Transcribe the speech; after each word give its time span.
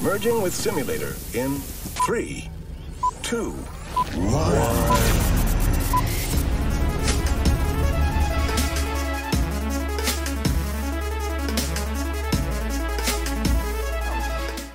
Merging 0.00 0.40
with 0.40 0.52
simulator 0.52 1.16
in 1.34 1.56
three, 2.06 2.48
two, 3.20 3.50
one. 4.14 4.54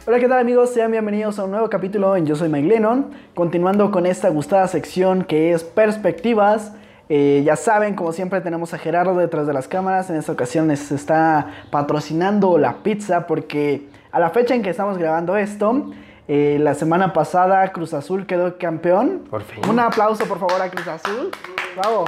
Hola, 0.05 0.19
¿qué 0.19 0.27
tal 0.27 0.39
amigos? 0.39 0.73
Sean 0.73 0.91
bienvenidos 0.91 1.39
a 1.39 1.45
un 1.45 1.51
nuevo 1.51 1.69
capítulo 1.69 2.17
en 2.17 2.25
Yo 2.25 2.35
Soy 2.35 2.49
Mike 2.49 2.67
Lennon. 2.67 3.11
Continuando 3.33 3.91
con 3.91 4.05
esta 4.05 4.27
gustada 4.27 4.67
sección 4.67 5.23
que 5.23 5.53
es 5.53 5.63
Perspectivas. 5.63 6.73
Eh, 7.07 7.43
ya 7.45 7.55
saben, 7.55 7.95
como 7.95 8.11
siempre 8.11 8.41
tenemos 8.41 8.73
a 8.73 8.77
Gerardo 8.77 9.15
detrás 9.15 9.47
de 9.47 9.53
las 9.53 9.69
cámaras. 9.69 10.09
En 10.09 10.17
esta 10.17 10.33
ocasión 10.33 10.67
les 10.67 10.91
está 10.91 11.47
patrocinando 11.71 12.57
la 12.57 12.83
pizza 12.83 13.25
porque 13.25 13.87
a 14.13 14.19
la 14.19 14.29
fecha 14.29 14.53
en 14.53 14.61
que 14.61 14.69
estamos 14.69 14.99
grabando 14.99 15.35
esto, 15.35 15.91
eh, 16.27 16.57
la 16.61 16.75
semana 16.75 17.13
pasada 17.13 17.67
Cruz 17.71 17.95
Azul 17.95 18.27
quedó 18.27 18.59
campeón. 18.59 19.23
Por 19.27 19.41
fin. 19.41 19.67
Un 19.67 19.79
aplauso 19.79 20.25
por 20.25 20.39
favor 20.39 20.61
a 20.61 20.69
Cruz 20.69 20.87
Azul. 20.87 21.31
Bravo. 21.75 22.05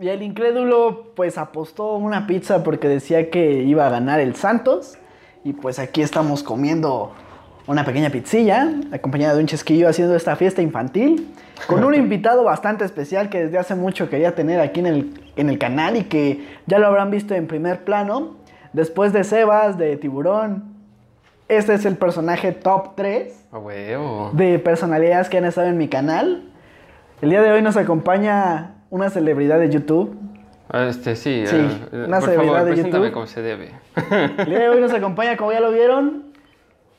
Y 0.00 0.08
el 0.08 0.22
incrédulo 0.22 1.12
pues 1.14 1.38
apostó 1.38 1.94
una 1.94 2.26
pizza 2.26 2.64
porque 2.64 2.88
decía 2.88 3.30
que 3.30 3.62
iba 3.62 3.86
a 3.86 3.90
ganar 3.90 4.18
el 4.18 4.34
Santos. 4.34 4.98
Y 5.44 5.52
pues 5.52 5.78
aquí 5.78 6.02
estamos 6.02 6.42
comiendo 6.42 7.12
una 7.68 7.84
pequeña 7.84 8.10
pizzilla, 8.10 8.72
acompañada 8.90 9.34
de 9.34 9.40
un 9.40 9.46
chesquillo 9.46 9.88
haciendo 9.88 10.16
esta 10.16 10.34
fiesta 10.34 10.62
infantil, 10.62 11.32
con 11.68 11.84
un 11.84 11.94
invitado 11.94 12.42
bastante 12.42 12.84
especial 12.84 13.28
que 13.28 13.44
desde 13.44 13.58
hace 13.58 13.76
mucho 13.76 14.10
quería 14.10 14.34
tener 14.34 14.60
aquí 14.60 14.80
en 14.80 14.86
el, 14.86 15.20
en 15.36 15.48
el 15.48 15.58
canal 15.58 15.96
y 15.96 16.04
que 16.04 16.44
ya 16.66 16.80
lo 16.80 16.88
habrán 16.88 17.12
visto 17.12 17.36
en 17.36 17.46
primer 17.46 17.84
plano. 17.84 18.37
Después 18.78 19.12
de 19.12 19.24
Sebas, 19.24 19.76
de 19.76 19.96
Tiburón, 19.96 20.62
este 21.48 21.74
es 21.74 21.84
el 21.84 21.96
personaje 21.96 22.52
top 22.52 22.94
3 22.94 23.48
A 23.50 23.58
huevo. 23.58 24.30
de 24.34 24.60
personalidades 24.60 25.28
que 25.28 25.36
han 25.38 25.46
estado 25.46 25.66
en 25.66 25.76
mi 25.78 25.88
canal. 25.88 26.44
El 27.20 27.30
día 27.30 27.42
de 27.42 27.50
hoy 27.50 27.60
nos 27.60 27.76
acompaña 27.76 28.76
una 28.90 29.10
celebridad 29.10 29.58
de 29.58 29.68
YouTube. 29.68 30.16
Este, 30.72 31.16
sí. 31.16 31.42
Sí, 31.48 31.56
eh, 31.56 32.04
una 32.06 32.20
por 32.20 32.28
celebridad 32.28 32.54
favor, 32.58 32.70
de 32.76 32.76
YouTube. 32.84 33.10
como 33.10 33.26
se 33.26 33.42
debe. 33.42 33.72
El 34.38 34.46
día 34.46 34.58
de 34.60 34.68
hoy 34.68 34.80
nos 34.80 34.94
acompaña, 34.94 35.36
como 35.36 35.50
ya 35.50 35.58
lo 35.58 35.72
vieron. 35.72 36.26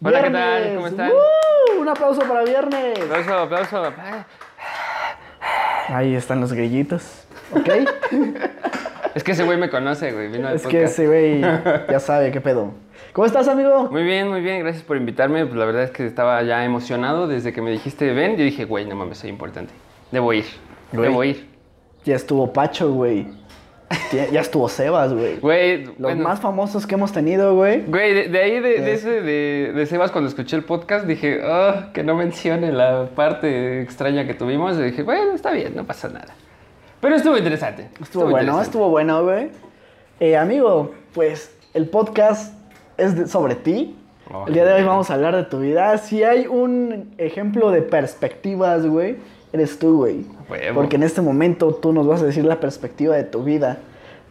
Hola, 0.03 0.22
¿qué 0.22 0.30
tal? 0.31 0.62
Viernes. 0.64 0.75
¿Cómo 0.75 0.88
están? 0.88 1.12
¡Uh! 1.12 1.80
Un 1.81 1.88
aplauso 1.88 2.22
para 2.23 2.44
viernes. 2.44 3.00
aplauso, 3.09 3.34
aplauso. 3.38 3.78
Ah, 3.88 4.25
Ahí 5.88 6.14
están 6.14 6.42
los 6.42 6.52
grillitos. 6.52 7.23
¿Ok? 7.53 7.70
Es 9.16 9.24
que 9.24 9.32
ese 9.32 9.44
güey 9.44 9.58
me 9.58 9.70
conoce, 9.70 10.12
güey. 10.12 10.30
Vino 10.30 10.48
al 10.48 10.56
es 10.56 10.68
que 10.68 10.84
ese 10.84 11.08
güey 11.08 11.42
ya 11.90 12.00
sabe 12.00 12.32
qué 12.32 12.42
pedo. 12.42 12.74
¿Cómo 13.14 13.26
estás, 13.26 13.48
amigo? 13.48 13.90
Muy 13.92 14.04
bien, 14.04 14.28
muy 14.30 14.42
bien. 14.42 14.60
Gracias 14.60 14.84
por 14.84 14.98
invitarme. 14.98 15.46
Pues 15.46 15.58
la 15.58 15.66
verdad 15.66 15.84
es 15.84 15.92
que 15.92 16.06
estaba 16.06 16.42
ya 16.44 16.64
emocionado 16.64 17.28
desde 17.28 17.54
que 17.54 17.62
me 17.62 17.72
dijiste 17.72 18.14
ven. 18.14 18.38
Yo 18.38 18.44
dije, 18.44 18.66
güey, 18.66 18.86
no 18.86 18.96
mames, 18.96 19.20
soy 19.20 19.30
importante. 19.30 19.74
Debo 20.12 20.34
ir. 20.34 20.46
Güey. 20.92 21.10
Debo 21.10 21.24
ir. 21.24 21.50
Ya 22.06 22.16
estuvo 22.16 22.52
Pacho, 22.54 22.92
güey. 22.92 23.28
Ya, 24.12 24.42
estuvo 24.42 24.70
Sebas, 24.70 25.14
güey. 25.14 25.38
Güey, 25.40 25.86
Los 25.86 25.98
bueno, 25.98 26.24
más 26.24 26.40
famosos 26.40 26.86
que 26.86 26.94
hemos 26.96 27.12
tenido, 27.12 27.56
güey. 27.56 27.82
Güey, 27.88 28.14
de, 28.14 28.28
de 28.28 28.40
ahí, 28.40 28.60
de, 28.60 28.82
de 28.82 28.94
ese, 28.94 29.22
de, 29.22 29.74
de 29.74 29.86
Sebas, 29.88 30.12
cuando 30.12 30.30
escuché 30.30 30.56
el 30.56 30.64
podcast, 30.64 31.06
dije, 31.06 31.42
oh, 31.44 31.92
que 31.92 32.04
no 32.04 32.16
mencione 32.16 32.72
la 32.72 33.08
parte 33.16 33.82
extraña 33.82 34.28
que 34.28 34.36
tuvimos. 34.36 34.78
Y 34.78 34.84
dije, 34.84 35.02
bueno, 35.02 35.34
está 35.34 35.52
bien, 35.52 35.76
no 35.76 35.86
pasa 35.86 36.08
nada. 36.10 36.36
Pero 37.02 37.16
estuvo 37.16 37.38
interesante. 37.38 37.89
Estuvo 38.02 38.23
bueno, 38.23 38.38
interesante. 38.39 38.66
estuvo 38.66 38.89
bueno, 38.89 39.23
güey. 39.23 39.50
Eh, 40.19 40.36
amigo, 40.38 40.92
pues 41.14 41.56
el 41.73 41.88
podcast 41.88 42.53
es 42.97 43.16
de- 43.16 43.28
sobre 43.28 43.56
ti. 43.56 43.95
Oh, 44.33 44.45
el 44.47 44.53
día 44.53 44.66
de 44.66 44.73
hoy 44.73 44.83
vamos 44.83 45.09
a 45.09 45.14
hablar 45.16 45.36
de 45.36 45.44
tu 45.44 45.59
vida. 45.59 45.97
Si 45.97 46.23
hay 46.23 46.45
un 46.47 47.14
ejemplo 47.17 47.72
de 47.72 47.81
perspectivas, 47.81 48.86
güey, 48.86 49.17
eres 49.53 49.80
tú, 49.80 49.97
güey. 49.97 50.25
Porque 50.74 50.97
en 50.97 51.03
este 51.03 51.22
momento 51.22 51.74
tú 51.74 51.94
nos 51.94 52.06
vas 52.06 52.22
a 52.22 52.25
decir 52.25 52.44
la 52.46 52.59
perspectiva 52.59 53.16
de 53.16 53.24
tu 53.24 53.44
vida. 53.44 53.78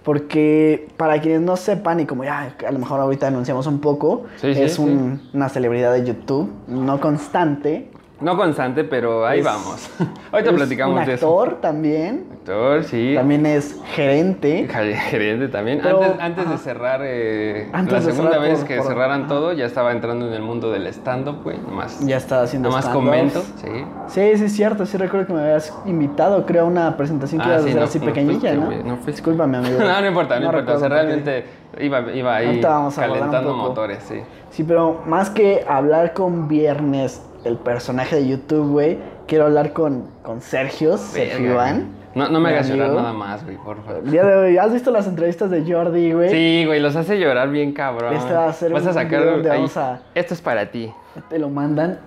Porque 0.05 0.89
para 0.97 1.21
quienes 1.21 1.41
no 1.41 1.57
sepan, 1.57 2.01
y 2.01 2.07
como 2.07 2.25
ya 2.25 2.55
a 2.67 2.71
lo 2.73 2.79
mejor 2.79 3.01
ahorita 3.01 3.27
anunciamos 3.27 3.67
un 3.67 3.81
poco, 3.81 4.25
Sí, 4.37 4.55
sí, 4.55 4.63
es 4.63 4.75
sí. 4.75 4.83
un- 4.83 5.29
una 5.35 5.49
celebridad 5.49 5.93
de 5.93 6.05
YouTube, 6.05 6.51
no 6.69 7.01
constante. 7.01 7.91
No 8.21 8.37
constante, 8.37 8.83
pero 8.83 9.25
ahí 9.25 9.39
Es- 9.39 9.45
vamos. 9.45 9.91
Ahorita 10.33 10.53
platicamos 10.53 10.99
un 11.01 11.07
de 11.07 11.15
eso. 11.15 11.41
actor 11.41 11.61
también. 11.61 12.27
Actor, 12.33 12.83
sí. 12.83 13.13
También 13.15 13.47
es 13.47 13.81
gerente. 13.95 14.67
Gerente 14.69 15.47
también. 15.49 15.79
Pero- 15.83 16.03
antes 16.03 16.21
antes 16.21 16.51
de 16.51 16.59
cerrar, 16.59 17.01
eh, 17.05 17.69
Antes 17.73 17.93
la 17.93 18.01
de 18.01 18.05
segunda 18.07 18.33
cerrar 18.33 18.49
vez 18.49 18.59
por- 18.59 18.67
que 18.69 18.77
por- 18.79 18.87
cerraran 18.87 19.29
todo, 19.29 19.53
ya 19.53 19.67
estaba 19.67 19.93
entrando 19.93 20.27
en 20.27 20.33
el 20.35 20.43
mundo 20.43 20.71
del 20.73 20.87
stand-up, 20.89 21.43
güey. 21.45 21.59
Nomás, 21.59 22.01
Ya 22.05 22.17
está 22.17 22.43
haciendo 22.43 22.71
nomás 22.71 22.89
comento, 22.89 23.41
sí. 23.57 23.69
Sí, 24.09 24.37
sí, 24.37 24.45
es 24.47 24.53
cierto. 24.53 24.85
Sí, 24.85 24.97
recuerdo 24.97 25.27
que 25.29 25.33
me 25.35 25.41
habías 25.43 25.73
invitado, 25.87 26.45
creo, 26.45 26.65
a 26.65 26.67
una 26.67 26.97
presentación 26.97 27.41
que 27.41 27.47
Ah, 27.47 27.51
ibas 27.51 27.63
a 27.63 27.67
hacer 27.67 27.77
no- 27.79 27.85
así 27.85 27.99
no 28.01 28.05
pequeñilla, 28.07 28.55
¿no? 28.55 28.71
no. 28.83 28.99
Discúlpame, 29.07 29.59
amigo. 29.59 29.79
No, 29.79 30.01
no 30.01 30.07
importa, 30.09 30.41
no, 30.41 30.47
importa. 30.47 30.75
O 30.75 30.79
sea, 30.81 30.89
realmente 30.89 31.45
iba, 31.79 32.01
iba 32.13 32.35
ahí 32.35 32.61
calentando 32.61 33.55
motores, 33.55 34.03
sí. 34.09 34.17
Sí, 34.51 34.65
pero 34.65 35.03
más 35.07 35.31
que 35.31 35.65
hablar 35.69 36.15
con 36.15 36.49
Viernes, 36.49 37.23
el 37.45 37.57
personaje 37.57 38.17
de 38.17 38.27
YouTube, 38.29 38.71
güey, 38.71 38.99
quiero 39.27 39.45
hablar 39.47 39.73
con, 39.73 40.09
con 40.23 40.41
Sergio, 40.41 40.97
Sergio 40.99 41.53
Iván. 41.53 41.97
No, 42.15 42.29
no 42.29 42.41
me 42.41 42.49
hagas 42.49 42.69
llorar 42.69 42.91
nada 42.91 43.13
más, 43.13 43.45
güey, 43.45 43.57
por 43.59 43.83
favor. 43.85 44.03
Día 44.05 44.25
de 44.25 44.35
hoy, 44.35 44.57
¿has 44.59 44.73
visto 44.73 44.91
las 44.91 45.07
entrevistas 45.07 45.51
de 45.51 45.63
Jordi, 45.71 46.13
güey? 46.13 46.31
Sí, 46.31 46.65
güey, 46.67 46.81
los 46.81 46.97
hace 46.97 47.19
llorar 47.21 47.51
bien 47.51 47.73
cabrón. 47.73 48.15
Este 48.15 48.33
va 48.33 48.49
a 48.49 48.53
ser 48.53 48.73
Vas 48.73 48.85
a 48.87 48.89
un 48.89 48.95
sacar 48.95 49.21
video 49.21 49.33
donde 49.35 49.51
ahí, 49.51 49.57
vamos 49.59 49.77
a- 49.77 50.01
Esto 50.15 50.35
es 50.35 50.41
para 50.41 50.71
ti. 50.71 50.93
Te 51.29 51.39
lo 51.39 51.49
mandan. 51.49 52.01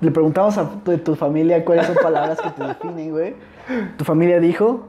Le 0.00 0.10
preguntamos 0.10 0.58
a 0.58 0.68
tu, 0.82 0.90
de 0.90 0.98
tu 0.98 1.14
familia 1.14 1.64
cuáles 1.64 1.86
son 1.86 1.94
palabras 2.02 2.40
que 2.40 2.50
te 2.50 2.64
definen, 2.66 3.10
güey. 3.12 3.34
Tu 3.96 4.04
familia 4.04 4.40
dijo, 4.40 4.88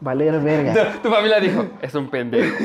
valer 0.00 0.38
verga. 0.40 0.72
Tu, 0.72 1.08
tu 1.08 1.10
familia 1.12 1.40
dijo, 1.40 1.64
es 1.80 1.92
un 1.94 2.08
pendejo. 2.08 2.64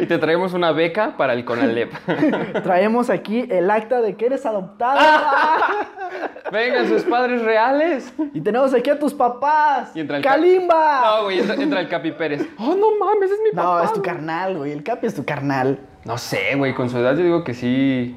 y 0.00 0.06
te 0.06 0.18
traemos 0.18 0.52
una 0.54 0.72
beca 0.72 1.16
para 1.16 1.32
el 1.34 1.44
Conalep. 1.44 1.92
Traemos 2.62 3.10
aquí 3.10 3.46
el 3.50 3.70
acta 3.70 4.00
de 4.00 4.16
que 4.16 4.26
eres 4.26 4.46
adoptado. 4.46 4.98
Vengan 6.52 6.88
sus 6.88 7.02
padres 7.04 7.42
reales. 7.42 8.12
Y 8.34 8.40
tenemos 8.40 8.74
aquí 8.74 8.90
a 8.90 8.98
tus 8.98 9.14
papás. 9.14 9.90
Y 9.94 10.00
entra 10.00 10.16
el. 10.18 10.22
No, 10.24 11.24
güey, 11.24 11.38
entra, 11.40 11.54
entra 11.56 11.80
el 11.80 11.88
Capi 11.88 12.12
Pérez. 12.12 12.46
Oh, 12.58 12.74
no 12.74 12.98
mames, 12.98 13.30
es 13.30 13.38
mi 13.42 13.50
No, 13.54 13.62
papá. 13.62 13.84
es 13.84 13.92
tu 13.92 14.02
carnal, 14.02 14.56
güey. 14.58 14.72
El 14.72 14.82
Capi 14.82 15.06
es 15.06 15.14
tu 15.14 15.24
carnal. 15.24 15.78
No 16.04 16.18
sé, 16.18 16.54
güey, 16.56 16.74
con 16.74 16.88
su 16.90 16.98
edad 16.98 17.16
yo 17.16 17.22
digo 17.24 17.44
que 17.44 17.54
sí. 17.54 18.16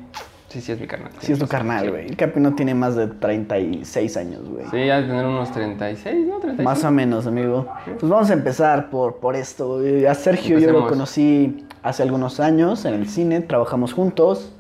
Sí, 0.54 0.62
sí 0.62 0.72
es 0.72 0.80
mi 0.80 0.86
carnal. 0.86 1.12
Sí, 1.20 1.32
es 1.34 1.40
tu 1.40 1.48
carnal, 1.48 1.90
güey. 1.90 2.06
El 2.10 2.16
Capi 2.16 2.40
no 2.40 2.54
tiene 2.54 2.76
más 2.76 2.96
de 2.96 3.08
36 3.08 4.18
años, 4.18 4.48
güey. 4.48 4.66
Sí, 4.70 4.88
ha 4.90 5.02
de 5.02 5.08
tener 5.08 5.26
unos 5.26 5.52
36, 5.52 6.28
¿no? 6.28 6.38
36. 6.40 6.64
Más 6.64 6.84
o 6.84 6.92
menos, 6.92 7.26
amigo. 7.26 7.68
Pues 8.00 8.08
vamos 8.10 8.30
a 8.30 8.34
empezar 8.34 8.92
por, 8.92 9.16
por 9.18 9.36
esto. 9.36 9.80
A 10.08 10.14
Sergio 10.14 10.60
yo 10.60 10.68
lo 10.72 10.78
Empecemos. 10.80 10.90
conocí 10.92 11.66
hace 11.82 12.04
algunos 12.04 12.40
años 12.40 12.86
en 12.86 12.94
el 12.94 13.08
cine. 13.10 13.42
Trabajamos 13.42 13.94
juntos. 13.94 14.54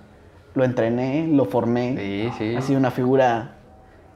Lo 0.55 0.63
entrené, 0.63 1.27
lo 1.27 1.45
formé. 1.45 1.95
Sí, 1.97 2.29
sí. 2.39 2.55
Ha 2.55 2.61
sido 2.61 2.79
una 2.79 2.89
figura 2.91 3.55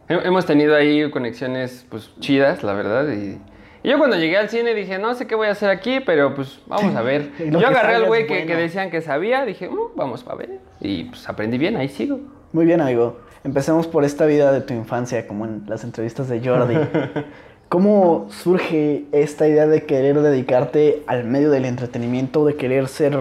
He- 0.09 0.25
Hemos 0.27 0.45
tenido 0.45 0.75
ahí 0.75 1.09
conexiones, 1.11 1.85
pues, 1.89 2.11
chidas, 2.19 2.63
la 2.63 2.73
verdad. 2.73 3.07
Y, 3.11 3.37
y 3.87 3.91
yo 3.91 3.97
cuando 3.97 4.17
llegué 4.17 4.35
al 4.35 4.49
cine 4.49 4.73
dije, 4.73 4.99
no 4.99 5.13
sé 5.15 5.27
qué 5.27 5.35
voy 5.35 5.47
a 5.47 5.51
hacer 5.51 5.69
aquí, 5.69 6.01
pero 6.01 6.35
pues 6.35 6.59
vamos 6.67 6.93
a 6.93 7.01
ver. 7.01 7.31
Yo 7.51 7.65
agarré 7.65 7.95
al 7.95 8.05
güey 8.05 8.27
que 8.27 8.45
decían 8.45 8.91
que 8.91 8.99
sabía, 8.99 9.45
dije, 9.45 9.69
"Mm, 9.69 9.95
vamos 9.95 10.25
a 10.27 10.35
ver. 10.35 10.59
Y 10.81 11.05
pues 11.05 11.29
aprendí 11.29 11.57
bien, 11.57 11.77
ahí 11.77 11.87
sigo. 11.87 12.19
Muy 12.51 12.65
bien, 12.65 12.81
amigo. 12.81 13.17
Empecemos 13.45 13.87
por 13.87 14.03
esta 14.03 14.25
vida 14.25 14.51
de 14.51 14.59
tu 14.59 14.73
infancia, 14.73 15.25
como 15.25 15.45
en 15.45 15.63
las 15.67 15.85
entrevistas 15.85 16.27
de 16.27 16.45
Jordi. 16.45 16.75
¿Cómo 17.69 18.27
surge 18.29 19.05
esta 19.13 19.47
idea 19.47 19.67
de 19.67 19.85
querer 19.85 20.19
dedicarte 20.19 21.03
al 21.07 21.23
medio 21.23 21.49
del 21.49 21.63
entretenimiento, 21.63 22.45
de 22.45 22.57
querer 22.57 22.89
ser 22.89 23.17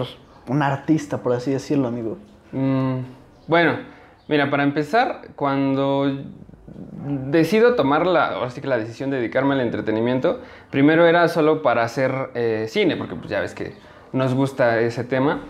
un 0.49 0.63
artista, 0.63 1.19
por 1.23 1.31
así 1.31 1.49
decirlo, 1.51 1.87
amigo? 1.87 2.17
Mm, 2.51 2.99
bueno, 3.47 3.79
mira, 4.27 4.49
para 4.49 4.63
empezar, 4.63 5.29
cuando 5.37 6.25
decido 6.67 7.75
tomar 7.75 8.05
la, 8.05 8.27
ahora 8.27 8.51
que 8.51 8.67
la 8.67 8.77
decisión 8.77 9.09
de 9.09 9.17
dedicarme 9.17 9.53
al 9.53 9.61
entretenimiento, 9.61 10.41
primero 10.69 11.05
era 11.05 11.27
solo 11.27 11.61
para 11.61 11.83
hacer 11.83 12.29
eh, 12.35 12.65
cine, 12.67 12.97
porque 12.97 13.15
pues 13.15 13.29
ya 13.29 13.39
ves 13.39 13.53
que 13.53 13.73
nos 14.11 14.33
gusta 14.33 14.79
ese 14.79 15.03
tema. 15.03 15.41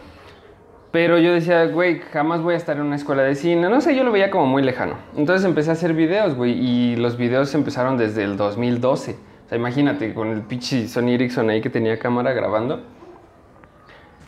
Pero 0.92 1.18
yo 1.20 1.34
decía, 1.34 1.66
güey, 1.66 2.00
jamás 2.00 2.42
voy 2.42 2.54
a 2.54 2.58
estar 2.58 2.78
en 2.78 2.84
una 2.84 2.96
escuela 2.96 3.24
de 3.24 3.36
cine. 3.36 3.70
No 3.70 3.82
sé, 3.82 3.96
yo 3.96 4.04
lo 4.04 4.12
veía 4.12 4.32
como 4.32 4.46
muy 4.46 4.64
lejano. 4.64 4.96
Entonces 5.16 5.46
empecé 5.46 5.70
a 5.70 5.74
hacer 5.74 5.94
videos, 5.94 6.36
güey, 6.36 6.54
y 6.54 6.96
los 6.96 7.18
videos 7.18 7.54
empezaron 7.56 7.98
desde 7.98 8.24
el 8.24 8.38
2012. 8.38 9.12
O 9.12 9.50
sea, 9.50 9.58
imagínate, 9.58 10.14
con 10.14 10.30
el 10.30 10.42
pinche 10.42 10.88
Sony 10.88 11.10
Ericsson 11.10 11.50
ahí 11.50 11.62
que 11.62 11.70
tenía 11.70 12.00
cámara 12.00 12.34
grabando. 12.34 12.82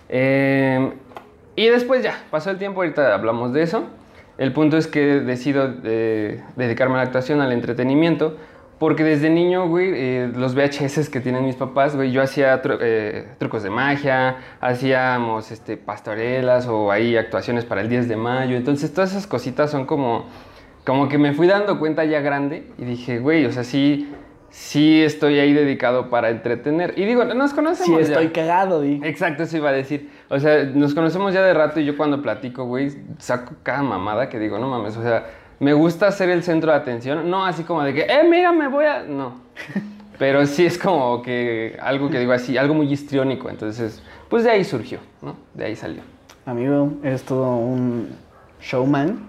Eh, 0.10 0.94
y 1.56 1.68
después 1.68 2.04
ya, 2.04 2.24
pasó 2.30 2.52
el 2.52 2.58
tiempo, 2.58 2.82
ahorita 2.82 3.14
hablamos 3.14 3.54
de 3.54 3.64
eso. 3.64 3.84
El 4.40 4.52
punto 4.54 4.78
es 4.78 4.88
que 4.88 5.20
decido 5.20 5.76
eh, 5.84 6.42
dedicarme 6.56 6.96
a 6.96 6.98
la 6.98 7.04
actuación, 7.04 7.42
al 7.42 7.52
entretenimiento, 7.52 8.38
Porque 8.80 9.04
desde 9.04 9.30
niño, 9.30 9.68
güey, 9.68 9.92
eh, 9.94 10.32
los 10.34 10.56
VHS 10.56 11.10
que 11.10 11.20
tienen 11.20 11.44
mis 11.44 11.58
papás, 11.58 11.98
güey, 11.98 12.12
yo 12.14 12.22
hacía 12.22 12.62
tru- 12.64 12.78
eh, 12.80 13.26
trucos 13.38 13.62
de 13.62 13.70
magia, 13.70 14.38
hacíamos 14.62 15.52
este, 15.52 15.76
pastorelas 15.76 16.66
o 16.68 16.90
ahí 16.90 17.18
actuaciones 17.18 17.66
para 17.66 17.82
el 17.82 17.90
10 17.90 18.08
de 18.08 18.16
mayo. 18.16 18.56
Entonces, 18.56 18.94
todas 18.94 19.12
esas 19.12 19.28
cositas 19.28 19.70
son 19.70 19.86
como, 19.86 20.28
como 20.86 21.10
que 21.10 21.18
me 21.18 21.34
fui 21.34 21.46
dando 21.48 21.78
cuenta 21.78 22.06
ya 22.06 22.22
grande 22.22 22.72
y 22.78 22.86
dije, 22.86 23.20
güey, 23.20 23.46
o 23.46 23.52
sea, 23.52 23.66
sí, 23.66 24.10
sí 24.50 25.02
estoy 25.04 25.40
ahí 25.40 25.52
dedicado 25.52 26.10
para 26.10 26.30
entretener. 26.30 26.94
Y 26.98 27.04
digo, 27.04 27.26
nos 27.26 27.54
conocemos 27.54 28.00
Sí, 28.00 28.08
ya. 28.08 28.14
estoy 28.14 28.30
cagado, 28.30 28.82
di. 28.82 29.02
Exacto, 29.04 29.44
eso 29.44 29.58
iba 29.58 29.70
a 29.70 29.74
decir. 29.74 30.10
O 30.30 30.40
sea, 30.40 30.64
nos 30.64 30.94
conocemos 30.94 31.34
ya 31.34 31.42
de 31.42 31.54
rato 31.54 31.80
y 31.80 31.86
yo 31.86 31.98
cuando 31.98 32.22
platico, 32.22 32.66
güey, 32.66 32.92
saco 33.18 33.56
cada 33.64 33.82
mamada 33.82 34.30
que 34.30 34.38
digo, 34.38 34.60
no 34.60 34.68
mames, 34.68 34.96
o 34.96 35.02
sea, 35.02 35.26
me 35.60 35.74
gusta 35.74 36.12
ser 36.12 36.30
el 36.30 36.44
centro 36.44 36.72
de 36.72 36.78
atención, 36.78 37.30
no 37.30 37.46
así 37.46 37.64
como 37.64 37.84
de 37.84 37.94
que, 37.94 38.02
eh, 38.02 38.24
mira, 38.30 38.52
me 38.52 38.68
voy 38.68 38.86
a... 38.86 39.04
No. 39.04 39.34
Pero 40.20 40.46
sí 40.46 40.66
es 40.66 40.78
como 40.78 41.22
que 41.22 41.78
algo 41.82 42.10
que 42.10 42.20
digo 42.20 42.34
así, 42.34 42.58
algo 42.58 42.74
muy 42.74 42.92
histriónico. 42.92 43.50
Entonces, 43.50 44.04
pues 44.30 44.44
de 44.44 44.52
ahí 44.52 44.66
surgió, 44.66 45.00
¿no? 45.22 45.38
De 45.54 45.66
ahí 45.66 45.76
salió. 45.78 46.02
Amigo, 46.46 46.92
eres 47.04 47.24
todo 47.24 47.56
un 47.56 48.10
showman. 48.62 49.28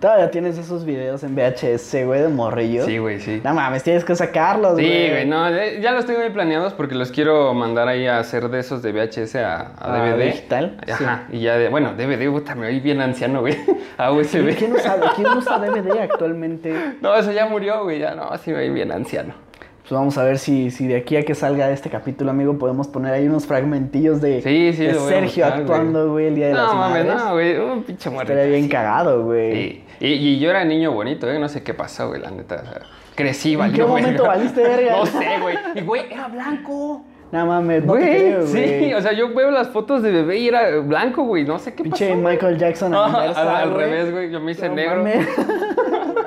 Todavía 0.00 0.30
tienes 0.30 0.56
esos 0.58 0.84
videos 0.84 1.22
en 1.22 1.34
VHS, 1.34 2.04
güey, 2.06 2.22
de 2.22 2.28
morrillo. 2.28 2.84
Sí, 2.86 2.98
güey, 2.98 3.20
sí. 3.20 3.40
No 3.44 3.54
mames, 3.54 3.82
tienes 3.82 4.04
que 4.04 4.14
sacarlos, 4.16 4.72
güey. 4.74 4.86
Sí, 4.86 5.10
güey, 5.10 5.26
no, 5.26 5.48
ya 5.80 5.92
los 5.92 6.06
tengo 6.06 6.20
ahí 6.20 6.30
planeados 6.30 6.72
porque 6.72 6.94
los 6.94 7.10
quiero 7.10 7.52
mandar 7.54 7.88
ahí 7.88 8.06
a 8.06 8.18
hacer 8.18 8.48
de 8.48 8.60
esos 8.60 8.82
de 8.82 8.92
VHS 8.92 9.36
a, 9.36 9.56
a 9.78 9.94
¿A 9.94 10.14
DVD. 10.14 10.24
digital? 10.26 10.76
Ajá, 10.90 11.24
y 11.30 11.40
ya 11.40 11.56
de, 11.56 11.68
bueno, 11.68 11.92
DVD, 11.94 12.30
puta, 12.30 12.54
me 12.54 12.66
oí 12.66 12.80
bien 12.80 13.00
anciano, 13.00 13.40
güey, 13.40 13.56
a 13.98 14.10
USB. 14.12 14.56
¿Quién 14.56 14.72
usa, 14.72 14.96
¿Quién 15.16 15.28
usa 15.28 15.58
DVD 15.58 16.00
actualmente? 16.00 16.74
No, 17.00 17.14
eso 17.14 17.32
ya 17.32 17.46
murió, 17.46 17.84
güey, 17.84 17.98
ya 17.98 18.14
no, 18.14 18.36
sí 18.38 18.50
me 18.52 18.58
oí 18.58 18.70
bien 18.70 18.90
anciano. 18.92 19.34
Pues 19.82 19.90
vamos 19.98 20.16
a 20.16 20.22
ver 20.24 20.38
si, 20.38 20.70
si 20.70 20.86
de 20.86 20.96
aquí 20.96 21.16
a 21.16 21.24
que 21.24 21.34
salga 21.34 21.70
este 21.70 21.90
capítulo, 21.90 22.30
amigo, 22.30 22.56
podemos 22.56 22.86
poner 22.88 23.12
ahí 23.14 23.26
unos 23.26 23.46
fragmentillos 23.46 24.20
de, 24.20 24.40
Sí, 24.40 24.72
sí, 24.72 24.86
Sergio 25.08 25.44
buscar, 25.44 25.60
actuando, 25.60 26.12
güey, 26.12 26.26
el 26.28 26.34
día 26.36 26.46
de 26.48 26.54
las 26.54 26.66
No, 26.68 26.74
mames, 26.74 27.04
madres. 27.06 27.24
no, 27.24 27.32
güey, 27.32 27.58
un 27.58 27.82
pinche 27.82 28.08
muerto. 28.08 28.32
Estaría 28.32 28.52
bien 28.52 28.68
cagado, 28.68 29.24
güey. 29.24 29.52
Sí. 29.52 29.84
Y, 30.00 30.06
y 30.06 30.38
yo 30.38 30.50
era 30.50 30.64
niño 30.64 30.92
bonito, 30.92 31.28
¿eh? 31.30 31.38
No 31.38 31.48
sé 31.48 31.62
qué 31.64 31.74
pasó, 31.74 32.08
güey, 32.08 32.20
la 32.20 32.30
neta. 32.30 32.62
o 32.62 32.64
sea, 32.64 32.80
crecí, 33.16 33.52
¿En 33.54 33.58
valió, 33.58 33.76
qué 33.84 33.88
momento 33.90 34.22
verga. 34.22 34.28
valiste 34.28 34.62
verga? 34.62 34.96
No 34.98 35.06
sé, 35.06 35.26
güey. 35.40 35.56
Y, 35.74 35.80
güey, 35.80 36.02
era 36.12 36.28
blanco. 36.28 37.04
No 37.32 37.46
mames, 37.46 37.86
Güey, 37.86 38.02
creo, 38.02 38.46
sí, 38.46 38.58
güey. 38.62 38.94
o 38.94 39.00
sea, 39.00 39.12
yo 39.12 39.34
veo 39.34 39.50
las 39.50 39.68
fotos 39.68 40.02
de 40.02 40.12
bebé 40.12 40.36
y 40.38 40.48
era 40.48 40.78
blanco, 40.80 41.22
güey. 41.24 41.44
No 41.44 41.58
sé 41.58 41.74
qué 41.74 41.82
Pinche 41.82 42.10
pasó. 42.10 42.20
Michael 42.20 42.58
Jackson 42.58 42.94
a 42.94 42.98
la 42.98 43.04
Ajá, 43.06 43.18
inversa, 43.26 43.58
al, 43.58 43.74
revés, 43.74 44.12
güey. 44.12 44.30
Yo 44.30 44.38
me 44.40 44.52
hice 44.52 44.68
No 44.68 44.74
negro. 44.74 44.96
mames. 44.98 45.26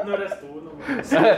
No 0.05 0.13
eres 0.15 0.39
tú, 0.39 0.45
no 0.63 0.71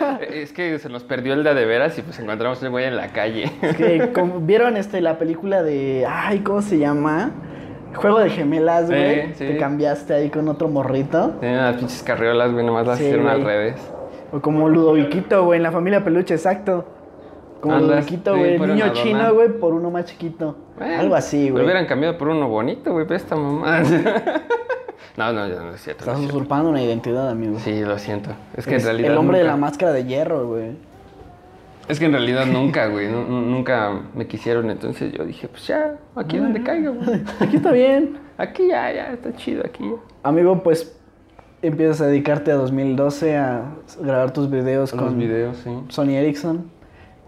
mames. 0.04 0.22
es 0.34 0.54
que 0.54 0.80
se 0.80 0.90
nos 0.90 1.04
perdió 1.04 1.34
el 1.34 1.44
de 1.44 1.54
de 1.54 1.66
veras 1.66 1.98
y 1.98 2.02
pues 2.02 2.18
encontramos 2.20 2.62
el 2.64 2.70
güey 2.70 2.86
en 2.86 2.96
la 2.98 3.10
calle. 3.10 3.52
Es 3.62 3.76
que, 3.76 4.12
como- 4.16 4.40
¿vieron 4.40 4.78
este, 4.78 5.02
la 5.02 5.18
película 5.20 5.62
de. 5.64 6.06
Ay, 6.10 6.40
¿cómo 6.40 6.62
se 6.62 6.78
llama? 6.80 7.32
Juego 7.96 8.20
de 8.20 8.30
gemelas, 8.30 8.88
güey. 8.88 9.28
Sí, 9.28 9.34
sí. 9.36 9.46
Te 9.48 9.58
cambiaste 9.58 10.14
ahí 10.14 10.30
con 10.30 10.48
otro 10.50 10.68
morrito. 10.70 11.32
Tienen 11.40 11.58
las 11.58 11.76
pinches 11.78 12.04
carriolas, 12.04 12.52
güey, 12.54 12.66
nomás 12.66 12.88
las 12.88 12.98
Sí, 13.00 13.06
hicieron 13.06 13.28
al 13.28 13.44
revés. 13.44 13.76
O 14.32 14.40
como 14.42 14.70
Ludoviquito, 14.70 15.44
güey, 15.46 15.58
en 15.58 15.64
la 15.64 15.72
familia 15.72 16.04
peluche, 16.04 16.34
exacto. 16.36 16.86
Como 17.62 17.76
Andas, 17.76 17.90
Ludoviquito, 17.90 18.34
sí, 18.34 18.40
güey, 18.40 18.60
niño 18.60 18.94
chino, 18.94 19.34
güey, 19.34 19.50
por 19.60 19.74
uno 19.74 19.90
más 19.92 20.06
chiquito. 20.06 20.56
Bueno, 20.78 21.00
Algo 21.00 21.16
así, 21.16 21.48
Lo 21.48 21.54
güey. 21.54 21.64
hubieran 21.66 21.86
cambiado 21.86 22.18
por 22.18 22.28
uno 22.30 22.48
bonito, 22.48 22.92
güey, 22.94 23.06
pero 23.06 23.18
esta 23.18 23.36
mamá. 23.36 23.82
no, 25.18 25.34
no, 25.34 25.48
ya 25.48 25.62
no 25.62 25.74
es 25.74 25.82
cierto. 25.82 26.06
no 26.06 26.12
Estás 26.12 26.14
es 26.16 26.20
cierto. 26.20 26.36
usurpando 26.38 26.70
una 26.70 26.82
identidad, 26.82 27.30
amigo. 27.30 27.58
Sí, 27.60 27.82
lo 27.82 27.98
siento. 27.98 28.32
Es 28.56 28.66
que 28.66 28.76
Es 28.76 28.84
en 28.84 28.88
realidad. 28.90 29.12
el 29.12 29.18
hombre 29.18 29.40
de 29.40 29.44
la 29.46 29.58
máscara 29.58 29.92
de 29.94 30.06
hierro, 30.06 30.48
güey. 30.48 30.72
Es 31.88 32.00
que 32.00 32.06
en 32.06 32.12
realidad 32.12 32.46
nunca, 32.46 32.88
güey. 32.88 33.08
nu- 33.10 33.24
nu- 33.28 33.42
nunca 33.42 33.92
me 34.14 34.28
quisieron. 34.28 34.70
Entonces 34.70 35.14
yo 35.14 35.24
dije, 35.26 35.48
pues 35.48 35.66
ya, 35.68 35.96
aquí 36.16 36.38
donde 36.38 36.62
caiga, 36.62 36.90
güey. 36.92 37.22
Aquí 37.40 37.56
está 37.58 37.72
bien. 37.72 38.18
Aquí 38.38 38.68
ya, 38.68 38.92
ya, 38.92 39.14
está 39.14 39.34
chido, 39.36 39.64
aquí 39.66 39.84
ya. 39.84 39.96
Amigo, 40.22 40.62
pues 40.62 40.94
empiezas 41.64 42.02
a 42.02 42.08
dedicarte 42.08 42.52
a 42.52 42.56
2012 42.56 43.36
a 43.38 43.64
grabar 44.02 44.32
tus 44.32 44.50
videos 44.52 44.92
Con 44.92 45.00
con 45.00 45.08
los 45.08 45.18
videos, 45.18 45.58
sí. 45.64 45.72
Sony 45.90 46.10
Ericsson. 46.12 46.70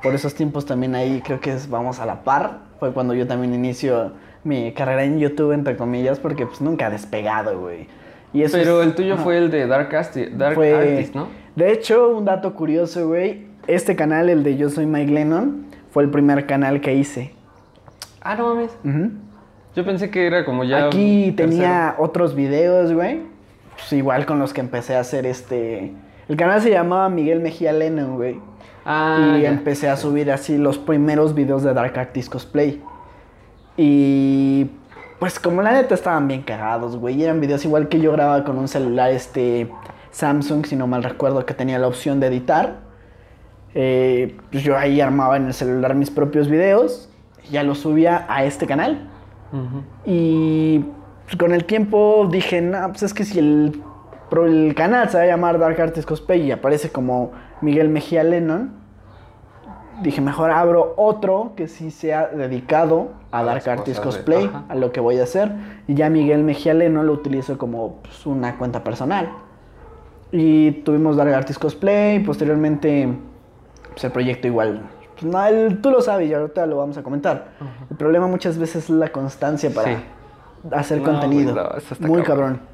Por 0.02 0.14
esos 0.16 0.34
tiempos 0.36 0.66
también 0.66 0.96
ahí 0.96 1.22
creo 1.24 1.40
que 1.40 1.52
es- 1.54 1.70
vamos 1.70 2.00
a 2.00 2.06
la 2.06 2.24
par. 2.24 2.60
Fue 2.80 2.94
cuando 2.94 3.14
yo 3.14 3.28
también 3.28 3.54
inicio 3.54 4.14
mi 4.44 4.72
carrera 4.74 5.04
en 5.04 5.20
YouTube, 5.20 5.52
entre 5.52 5.76
comillas, 5.76 6.20
porque 6.20 6.46
pues 6.46 6.62
nunca 6.62 6.88
ha 6.88 6.90
despegado, 6.90 7.60
güey. 7.60 7.88
Y 8.32 8.44
eso 8.44 8.58
Pero 8.58 8.82
es- 8.82 8.88
el 8.88 8.96
tuyo 8.96 9.18
fue 9.18 9.38
el 9.38 9.52
de 9.52 9.68
Dark, 9.68 9.92
Asti- 9.92 10.30
Dark 10.30 10.56
Fue- 10.56 10.74
Artist, 10.74 11.16
¿no? 11.16 11.28
De 11.56 11.72
hecho, 11.74 12.10
un 12.16 12.26
dato 12.26 12.54
curioso, 12.54 13.08
güey. 13.08 13.48
Este 13.68 13.96
canal, 13.96 14.30
el 14.30 14.44
de 14.44 14.56
Yo 14.56 14.70
Soy 14.70 14.86
Mike 14.86 15.12
Lennon, 15.12 15.66
fue 15.92 16.04
el 16.04 16.10
primer 16.10 16.46
canal 16.46 16.80
que 16.80 16.94
hice. 16.94 17.34
Ah, 18.22 18.36
no 18.36 18.54
mames. 18.56 18.72
Yo 19.76 19.86
pensé 19.86 20.10
que 20.10 20.26
era 20.28 20.46
como 20.46 20.64
ya. 20.64 20.88
Aquí 20.88 21.34
tenía 21.36 21.96
otros 21.98 22.36
videos, 22.36 22.94
güey. 22.94 23.22
Pues 23.76 23.94
igual 23.94 24.26
con 24.26 24.40
los 24.40 24.54
que 24.54 24.62
empecé 24.62 24.96
a 24.96 25.00
hacer 25.02 25.26
este... 25.26 25.92
El 26.28 26.36
canal 26.36 26.62
se 26.62 26.70
llamaba 26.70 27.10
Miguel 27.10 27.40
Mejía 27.40 27.72
Lennon, 27.74 28.16
güey. 28.18 28.40
Ah, 28.86 29.36
y 29.38 29.42
ya. 29.42 29.50
empecé 29.50 29.90
a 29.90 29.98
subir 29.98 30.32
así 30.32 30.58
los 30.58 30.78
primeros 30.78 31.34
videos 31.34 31.64
de 31.64 31.74
Dark 31.74 31.98
Artist 31.98 32.32
Cosplay. 32.32 32.82
Y 33.78 34.70
pues 35.20 35.40
como 35.40 35.62
la 35.62 35.74
neta 35.74 35.96
estaban 35.96 36.28
bien 36.28 36.42
cagados, 36.42 36.98
güey. 36.98 37.22
Eran 37.24 37.42
videos 37.42 37.64
igual 37.66 37.90
que 37.90 38.00
yo 38.00 38.12
grababa 38.12 38.44
con 38.44 38.58
un 38.58 38.68
celular 38.68 39.12
este 39.12 39.70
Samsung, 40.12 40.66
si 40.66 40.76
no 40.76 40.88
mal 40.88 41.04
recuerdo, 41.04 41.46
que 41.46 41.54
tenía 41.54 41.78
la 41.80 41.88
opción 41.88 42.20
de 42.20 42.28
editar. 42.28 42.78
Eh, 43.76 44.36
pues 44.52 44.64
yo 44.64 44.78
ahí 44.78 45.00
armaba 45.00 45.38
en 45.38 45.48
el 45.48 45.54
celular 45.54 45.94
mis 45.96 46.10
propios 46.10 46.48
videos. 46.50 47.10
y 47.48 47.54
Ya 47.54 47.64
los 47.64 47.80
subía 47.80 48.26
a 48.30 48.44
este 48.46 48.66
canal. 48.66 49.10
Y 50.06 50.86
pues, 51.26 51.38
con 51.38 51.54
el 51.54 51.66
tiempo 51.66 52.28
dije, 52.32 52.62
no, 52.62 52.88
pues 52.90 53.04
es 53.04 53.14
que 53.14 53.26
si 53.26 53.40
el, 53.40 53.82
pro- 54.30 54.46
el 54.46 54.74
canal 54.76 55.10
se 55.10 55.18
va 55.18 55.24
a 55.24 55.28
llamar 55.28 55.60
Dark 55.60 55.80
Artist 55.82 56.08
Cosplay 56.08 56.42
y 56.44 56.52
aparece 56.52 56.92
como 56.92 57.32
Miguel 57.62 57.90
Mejía 57.90 58.24
Lennon, 58.24 58.72
dije, 60.02 60.22
mejor 60.22 60.52
abro 60.52 60.94
otro 60.98 61.54
que 61.56 61.68
sí 61.68 61.92
sea 61.92 62.28
dedicado 62.28 63.10
a, 63.32 63.40
A 63.40 63.44
Dark 63.44 63.64
de- 63.86 63.94
Cosplay, 63.96 64.50
a 64.70 64.76
lo 64.76 64.92
que 64.92 65.00
voy 65.00 65.20
a 65.20 65.24
hacer. 65.24 65.52
Y 65.88 65.94
ya 65.96 66.10
Miguel 66.10 66.44
Mejía 66.44 66.74
Lennon 66.74 67.06
lo 67.06 67.14
utilizo 67.14 67.58
como 67.58 67.98
pues, 68.04 68.26
una 68.26 68.58
cuenta 68.58 68.84
personal. 68.84 69.30
Y 70.32 70.72
tuvimos 70.84 71.18
Dark 71.18 71.34
Artist 71.34 71.60
Cosplay, 71.60 72.20
posteriormente 72.24 73.10
pues, 73.92 74.04
el 74.04 74.12
proyecto 74.12 74.48
igual. 74.48 74.82
pues, 75.20 75.24
no, 75.32 75.46
el- 75.46 75.82
tú 75.82 75.90
lo 75.92 76.02
sabes 76.02 76.30
y 76.30 76.34
ahorita 76.34 76.66
lo 76.66 76.78
vamos 76.78 76.98
a 76.98 77.04
comentar. 77.04 77.50
El 77.90 77.98
problema 77.98 78.28
muchas 78.28 78.58
veces 78.58 78.86
es 78.86 78.90
la 78.90 79.10
constancia 79.10 79.70
para 79.72 79.98
Sí. 79.98 80.04
hacer 80.72 81.00
No, 81.00 81.04
contenido. 81.06 81.54
no, 81.56 82.08
Muy 82.08 82.22
cabrón. 82.22 82.24
cabrón. 82.24 82.69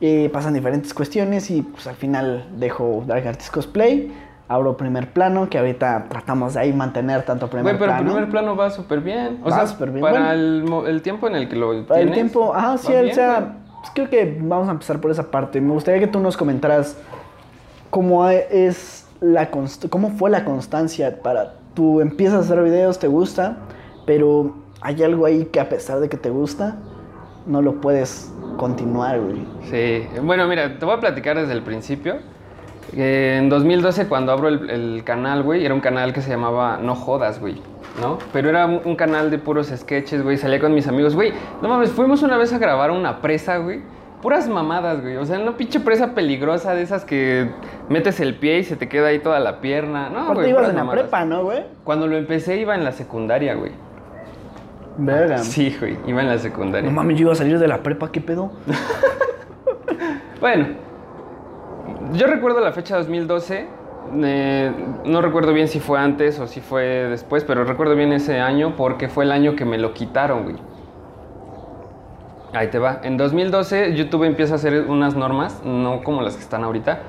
Y 0.00 0.28
pasan 0.28 0.54
diferentes 0.54 0.94
cuestiones 0.94 1.50
y 1.50 1.62
pues 1.62 1.86
al 1.86 1.94
final 1.94 2.48
dejo 2.56 3.04
Dark 3.06 3.26
Artist 3.28 3.52
Cosplay, 3.52 4.10
abro 4.48 4.76
primer 4.76 5.12
plano, 5.12 5.48
que 5.50 5.58
ahorita 5.58 6.06
tratamos 6.08 6.54
de 6.54 6.60
ahí 6.60 6.72
mantener 6.72 7.22
tanto 7.22 7.48
primer 7.48 7.64
Güey, 7.64 7.78
pero 7.78 7.92
el 7.92 7.98
plano. 7.98 8.12
primer 8.12 8.30
plano 8.30 8.56
va 8.56 8.70
súper 8.70 9.00
bien. 9.00 9.40
O 9.44 9.50
Va 9.50 9.56
sea, 9.56 9.66
súper 9.66 9.90
bien. 9.90 10.00
para 10.00 10.34
Bueno. 10.34 10.84
el, 10.84 10.88
el 10.88 11.02
tiempo 11.02 11.28
en 11.28 11.34
el 11.36 11.48
que 11.48 11.56
lo 11.56 11.86
Para 11.86 12.00
el 12.00 12.12
tiempo, 12.12 12.54
ajá, 12.54 12.78
sí, 12.78 12.92
o 12.92 13.14
sea, 13.14 13.58
pues, 13.80 13.92
creo 13.94 14.08
que 14.08 14.38
vamos 14.40 14.68
a 14.68 14.72
empezar 14.72 15.00
por 15.00 15.10
esa 15.10 15.30
parte. 15.30 15.60
Me 15.60 15.72
gustaría 15.72 16.00
que 16.00 16.06
tú 16.06 16.18
nos 16.18 16.36
comentaras 16.36 16.96
cómo 17.90 18.26
es 18.28 19.06
la 19.20 19.50
cómo 19.50 20.10
fue 20.10 20.30
la 20.30 20.44
constancia 20.44 21.20
para 21.22 21.54
tú 21.74 22.00
empiezas 22.00 22.38
a 22.38 22.40
hacer 22.40 22.62
videos, 22.62 22.98
te 22.98 23.06
gusta, 23.06 23.58
pero 24.06 24.54
hay 24.80 25.02
algo 25.02 25.26
ahí 25.26 25.44
que 25.46 25.60
a 25.60 25.68
pesar 25.68 26.00
de 26.00 26.08
que 26.08 26.16
te 26.16 26.30
gusta, 26.30 26.76
no 27.46 27.62
lo 27.62 27.80
puedes 27.80 28.29
continuar, 28.56 29.20
güey. 29.20 29.46
Sí, 29.70 30.06
bueno, 30.22 30.46
mira, 30.46 30.78
te 30.78 30.84
voy 30.84 30.94
a 30.94 31.00
platicar 31.00 31.36
desde 31.36 31.52
el 31.52 31.62
principio. 31.62 32.16
Eh, 32.96 33.36
en 33.38 33.48
2012, 33.48 34.08
cuando 34.08 34.32
abro 34.32 34.48
el, 34.48 34.68
el 34.68 35.04
canal, 35.04 35.42
güey, 35.42 35.64
era 35.64 35.74
un 35.74 35.80
canal 35.80 36.12
que 36.12 36.22
se 36.22 36.30
llamaba 36.30 36.78
No 36.78 36.94
Jodas, 36.94 37.40
güey, 37.40 37.60
¿no? 38.00 38.18
Pero 38.32 38.48
era 38.48 38.66
un, 38.66 38.96
canal 38.96 39.30
de 39.30 39.38
puros 39.38 39.68
sketches, 39.68 40.22
güey, 40.22 40.36
salía 40.36 40.58
con 40.58 40.74
mis 40.74 40.88
amigos, 40.88 41.14
güey. 41.14 41.32
No 41.62 41.68
mames, 41.68 41.90
fuimos 41.90 42.22
una 42.22 42.36
vez 42.36 42.52
a 42.52 42.58
grabar 42.58 42.90
una 42.90 43.20
presa, 43.20 43.58
güey. 43.58 43.80
Puras 44.22 44.48
mamadas, 44.48 45.00
güey. 45.00 45.16
O 45.16 45.24
sea, 45.24 45.38
una 45.38 45.56
pinche 45.56 45.80
presa 45.80 46.14
peligrosa 46.14 46.74
de 46.74 46.82
esas 46.82 47.04
que 47.06 47.50
metes 47.88 48.20
el 48.20 48.34
pie 48.34 48.58
y 48.58 48.64
se 48.64 48.76
te 48.76 48.88
queda 48.88 49.08
ahí 49.08 49.20
toda 49.20 49.40
la 49.40 49.60
pierna. 49.60 50.10
No, 50.10 50.34
güey. 50.34 50.50
ibas 50.50 50.68
en 50.68 50.76
la 50.76 50.84
mamadas. 50.84 51.02
prepa, 51.02 51.24
¿no, 51.24 51.44
güey? 51.44 51.64
Cuando 51.84 52.06
lo 52.06 52.16
empecé 52.16 52.58
iba 52.58 52.74
en 52.74 52.84
la 52.84 52.92
secundaria, 52.92 53.54
güey. 53.54 53.72
Verga. 54.98 55.38
Sí, 55.38 55.76
güey, 55.78 55.96
iba 56.06 56.20
en 56.20 56.28
la 56.28 56.38
secundaria. 56.38 56.88
No 56.90 56.94
mames, 56.94 57.16
yo 57.16 57.22
iba 57.22 57.32
a 57.32 57.36
salir 57.36 57.58
de 57.58 57.68
la 57.68 57.82
prepa, 57.82 58.10
¿qué 58.12 58.20
pedo? 58.20 58.50
Bueno, 60.40 60.68
yo 62.14 62.26
recuerdo 62.26 62.60
la 62.60 62.72
fecha 62.72 62.96
2012. 62.96 63.66
eh, 64.24 64.72
no 65.04 65.20
recuerdo 65.20 65.52
bien 65.52 65.68
si 65.68 65.80
fue 65.80 65.98
antes 65.98 66.38
o 66.40 66.46
si 66.46 66.60
fue 66.60 66.82
después, 67.10 67.44
pero 67.44 67.64
recuerdo 67.64 67.94
bien 67.94 68.12
ese 68.12 68.40
año 68.40 68.74
porque 68.76 69.08
fue 69.08 69.24
el 69.24 69.32
año 69.32 69.54
que 69.54 69.64
me 69.64 69.76
lo 69.78 69.92
quitaron, 69.92 70.44
güey. 70.44 70.56
Ahí 72.52 72.68
te 72.68 72.78
va. 72.78 73.00
En 73.04 73.16
2012 73.16 73.94
YouTube 73.94 74.24
empieza 74.24 74.54
a 74.54 74.56
hacer 74.56 74.86
unas 74.88 75.14
normas, 75.14 75.62
no 75.64 76.02
como 76.02 76.22
las 76.22 76.36
que 76.36 76.42
están 76.42 76.64
ahorita, 76.64 77.00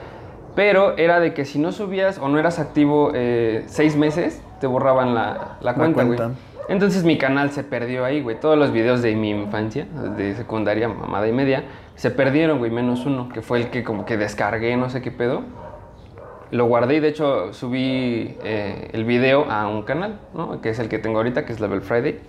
Pero 0.53 0.97
era 0.97 1.21
de 1.21 1.33
que 1.33 1.45
si 1.45 1.57
no 1.59 1.71
subías 1.71 2.19
o 2.19 2.27
no 2.27 2.37
eras 2.37 2.59
activo 2.59 3.11
eh, 3.15 3.63
seis 3.67 3.95
meses, 3.95 4.43
te 4.61 4.67
borraban 4.67 5.13
la, 5.13 5.57
la 5.59 5.73
cuenta, 5.73 6.03
güey. 6.03 6.17
Entonces 6.69 7.03
mi 7.03 7.17
canal 7.17 7.51
se 7.51 7.63
perdió 7.63 8.05
ahí, 8.05 8.21
güey. 8.21 8.39
Todos 8.39 8.57
los 8.57 8.71
videos 8.71 9.01
de 9.01 9.13
mi 9.15 9.31
infancia, 9.31 9.85
de 10.15 10.35
secundaria, 10.35 10.87
mamada 10.87 11.27
y 11.27 11.33
media, 11.33 11.65
se 11.95 12.11
perdieron, 12.11 12.59
güey, 12.59 12.71
menos 12.71 13.05
uno, 13.05 13.27
que 13.27 13.41
fue 13.41 13.57
el 13.57 13.69
que 13.71 13.83
como 13.83 14.05
que 14.05 14.15
descargué, 14.15 14.77
no 14.77 14.89
sé 14.89 15.01
qué 15.01 15.11
pedo. 15.11 15.41
Lo 16.51 16.65
guardé 16.65 16.95
y 16.95 16.99
de 16.99 17.07
hecho 17.09 17.53
subí 17.53 18.37
eh, 18.43 18.89
el 18.93 19.03
video 19.03 19.49
a 19.49 19.67
un 19.67 19.83
canal, 19.83 20.19
¿no? 20.33 20.61
Que 20.61 20.69
es 20.69 20.79
el 20.79 20.87
que 20.87 20.99
tengo 20.99 21.17
ahorita, 21.17 21.45
que 21.45 21.51
es 21.51 21.59
Level 21.59 21.81
Friday. 21.81 22.19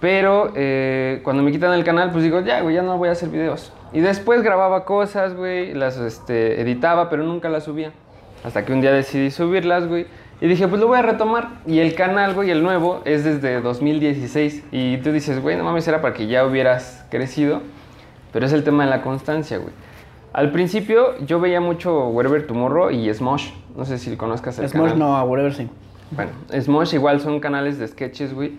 Pero 0.00 0.52
eh, 0.54 1.20
cuando 1.24 1.42
me 1.42 1.50
quitan 1.50 1.72
el 1.72 1.84
canal, 1.84 2.12
pues 2.12 2.22
digo, 2.22 2.40
ya, 2.40 2.60
güey, 2.60 2.74
ya 2.74 2.82
no 2.82 2.96
voy 2.98 3.08
a 3.08 3.12
hacer 3.12 3.30
videos. 3.30 3.72
Y 3.92 4.00
después 4.00 4.42
grababa 4.42 4.84
cosas, 4.84 5.34
güey, 5.34 5.74
las 5.74 5.96
este, 5.98 6.60
editaba, 6.60 7.10
pero 7.10 7.24
nunca 7.24 7.48
las 7.48 7.64
subía. 7.64 7.92
Hasta 8.44 8.64
que 8.64 8.72
un 8.72 8.80
día 8.80 8.92
decidí 8.92 9.30
subirlas, 9.30 9.88
güey. 9.88 10.06
Y 10.44 10.46
dije, 10.46 10.68
pues 10.68 10.78
lo 10.78 10.88
voy 10.88 10.98
a 10.98 11.00
retomar. 11.00 11.62
Y 11.66 11.78
el 11.78 11.94
canal, 11.94 12.34
güey, 12.34 12.50
el 12.50 12.62
nuevo, 12.62 13.00
es 13.06 13.24
desde 13.24 13.62
2016. 13.62 14.64
Y 14.72 14.98
tú 14.98 15.10
dices, 15.10 15.40
güey, 15.40 15.56
no 15.56 15.64
mames, 15.64 15.88
era 15.88 16.02
para 16.02 16.12
que 16.12 16.26
ya 16.26 16.44
hubieras 16.44 17.06
crecido. 17.10 17.62
Pero 18.30 18.44
es 18.44 18.52
el 18.52 18.62
tema 18.62 18.84
de 18.84 18.90
la 18.90 19.00
constancia, 19.00 19.56
güey. 19.56 19.72
Al 20.34 20.52
principio 20.52 21.18
yo 21.24 21.40
veía 21.40 21.62
mucho 21.62 22.08
Wherever 22.08 22.46
Tomorrow 22.46 22.90
y 22.90 23.10
Smosh. 23.14 23.52
No 23.74 23.86
sé 23.86 23.96
si 23.96 24.14
conozcas 24.18 24.58
el 24.58 24.68
Smosh 24.68 24.90
canal. 24.90 24.98
no, 24.98 25.16
a 25.16 25.24
whatever 25.24 25.54
sí. 25.54 25.66
Bueno, 26.10 26.32
Smosh 26.52 26.92
igual 26.92 27.22
son 27.22 27.40
canales 27.40 27.78
de 27.78 27.88
sketches, 27.88 28.34
güey. 28.34 28.52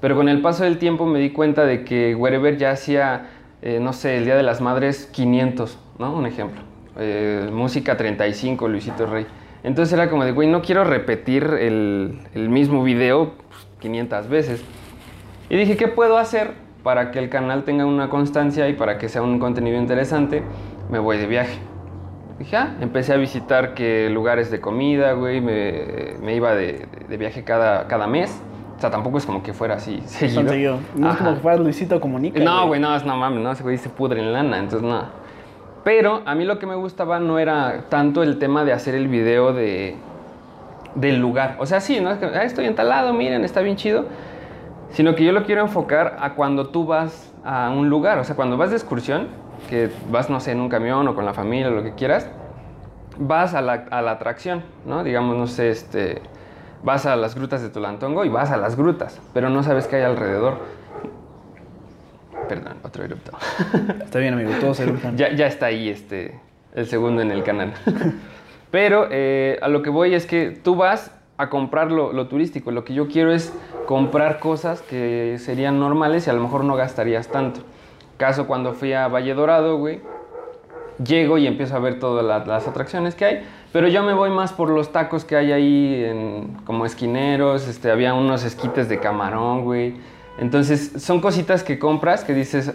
Pero 0.00 0.14
con 0.14 0.28
el 0.28 0.42
paso 0.42 0.62
del 0.62 0.78
tiempo 0.78 1.06
me 1.06 1.18
di 1.18 1.30
cuenta 1.30 1.64
de 1.64 1.82
que 1.82 2.14
Wherever 2.14 2.56
ya 2.56 2.70
hacía, 2.70 3.30
eh, 3.62 3.80
no 3.80 3.92
sé, 3.92 4.16
el 4.18 4.26
Día 4.26 4.36
de 4.36 4.44
las 4.44 4.60
Madres 4.60 5.06
500, 5.06 5.76
¿no? 5.98 6.14
Un 6.14 6.26
ejemplo. 6.26 6.60
Eh, 6.98 7.50
música 7.52 7.96
35, 7.96 8.68
Luisito 8.68 9.06
Rey. 9.06 9.26
Entonces 9.64 9.92
era 9.92 10.10
como 10.10 10.24
de, 10.24 10.32
güey, 10.32 10.48
no 10.48 10.60
quiero 10.62 10.84
repetir 10.84 11.44
el, 11.44 12.18
el 12.34 12.48
mismo 12.48 12.82
video 12.82 13.32
pues, 13.48 13.66
500 13.80 14.28
veces. 14.28 14.64
Y 15.48 15.56
dije, 15.56 15.76
¿qué 15.76 15.88
puedo 15.88 16.18
hacer 16.18 16.52
para 16.82 17.10
que 17.12 17.18
el 17.20 17.28
canal 17.28 17.62
tenga 17.64 17.86
una 17.86 18.08
constancia 18.08 18.68
y 18.68 18.72
para 18.72 18.98
que 18.98 19.08
sea 19.08 19.22
un 19.22 19.38
contenido 19.38 19.78
interesante? 19.78 20.42
Me 20.90 20.98
voy 20.98 21.16
de 21.18 21.26
viaje. 21.26 21.58
Dije, 22.38 22.56
ah, 22.56 22.74
empecé 22.80 23.12
a 23.12 23.16
visitar 23.16 23.74
que 23.74 24.10
lugares 24.10 24.50
de 24.50 24.60
comida, 24.60 25.12
güey, 25.12 25.40
me, 25.40 26.14
me 26.22 26.34
iba 26.34 26.54
de, 26.54 26.86
de 27.08 27.16
viaje 27.16 27.44
cada, 27.44 27.86
cada 27.86 28.06
mes. 28.08 28.42
O 28.76 28.80
sea, 28.80 28.90
tampoco 28.90 29.18
es 29.18 29.26
como 29.26 29.44
que 29.44 29.52
fuera 29.52 29.76
así 29.76 30.02
seguido. 30.06 30.48
Seguido. 30.48 30.78
No 30.96 31.06
es 31.08 31.14
Ajá. 31.14 31.24
como 31.24 31.36
que 31.36 31.40
fueras 31.42 31.60
Luisito 31.60 32.00
Comunica. 32.00 32.40
No, 32.42 32.66
güey, 32.66 32.80
no, 32.80 32.96
es- 32.96 33.04
no 33.04 33.16
mames, 33.16 33.40
no, 33.44 33.52
ese 33.52 33.62
güey 33.62 33.78
se 33.78 33.88
pudre 33.90 34.20
en 34.20 34.32
lana, 34.32 34.58
entonces 34.58 34.82
no. 34.88 35.04
Pero 35.84 36.22
a 36.26 36.34
mí 36.34 36.44
lo 36.44 36.58
que 36.58 36.66
me 36.66 36.74
gustaba 36.76 37.18
no 37.18 37.38
era 37.38 37.84
tanto 37.88 38.22
el 38.22 38.38
tema 38.38 38.64
de 38.64 38.72
hacer 38.72 38.94
el 38.94 39.08
video 39.08 39.52
de, 39.52 39.96
del 40.94 41.18
lugar. 41.20 41.56
O 41.58 41.66
sea, 41.66 41.80
sí, 41.80 42.00
¿no? 42.00 42.10
Es 42.10 42.18
que, 42.18 42.26
"Ah, 42.26 42.44
estoy 42.44 42.66
entalado, 42.66 43.12
miren, 43.12 43.44
está 43.44 43.60
bien 43.60 43.76
chido. 43.76 44.06
Sino 44.90 45.14
que 45.14 45.24
yo 45.24 45.32
lo 45.32 45.44
quiero 45.44 45.62
enfocar 45.62 46.16
a 46.20 46.34
cuando 46.34 46.68
tú 46.68 46.86
vas 46.86 47.32
a 47.44 47.70
un 47.70 47.88
lugar. 47.88 48.18
O 48.18 48.24
sea, 48.24 48.36
cuando 48.36 48.56
vas 48.56 48.70
de 48.70 48.76
excursión, 48.76 49.28
que 49.68 49.90
vas, 50.10 50.30
no 50.30 50.38
sé, 50.40 50.52
en 50.52 50.60
un 50.60 50.68
camión 50.68 51.06
o 51.08 51.14
con 51.14 51.24
la 51.24 51.34
familia 51.34 51.68
o 51.68 51.70
lo 51.70 51.82
que 51.82 51.94
quieras, 51.94 52.28
vas 53.18 53.54
a 53.54 53.60
la, 53.62 53.86
atracción, 54.10 54.62
¿no? 54.86 55.04
Digamos, 55.04 55.36
no 55.36 55.46
sé, 55.46 55.70
este, 55.70 56.20
vas 56.82 57.06
a 57.06 57.16
las 57.16 57.34
grutas 57.34 57.62
de 57.62 57.68
Tulantongo 57.68 58.24
y 58.24 58.28
vas 58.28 58.50
a 58.50 58.56
las 58.56 58.76
grutas, 58.76 59.20
pero 59.32 59.50
no 59.50 59.62
sabes 59.62 59.86
qué 59.86 59.96
hay 59.96 60.02
alrededor. 60.02 60.58
Perdón, 62.48 62.74
otro 62.82 63.04
erupto. 63.04 63.32
Está 64.04 64.18
bien, 64.18 64.34
amigo, 64.34 64.50
todos 64.60 64.76
se 64.76 64.86
gustan. 64.86 65.16
ya, 65.16 65.32
ya 65.32 65.46
está 65.46 65.66
ahí 65.66 65.88
este, 65.88 66.38
el 66.74 66.86
segundo 66.86 67.22
en 67.22 67.30
el 67.30 67.42
canal. 67.42 67.72
Pero 68.70 69.06
eh, 69.10 69.58
a 69.62 69.68
lo 69.68 69.82
que 69.82 69.90
voy 69.90 70.14
es 70.14 70.26
que 70.26 70.50
tú 70.50 70.76
vas 70.76 71.12
a 71.38 71.48
comprar 71.50 71.90
lo, 71.92 72.12
lo 72.12 72.26
turístico. 72.28 72.70
Lo 72.70 72.84
que 72.84 72.94
yo 72.94 73.08
quiero 73.08 73.32
es 73.32 73.52
comprar 73.86 74.38
cosas 74.38 74.80
que 74.82 75.36
serían 75.38 75.78
normales 75.78 76.26
y 76.26 76.30
a 76.30 76.32
lo 76.32 76.42
mejor 76.42 76.64
no 76.64 76.74
gastarías 76.76 77.28
tanto. 77.28 77.60
Caso 78.16 78.46
cuando 78.46 78.72
fui 78.74 78.92
a 78.92 79.08
Valle 79.08 79.34
Dorado, 79.34 79.76
güey, 79.78 80.00
llego 81.04 81.38
y 81.38 81.46
empiezo 81.46 81.76
a 81.76 81.80
ver 81.80 81.98
todas 81.98 82.24
la- 82.24 82.44
las 82.44 82.68
atracciones 82.68 83.14
que 83.14 83.24
hay, 83.24 83.42
pero 83.72 83.88
yo 83.88 84.02
me 84.02 84.12
voy 84.12 84.30
más 84.30 84.52
por 84.52 84.68
los 84.70 84.92
tacos 84.92 85.24
que 85.24 85.36
hay 85.36 85.50
ahí 85.52 86.04
en, 86.04 86.56
como 86.64 86.86
esquineros, 86.86 87.66
este, 87.68 87.90
había 87.90 88.14
unos 88.14 88.44
esquites 88.44 88.88
de 88.88 88.98
camarón, 89.00 89.64
güey. 89.64 89.94
Entonces, 90.38 90.92
son 90.98 91.20
cositas 91.20 91.62
que 91.62 91.78
compras 91.78 92.24
que 92.24 92.34
dices, 92.34 92.72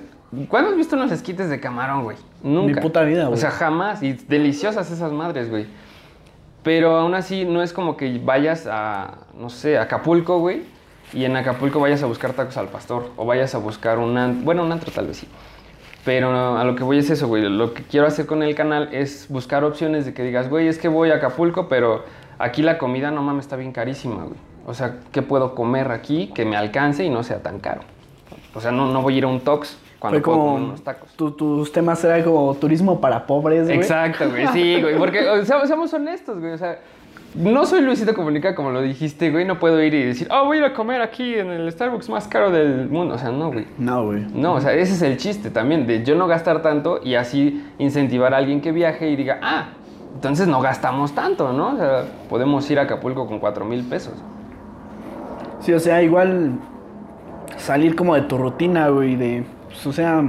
¿cuándo 0.47 0.71
has 0.71 0.77
visto 0.77 0.95
unos 0.95 1.11
esquites 1.11 1.49
de 1.49 1.59
camarón, 1.59 2.03
güey? 2.03 2.17
Nunca. 2.43 2.81
puta 2.81 3.03
vida, 3.03 3.25
O 3.25 3.29
güey. 3.29 3.39
sea, 3.39 3.51
jamás. 3.51 4.03
Y 4.03 4.13
deliciosas 4.13 4.89
esas 4.91 5.11
madres, 5.11 5.49
güey. 5.49 5.65
Pero 6.63 6.97
aún 6.97 7.15
así, 7.15 7.45
no 7.45 7.61
es 7.63 7.73
como 7.73 7.95
que 7.97 8.19
vayas 8.23 8.67
a, 8.69 9.19
no 9.39 9.49
sé, 9.49 9.77
a 9.77 9.83
Acapulco, 9.83 10.39
güey, 10.39 10.63
y 11.13 11.23
en 11.23 11.35
Acapulco 11.37 11.79
vayas 11.79 12.03
a 12.03 12.05
buscar 12.07 12.33
tacos 12.33 12.57
al 12.57 12.67
pastor, 12.67 13.11
o 13.15 13.25
vayas 13.25 13.55
a 13.55 13.57
buscar 13.59 13.97
un 13.99 14.17
antro, 14.17 14.43
bueno, 14.43 14.63
un 14.63 14.71
antro 14.71 14.91
tal 14.91 15.07
vez 15.07 15.17
sí. 15.17 15.27
Pero 16.03 16.57
a 16.57 16.63
lo 16.63 16.75
que 16.75 16.83
voy 16.83 16.99
es 16.99 17.09
eso, 17.09 17.27
güey. 17.27 17.43
Lo 17.43 17.73
que 17.73 17.83
quiero 17.83 18.07
hacer 18.07 18.25
con 18.25 18.41
el 18.43 18.55
canal 18.55 18.89
es 18.93 19.27
buscar 19.29 19.63
opciones 19.63 20.05
de 20.05 20.13
que 20.13 20.23
digas, 20.23 20.49
güey, 20.49 20.67
es 20.67 20.77
que 20.77 20.87
voy 20.89 21.11
a 21.11 21.15
Acapulco, 21.15 21.67
pero 21.67 22.03
aquí 22.37 22.61
la 22.61 22.77
comida, 22.77 23.11
no 23.11 23.23
mames, 23.23 23.45
está 23.45 23.55
bien 23.55 23.71
carísima, 23.71 24.23
güey. 24.23 24.37
O 24.67 24.73
sea, 24.75 24.97
¿qué 25.11 25.21
puedo 25.23 25.55
comer 25.55 25.91
aquí 25.91 26.27
que 26.35 26.45
me 26.45 26.55
alcance 26.57 27.03
y 27.03 27.09
no 27.09 27.23
sea 27.23 27.41
tan 27.41 27.57
caro? 27.59 27.81
O 28.53 28.61
sea, 28.61 28.69
no, 28.71 28.91
no 28.91 29.01
voy 29.01 29.15
a 29.15 29.17
ir 29.19 29.23
a 29.23 29.27
un 29.27 29.39
Tox 29.39 29.79
cuando 29.97 30.19
Fue 30.19 30.23
puedo 30.23 30.37
como. 30.37 30.51
comer 30.51 30.67
unos 30.69 30.83
tacos. 30.83 31.09
tu- 31.15 31.31
tus 31.31 31.71
temas 31.71 32.03
eran 32.03 32.21
como 32.23 32.53
turismo 32.55 32.99
para 33.01 33.25
pobres, 33.25 33.65
güey. 33.65 33.77
Exacto, 33.77 34.29
güey, 34.29 34.45
sí, 34.47 34.79
güey, 34.81 34.97
porque 34.97 35.27
o 35.27 35.43
sea, 35.45 35.65
seamos 35.65 35.91
honestos, 35.93 36.39
güey, 36.39 36.51
o 36.53 36.57
sea, 36.57 36.79
no 37.33 37.65
soy 37.65 37.81
Luisito 37.81 38.13
Comunica 38.13 38.53
como 38.55 38.71
lo 38.71 38.81
dijiste, 38.81 39.31
güey, 39.31 39.45
no 39.45 39.57
puedo 39.59 39.81
ir 39.81 39.93
y 39.93 40.03
decir, 40.03 40.27
oh, 40.31 40.45
voy 40.45 40.57
a 40.57 40.59
ir 40.59 40.65
a 40.65 40.73
comer 40.73 41.01
aquí 41.01 41.35
en 41.35 41.47
el 41.49 41.71
Starbucks 41.71 42.09
más 42.09 42.27
caro 42.27 42.51
del 42.51 42.89
mundo, 42.89 43.15
o 43.15 43.17
sea, 43.17 43.31
no, 43.31 43.51
güey. 43.51 43.65
No, 43.77 44.05
güey. 44.05 44.25
No, 44.33 44.53
o 44.55 44.61
sea, 44.61 44.73
ese 44.73 44.93
es 44.93 45.01
el 45.01 45.17
chiste 45.17 45.49
también, 45.49 45.87
de 45.87 46.03
yo 46.03 46.15
no 46.15 46.27
gastar 46.27 46.61
tanto 46.61 46.99
y 47.03 47.15
así 47.15 47.65
incentivar 47.79 48.33
a 48.33 48.37
alguien 48.37 48.59
que 48.61 48.71
viaje 48.71 49.09
y 49.09 49.15
diga, 49.15 49.39
ah, 49.41 49.69
entonces 50.13 50.47
no 50.47 50.61
gastamos 50.61 51.13
tanto, 51.13 51.53
¿no? 51.53 51.73
O 51.73 51.77
sea, 51.77 52.05
podemos 52.29 52.69
ir 52.69 52.79
a 52.79 52.83
Acapulco 52.83 53.27
con 53.27 53.39
4 53.39 53.65
mil 53.65 53.83
pesos. 53.85 54.13
Sí, 55.59 55.73
o 55.73 55.79
sea, 55.79 56.01
igual 56.01 56.59
salir 57.57 57.95
como 57.95 58.15
de 58.15 58.21
tu 58.21 58.37
rutina, 58.37 58.89
güey, 58.89 59.15
de, 59.15 59.45
pues, 59.67 59.85
o 59.87 59.93
sea, 59.93 60.23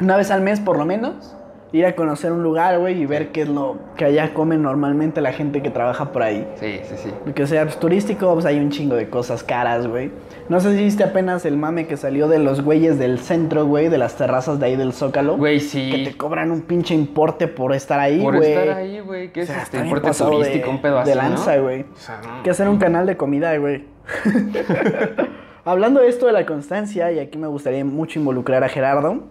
una 0.00 0.16
vez 0.16 0.30
al 0.30 0.42
mes 0.42 0.60
por 0.60 0.78
lo 0.78 0.84
menos, 0.84 1.36
ir 1.70 1.84
a 1.84 1.94
conocer 1.94 2.32
un 2.32 2.42
lugar, 2.42 2.78
güey, 2.78 3.00
y 3.02 3.04
ver 3.06 3.28
qué 3.28 3.42
es 3.42 3.48
lo 3.48 3.76
que 3.96 4.06
allá 4.06 4.32
comen 4.32 4.62
normalmente 4.62 5.20
la 5.20 5.32
gente 5.32 5.60
que 5.62 5.68
trabaja 5.70 6.12
por 6.12 6.22
ahí. 6.22 6.48
Sí, 6.56 6.80
sí, 6.84 6.94
sí. 6.96 7.32
Que 7.34 7.46
sea 7.46 7.64
pues, 7.64 7.78
turístico, 7.78 8.32
pues 8.32 8.46
hay 8.46 8.58
un 8.58 8.70
chingo 8.70 8.96
de 8.96 9.10
cosas 9.10 9.42
caras, 9.44 9.86
güey. 9.86 10.10
No 10.48 10.60
sé 10.60 10.74
si 10.76 10.82
viste 10.84 11.04
apenas 11.04 11.44
el 11.44 11.56
mame 11.58 11.86
que 11.86 11.96
salió 11.98 12.26
de 12.28 12.38
los 12.38 12.62
güeyes 12.62 12.98
del 12.98 13.18
centro, 13.18 13.66
güey, 13.66 13.88
de 13.88 13.98
las 13.98 14.16
terrazas 14.16 14.58
de 14.58 14.64
ahí 14.66 14.76
del 14.76 14.92
Zócalo. 14.94 15.36
Güey, 15.36 15.60
sí. 15.60 15.90
Que 15.90 16.10
te 16.10 16.16
cobran 16.16 16.50
un 16.50 16.62
pinche 16.62 16.94
importe 16.94 17.48
por 17.48 17.74
estar 17.74 18.00
ahí, 18.00 18.22
Por 18.22 18.36
güey. 18.38 18.52
estar 18.52 18.70
ahí, 18.76 19.00
güey, 19.00 19.30
que 19.32 19.40
O 19.40 19.42
es 19.42 19.48
sea, 19.50 19.62
este 19.62 19.78
importe 19.78 20.10
turístico, 20.10 20.66
de- 20.66 20.70
un 20.70 20.80
pedo 20.80 20.98
así, 21.00 21.10
De 21.10 21.16
lanza, 21.16 21.56
¿no? 21.56 21.62
güey. 21.64 21.82
O 21.82 21.96
sea, 21.96 22.20
no. 22.26 22.42
Que 22.42 22.50
hacer 22.50 22.66
un 22.68 22.78
canal 22.78 23.06
de 23.06 23.16
comida, 23.18 23.54
güey. 23.58 23.84
Hablando 25.64 26.00
de 26.00 26.08
esto 26.08 26.26
de 26.26 26.32
la 26.32 26.46
constancia, 26.46 27.12
y 27.12 27.18
aquí 27.18 27.36
me 27.36 27.46
gustaría 27.46 27.84
mucho 27.84 28.18
involucrar 28.18 28.64
a 28.64 28.68
Gerardo. 28.68 29.24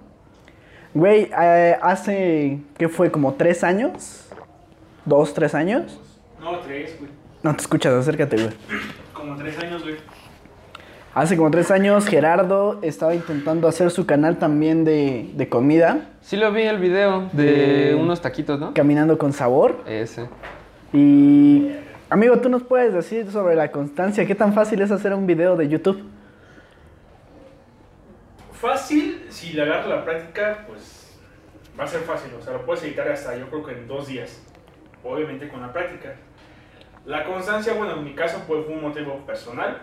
Güey, 0.98 1.30
eh, 1.40 1.78
hace, 1.80 2.60
¿qué 2.76 2.90
fue? 2.90 3.12
¿Como 3.12 3.36
tres 3.36 3.64
años? 3.64 4.26
¿Dos, 5.06 5.32
tres 5.32 5.54
años? 5.54 6.00
No, 6.42 6.58
tres, 6.62 6.96
güey. 7.00 7.12
No 7.44 7.56
te 7.56 7.62
escuchas, 7.62 7.94
acércate, 7.94 8.36
güey. 8.38 8.50
Como 9.14 9.36
tres 9.36 9.60
años, 9.64 9.84
güey. 9.84 9.98
Hace 11.14 11.38
como 11.38 11.52
tres 11.52 11.70
años 11.70 12.08
Gerardo 12.08 12.80
estaba 12.82 13.14
intentando 13.14 13.68
hacer 13.68 13.92
su 13.92 14.08
canal 14.08 14.38
también 14.38 14.86
de, 14.86 15.30
de 15.36 15.50
comida, 15.50 16.10
Sí 16.22 16.36
lo 16.36 16.52
vi 16.52 16.64
el 16.64 16.80
video 16.80 17.30
de 17.32 17.44
De- 17.92 17.96
unos 17.96 18.20
taquitos, 18.22 18.60
¿no? 18.60 18.74
Caminando 18.74 19.20
con 19.20 19.34
Sabor. 19.34 19.84
Ese. 19.88 20.28
Y, 20.94 21.72
amigo, 22.10 22.40
tú 22.40 22.50
nos 22.50 22.64
puedes 22.64 22.92
decir 22.92 23.32
sobre 23.32 23.56
la 23.56 23.72
constancia, 23.72 24.26
¿qué 24.26 24.34
tan 24.34 24.54
fácil 24.54 24.82
es 24.82 24.90
hacer 24.90 25.14
un 25.14 25.28
video 25.28 25.56
de 25.58 25.68
YouTube? 25.70 26.02
Fácil, 28.60 29.28
si 29.30 29.54
le 29.54 29.62
agarras 29.62 29.88
la 29.88 30.04
práctica, 30.04 30.66
pues 30.68 31.16
va 31.80 31.84
a 31.84 31.88
ser 31.88 32.02
fácil. 32.02 32.34
O 32.34 32.42
sea, 32.42 32.54
lo 32.54 32.66
puedes 32.66 32.84
editar 32.84 33.08
hasta 33.08 33.36
yo 33.36 33.48
creo 33.50 33.64
que 33.64 33.72
en 33.74 33.88
dos 33.88 34.08
días. 34.08 34.44
Obviamente 35.04 35.48
con 35.48 35.62
la 35.62 35.72
práctica. 35.72 36.16
La 37.06 37.24
constancia, 37.24 37.74
bueno, 37.74 37.94
en 37.94 38.04
mi 38.04 38.16
caso 38.16 38.44
pues, 38.48 38.66
fue 38.66 38.74
un 38.74 38.82
motivo 38.82 39.26
personal. 39.26 39.82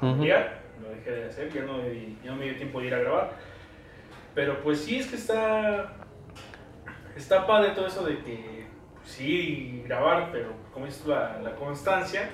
Familiar, 0.00 0.60
Lo 0.82 0.90
dejé 0.90 1.10
de 1.10 1.24
hacer, 1.26 1.52
ya 1.52 1.62
no, 1.62 1.78
ya 1.82 2.30
no 2.30 2.36
me 2.36 2.44
dio 2.44 2.56
tiempo 2.56 2.80
de 2.80 2.86
ir 2.88 2.94
a 2.94 2.98
grabar. 2.98 3.30
Pero 4.34 4.60
pues 4.62 4.80
sí, 4.80 4.98
es 4.98 5.06
que 5.06 5.16
está. 5.16 5.94
Está 7.16 7.46
padre 7.46 7.70
todo 7.70 7.86
eso 7.86 8.04
de 8.04 8.18
que 8.18 8.66
pues, 8.94 9.08
sí, 9.08 9.82
grabar, 9.86 10.30
pero 10.30 10.52
como 10.72 10.86
tú, 10.86 11.08
la, 11.08 11.40
la 11.42 11.54
constancia 11.54 12.30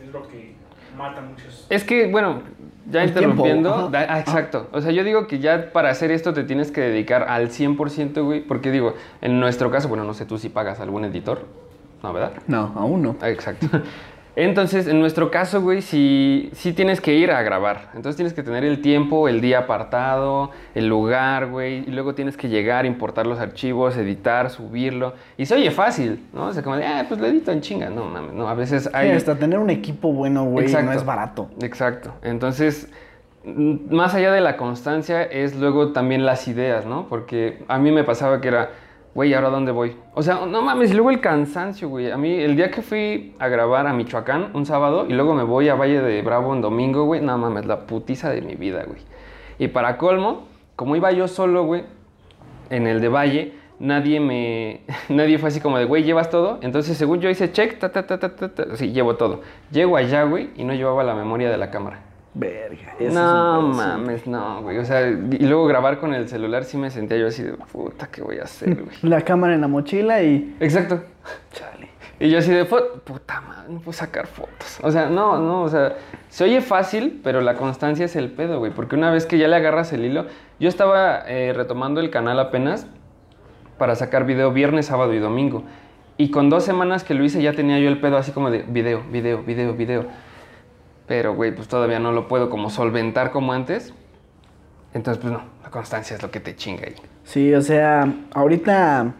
es 0.00 0.08
lo 0.08 0.26
que 0.28 0.54
mata 0.96 1.20
muchos. 1.20 1.66
Es 1.68 1.84
que, 1.84 2.06
bueno, 2.06 2.42
ya 2.90 3.02
El 3.02 3.08
interrumpiendo. 3.08 3.88
da- 3.90 4.06
ah, 4.08 4.20
exacto. 4.20 4.68
O 4.72 4.80
sea, 4.80 4.92
yo 4.92 5.04
digo 5.04 5.26
que 5.26 5.38
ya 5.38 5.72
para 5.72 5.90
hacer 5.90 6.10
esto 6.10 6.32
te 6.34 6.44
tienes 6.44 6.70
que 6.70 6.80
dedicar 6.82 7.24
al 7.28 7.50
100%, 7.50 8.24
güey. 8.24 8.40
Porque 8.40 8.70
digo, 8.70 8.94
en 9.22 9.40
nuestro 9.40 9.70
caso, 9.70 9.88
bueno, 9.88 10.04
no 10.04 10.14
sé 10.14 10.26
tú 10.26 10.38
si 10.38 10.48
pagas 10.48 10.80
algún 10.80 11.04
editor. 11.04 11.42
No, 12.02 12.12
¿verdad? 12.12 12.32
No, 12.46 12.72
aún 12.76 13.02
no. 13.02 13.16
Ah, 13.20 13.30
Exacto. 13.30 13.66
Entonces, 14.36 14.88
en 14.88 14.98
nuestro 14.98 15.30
caso, 15.30 15.62
güey, 15.62 15.80
sí, 15.80 16.50
sí 16.54 16.72
tienes 16.72 17.00
que 17.00 17.14
ir 17.14 17.30
a 17.30 17.42
grabar. 17.42 17.90
Entonces 17.94 18.16
tienes 18.16 18.32
que 18.32 18.42
tener 18.42 18.64
el 18.64 18.80
tiempo, 18.80 19.28
el 19.28 19.40
día 19.40 19.60
apartado, 19.60 20.50
el 20.74 20.88
lugar, 20.88 21.46
güey. 21.46 21.84
Y 21.86 21.92
luego 21.92 22.14
tienes 22.14 22.36
que 22.36 22.48
llegar, 22.48 22.84
importar 22.84 23.26
los 23.26 23.38
archivos, 23.38 23.96
editar, 23.96 24.50
subirlo. 24.50 25.14
Y 25.36 25.46
se 25.46 25.54
oye 25.54 25.70
fácil, 25.70 26.24
¿no? 26.32 26.46
O 26.46 26.52
sea, 26.52 26.62
como 26.64 26.76
de, 26.76 26.84
ah, 26.84 27.04
pues 27.08 27.20
lo 27.20 27.26
edito 27.26 27.52
en 27.52 27.60
chinga. 27.60 27.90
No, 27.90 28.06
mames, 28.06 28.32
no. 28.32 28.48
A 28.48 28.54
veces 28.54 28.90
hay... 28.92 29.10
Sí, 29.10 29.16
hasta 29.16 29.36
tener 29.36 29.58
un 29.58 29.70
equipo 29.70 30.12
bueno, 30.12 30.44
güey, 30.44 30.66
no 30.72 30.92
es 30.92 31.04
barato. 31.04 31.48
Exacto. 31.62 32.12
Entonces, 32.22 32.88
más 33.44 34.14
allá 34.14 34.32
de 34.32 34.40
la 34.40 34.56
constancia, 34.56 35.22
es 35.22 35.54
luego 35.54 35.92
también 35.92 36.24
las 36.24 36.48
ideas, 36.48 36.86
¿no? 36.86 37.06
Porque 37.08 37.62
a 37.68 37.78
mí 37.78 37.92
me 37.92 38.02
pasaba 38.02 38.40
que 38.40 38.48
era, 38.48 38.70
güey, 39.14 39.32
¿ahora 39.32 39.48
dónde 39.48 39.72
voy? 39.72 39.96
O 40.14 40.22
sea, 40.22 40.46
no 40.46 40.62
mames, 40.62 40.92
luego 40.92 41.10
el 41.10 41.20
cansancio, 41.20 41.88
güey. 41.88 42.10
A 42.10 42.16
mí, 42.16 42.32
el 42.32 42.56
día 42.56 42.70
que 42.70 42.82
fui 42.82 43.34
a 43.38 43.48
grabar 43.48 43.86
a 43.86 43.92
Michoacán, 43.92 44.50
un 44.54 44.66
sábado, 44.66 45.06
y 45.08 45.12
luego 45.12 45.34
me 45.34 45.44
voy 45.44 45.68
a 45.68 45.74
Valle 45.74 46.00
de 46.00 46.22
Bravo 46.22 46.50
un 46.50 46.60
domingo, 46.60 47.04
güey, 47.04 47.20
no 47.20 47.36
mames, 47.38 47.66
la 47.66 47.86
putiza 47.86 48.30
de 48.30 48.42
mi 48.42 48.54
vida, 48.54 48.84
güey. 48.86 49.00
Y 49.58 49.68
para 49.68 49.96
colmo, 49.96 50.48
como 50.76 50.96
iba 50.96 51.12
yo 51.12 51.28
solo, 51.28 51.64
güey, 51.64 51.84
en 52.70 52.86
el 52.86 53.00
de 53.00 53.08
Valle, 53.08 53.52
nadie 53.78 54.20
me. 54.20 54.80
Nadie 55.08 55.38
fue 55.38 55.48
así 55.48 55.60
como 55.60 55.78
de, 55.78 55.84
güey, 55.84 56.02
¿llevas 56.02 56.30
todo? 56.30 56.58
Entonces, 56.62 56.96
según 56.96 57.20
yo 57.20 57.30
hice 57.30 57.52
check, 57.52 57.78
ta, 57.78 57.90
ta, 57.92 58.06
ta, 58.06 58.18
ta, 58.18 58.30
ta, 58.30 58.76
sí, 58.76 58.92
llevo 58.92 59.16
todo. 59.16 59.42
Llego 59.70 59.96
allá, 59.96 60.24
güey, 60.24 60.50
y 60.56 60.64
no 60.64 60.74
llevaba 60.74 61.04
la 61.04 61.14
memoria 61.14 61.50
de 61.50 61.56
la 61.56 61.70
cámara. 61.70 62.13
Verga. 62.34 62.94
ese 62.98 63.06
es 63.06 63.14
No 63.14 63.60
un 63.60 63.72
sí. 63.74 63.78
mames, 63.78 64.26
no, 64.26 64.62
güey. 64.62 64.78
O 64.78 64.84
sea, 64.84 65.08
y 65.08 65.14
luego 65.46 65.66
grabar 65.66 65.98
con 66.00 66.12
el 66.14 66.28
celular 66.28 66.64
sí 66.64 66.76
me 66.76 66.90
sentía 66.90 67.16
yo 67.16 67.28
así 67.28 67.42
de, 67.44 67.52
puta, 67.52 68.08
¿qué 68.08 68.22
voy 68.22 68.38
a 68.38 68.42
hacer, 68.44 68.74
güey? 68.84 68.96
La 69.02 69.20
cámara 69.20 69.54
en 69.54 69.60
la 69.60 69.68
mochila 69.68 70.20
y. 70.22 70.56
Exacto. 70.60 71.02
Chale. 71.52 71.88
Y 72.20 72.30
yo 72.30 72.38
así 72.38 72.50
de, 72.52 72.64
"Fo- 72.68 73.00
puta 73.02 73.40
madre, 73.40 73.72
no 73.72 73.80
puedo 73.80 73.92
sacar 73.92 74.26
fotos. 74.26 74.78
O 74.82 74.90
sea, 74.90 75.08
no, 75.10 75.38
no, 75.38 75.62
o 75.62 75.68
sea, 75.68 75.96
se 76.28 76.44
oye 76.44 76.60
fácil, 76.60 77.20
pero 77.24 77.40
la 77.40 77.54
constancia 77.54 78.04
es 78.04 78.14
el 78.16 78.30
pedo, 78.30 78.58
güey. 78.58 78.72
Porque 78.72 78.94
una 78.96 79.10
vez 79.10 79.26
que 79.26 79.36
ya 79.38 79.48
le 79.48 79.56
agarras 79.56 79.92
el 79.92 80.04
hilo, 80.04 80.26
yo 80.60 80.68
estaba 80.68 81.22
eh, 81.28 81.52
retomando 81.54 82.00
el 82.00 82.10
canal 82.10 82.38
apenas 82.40 82.86
para 83.78 83.94
sacar 83.96 84.24
video 84.26 84.52
viernes, 84.52 84.86
sábado 84.86 85.12
y 85.14 85.18
domingo. 85.18 85.64
Y 86.16 86.30
con 86.30 86.50
dos 86.50 86.64
semanas 86.64 87.02
que 87.02 87.14
lo 87.14 87.24
hice 87.24 87.42
ya 87.42 87.52
tenía 87.52 87.78
yo 87.80 87.88
el 87.88 88.00
pedo 88.00 88.16
así 88.16 88.30
como 88.30 88.50
de 88.50 88.62
video, 88.62 89.02
video, 89.10 89.42
video, 89.42 89.74
video. 89.74 90.06
Pero, 91.06 91.34
güey, 91.34 91.54
pues 91.54 91.68
todavía 91.68 91.98
no 91.98 92.12
lo 92.12 92.28
puedo 92.28 92.48
como 92.50 92.70
solventar 92.70 93.30
como 93.30 93.52
antes. 93.52 93.92
Entonces, 94.94 95.20
pues 95.20 95.32
no, 95.32 95.42
la 95.62 95.70
constancia 95.70 96.16
es 96.16 96.22
lo 96.22 96.30
que 96.30 96.40
te 96.40 96.56
chinga 96.56 96.84
ahí. 96.86 96.94
Sí, 97.24 97.52
o 97.54 97.60
sea, 97.60 98.12
ahorita, 98.32 99.12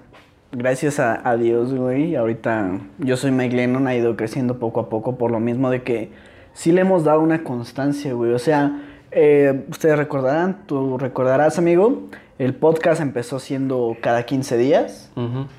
gracias 0.53 1.01
a, 1.01 1.37
Dios, 1.37 1.75
güey, 1.75 2.15
ahorita 2.15 2.79
yo 2.99 3.17
soy 3.17 3.33
Mike 3.33 3.57
Lennon, 3.57 3.87
ha 3.87 3.95
ido 3.95 4.17
creciendo 4.17 4.59
poco 4.59 4.81
a 4.81 4.89
poco 4.89 5.17
por 5.17 5.31
lo 5.31 5.41
mismo 5.41 5.71
de 5.71 5.83
que 5.83 6.11
sí 6.53 6.73
le 6.73 6.83
hemos 6.83 7.05
dado 7.05 7.21
una 7.21 7.43
constancia, 7.43 8.15
güey. 8.15 8.33
O 8.33 8.39
sea, 8.39 8.81
eh, 9.11 9.65
ustedes 9.69 9.99
recordarán, 9.99 10.67
tú 10.67 10.97
recordarás, 10.97 11.59
amigo, 11.59 12.05
el 12.39 12.55
podcast 12.55 13.01
empezó 13.01 13.39
siendo 13.39 13.97
cada 14.01 14.25
15 14.25 14.57
días. 14.57 15.11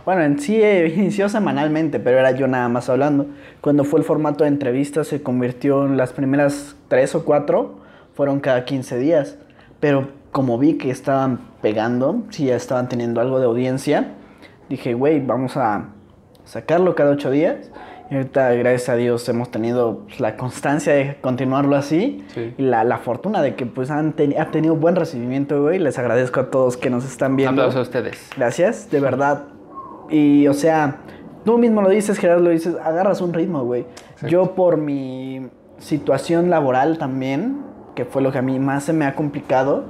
Bueno, 0.06 0.24
en 0.24 0.40
sí 0.40 0.62
eh, 0.62 0.88
inició 0.98 1.30
semanalmente, 1.30 2.00
pero 2.00 2.20
era 2.20 2.32
yo 2.32 2.48
nada 2.48 2.68
más 2.68 2.90
hablando. 2.90 3.28
Cuando 3.62 3.84
fue 3.84 4.00
el 4.00 4.06
formato 4.06 4.44
de 4.44 4.50
entrevistas 4.50 5.08
se 5.08 5.24
convirtió 5.24 5.86
en 5.86 5.98
las 5.98 6.12
primeras 6.12 6.76
tres 6.88 7.16
o 7.16 7.24
cuatro, 7.24 7.80
fueron 8.14 8.40
cada 8.40 8.66
15 8.66 8.98
días. 8.98 9.38
Pero 9.80 10.10
como 10.32 10.58
vi 10.58 10.78
que 10.78 10.90
estaban 10.92 11.40
pegando, 11.62 12.24
sí 12.30 12.48
ya 12.48 12.56
estaban 12.58 12.90
teniendo 12.90 13.22
algo 13.22 13.40
de 13.40 13.46
audiencia, 13.46 14.14
dije, 14.68 14.94
güey, 14.94 15.26
vamos 15.26 15.56
a 15.56 15.90
sacarlo 16.44 16.94
cada 16.96 17.12
ocho 17.12 17.32
días. 17.32 17.72
Y 18.12 18.16
ahorita, 18.16 18.54
gracias 18.54 18.90
a 18.90 18.96
Dios, 18.96 19.28
hemos 19.30 19.50
tenido 19.50 20.02
pues, 20.08 20.20
la 20.20 20.38
constancia 20.38 20.94
de 20.94 21.18
continuarlo 21.22 21.76
así. 21.76 22.24
Sí. 22.34 22.54
Y 22.58 22.62
la, 22.62 22.84
la 22.84 23.00
fortuna 23.00 23.42
de 23.42 23.56
que 23.56 23.66
pues 23.66 23.90
han 23.90 24.16
teni- 24.16 24.40
ha 24.40 24.52
tenido 24.52 24.76
buen 24.76 24.96
recibimiento, 24.96 25.62
güey. 25.62 25.80
Les 25.80 25.98
agradezco 25.98 26.40
a 26.40 26.52
todos 26.52 26.78
que 26.78 26.90
nos 26.92 27.04
están 27.04 27.36
viendo. 27.36 27.62
Aplausos 27.64 27.80
a 27.80 27.82
ustedes. 27.82 28.30
Gracias, 28.38 28.92
de 28.92 29.00
verdad. 29.00 29.46
Y, 30.10 30.48
o 30.48 30.54
sea, 30.54 30.98
tú 31.46 31.58
mismo 31.58 31.82
lo 31.82 31.90
dices, 31.90 32.20
Gerardo, 32.20 32.44
lo 32.44 32.52
dices, 32.52 32.76
agarras 32.84 33.22
un 33.22 33.34
ritmo, 33.34 33.64
güey. 33.64 33.86
Yo 34.28 34.54
por 34.54 34.78
mi 34.78 35.48
situación 35.80 36.50
laboral 36.52 36.98
también, 37.00 37.64
que 37.96 38.06
fue 38.06 38.22
lo 38.22 38.32
que 38.32 38.38
a 38.38 38.42
mí 38.44 38.60
más 38.60 38.84
se 38.84 38.94
me 38.94 39.06
ha 39.06 39.16
complicado, 39.16 39.84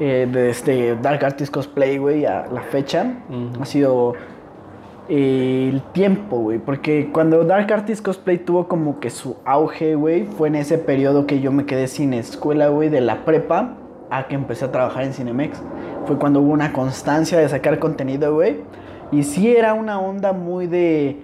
eh, 0.00 0.26
desde 0.30 0.96
Dark 0.96 1.24
Artist 1.24 1.52
Cosplay, 1.52 1.98
güey, 1.98 2.24
a 2.24 2.46
la 2.52 2.62
fecha, 2.62 3.14
ha 3.60 3.64
sido 3.66 4.14
eh, 5.10 5.68
el 5.72 5.82
tiempo, 5.92 6.38
güey. 6.38 6.58
Porque 6.58 7.10
cuando 7.12 7.44
Dark 7.44 7.70
Artist 7.72 8.02
Cosplay 8.04 8.38
tuvo 8.38 8.68
como 8.68 9.00
que 9.00 9.10
su 9.10 9.36
auge, 9.44 9.94
güey, 9.96 10.24
fue 10.24 10.48
en 10.48 10.54
ese 10.54 10.78
periodo 10.78 11.26
que 11.26 11.40
yo 11.40 11.52
me 11.52 11.66
quedé 11.66 11.88
sin 11.88 12.14
escuela, 12.14 12.68
güey, 12.68 12.88
de 12.88 13.00
la 13.00 13.24
prepa 13.24 13.74
a 14.10 14.26
que 14.28 14.34
empecé 14.34 14.64
a 14.64 14.72
trabajar 14.72 15.04
en 15.04 15.12
Cinemex. 15.12 15.60
Fue 16.06 16.16
cuando 16.18 16.40
hubo 16.40 16.52
una 16.52 16.72
constancia 16.72 17.38
de 17.38 17.48
sacar 17.48 17.78
contenido, 17.78 18.34
güey. 18.34 18.58
Y 19.12 19.24
sí 19.24 19.54
era 19.54 19.74
una 19.74 20.00
onda 20.00 20.32
muy 20.32 20.66
de 20.66 21.18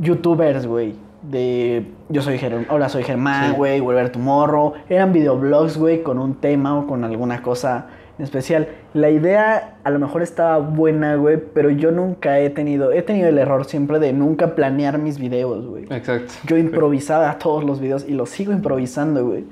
youtubers, 0.00 0.66
güey. 0.66 0.94
De 1.22 1.84
yo 2.08 2.22
soy 2.22 2.38
Germán, 2.38 2.66
hola 2.70 2.88
soy 2.88 3.02
Germán, 3.02 3.50
Sí. 3.50 3.56
güey, 3.56 3.80
Volver 3.80 4.10
Tomorrow. 4.10 4.72
Eran 4.88 5.12
videoblogs, 5.12 5.76
güey, 5.76 6.02
con 6.02 6.18
un 6.18 6.34
tema 6.36 6.78
o 6.78 6.86
con 6.86 7.04
alguna 7.04 7.42
cosa 7.42 7.86
en 8.20 8.24
especial. 8.24 8.68
La 8.94 9.08
idea 9.10 9.76
a 9.82 9.90
lo 9.90 9.98
mejor 9.98 10.22
estaba 10.22 10.58
buena, 10.58 11.14
güey, 11.16 11.38
pero 11.54 11.70
yo 11.70 11.90
nunca 11.90 12.38
he 12.38 12.50
tenido, 12.50 12.92
he 12.92 13.00
tenido 13.02 13.28
el 13.28 13.38
error 13.38 13.64
siempre 13.64 13.98
de 13.98 14.12
nunca 14.12 14.54
planear 14.54 14.98
mis 14.98 15.18
videos, 15.18 15.66
güey. 15.66 15.84
Exacto. 15.90 16.32
Yo 16.46 16.56
improvisaba 16.58 17.38
todos 17.38 17.64
los 17.64 17.80
videos 17.80 18.06
y 18.06 18.12
los 18.12 18.28
sigo 18.30 18.52
improvisando, 18.52 19.24
güey. 19.26 19.44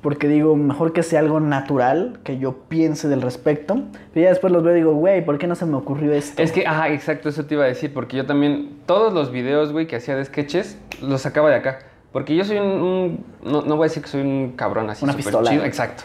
Porque 0.00 0.28
digo, 0.28 0.54
mejor 0.54 0.92
que 0.92 1.02
sea 1.02 1.18
algo 1.18 1.40
natural, 1.40 2.20
que 2.22 2.38
yo 2.38 2.54
piense 2.68 3.08
del 3.08 3.20
respecto. 3.20 3.82
Pero 4.14 4.24
ya 4.24 4.28
después 4.30 4.52
los 4.52 4.62
veo 4.62 4.72
y 4.74 4.76
digo, 4.76 4.94
güey, 4.94 5.24
¿por 5.24 5.38
qué 5.38 5.48
no 5.48 5.56
se 5.56 5.66
me 5.66 5.76
ocurrió 5.76 6.12
esto? 6.12 6.40
Es 6.40 6.52
que, 6.52 6.64
ajá, 6.66 6.88
exacto, 6.90 7.28
eso 7.28 7.46
te 7.46 7.54
iba 7.54 7.64
a 7.64 7.66
decir, 7.66 7.92
porque 7.92 8.16
yo 8.16 8.24
también, 8.24 8.78
todos 8.86 9.12
los 9.12 9.32
videos, 9.32 9.72
güey, 9.72 9.88
que 9.88 9.96
hacía 9.96 10.14
de 10.14 10.24
sketches, 10.24 10.78
los 11.02 11.22
sacaba 11.22 11.50
de 11.50 11.56
acá. 11.56 11.80
Porque 12.12 12.36
yo 12.36 12.44
soy 12.44 12.58
un, 12.58 12.66
un- 12.80 13.24
no, 13.44 13.62
no 13.62 13.76
voy 13.76 13.86
a 13.86 13.88
decir 13.88 14.02
que 14.02 14.08
soy 14.08 14.20
un 14.22 14.52
cabrón 14.52 14.88
así 14.88 15.04
Una 15.04 15.14
pistola. 15.14 15.50
chido, 15.50 15.64
exacto. 15.64 16.04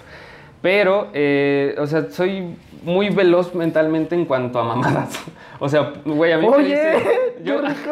Pero, 0.63 1.09
eh, 1.13 1.75
o 1.77 1.85
sea, 1.85 2.09
soy 2.09 2.55
muy 2.83 3.09
veloz 3.09 3.53
mentalmente 3.53 4.15
en 4.15 4.25
cuanto 4.25 4.59
a 4.59 4.63
mamadas. 4.63 5.21
O 5.59 5.69
sea, 5.69 5.93
güey, 6.03 6.33
a 6.33 6.37
mí 6.37 6.49
me 6.49 6.57
dices... 6.57 7.03
qué 7.37 7.43
Yo, 7.43 7.61
rico. 7.61 7.91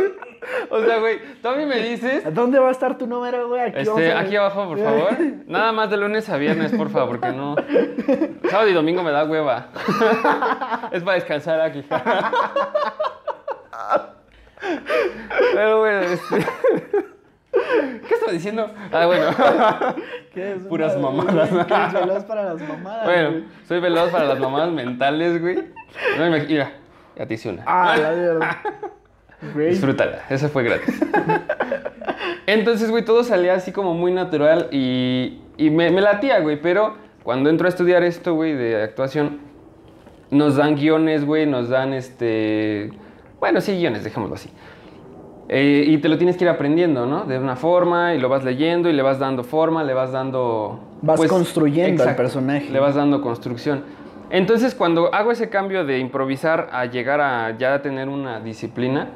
o 0.70 0.80
sea, 0.80 0.98
güey, 1.00 1.18
tú 1.42 1.48
a 1.48 1.54
mí 1.54 1.66
me 1.66 1.82
dices... 1.82 2.32
¿Dónde 2.32 2.58
va 2.58 2.68
a 2.68 2.70
estar 2.70 2.96
tu 2.96 3.06
número, 3.06 3.46
güey? 3.48 3.60
Aquí, 3.60 3.80
Este, 3.80 4.12
aquí 4.14 4.36
abajo, 4.36 4.68
por 4.68 4.78
favor. 4.78 5.16
Nada 5.46 5.72
más 5.72 5.90
de 5.90 5.98
lunes 5.98 6.26
a 6.30 6.38
viernes, 6.38 6.72
por 6.72 6.88
favor, 6.88 7.20
porque 7.20 7.36
no. 7.36 7.56
Sábado 8.48 8.70
y 8.70 8.72
domingo 8.72 9.02
me 9.02 9.10
da 9.10 9.24
hueva. 9.26 9.68
es 10.90 11.02
para 11.02 11.16
descansar 11.16 11.60
aquí. 11.60 11.84
Pero 15.52 15.80
bueno, 15.80 16.00
este. 16.00 16.46
¿Qué 17.52 18.14
estaba 18.14 18.32
diciendo? 18.32 18.70
Ah, 18.92 19.06
bueno. 19.06 19.26
¿Qué 20.34 20.52
es? 20.52 20.62
puras 20.64 20.96
mamadas. 20.98 21.48
Que 21.66 21.74
es 21.86 21.92
veloz 21.92 22.24
para 22.24 22.44
las 22.44 22.68
mamadas, 22.68 23.04
Bueno, 23.04 23.30
güey. 23.30 23.44
soy 23.66 23.80
veloz 23.80 24.10
para 24.10 24.24
las 24.26 24.38
mamadas 24.38 24.70
mentales, 24.72 25.40
güey. 25.40 25.56
No 26.18 26.30
me 26.30 26.40
Mira, 26.44 26.72
ya 27.16 27.26
te 27.26 27.34
hice 27.34 27.48
una. 27.50 27.62
Ah, 27.66 27.96
la. 27.96 28.58
Güey. 29.54 29.70
Disfrútala, 29.70 30.22
eso 30.28 30.48
fue 30.48 30.64
gratis. 30.64 31.00
Entonces, 32.46 32.90
güey, 32.90 33.04
todo 33.04 33.24
salía 33.24 33.54
así 33.54 33.72
como 33.72 33.94
muy 33.94 34.10
natural 34.12 34.68
y, 34.72 35.40
y 35.56 35.70
me, 35.70 35.90
me 35.90 36.00
latía, 36.00 36.40
güey. 36.40 36.60
Pero 36.60 36.96
cuando 37.22 37.50
entro 37.50 37.66
a 37.66 37.68
estudiar 37.68 38.02
esto, 38.02 38.34
güey, 38.34 38.54
de 38.54 38.82
actuación, 38.82 39.38
nos 40.30 40.56
dan 40.56 40.74
guiones, 40.76 41.24
güey, 41.24 41.46
nos 41.46 41.68
dan 41.68 41.92
este. 41.92 42.90
Bueno, 43.38 43.60
sí, 43.60 43.76
guiones, 43.78 44.02
dejémoslo 44.04 44.34
así. 44.34 44.50
Eh, 45.50 45.84
y 45.86 45.96
te 45.98 46.08
lo 46.10 46.18
tienes 46.18 46.36
que 46.36 46.44
ir 46.44 46.50
aprendiendo, 46.50 47.06
¿no? 47.06 47.24
De 47.24 47.38
una 47.38 47.56
forma 47.56 48.14
y 48.14 48.18
lo 48.20 48.28
vas 48.28 48.44
leyendo 48.44 48.90
y 48.90 48.92
le 48.92 49.02
vas 49.02 49.18
dando 49.18 49.44
forma, 49.44 49.82
le 49.82 49.94
vas 49.94 50.12
dando... 50.12 50.78
pues, 51.04 51.20
Vas 51.20 51.28
construyendo 51.30 52.02
al 52.02 52.16
personaje. 52.16 52.68
Le 52.70 52.78
vas 52.80 52.94
dando 52.94 53.22
construcción. 53.22 53.82
Entonces, 54.30 54.74
cuando 54.74 55.14
hago 55.14 55.32
ese 55.32 55.48
cambio 55.48 55.86
de 55.86 55.98
improvisar 56.00 56.68
a 56.70 56.84
llegar 56.84 57.22
a 57.22 57.56
ya 57.56 57.80
tener 57.80 58.10
una 58.10 58.40
disciplina, 58.40 59.08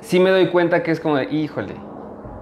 sí 0.00 0.20
me 0.20 0.28
doy 0.30 0.48
cuenta 0.48 0.82
que 0.82 0.90
es 0.90 1.00
como 1.00 1.16
de, 1.16 1.24
híjole, 1.32 1.74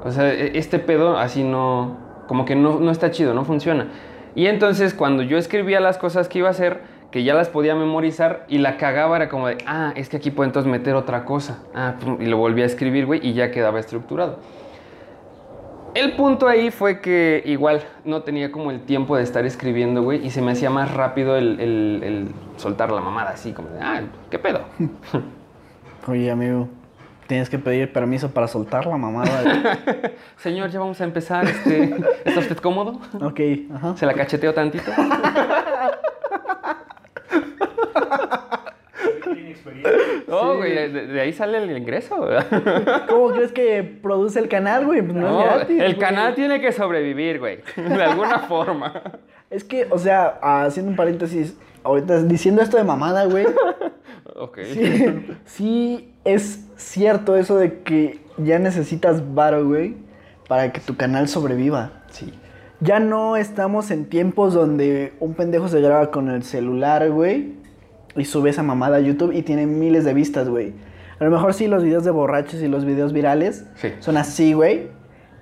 o 0.05 0.11
sea, 0.11 0.33
e- 0.33 0.59
este 0.59 0.81
pedo 0.81 1.17
así 1.17 1.45
no, 1.45 1.97
como 2.27 2.45
que 2.45 2.57
no, 2.57 2.81
no 2.81 2.91
está 2.91 3.13
chido, 3.13 3.35
no 3.35 3.45
funciona. 3.45 3.87
Y 4.35 4.47
entonces 4.47 4.95
cuando 4.95 5.23
yo 5.23 5.39
escribía 5.39 5.79
las 5.79 5.97
cosas 5.97 6.29
que 6.29 6.39
iba 6.41 6.49
a 6.49 6.53
hacer, 6.53 6.81
que 7.11 7.25
ya 7.25 7.35
las 7.35 7.49
podía 7.49 7.75
memorizar 7.75 8.45
y 8.49 8.59
la 8.59 8.77
cagaba 8.77 9.17
era 9.17 9.29
como 9.29 9.49
de, 9.49 9.59
ah, 9.67 9.93
es 9.97 10.09
que 10.09 10.17
aquí 10.19 10.31
puedo 10.31 10.47
entonces 10.49 10.71
meter 10.71 10.95
otra 10.95 11.25
cosa. 11.25 11.59
Ah, 11.75 11.95
y 12.21 12.27
lo 12.27 12.37
volví 12.37 12.63
a 12.63 12.67
escribir, 12.67 13.07
güey, 13.07 13.21
y 13.27 13.33
ya 13.35 13.51
quedaba 13.51 13.81
estructurado. 13.81 14.39
El 15.93 16.13
punto 16.13 16.47
ahí 16.47 16.71
fue 16.71 17.01
que 17.01 17.43
igual 17.47 17.83
no 18.05 18.23
tenía 18.23 18.53
como 18.53 18.71
el 18.71 18.81
tiempo 18.83 19.17
de 19.17 19.25
estar 19.25 19.45
escribiendo, 19.45 20.03
güey, 20.05 20.25
y 20.25 20.31
se 20.31 20.41
me 20.41 20.53
hacía 20.53 20.71
más 20.71 20.95
rápido 20.95 21.37
el, 21.37 21.59
el- 21.59 22.03
el 22.05 22.29
soltar 22.59 22.93
la 22.93 23.01
mamada, 23.01 23.31
así 23.31 23.53
como 23.53 23.71
de, 23.71 23.81
ah, 23.81 24.03
¿qué 24.31 24.39
pedo? 24.39 24.61
Oye, 26.07 26.31
amigo, 26.31 26.69
tienes 27.27 27.51
que 27.51 27.59
pedir 27.59 27.93
permiso 27.93 28.31
para 28.31 28.47
soltar 28.47 28.87
la 28.87 28.97
mamada. 28.97 29.79
Señor, 30.37 30.71
ya 30.71 30.79
vamos 30.79 31.01
a 31.01 31.05
empezar, 31.05 31.45
este, 31.47 31.97
¿está 32.25 32.39
usted 32.39 32.59
cómodo? 32.59 33.01
ok, 33.21 33.41
ajá. 33.75 33.97
¿Se 33.97 34.07
la 34.07 34.15
cacheteo 34.15 34.55
tantito? 34.55 34.93
No, 40.29 40.57
güey, 40.57 40.73
de, 40.75 41.07
de 41.07 41.21
ahí 41.21 41.33
sale 41.33 41.59
el 41.59 41.77
ingreso. 41.77 42.21
¿verdad? 42.21 43.07
¿Cómo 43.09 43.31
crees 43.33 43.53
que 43.53 43.83
produce 43.83 44.39
el 44.39 44.49
canal, 44.49 44.87
güey? 44.87 45.03
Pues 45.03 45.15
no, 45.15 45.29
No, 45.29 45.41
es 45.41 45.55
gratis. 45.55 45.81
el 45.81 45.95
güey. 45.95 45.99
canal 45.99 46.35
tiene 46.35 46.61
que 46.61 46.73
sobrevivir, 46.73 47.39
güey, 47.39 47.59
de 47.77 48.03
alguna 48.03 48.39
forma. 48.49 49.03
Es 49.51 49.65
que, 49.65 49.87
o 49.91 49.99
sea, 49.99 50.39
haciendo 50.43 50.91
un 50.91 50.97
paréntesis, 50.97 51.57
ahorita 51.83 52.23
diciendo 52.23 52.63
esto 52.63 52.77
de 52.77 52.85
mamada, 52.85 53.25
güey. 53.25 53.47
Ok. 54.37 54.59
Sí, 54.73 55.27
sí 55.45 56.15
es 56.25 56.67
cierto 56.77 57.37
eso 57.37 57.57
de 57.59 57.81
que 57.83 58.21
ya 58.39 58.59
necesitas 58.59 59.35
varo, 59.35 59.67
güey, 59.67 59.97
para 60.49 60.73
que 60.73 60.81
tu 60.81 60.97
canal 60.97 61.29
sobreviva. 61.29 61.91
Sí. 62.11 62.33
Ya 62.81 62.99
no 63.01 63.37
estamos 63.37 63.91
en 63.91 64.07
tiempos 64.07 64.55
donde 64.55 65.13
un 65.21 65.35
pendejo 65.35 65.69
se 65.69 65.81
graba 65.81 66.11
con 66.11 66.31
el 66.31 66.43
celular, 66.45 67.11
güey, 67.11 67.55
y 68.17 68.25
sube 68.25 68.51
esa 68.51 68.63
mamada 68.63 68.97
a 68.97 69.01
YouTube 69.01 69.33
y 69.33 69.43
tiene 69.43 69.67
miles 69.67 70.05
de 70.05 70.15
vistas, 70.15 70.49
güey. 70.49 70.73
A 71.19 71.25
lo 71.25 71.31
mejor 71.31 71.53
sí 71.55 71.67
los 71.67 71.83
videos 71.83 72.05
de 72.05 72.11
borrachos 72.11 72.63
y 72.63 72.69
los 72.69 72.85
videos 72.85 73.13
virales 73.13 73.65
Sí. 73.77 73.89
son 74.01 74.17
así, 74.17 74.53
güey. 74.55 74.89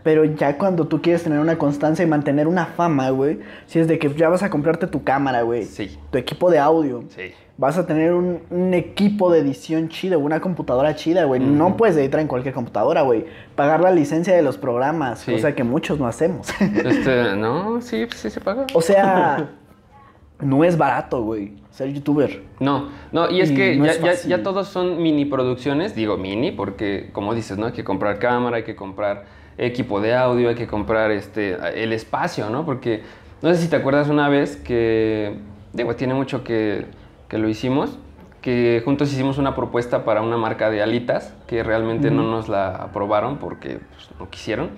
Pero 0.05 0.25
ya 0.25 0.57
cuando 0.59 0.87
tú 0.87 1.03
quieres 1.03 1.23
tener 1.25 1.39
una 1.41 1.59
constancia 1.59 2.03
y 2.05 2.07
mantener 2.09 2.47
una 2.47 2.67
fama, 2.67 3.11
güey, 3.11 3.41
si 3.67 3.79
es 3.79 3.89
de 3.89 3.99
que 3.99 4.13
ya 4.15 4.29
vas 4.29 4.43
a 4.43 4.49
comprarte 4.49 4.87
tu 4.87 5.03
cámara, 5.05 5.43
güey, 5.43 5.65
Sí. 5.65 5.99
tu 6.11 6.19
equipo 6.19 6.51
de 6.51 6.59
audio, 6.59 7.05
Sí. 7.09 7.33
vas 7.59 7.77
a 7.79 7.85
tener 7.87 8.15
un, 8.15 8.41
un 8.49 8.75
equipo 8.75 9.31
de 9.31 9.41
edición 9.41 9.89
chido, 9.89 10.19
una 10.21 10.41
computadora 10.41 10.95
chida, 10.95 11.25
güey. 11.25 11.41
No 11.41 11.77
puedes 11.77 11.97
editar 11.97 12.21
en 12.21 12.29
cualquier 12.29 12.55
computadora, 12.55 13.03
güey. 13.03 13.27
Pagar 13.55 13.81
la 13.81 13.91
licencia 13.91 14.35
de 14.35 14.41
los 14.43 14.57
programas, 14.57 15.19
Sí. 15.21 15.33
cosa 15.33 15.55
que 15.55 15.65
muchos 15.65 15.99
no 15.99 16.07
hacemos. 16.07 16.49
Este, 16.61 17.35
no, 17.37 17.81
sí, 17.83 18.07
sí 18.15 18.31
se 18.31 18.41
paga. 18.41 18.67
o 18.75 18.81
sea, 18.81 19.49
no 20.41 20.65
es 20.65 20.79
barato, 20.79 21.23
güey, 21.23 21.55
ser 21.79 21.93
youtuber. 21.93 22.43
No, 22.61 22.89
no, 23.13 23.31
y 23.31 23.41
es 23.41 23.51
Y 23.53 23.55
que 23.55 23.77
no 23.77 23.85
ya, 23.87 23.93
es 23.93 24.01
ya- 24.01 24.07
fácil. 24.07 24.31
ya 24.31 24.43
todos 24.43 24.69
son 24.69 25.01
mini 25.01 25.25
producciones, 25.25 25.95
digo 25.95 26.17
mini, 26.17 26.51
porque 26.51 27.11
como 27.13 27.35
dices, 27.35 27.57
¿no? 27.57 27.67
Hay 27.67 27.73
que 27.73 27.85
comprar 27.85 28.19
cámara, 28.19 28.57
hay 28.57 28.65
que 28.65 28.75
comprar 28.75 29.25
equipo 29.57 30.01
de 30.01 30.15
audio, 30.15 30.49
hay 30.49 30.55
que 30.57 30.67
comprar 30.67 31.11
este, 31.13 31.57
el 31.83 31.93
espacio, 31.93 32.51
¿no? 32.51 32.65
Porque 32.65 33.03
no 33.43 33.55
sé 33.55 33.61
si 33.63 33.69
te 33.69 33.77
acuerdas 33.77 34.09
una 34.09 34.29
vez 34.29 34.57
que, 34.57 35.37
digo, 35.73 35.95
tiene 35.95 36.15
mucho 36.15 36.43
que, 36.45 36.87
que 37.29 37.39
lo 37.39 37.49
hicimos, 37.49 37.97
que 38.43 38.83
juntos 38.85 39.13
hicimos 39.13 39.39
una 39.39 39.55
propuesta 39.55 40.05
para 40.05 40.23
una 40.23 40.37
marca 40.37 40.71
de 40.71 40.83
alitas, 40.83 41.35
que 41.47 41.63
realmente 41.63 42.11
no 42.11 42.23
nos 42.25 42.49
la 42.49 42.69
aprobaron 42.75 43.39
porque 43.39 43.79
pues, 43.95 44.11
no 44.19 44.29
quisieron. 44.31 44.71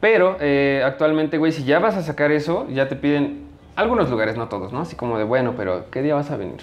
Pero 0.00 0.36
eh, 0.40 0.82
actualmente, 0.84 1.38
güey, 1.38 1.52
si 1.52 1.64
ya 1.64 1.78
vas 1.78 1.96
a 1.96 2.02
sacar 2.02 2.32
eso, 2.32 2.66
ya 2.70 2.88
te 2.88 2.96
piden 2.96 3.51
algunos 3.76 4.10
lugares, 4.10 4.36
no 4.36 4.48
todos, 4.48 4.72
¿no? 4.72 4.80
Así 4.80 4.96
como 4.96 5.18
de, 5.18 5.24
bueno, 5.24 5.54
pero 5.56 5.90
¿qué 5.90 6.02
día 6.02 6.14
vas 6.14 6.30
a 6.30 6.36
venir? 6.36 6.60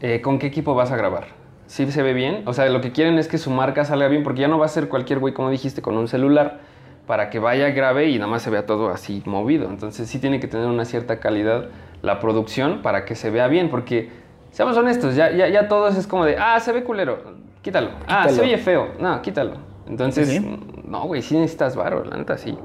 Eh, 0.00 0.20
¿Con 0.20 0.38
qué 0.38 0.46
equipo 0.46 0.74
vas 0.74 0.90
a 0.92 0.96
grabar? 0.96 1.26
¿Sí 1.66 1.90
se 1.90 2.02
ve 2.02 2.14
bien? 2.14 2.42
O 2.46 2.54
sea, 2.54 2.66
lo 2.68 2.80
que 2.80 2.92
quieren 2.92 3.18
es 3.18 3.28
que 3.28 3.36
su 3.38 3.50
marca 3.50 3.84
salga 3.84 4.08
bien, 4.08 4.22
porque 4.22 4.40
ya 4.40 4.48
no 4.48 4.58
va 4.58 4.66
a 4.66 4.68
ser 4.68 4.88
cualquier 4.88 5.18
güey, 5.18 5.34
como 5.34 5.50
dijiste, 5.50 5.82
con 5.82 5.96
un 5.96 6.08
celular, 6.08 6.60
para 7.06 7.30
que 7.30 7.38
vaya, 7.38 7.70
grabe 7.70 8.08
y 8.08 8.18
nada 8.18 8.30
más 8.30 8.42
se 8.42 8.50
vea 8.50 8.64
todo 8.66 8.90
así 8.90 9.22
movido. 9.26 9.68
Entonces 9.68 10.08
sí 10.08 10.18
tiene 10.18 10.40
que 10.40 10.46
tener 10.48 10.66
una 10.66 10.84
cierta 10.84 11.20
calidad 11.20 11.66
la 12.02 12.20
producción 12.20 12.80
para 12.82 13.04
que 13.04 13.14
se 13.14 13.30
vea 13.30 13.48
bien, 13.48 13.70
porque, 13.70 14.08
seamos 14.50 14.76
honestos, 14.76 15.14
ya, 15.14 15.30
ya, 15.30 15.48
ya 15.48 15.68
todos 15.68 15.96
es 15.96 16.06
como 16.06 16.24
de, 16.24 16.36
ah, 16.38 16.58
se 16.60 16.72
ve 16.72 16.84
culero, 16.84 17.18
quítalo. 17.62 17.90
Ah, 18.06 18.24
se 18.24 18.30
Quítalo. 18.30 18.46
oye 18.48 18.58
feo, 18.58 18.88
no, 19.00 19.20
quítalo. 19.20 19.52
Entonces, 19.88 20.28
Sí. 20.28 20.60
no, 20.86 21.02
güey, 21.06 21.22
sí 21.22 21.36
necesitas 21.36 21.74
varo, 21.76 22.04
la 22.04 22.16
neta, 22.18 22.36
sí. 22.38 22.56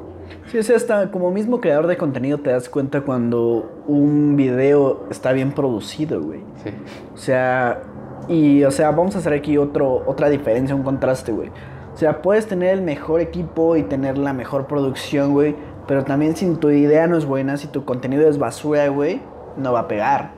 Sí, 0.47 0.57
o 0.57 0.63
sea, 0.63 0.75
hasta 0.75 1.11
como 1.11 1.31
mismo 1.31 1.59
creador 1.61 1.87
de 1.87 1.97
contenido 1.97 2.37
te 2.39 2.51
das 2.51 2.69
cuenta 2.69 3.01
cuando 3.01 3.83
un 3.87 4.35
video 4.35 5.05
está 5.09 5.31
bien 5.31 5.51
producido, 5.51 6.21
güey. 6.21 6.41
Sí. 6.63 6.69
O 7.13 7.17
sea, 7.17 7.81
y 8.27 8.63
o 8.63 8.71
sea, 8.71 8.91
vamos 8.91 9.15
a 9.15 9.19
hacer 9.19 9.33
aquí 9.33 9.57
otro, 9.57 10.03
otra 10.05 10.29
diferencia, 10.29 10.75
un 10.75 10.83
contraste, 10.83 11.31
güey. 11.31 11.49
O 11.93 11.97
sea, 11.97 12.21
puedes 12.21 12.47
tener 12.47 12.69
el 12.73 12.81
mejor 12.81 13.21
equipo 13.21 13.75
y 13.75 13.83
tener 13.83 14.17
la 14.17 14.33
mejor 14.33 14.67
producción, 14.67 15.33
güey. 15.33 15.55
Pero 15.87 16.03
también 16.03 16.35
si 16.35 16.49
tu 16.55 16.69
idea 16.69 17.07
no 17.07 17.17
es 17.17 17.25
buena, 17.25 17.57
si 17.57 17.67
tu 17.67 17.83
contenido 17.85 18.27
es 18.29 18.37
basura, 18.37 18.87
güey, 18.87 19.21
no 19.57 19.73
va 19.73 19.81
a 19.81 19.87
pegar. 19.87 20.31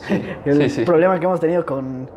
el 0.44 0.62
Sí, 0.64 0.70
sí. 0.70 0.84
problema 0.84 1.18
que 1.18 1.26
hemos 1.26 1.40
tenido 1.40 1.64
con 1.66 2.08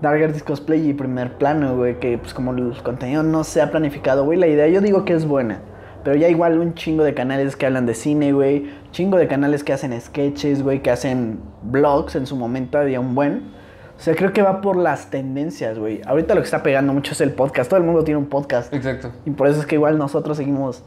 Dark 0.00 0.22
Artist 0.22 0.46
Cosplay 0.46 0.88
y 0.90 0.92
Primer 0.94 1.38
Plano, 1.38 1.76
güey, 1.76 1.98
que 2.00 2.18
pues 2.18 2.34
como 2.34 2.52
el 2.52 2.74
contenido 2.82 3.22
no 3.22 3.44
se 3.44 3.62
ha 3.62 3.70
planificado, 3.70 4.24
güey, 4.24 4.38
la 4.38 4.48
idea 4.48 4.66
yo 4.68 4.80
digo 4.80 5.04
que 5.04 5.14
es 5.14 5.26
buena. 5.26 5.60
Pero 6.04 6.16
ya 6.16 6.28
igual 6.28 6.58
un 6.58 6.74
chingo 6.74 7.04
de 7.04 7.14
canales 7.14 7.56
que 7.56 7.66
hablan 7.66 7.86
de 7.86 7.94
cine, 7.94 8.32
güey. 8.32 8.70
Chingo 8.90 9.16
de 9.18 9.28
canales 9.28 9.64
que 9.64 9.72
hacen 9.72 9.98
sketches, 10.00 10.62
güey, 10.62 10.82
que 10.82 10.90
hacen 10.90 11.40
vlogs. 11.62 12.16
En 12.16 12.26
su 12.26 12.36
momento 12.36 12.78
había 12.78 13.00
un 13.00 13.14
buen. 13.14 13.52
O 13.96 14.00
sea, 14.00 14.14
creo 14.16 14.32
que 14.32 14.42
va 14.42 14.60
por 14.60 14.76
las 14.76 15.10
tendencias, 15.10 15.78
güey. 15.78 16.00
Ahorita 16.04 16.34
lo 16.34 16.40
que 16.40 16.46
está 16.46 16.62
pegando 16.62 16.92
mucho 16.92 17.12
es 17.12 17.20
el 17.20 17.30
podcast. 17.30 17.70
Todo 17.70 17.78
el 17.78 17.86
mundo 17.86 18.02
tiene 18.02 18.18
un 18.18 18.26
podcast. 18.26 18.72
Exacto. 18.74 19.12
Y 19.24 19.30
por 19.30 19.46
eso 19.46 19.60
es 19.60 19.66
que 19.66 19.76
igual 19.76 19.96
nosotros 19.96 20.36
seguimos 20.36 20.82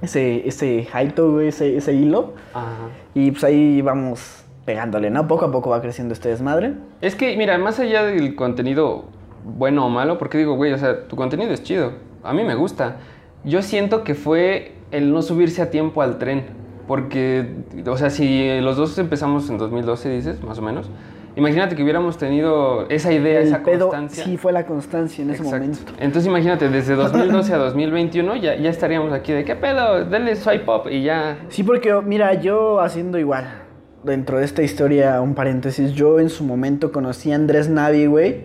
ese, 0.00 0.48
ese 0.48 0.86
hype, 0.92 1.20
güey, 1.20 1.48
ese, 1.48 1.76
ese 1.76 1.92
hilo. 1.92 2.34
Ajá. 2.54 2.88
Y 3.14 3.32
pues 3.32 3.44
ahí 3.44 3.82
vamos 3.82 4.44
pegándole, 4.64 5.10
¿no? 5.10 5.26
Poco 5.28 5.44
a 5.44 5.52
poco 5.52 5.70
va 5.70 5.82
creciendo 5.82 6.14
este 6.14 6.28
desmadre. 6.28 6.74
Es 7.00 7.16
que, 7.16 7.36
mira, 7.36 7.58
más 7.58 7.78
allá 7.80 8.04
del 8.04 8.34
contenido 8.34 9.04
bueno 9.44 9.86
o 9.86 9.88
malo, 9.88 10.18
porque 10.18 10.38
digo, 10.38 10.54
güey, 10.54 10.72
o 10.72 10.78
sea, 10.78 11.08
tu 11.08 11.16
contenido 11.16 11.52
es 11.52 11.62
chido. 11.62 11.92
A 12.22 12.32
mí 12.32 12.44
me 12.44 12.54
gusta. 12.54 12.96
Yo 13.44 13.62
siento 13.62 14.04
que 14.04 14.14
fue 14.14 14.72
el 14.90 15.12
no 15.12 15.22
subirse 15.22 15.62
a 15.62 15.70
tiempo 15.70 16.02
al 16.02 16.18
tren. 16.18 16.44
Porque, 16.86 17.46
o 17.86 17.96
sea, 17.96 18.10
si 18.10 18.60
los 18.60 18.76
dos 18.76 18.98
empezamos 18.98 19.48
en 19.48 19.58
2012, 19.58 20.08
dices, 20.10 20.42
más 20.42 20.58
o 20.58 20.62
menos. 20.62 20.90
Imagínate 21.34 21.74
que 21.74 21.82
hubiéramos 21.82 22.18
tenido 22.18 22.86
esa 22.90 23.12
idea, 23.12 23.40
el 23.40 23.48
esa 23.48 23.62
pedo 23.62 23.88
constancia. 23.88 24.24
sí 24.24 24.36
fue 24.36 24.52
la 24.52 24.66
constancia 24.66 25.24
en 25.24 25.30
ese 25.30 25.42
momento. 25.42 25.78
Entonces 25.98 26.28
imagínate, 26.28 26.68
desde 26.68 26.94
2012 26.94 27.54
a 27.54 27.56
2021 27.56 28.36
ya, 28.36 28.56
ya 28.56 28.68
estaríamos 28.68 29.12
aquí 29.14 29.32
de 29.32 29.44
qué 29.44 29.56
pedo, 29.56 30.04
denle 30.04 30.36
swipe 30.36 30.70
up 30.70 30.90
y 30.90 31.02
ya. 31.04 31.38
Sí, 31.48 31.62
porque 31.62 31.94
mira, 32.04 32.34
yo 32.34 32.80
haciendo 32.80 33.18
igual, 33.18 33.62
dentro 34.04 34.38
de 34.38 34.44
esta 34.44 34.62
historia, 34.62 35.22
un 35.22 35.34
paréntesis, 35.34 35.92
yo 35.94 36.20
en 36.20 36.28
su 36.28 36.44
momento 36.44 36.92
conocí 36.92 37.32
a 37.32 37.36
Andrés 37.36 37.70
Navi, 37.70 38.04
güey, 38.04 38.42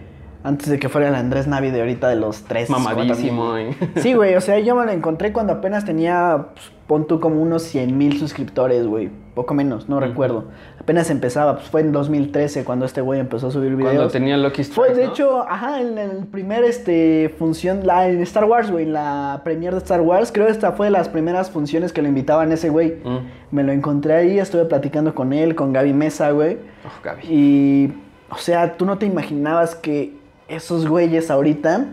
antes 0.47 0.69
de 0.69 0.79
que 0.79 0.87
fuera 0.87 1.09
el 1.09 1.15
Andrés 1.15 1.45
Navi 1.45 1.71
de 1.71 1.81
ahorita 1.81 2.07
de 2.07 2.15
los 2.15 2.43
tres. 2.43 2.69
Mamadísimo. 2.69 3.57
¿eh? 3.57 3.75
Sí, 3.97 4.13
güey, 4.13 4.35
o 4.35 4.41
sea, 4.41 4.59
yo 4.59 4.75
me 4.75 4.85
lo 4.85 4.91
encontré 4.91 5.33
cuando 5.33 5.51
apenas 5.53 5.83
tenía, 5.83 6.47
pues, 6.53 6.71
pon 6.87 7.05
tú 7.05 7.19
como 7.19 7.41
unos 7.41 7.63
100 7.63 7.97
mil 7.97 8.17
suscriptores, 8.17 8.87
güey, 8.87 9.09
poco 9.35 9.53
menos, 9.53 9.89
no 9.89 9.99
recuerdo. 9.99 10.45
Apenas 10.79 11.09
empezaba, 11.09 11.57
pues 11.57 11.67
fue 11.67 11.81
en 11.81 11.91
2013 11.91 12.63
cuando 12.63 12.85
este 12.85 13.01
güey 13.01 13.19
empezó 13.19 13.47
a 13.47 13.51
subir 13.51 13.75
videos. 13.75 13.95
Cuando 13.95 14.09
tenía 14.09 14.37
Lucky 14.37 14.63
Fue, 14.63 14.87
Strike, 14.87 14.95
de 14.95 15.05
¿no? 15.07 15.11
hecho, 15.11 15.41
ajá, 15.49 15.81
en 15.81 15.97
el 15.97 16.25
primer 16.27 16.63
este, 16.63 17.35
función, 17.37 17.85
la, 17.85 18.07
en 18.07 18.21
Star 18.21 18.45
Wars, 18.45 18.71
güey, 18.71 18.85
en 18.85 18.93
la 18.93 19.41
premiere 19.43 19.75
de 19.75 19.81
Star 19.81 19.99
Wars, 19.99 20.31
creo 20.31 20.45
que 20.45 20.53
esta 20.53 20.71
fue 20.71 20.87
de 20.87 20.91
las 20.91 21.09
primeras 21.09 21.51
funciones 21.51 21.91
que 21.91 22.01
lo 22.01 22.07
invitaban 22.07 22.53
ese 22.53 22.69
güey. 22.69 22.95
Mm. 23.03 23.17
Me 23.51 23.63
lo 23.63 23.73
encontré 23.73 24.13
ahí, 24.13 24.39
estuve 24.39 24.63
platicando 24.63 25.13
con 25.13 25.33
él, 25.33 25.55
con 25.55 25.73
Gaby 25.73 25.91
Mesa, 25.91 26.31
güey. 26.31 26.57
Oh, 26.85 27.03
Gaby. 27.03 27.21
Y, 27.29 27.93
o 28.29 28.37
sea, 28.37 28.77
tú 28.77 28.85
no 28.85 28.97
te 28.97 29.05
imaginabas 29.05 29.75
que 29.75 30.16
esos 30.47 30.87
güeyes 30.87 31.29
ahorita 31.29 31.87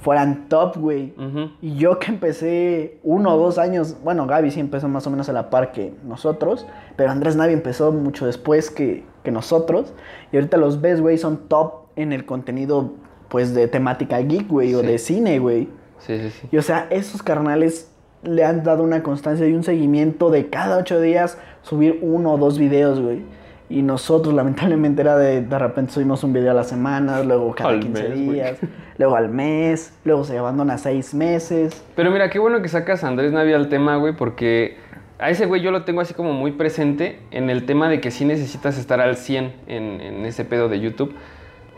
fueran 0.00 0.48
top, 0.48 0.76
güey. 0.76 1.14
Y 1.60 1.76
yo 1.76 1.98
que 1.98 2.10
empecé 2.10 2.98
uno 3.02 3.34
o 3.34 3.38
dos 3.38 3.58
años, 3.58 3.96
bueno, 4.02 4.26
Gaby 4.26 4.50
sí 4.50 4.60
empezó 4.60 4.88
más 4.88 5.06
o 5.06 5.10
menos 5.10 5.28
a 5.28 5.32
la 5.32 5.50
par 5.50 5.72
que 5.72 5.92
nosotros, 6.04 6.66
pero 6.96 7.10
Andrés 7.10 7.36
Navi 7.36 7.52
empezó 7.52 7.92
mucho 7.92 8.26
después 8.26 8.70
que, 8.70 9.04
que 9.22 9.30
nosotros. 9.30 9.92
Y 10.32 10.36
ahorita 10.36 10.56
los 10.56 10.80
ves, 10.80 11.00
güey, 11.00 11.18
son 11.18 11.48
top 11.48 11.88
en 11.96 12.12
el 12.12 12.24
contenido, 12.24 12.94
pues, 13.28 13.54
de 13.54 13.68
temática 13.68 14.18
geek, 14.18 14.48
güey, 14.48 14.74
o 14.74 14.82
de 14.82 14.98
cine, 14.98 15.38
güey. 15.38 15.68
Sí, 15.98 16.18
sí, 16.18 16.30
sí. 16.30 16.48
Y 16.50 16.56
o 16.56 16.62
sea, 16.62 16.86
esos 16.90 17.22
carnales 17.22 17.90
le 18.22 18.44
han 18.44 18.64
dado 18.64 18.82
una 18.82 19.02
constancia 19.02 19.46
y 19.46 19.52
un 19.52 19.64
seguimiento 19.64 20.30
de 20.30 20.48
cada 20.48 20.78
ocho 20.78 21.00
días 21.00 21.38
subir 21.62 21.98
uno 22.02 22.32
o 22.32 22.38
dos 22.38 22.58
videos, 22.58 23.00
güey. 23.00 23.22
Y 23.70 23.82
nosotros, 23.82 24.34
lamentablemente, 24.34 25.00
era 25.00 25.16
de 25.16 25.42
de 25.42 25.58
repente 25.58 25.92
subimos 25.92 26.22
un 26.24 26.32
video 26.32 26.50
a 26.50 26.54
la 26.54 26.64
semana, 26.64 27.22
luego 27.22 27.54
cada 27.54 27.70
Al 27.70 27.80
15 27.80 28.02
mes, 28.02 28.10
güey. 28.24 28.30
días, 28.34 28.58
luego 28.98 29.14
al 29.16 29.28
mes, 29.28 29.94
luego 30.04 30.24
se 30.24 30.36
abandona 30.36 30.76
seis 30.76 31.14
meses. 31.14 31.82
Pero 31.94 32.10
mira, 32.10 32.28
qué 32.30 32.38
bueno 32.40 32.60
que 32.62 32.68
sacas 32.68 33.04
a 33.04 33.08
Andrés 33.08 33.32
Navi 33.32 33.52
al 33.52 33.68
tema, 33.68 33.94
güey, 33.96 34.14
porque 34.16 34.76
a 35.20 35.30
ese 35.30 35.46
güey 35.46 35.62
yo 35.62 35.70
lo 35.70 35.84
tengo 35.84 36.00
así 36.00 36.14
como 36.14 36.32
muy 36.32 36.50
presente 36.50 37.20
en 37.30 37.48
el 37.48 37.64
tema 37.64 37.88
de 37.88 38.00
que 38.00 38.10
sí 38.10 38.24
necesitas 38.24 38.76
estar 38.76 39.00
al 39.00 39.16
100 39.16 39.52
en, 39.68 40.00
en 40.00 40.26
ese 40.26 40.44
pedo 40.44 40.68
de 40.68 40.80
YouTube. 40.80 41.14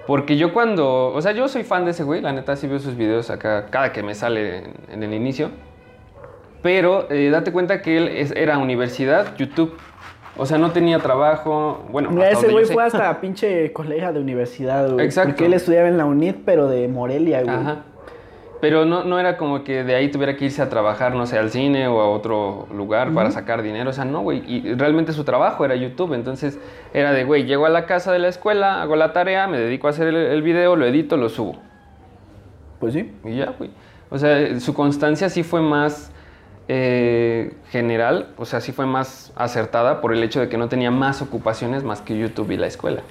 Porque 0.07 0.37
yo 0.38 0.52
cuando, 0.55 1.12
o 1.12 1.20
sea, 1.20 1.33
yo 1.33 1.46
soy 1.46 1.62
fan 1.62 1.85
de 1.85 1.90
ese 1.90 2.05
güey, 2.05 2.22
la 2.22 2.33
neta 2.33 2.57
sí 2.57 2.66
veo 2.68 2.78
sus 2.78 2.96
videos 2.96 3.28
acá 3.31 3.66
cada 3.70 3.92
que 3.92 4.02
me 4.02 4.14
sale 4.14 4.59
en, 4.61 4.64
en 4.90 5.02
el 5.02 5.12
inicio. 5.12 5.50
Pero 6.62 7.07
eh, 7.11 7.28
date 7.31 7.52
cuenta 7.52 7.83
que 7.83 7.96
él 7.96 8.09
es- 8.09 8.33
era 8.33 8.59
universidad, 8.59 9.37
YouTube. 9.37 9.74
O 10.37 10.47
sea, 10.47 10.59
no 10.59 10.71
tenía 10.71 10.99
trabajo. 10.99 11.85
Bueno, 11.90 12.11
Mira, 12.11 12.29
hasta 12.29 12.47
ese 12.47 12.53
güey 12.53 12.64
fue 12.64 12.85
hasta 12.85 13.21
pinche 13.21 13.73
colega 13.73 14.12
de 14.12 14.21
universidad, 14.21 14.90
güey. 14.90 15.05
Exacto. 15.05 15.31
Porque 15.31 15.47
él 15.47 15.55
estudiaba 15.55 15.88
en 15.88 15.99
la 15.99 16.07
UNIT, 16.07 16.38
pero 16.45 16.68
de 16.68 16.88
Morelia, 16.88 17.42
güey. 17.42 17.55
Ajá. 17.55 17.83
Pero 18.62 18.85
no, 18.85 19.03
no 19.03 19.18
era 19.18 19.37
como 19.37 19.64
que 19.64 19.83
de 19.83 19.97
ahí 19.97 20.09
tuviera 20.09 20.37
que 20.37 20.45
irse 20.45 20.62
a 20.62 20.68
trabajar, 20.68 21.16
no 21.16 21.27
sé, 21.27 21.37
al 21.37 21.51
cine 21.51 21.88
o 21.88 22.01
a 22.01 22.09
otro 22.09 22.68
lugar 22.73 23.12
para 23.12 23.33
sacar 23.33 23.61
dinero. 23.61 23.90
O 23.90 23.92
sea, 23.92 24.05
no, 24.05 24.21
güey. 24.21 24.45
Y 24.47 24.75
realmente 24.75 25.12
su 25.12 25.25
trabajo 25.25 25.64
era 25.64 25.75
YouTube. 25.75 26.14
Entonces 26.14 26.61
era 26.95 27.11
de, 27.12 27.25
güey, 27.25 27.45
llego 27.45 27.66
a 27.66 27.71
la 27.71 27.87
casa 27.87 28.12
de 28.12 28.21
la 28.21 28.29
escuela, 28.29 28.81
hago 28.81 28.95
la 28.95 29.12
tarea, 29.12 29.49
me 29.49 29.59
dedico 29.59 29.88
a 29.88 29.90
hacer 29.90 30.07
el, 30.07 30.14
el 30.14 30.42
video, 30.42 30.77
lo 30.77 30.87
edito, 30.87 31.16
lo 31.16 31.29
subo. 31.29 31.57
Pues 32.79 32.95
sí. 32.95 33.12
Y 33.25 33.35
ya, 33.35 33.53
güey. 33.59 33.71
O 34.11 34.18
sea, 34.18 34.61
su 34.61 34.75
constancia 34.75 35.29
sí 35.29 35.42
fue 35.42 35.61
más 35.61 36.12
eh, 36.68 37.55
general, 37.70 38.29
o 38.37 38.44
sea, 38.44 38.61
sí 38.61 38.72
fue 38.72 38.87
más 38.87 39.33
acertada 39.37 40.01
por 40.01 40.12
el 40.12 40.22
hecho 40.22 40.40
de 40.40 40.48
que 40.48 40.57
no 40.59 40.68
tenía 40.68 40.90
más 40.90 41.22
ocupaciones 41.22 41.85
más 41.85 42.01
que 42.01 42.16
YouTube 42.18 42.51
y 42.53 42.57
la 42.57 42.66
escuela. 42.66 43.03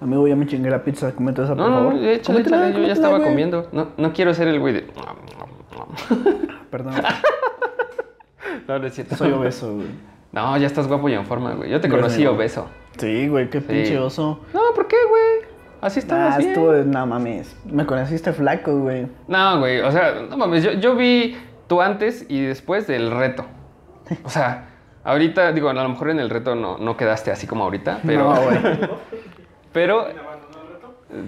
Amigo, 0.00 0.26
ya 0.28 0.36
me 0.36 0.46
chingué 0.46 0.70
la 0.70 0.82
pizza. 0.82 1.12
Comete 1.12 1.42
esa, 1.42 1.54
por 1.54 1.58
No, 1.64 1.68
no, 1.70 1.76
favor. 1.76 1.94
no, 1.94 2.00
échale, 2.08 2.38
Cómetela, 2.40 2.68
échale, 2.68 2.80
yo 2.82 2.86
ya 2.88 2.92
estaba 2.92 3.16
güey. 3.18 3.28
comiendo. 3.30 3.68
No, 3.72 3.88
no 3.96 4.12
quiero 4.12 4.34
ser 4.34 4.48
el 4.48 4.60
güey 4.60 4.74
de... 4.74 4.86
Perdón, 6.70 6.94
No, 8.68 8.78
no 8.78 8.86
es 8.86 8.94
cierto. 8.94 9.16
soy 9.16 9.32
obeso, 9.32 9.74
güey. 9.74 9.88
No, 10.32 10.56
ya 10.58 10.66
estás 10.66 10.88
guapo 10.88 11.08
y 11.08 11.14
en 11.14 11.24
forma, 11.26 11.54
güey. 11.54 11.70
Yo 11.70 11.80
te 11.80 11.88
conocí 11.88 12.26
obeso. 12.26 12.66
Sí, 12.98 13.28
güey, 13.28 13.48
qué 13.50 13.60
pinche 13.60 13.98
oso. 13.98 14.40
No, 14.52 14.60
¿por 14.74 14.88
qué, 14.88 14.96
güey? 15.08 15.54
Así 15.80 15.98
estabas 16.00 16.34
Ah, 16.34 16.38
bien. 16.38 16.90
No 16.90 17.06
mames. 17.06 17.54
Me 17.64 17.84
conociste 17.86 18.32
flaco, 18.32 18.76
güey. 18.80 19.06
No, 19.28 19.58
güey, 19.60 19.80
o 19.80 19.92
sea, 19.92 20.14
no 20.28 20.36
mames, 20.36 20.64
yo, 20.64 20.72
yo 20.72 20.96
vi 20.96 21.36
tu 21.66 21.80
antes 21.80 22.26
y 22.28 22.42
después 22.42 22.86
del 22.86 23.10
reto. 23.10 23.46
O 24.24 24.28
sea, 24.28 24.68
ahorita, 25.02 25.52
digo, 25.52 25.68
a 25.68 25.74
lo 25.74 25.88
mejor 25.88 26.10
en 26.10 26.18
el 26.20 26.30
reto 26.30 26.54
no, 26.54 26.78
no 26.78 26.96
quedaste 26.96 27.30
así 27.30 27.46
como 27.46 27.64
ahorita, 27.64 28.00
pero... 28.04 28.34
No, 28.34 28.40
pero... 29.72 30.06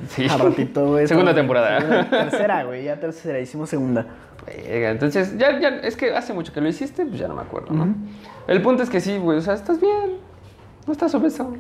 Sí. 0.09 0.27
A 0.29 0.37
ratito, 0.37 0.85
güey. 0.87 1.07
Segunda 1.09 1.35
temporada. 1.35 1.81
segunda- 1.81 2.11
tercera, 2.11 2.65
güey. 2.65 2.85
Ya 2.85 2.99
tercera. 2.99 3.39
Hicimos 3.39 3.71
segunda. 3.71 4.07
Entonces, 4.49 5.39
ya, 5.39 5.59
ya, 5.61 5.69
es 5.69 5.97
que 5.97 6.15
hace 6.15 6.33
mucho 6.33 6.53
que 6.53 6.61
lo 6.61 6.69
hiciste, 6.69 7.05
pues 7.07 7.19
ya 7.19 7.29
no 7.29 7.35
me 7.35 7.43
acuerdo, 7.43 7.73
¿no? 7.73 7.95
El 8.47 8.63
punto 8.63 8.83
es 8.83 8.91
que 8.91 9.01
sí, 9.01 9.19
güey, 9.19 9.39
o 9.39 9.41
sea, 9.41 9.55
estás 9.55 9.81
bien. 9.81 10.19
No 10.87 10.93
estás 10.93 11.15
obeso. 11.15 11.53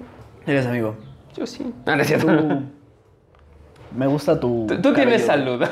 Eres 0.47 0.67
amigo. 0.67 0.95
Yo 1.37 1.47
sí. 1.47 1.73
No, 1.85 1.97
no 1.97 2.03
es 2.03 2.09
cierto. 2.09 2.27
Tú... 2.27 2.63
Me 3.97 4.07
gusta 4.07 4.39
tu... 4.39 4.67
Tú, 4.69 4.81
tú 4.81 4.93
tienes 4.93 5.25
salud. 5.25 5.63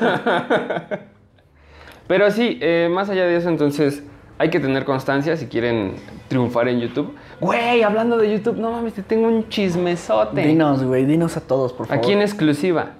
Pero 2.06 2.30
sí, 2.30 2.58
eh, 2.60 2.88
más 2.90 3.08
allá 3.08 3.24
de 3.24 3.36
eso, 3.36 3.48
entonces 3.48 4.02
hay 4.38 4.50
que 4.50 4.60
tener 4.60 4.84
constancia 4.84 5.36
si 5.36 5.46
quieren 5.46 5.94
triunfar 6.28 6.68
en 6.68 6.80
YouTube. 6.80 7.14
Güey, 7.40 7.82
hablando 7.82 8.18
de 8.18 8.30
YouTube, 8.32 8.56
no 8.58 8.72
mames, 8.72 8.94
te 8.94 9.02
tengo 9.02 9.28
un 9.28 9.48
chismesote. 9.48 10.42
Dinos, 10.42 10.82
güey. 10.82 11.04
Dinos 11.04 11.36
a 11.36 11.40
todos, 11.40 11.72
por 11.72 11.86
favor. 11.86 12.02
Aquí 12.02 12.12
en 12.12 12.20
exclusiva. 12.20 12.90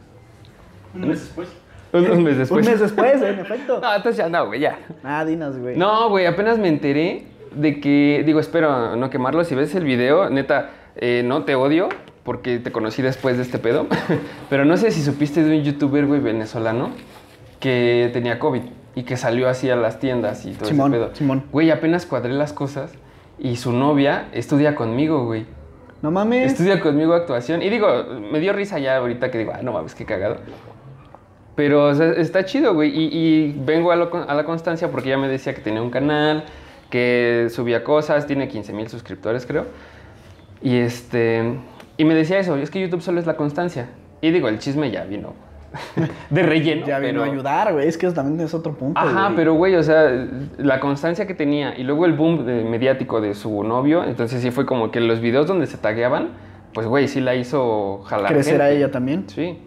Un 0.95 1.09
mes 1.09 1.21
después. 1.21 1.49
Un, 1.93 2.11
un 2.11 2.23
mes 2.23 2.39
después. 2.39 2.65
Un 2.65 2.73
mes 2.73 2.81
después, 2.81 3.23
en 3.23 3.39
efecto. 3.41 3.81
No, 3.83 3.95
entonces 3.95 4.17
ya 4.17 4.29
no, 4.29 4.47
güey, 4.47 4.61
ya. 4.61 4.79
Ah, 5.03 5.25
dinos, 5.25 5.59
güey. 5.59 5.77
No, 5.77 6.09
güey, 6.09 6.27
apenas 6.27 6.59
me 6.59 6.69
enteré 6.69 7.27
de 7.55 7.81
que, 7.81 8.23
digo, 8.25 8.41
espero 8.41 8.97
no 8.97 9.11
quemarlo. 9.11 9.45
Si 9.45 9.55
ves 9.55 9.75
el 9.75 9.85
video, 9.85 10.31
neta, 10.31 10.71
eh, 10.97 11.23
no 11.25 11.45
te 11.45 11.55
odio 11.55 11.89
porque 12.23 12.59
te 12.59 12.73
conocí 12.73 13.03
después 13.03 13.37
de 13.37 13.43
este 13.43 13.59
pedo. 13.59 13.87
Pero 14.51 14.65
no 14.65 14.77
sé 14.77 14.91
si 14.93 15.03
supiste 15.03 15.43
de 15.45 15.59
un 15.59 15.63
youtuber, 15.63 16.07
güey, 16.07 16.21
venezolano 16.21 16.91
que 17.61 18.11
tenía 18.13 18.39
COVID 18.39 18.63
y 18.95 19.03
que 19.05 19.17
salió 19.17 19.49
así 19.49 19.71
a 19.71 19.77
las 19.77 19.99
tiendas 19.99 20.45
y 20.47 20.53
todo 20.53 20.69
Simón, 20.69 20.95
ese 20.95 21.05
pedo. 21.05 21.15
Simón. 21.17 21.45
Güey, 21.53 21.71
apenas 21.71 22.07
cuadré 22.07 22.33
las 22.33 22.53
cosas 22.53 22.93
y 23.39 23.57
su 23.57 23.73
novia 23.73 24.29
estudia 24.33 24.75
conmigo, 24.75 25.25
güey. 25.25 25.47
No 26.03 26.11
mames. 26.11 26.53
Estudia 26.53 26.81
conmigo 26.81 27.15
actuación. 27.15 27.63
Y 27.63 27.71
digo, 27.71 27.89
me 28.31 28.39
dio 28.41 28.53
risa 28.53 28.79
ya 28.79 28.97
ahorita 28.99 29.31
que 29.31 29.39
digo, 29.39 29.53
ah, 29.55 29.61
no 29.63 29.73
mames, 29.73 29.95
qué 29.95 30.05
cagado. 30.05 30.37
Pero 31.57 31.87
o 31.87 31.95
sea, 31.95 32.11
está 32.13 32.45
chido, 32.45 32.75
güey. 32.75 32.91
Y, 32.91 33.09
y 33.13 33.53
vengo 33.65 33.91
a, 33.93 33.97
lo 33.97 34.11
con- 34.11 34.29
a 34.29 34.35
la 34.35 34.45
constancia 34.45 34.91
porque 34.91 35.09
ella 35.09 35.19
me 35.19 35.29
decía 35.29 35.55
que 35.55 35.61
tenía 35.61 35.81
un 35.83 35.91
canal, 35.91 36.45
que 36.91 37.49
subía 37.51 37.85
cosas, 37.85 38.27
tiene 38.27 38.49
15 38.49 38.73
mil 38.73 38.89
suscriptores, 38.89 39.47
creo. 39.47 39.67
Y 40.63 40.77
este. 40.77 41.55
Y 41.97 42.05
me 42.05 42.15
decía 42.15 42.39
eso, 42.39 42.57
es 42.57 42.71
que 42.71 42.81
YouTube 42.81 43.03
solo 43.03 43.21
es 43.21 43.27
la 43.27 43.37
constancia. 43.37 43.89
Y 44.21 44.31
digo, 44.31 44.49
el 44.49 44.59
chisme 44.59 44.91
ya 44.91 45.05
vino 45.05 45.33
de 46.31 46.43
relleno. 46.43 46.87
Ya 46.87 46.99
vino 46.99 47.21
pero- 47.21 47.23
a 47.25 47.27
ayudar, 47.33 47.73
güey. 47.73 47.89
Es 47.89 47.99
que 47.99 48.07
eso 48.07 48.15
también 48.15 48.41
es 48.41 48.55
otro 48.55 48.73
punto. 48.75 48.99
Ajá, 49.01 49.25
güey. 49.27 49.37
pero 49.37 49.55
güey, 49.55 49.75
o 49.77 49.83
sea, 49.83 50.11
la 50.59 50.81
constancia 50.81 51.27
que 51.27 51.35
tenía 51.35 51.79
y 51.79 51.83
luego 51.85 52.07
el 52.07 52.13
boom 52.15 52.45
de- 52.47 52.65
mediático 52.65 53.21
de 53.21 53.35
su 53.35 53.63
novio, 53.65 54.05
entonces 54.05 54.43
sí 54.43 54.51
fue 54.51 54.67
como 54.67 54.91
que 54.91 55.01
los 55.01 55.21
videos 55.21 55.47
donde 55.47 55.67
se 55.67 55.77
tagueaban, 55.79 56.29
pues 56.73 56.87
güey, 56.87 57.09
sí 57.09 57.21
la 57.21 57.35
hizo 57.35 58.03
jalar. 58.07 58.33
Crecer 58.33 58.61
a 58.63 58.71
ella 58.71 58.91
también. 58.91 59.25
Sí. 59.29 59.59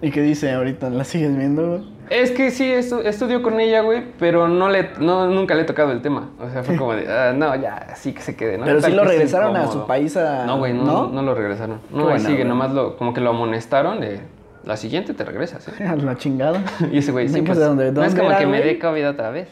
¿Y 0.00 0.10
qué 0.10 0.20
dice 0.20 0.50
ahorita? 0.52 0.90
¿La 0.90 1.04
sigues 1.04 1.36
viendo, 1.36 1.66
güey? 1.68 1.92
Es 2.10 2.32
que 2.32 2.50
sí, 2.50 2.64
estu- 2.70 3.04
estudió 3.06 3.40
con 3.40 3.60
ella, 3.60 3.80
güey, 3.80 4.02
pero 4.18 4.48
no 4.48 4.68
le, 4.68 4.90
no, 4.98 5.28
nunca 5.28 5.54
le 5.54 5.62
he 5.62 5.64
tocado 5.64 5.92
el 5.92 6.02
tema. 6.02 6.30
O 6.40 6.50
sea, 6.50 6.62
fue 6.64 6.76
como 6.76 6.92
de, 6.94 7.06
ah, 7.10 7.32
no, 7.34 7.54
ya, 7.56 7.94
sí 7.94 8.12
que 8.12 8.20
se 8.20 8.36
quede, 8.36 8.58
¿no? 8.58 8.64
Pero 8.64 8.80
Tal 8.80 8.90
sí 8.90 8.96
lo 8.96 9.04
regresaron 9.04 9.56
a 9.56 9.68
su 9.68 9.86
país 9.86 10.16
a... 10.16 10.44
No, 10.44 10.58
güey, 10.58 10.74
no, 10.74 10.84
¿No? 10.84 11.08
no, 11.08 11.22
lo 11.22 11.34
regresaron. 11.34 11.78
No, 11.90 12.02
buena, 12.04 12.18
sigue, 12.18 12.34
güey. 12.38 12.48
nomás 12.48 12.72
lo, 12.72 12.96
como 12.98 13.14
que 13.14 13.20
lo 13.20 13.30
amonestaron 13.30 14.00
de, 14.00 14.20
la 14.64 14.76
siguiente 14.76 15.14
te 15.14 15.24
regresas, 15.24 15.68
¿eh? 15.68 15.84
A 15.86 15.96
la 15.96 16.16
chingada. 16.16 16.62
Y 16.92 16.98
ese 16.98 17.12
güey, 17.12 17.28
sí, 17.28 17.42
pues, 17.42 17.58
¿de 17.58 17.64
dónde- 17.64 17.92
no 17.92 18.04
es 18.04 18.14
como 18.14 18.36
que 18.36 18.46
me 18.46 18.60
dé 18.62 18.78
COVID 18.78 19.08
otra 19.08 19.30
vez. 19.30 19.48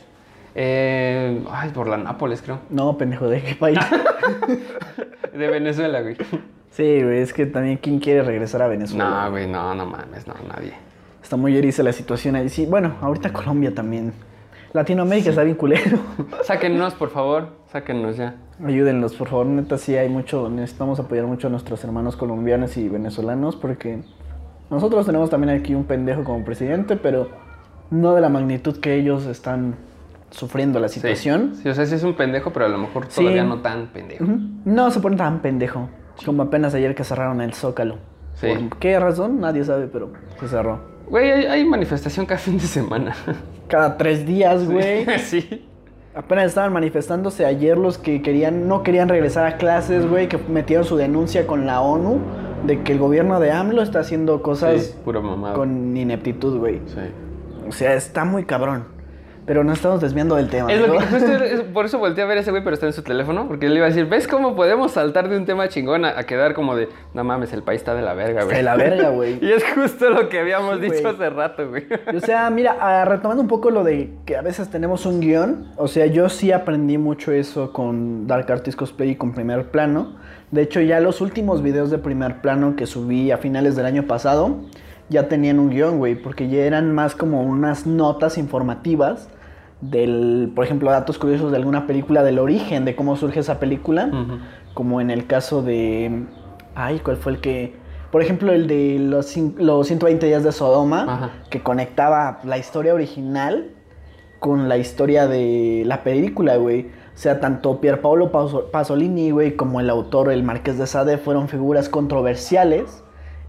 Eh, 0.54 1.42
ay, 1.52 1.70
por 1.70 1.88
la 1.88 1.96
Nápoles, 1.96 2.42
creo. 2.42 2.58
No, 2.70 2.98
pendejo, 2.98 3.28
¿de 3.28 3.40
qué 3.42 3.54
país? 3.54 3.78
De 5.32 5.48
Venezuela, 5.48 6.00
güey. 6.02 6.16
sí, 6.70 7.02
güey, 7.02 7.18
es 7.20 7.32
que 7.32 7.46
también 7.46 7.76
¿quién 7.78 8.00
quiere 8.00 8.22
regresar 8.22 8.62
a 8.62 8.66
Venezuela? 8.68 9.24
No, 9.24 9.30
güey, 9.30 9.46
no, 9.46 9.74
no 9.74 9.86
mames, 9.86 10.26
no, 10.26 10.34
nadie. 10.48 10.72
Está 11.22 11.36
muy 11.36 11.56
eriza 11.56 11.82
la 11.84 11.92
situación 11.92 12.34
ahí. 12.34 12.48
Sí, 12.48 12.66
bueno, 12.66 12.96
ahorita 13.00 13.32
Colombia 13.32 13.72
también. 13.74 14.12
Latinoamérica 14.72 15.30
está 15.30 15.42
bien 15.44 15.56
culero. 15.56 15.98
Sáquennos, 16.44 16.94
por 16.94 17.10
favor, 17.10 17.48
sáquennos 17.72 18.16
ya. 18.16 18.34
Ayúdenlos, 18.64 19.14
por 19.14 19.28
favor. 19.28 19.46
Neta, 19.46 19.78
sí 19.78 19.96
hay 19.96 20.08
mucho. 20.08 20.48
Necesitamos 20.48 20.98
apoyar 20.98 21.26
mucho 21.26 21.46
a 21.46 21.50
nuestros 21.50 21.82
hermanos 21.84 22.16
colombianos 22.16 22.76
y 22.76 22.88
venezolanos 22.88 23.54
porque 23.56 24.00
nosotros 24.70 25.04
tenemos 25.06 25.30
también 25.30 25.56
aquí 25.58 25.74
un 25.74 25.84
pendejo 25.84 26.24
como 26.24 26.44
presidente, 26.44 26.96
pero 26.96 27.28
no 27.90 28.14
de 28.14 28.20
la 28.20 28.28
magnitud 28.28 28.78
que 28.78 28.94
ellos 28.94 29.26
están 29.26 29.74
sufriendo 30.30 30.78
la 30.78 30.88
Sí. 30.88 30.94
situación. 30.96 31.54
Sí, 31.60 31.68
o 31.68 31.74
sea, 31.74 31.84
sí 31.86 31.94
es 31.96 32.04
un 32.04 32.14
pendejo, 32.14 32.52
pero 32.52 32.66
a 32.66 32.68
lo 32.68 32.78
mejor 32.78 33.06
Sí. 33.08 33.20
todavía 33.20 33.42
no 33.44 33.58
tan 33.60 33.88
pendejo. 33.88 34.24
No 34.64 34.90
se 34.90 35.00
pone 35.00 35.16
tan 35.16 35.40
pendejo 35.40 35.88
como 36.24 36.42
apenas 36.44 36.72
ayer 36.74 36.94
que 36.94 37.02
cerraron 37.04 37.40
el 37.40 37.52
Zócalo. 37.52 37.96
Sí. 38.34 38.46
¿Por 38.68 38.78
qué 38.78 38.98
razón? 39.00 39.40
Nadie 39.40 39.64
sabe, 39.64 39.88
pero 39.88 40.10
se 40.38 40.46
cerró. 40.48 40.78
Güey, 41.08 41.30
hay, 41.32 41.44
hay 41.46 41.64
manifestación 41.64 42.24
cada 42.26 42.38
fin 42.38 42.54
de 42.58 42.64
semana. 42.64 43.12
Cada 43.66 43.96
tres 43.96 44.24
días, 44.24 44.64
güey. 44.70 45.04
sí. 45.18 45.66
Apenas 46.14 46.46
estaban 46.46 46.72
manifestándose 46.72 47.44
ayer 47.44 47.76
los 47.76 47.98
que 47.98 48.22
querían, 48.22 48.68
no 48.68 48.82
querían 48.82 49.08
regresar 49.08 49.46
a 49.46 49.56
clases, 49.56 50.08
güey, 50.08 50.28
que 50.28 50.38
metieron 50.38 50.84
su 50.84 50.96
denuncia 50.96 51.46
con 51.46 51.66
la 51.66 51.80
ONU 51.80 52.18
de 52.66 52.82
que 52.82 52.92
el 52.92 52.98
gobierno 52.98 53.40
de 53.40 53.50
AMLO 53.52 53.82
está 53.82 54.00
haciendo 54.00 54.42
cosas 54.42 54.82
Sí, 54.86 54.94
pura 55.04 55.20
mamada. 55.20 55.54
con 55.54 55.96
ineptitud, 55.96 56.58
güey. 56.58 56.80
Sí. 56.86 57.00
O 57.68 57.72
sea, 57.72 57.94
está 57.94 58.24
muy 58.24 58.44
cabrón. 58.44 58.98
Pero 59.46 59.64
nos 59.64 59.78
estamos 59.78 60.00
desviando 60.00 60.36
del 60.36 60.48
tema. 60.48 60.70
Es 60.72 60.80
lo 60.80 60.92
que, 60.92 61.00
justo 61.00 61.32
es- 61.44 61.60
por 61.62 61.84
eso 61.86 61.98
volteé 61.98 62.22
a 62.22 62.26
ver 62.26 62.36
a 62.38 62.40
ese 62.42 62.50
güey, 62.52 62.62
pero 62.62 62.74
está 62.74 62.86
en 62.86 62.92
su 62.92 63.02
teléfono. 63.02 63.48
Porque 63.48 63.68
le 63.68 63.76
iba 63.76 63.86
a 63.86 63.88
decir, 63.88 64.06
¿ves 64.06 64.28
cómo 64.28 64.54
podemos 64.54 64.92
saltar 64.92 65.28
de 65.28 65.36
un 65.36 65.44
tema 65.46 65.66
chingón 65.68 66.04
a, 66.04 66.16
a 66.16 66.24
quedar 66.24 66.54
como 66.54 66.76
de, 66.76 66.88
no 67.14 67.24
mames, 67.24 67.52
el 67.52 67.62
país 67.64 67.80
está 67.80 67.94
de 67.94 68.02
la 68.02 68.14
verga, 68.14 68.44
güey? 68.44 68.56
De 68.58 68.62
la 68.62 68.76
verga, 68.76 69.08
güey. 69.08 69.38
Y 69.44 69.50
es 69.50 69.64
justo 69.74 70.08
lo 70.10 70.28
que 70.28 70.38
habíamos 70.38 70.76
Sí, 70.76 70.82
dicho 70.82 71.00
güey. 71.02 71.14
hace 71.14 71.30
rato, 71.30 71.68
güey. 71.68 71.84
O 72.14 72.20
sea, 72.20 72.48
mira, 72.50 72.76
ah, 72.80 73.04
retomando 73.06 73.42
un 73.42 73.48
poco 73.48 73.70
lo 73.70 73.82
de 73.82 74.12
que 74.24 74.36
a 74.36 74.42
veces 74.42 74.70
tenemos 74.70 75.04
un 75.06 75.18
guion, 75.20 75.68
o 75.76 75.88
sea, 75.88 76.06
yo 76.06 76.28
sí 76.28 76.52
aprendí 76.52 76.98
mucho 76.98 77.32
eso 77.32 77.72
con 77.72 78.28
Dark 78.28 78.52
Artist 78.52 78.78
Cosplay 78.78 79.10
y 79.12 79.16
con 79.16 79.32
Primer 79.32 79.70
Plano. 79.70 80.16
De 80.50 80.62
hecho, 80.62 80.80
ya 80.80 81.00
los 81.00 81.20
últimos 81.20 81.62
videos 81.62 81.90
de 81.90 81.98
Primer 81.98 82.40
Plano 82.40 82.74
que 82.76 82.86
subí 82.86 83.30
a 83.30 83.38
finales 83.38 83.76
del 83.76 83.86
año 83.86 84.04
pasado 84.04 84.56
ya 85.08 85.28
tenían 85.28 85.58
un 85.58 85.70
guion, 85.70 85.98
güey, 85.98 86.14
porque 86.14 86.48
ya 86.48 86.64
eran 86.64 86.94
más 86.94 87.14
como 87.14 87.42
unas 87.42 87.86
notas 87.86 88.38
informativas 88.38 89.28
del, 89.80 90.52
por 90.54 90.64
ejemplo, 90.64 90.90
datos 90.90 91.18
curiosos 91.18 91.50
de 91.50 91.56
alguna 91.56 91.86
película, 91.86 92.22
del 92.22 92.38
origen 92.38 92.84
de 92.84 92.94
cómo 92.94 93.16
surge 93.16 93.40
esa 93.40 93.58
película, 93.58 94.10
como 94.74 95.00
en 95.00 95.10
el 95.10 95.26
caso 95.26 95.62
de... 95.62 96.26
Ay, 96.74 97.00
¿cuál 97.00 97.16
fue 97.16 97.32
el 97.32 97.40
que...? 97.40 97.74
Por 98.12 98.22
ejemplo, 98.22 98.52
el 98.52 98.66
de 98.66 98.98
los, 98.98 99.36
los 99.36 99.86
120 99.86 100.26
días 100.26 100.42
de 100.42 100.52
Sodoma, 100.52 101.02
Ajá. 101.08 101.30
que 101.48 101.60
conectaba 101.60 102.40
la 102.44 102.58
historia 102.58 102.92
original 102.92 103.70
con 104.40 104.68
la 104.68 104.78
historia 104.78 105.28
de 105.28 105.84
la 105.86 106.02
película, 106.02 106.56
güey. 106.56 106.88
O 107.20 107.22
sea, 107.22 107.38
tanto 107.38 107.82
Pierpaolo 107.82 108.32
Paso- 108.32 108.70
Pasolini, 108.72 109.30
güey, 109.30 109.54
como 109.54 109.78
el 109.78 109.90
autor, 109.90 110.32
el 110.32 110.42
Marqués 110.42 110.78
de 110.78 110.86
Sade, 110.86 111.18
fueron 111.18 111.48
figuras 111.48 111.90
controversiales 111.90 113.04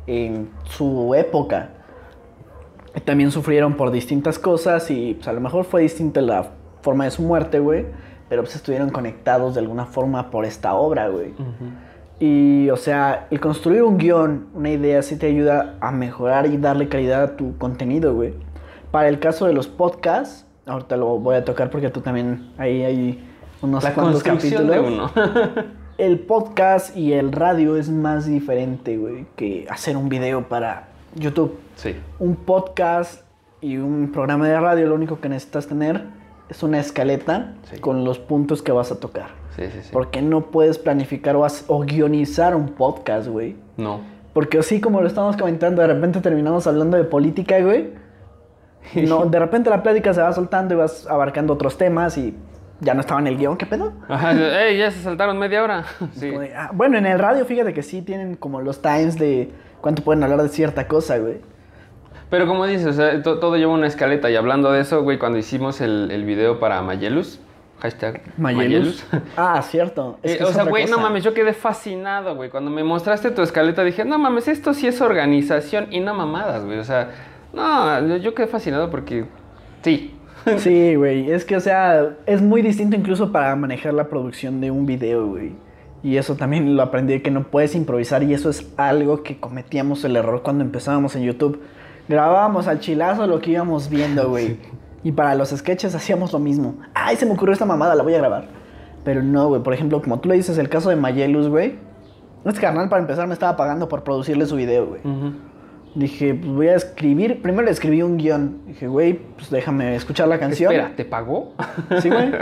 en 0.08 0.50
su 0.66 1.16
época. 1.16 1.70
También 3.06 3.32
sufrieron 3.32 3.76
por 3.78 3.92
distintas 3.92 4.40
cosas 4.40 4.92
y 4.92 5.14
pues, 5.14 5.26
a 5.30 5.32
lo 5.32 5.40
mejor 5.40 5.64
fue 5.64 5.84
distinta 5.84 6.20
la 6.20 6.48
forma 6.82 7.06
de 7.06 7.12
su 7.12 7.22
muerte, 7.22 7.60
güey. 7.60 7.86
Pero 8.28 8.42
pues 8.42 8.58
estuvieron 8.58 8.90
conectados 8.90 9.54
de 9.54 9.62
alguna 9.62 9.86
forma 9.86 10.32
por 10.32 10.44
esta 10.44 10.74
obra, 10.74 11.08
güey. 11.08 11.34
Y, 12.20 12.70
o 12.72 12.76
sea, 12.76 13.28
el 13.32 13.40
construir 13.40 13.84
un 13.84 13.98
guion, 13.98 14.48
una 14.54 14.70
idea, 14.70 15.02
sí 15.02 15.16
te 15.18 15.28
ayuda 15.28 15.78
a 15.80 15.94
mejorar 15.94 16.46
y 16.46 16.58
darle 16.58 16.90
calidad 16.90 17.24
a 17.24 17.38
tu 17.38 17.58
contenido, 17.58 18.14
güey. 18.16 18.34
Para 18.92 19.08
el 19.08 19.20
caso 19.20 19.46
de 19.46 19.54
los 19.54 19.70
podcasts, 19.70 20.46
ahorita 20.66 20.98
lo 20.98 21.20
voy 21.20 21.38
a 21.38 21.46
tocar 21.46 21.70
porque 21.70 21.90
tú 21.90 22.02
también 22.02 22.52
ahí 22.58 22.84
hay 22.84 23.28
unos 23.62 23.84
La 23.84 23.94
cuantos 23.94 24.24
construcción 24.24 24.68
de 24.68 24.74
capítulos. 24.76 25.12
uno. 25.16 25.64
El 25.98 26.20
podcast 26.20 26.96
y 26.98 27.14
el 27.14 27.32
radio 27.32 27.76
es 27.78 27.90
más 27.90 28.26
diferente, 28.26 28.98
güey, 28.98 29.28
que 29.36 29.68
hacer 29.70 29.96
un 29.98 30.10
video 30.10 30.48
para 30.48 30.88
YouTube. 31.16 31.60
sí. 31.76 31.96
Un 32.18 32.36
podcast 32.38 33.24
y 33.60 33.78
un 33.78 34.12
programa 34.12 34.48
de 34.48 34.60
radio, 34.60 34.88
lo 34.88 34.96
único 34.96 35.20
que 35.20 35.30
necesitas 35.30 35.68
tener 35.68 36.06
es 36.50 36.64
una 36.64 36.80
escaleta 36.80 37.54
Sí. 37.70 37.80
con 37.80 38.04
los 38.04 38.18
puntos 38.18 38.64
que 38.64 38.72
vas 38.72 38.92
a 38.92 39.00
tocar. 39.00 39.28
Sí, 39.56 39.64
sí, 39.72 39.80
sí. 39.84 39.90
Porque 39.94 40.24
no 40.24 40.48
puedes 40.48 40.80
planificar 40.80 41.36
o, 41.36 41.46
o 41.68 41.80
guionizar 41.82 42.56
un 42.56 42.70
podcast, 42.70 43.28
güey. 43.28 43.56
No. 43.78 44.00
Porque 44.34 44.58
así 44.60 44.82
como 44.82 45.02
lo 45.02 45.08
estamos 45.08 45.38
comentando, 45.38 45.82
de 45.84 45.88
repente 45.90 46.20
terminamos 46.22 46.66
hablando 46.66 46.98
de 46.98 47.04
política, 47.04 47.60
güey. 47.60 47.90
No, 49.08 49.26
de 49.26 49.38
repente 49.38 49.70
la 49.70 49.84
plática 49.84 50.12
se 50.16 50.22
va 50.22 50.34
soltando 50.34 50.74
y 50.74 50.78
vas 50.78 51.06
abarcando 51.08 51.54
otros 51.54 51.78
temas 51.78 52.18
y 52.18 52.36
ya 52.82 52.94
no 52.94 53.00
estaba 53.02 53.20
en 53.22 53.28
el 53.28 53.38
guion, 53.38 53.56
¿qué 53.58 53.66
pedo? 53.66 53.94
Ajá, 54.10 54.32
ey, 54.34 54.78
ya 54.78 54.92
se 54.92 55.02
saltaron 55.02 55.38
media 55.38 55.64
hora. 55.64 55.86
Sí. 56.14 56.34
Ah, 56.56 56.72
bueno, 56.74 56.98
en 56.98 57.06
el 57.06 57.18
radio, 57.20 57.46
fíjate 57.46 57.74
que 57.74 57.84
sí 57.84 58.02
tienen 58.02 58.36
como 58.36 58.60
los 58.62 58.82
times 58.82 59.18
de 59.18 59.52
cuánto 59.80 60.04
pueden 60.04 60.24
hablar 60.24 60.42
de 60.44 60.50
cierta 60.50 60.88
cosa, 60.88 61.18
güey. 61.18 61.40
Pero 62.30 62.48
como 62.48 62.66
dices, 62.66 62.88
o 62.88 62.94
sea, 62.94 63.22
to- 63.24 63.40
todo 63.40 63.56
lleva 63.58 63.74
una 63.74 63.88
escaleta. 63.88 64.30
Y 64.30 64.36
hablando 64.36 64.72
de 64.72 64.82
eso, 64.82 65.04
güey, 65.04 65.18
cuando 65.20 65.38
hicimos 65.38 65.82
el, 65.82 66.10
el 66.12 66.24
video 66.24 66.60
para 66.60 66.82
Mayelus, 66.82 67.40
hashtag 67.82 68.22
Mayelus. 68.38 69.04
Ah, 69.38 69.62
cierto. 69.62 70.18
Es 70.24 70.40
Eh, 70.40 70.44
o 70.44 70.48
sea, 70.54 70.64
güey, 70.64 70.86
no 70.86 70.98
mames, 70.98 71.24
yo 71.24 71.34
quedé 71.34 71.54
fascinado, 71.54 72.36
güey. 72.36 72.50
Cuando 72.50 72.72
me 72.72 72.84
mostraste 72.84 73.32
tu 73.32 73.42
escaleta 73.42 73.84
dije, 73.84 74.06
no 74.06 74.18
mames, 74.18 74.48
esto 74.48 74.74
sí 74.74 74.88
es 74.88 75.02
organización 75.02 75.88
y 75.92 76.00
no 76.00 76.14
mamadas, 76.14 76.64
güey. 76.64 76.80
O 76.80 76.84
sea, 76.86 77.10
no, 77.54 78.18
yo 78.18 78.34
quedé 78.34 78.48
fascinado 78.48 78.90
porque 78.90 79.26
sí. 79.82 80.16
Sí, 80.58 80.96
güey. 80.96 81.32
Es 81.32 81.46
que, 81.46 81.56
o 81.56 81.60
sea, 81.60 82.16
es 82.26 82.42
muy 82.42 82.62
distinto 82.62 82.96
incluso 82.96 83.32
para 83.32 83.56
manejar 83.56 83.94
la 83.94 84.08
producción 84.08 84.62
de 84.62 84.72
un 84.72 84.86
video, 84.86 85.28
güey. 85.28 85.54
Y 86.04 86.18
eso 86.18 86.36
también 86.36 86.76
lo 86.76 86.82
aprendí 86.82 87.20
que 87.20 87.30
no 87.30 87.44
puedes 87.44 87.76
improvisar 87.76 88.24
y 88.24 88.34
eso 88.34 88.50
es 88.50 88.68
algo 88.76 89.22
que 89.22 89.40
cometíamos 89.40 90.04
el 90.04 90.16
error 90.16 90.42
cuando 90.42 90.64
empezábamos 90.64 91.16
en 91.16 91.24
YouTube. 91.24 91.62
Grabábamos 92.10 92.68
al 92.68 92.80
chilazo 92.80 93.28
lo 93.28 93.40
que 93.40 93.52
íbamos 93.52 93.90
viendo, 93.90 94.30
güey. 94.30 94.58
Y 95.04 95.12
para 95.12 95.36
los 95.36 95.50
sketches 95.50 95.94
hacíamos 95.94 96.34
lo 96.34 96.40
mismo. 96.40 96.76
Ay, 96.94 97.18
se 97.18 97.26
me 97.26 97.34
ocurrió 97.34 97.54
esta 97.54 97.66
mamada, 97.66 97.94
la 97.94 98.04
voy 98.04 98.16
a 98.16 98.18
grabar. 98.18 98.46
Pero 99.04 99.22
no, 99.22 99.48
güey. 99.48 99.62
Por 99.62 99.74
ejemplo, 99.74 100.02
como 100.02 100.20
tú 100.20 100.30
le 100.30 100.36
dices, 100.36 100.58
el 100.58 100.70
caso 100.70 100.90
de 100.90 100.96
Mayelus, 100.96 101.48
güey. 101.48 101.76
Este 102.44 102.60
carnal, 102.60 102.90
para 102.90 103.02
empezar, 103.02 103.28
me 103.28 103.34
estaba 103.34 103.56
pagando 103.56 103.88
por 103.88 104.04
producirle 104.04 104.48
su 104.48 104.56
video, 104.56 104.88
güey. 104.88 105.02
Dije, 105.94 106.34
pues 106.34 106.52
voy 106.52 106.68
a 106.70 106.76
escribir. 106.76 107.42
Primero 107.42 107.66
le 107.66 107.72
escribí 107.72 108.02
un 108.02 108.18
guion. 108.18 108.62
Dije, 108.66 108.88
güey, 108.88 109.20
pues 109.36 109.50
déjame 109.50 109.96
escuchar 109.96 110.30
la 110.30 110.40
canción. 110.40 110.72
Espera, 110.72 110.96
¿te 110.96 111.04
pagó? 111.04 111.54
Sí, 112.02 112.10
güey. 112.10 112.32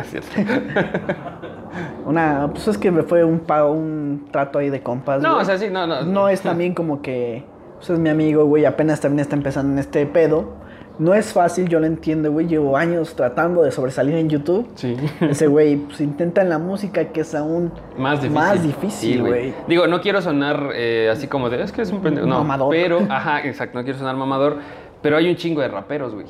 Una, 2.06 2.50
pues 2.52 2.68
es 2.68 2.78
que 2.78 2.92
me 2.92 3.04
fue 3.04 3.24
un 3.24 3.40
pago, 3.40 3.72
un 3.72 4.28
trato 4.32 4.60
ahí 4.60 4.70
de 4.70 4.82
compas. 4.82 5.22
No, 5.22 5.34
güey. 5.34 5.42
o 5.42 5.46
sea, 5.46 5.58
sí, 5.58 5.68
no, 5.72 5.88
no. 5.88 6.04
No 6.04 6.30
es 6.30 6.42
también 6.42 6.74
como 6.74 7.02
que, 7.02 7.44
pues 7.78 7.90
es 7.90 8.00
mi 8.00 8.10
amigo, 8.10 8.46
güey, 8.46 8.66
apenas 8.66 9.02
también 9.02 9.22
está 9.22 9.36
empezando 9.36 9.74
en 9.74 9.80
este 9.80 10.06
pedo. 10.06 10.54
No 11.00 11.14
es 11.14 11.32
fácil, 11.34 11.68
yo 11.70 11.80
lo 11.80 11.86
entiendo, 11.86 12.32
güey. 12.32 12.46
Llevo 12.48 12.76
años 12.78 13.16
tratando 13.16 13.64
de 13.64 13.72
sobresalir 13.72 14.16
en 14.16 14.30
YouTube. 14.30 14.68
Sí. 14.76 14.96
Ese 15.22 15.48
güey, 15.48 15.78
pues 15.78 16.02
intenta 16.02 16.42
en 16.42 16.50
la 16.50 16.60
música 16.60 17.06
que 17.06 17.22
es 17.22 17.34
aún 17.34 17.72
Más 17.98 18.22
difícil. 18.22 18.34
Más 18.36 18.64
difícil, 18.64 19.22
güey. 19.22 19.54
Digo, 19.68 19.88
no 19.88 20.02
quiero 20.02 20.22
sonar 20.22 20.72
eh, 20.76 21.10
así 21.12 21.28
como 21.28 21.50
de, 21.50 21.64
es 21.64 21.72
que 21.72 21.82
es 21.84 21.92
un 21.92 22.02
pendejo. 22.02 22.28
No, 22.28 22.40
Mamador. 22.40 22.70
pero, 22.70 23.00
ajá, 23.10 23.46
exacto, 23.48 23.78
no 23.80 23.84
quiero 23.86 23.98
sonar 23.98 24.16
mamador. 24.18 24.58
Pero 25.02 25.16
hay 25.16 25.30
un 25.30 25.38
chingo 25.38 25.62
de 25.62 25.70
raperos, 25.70 26.14
güey. 26.14 26.26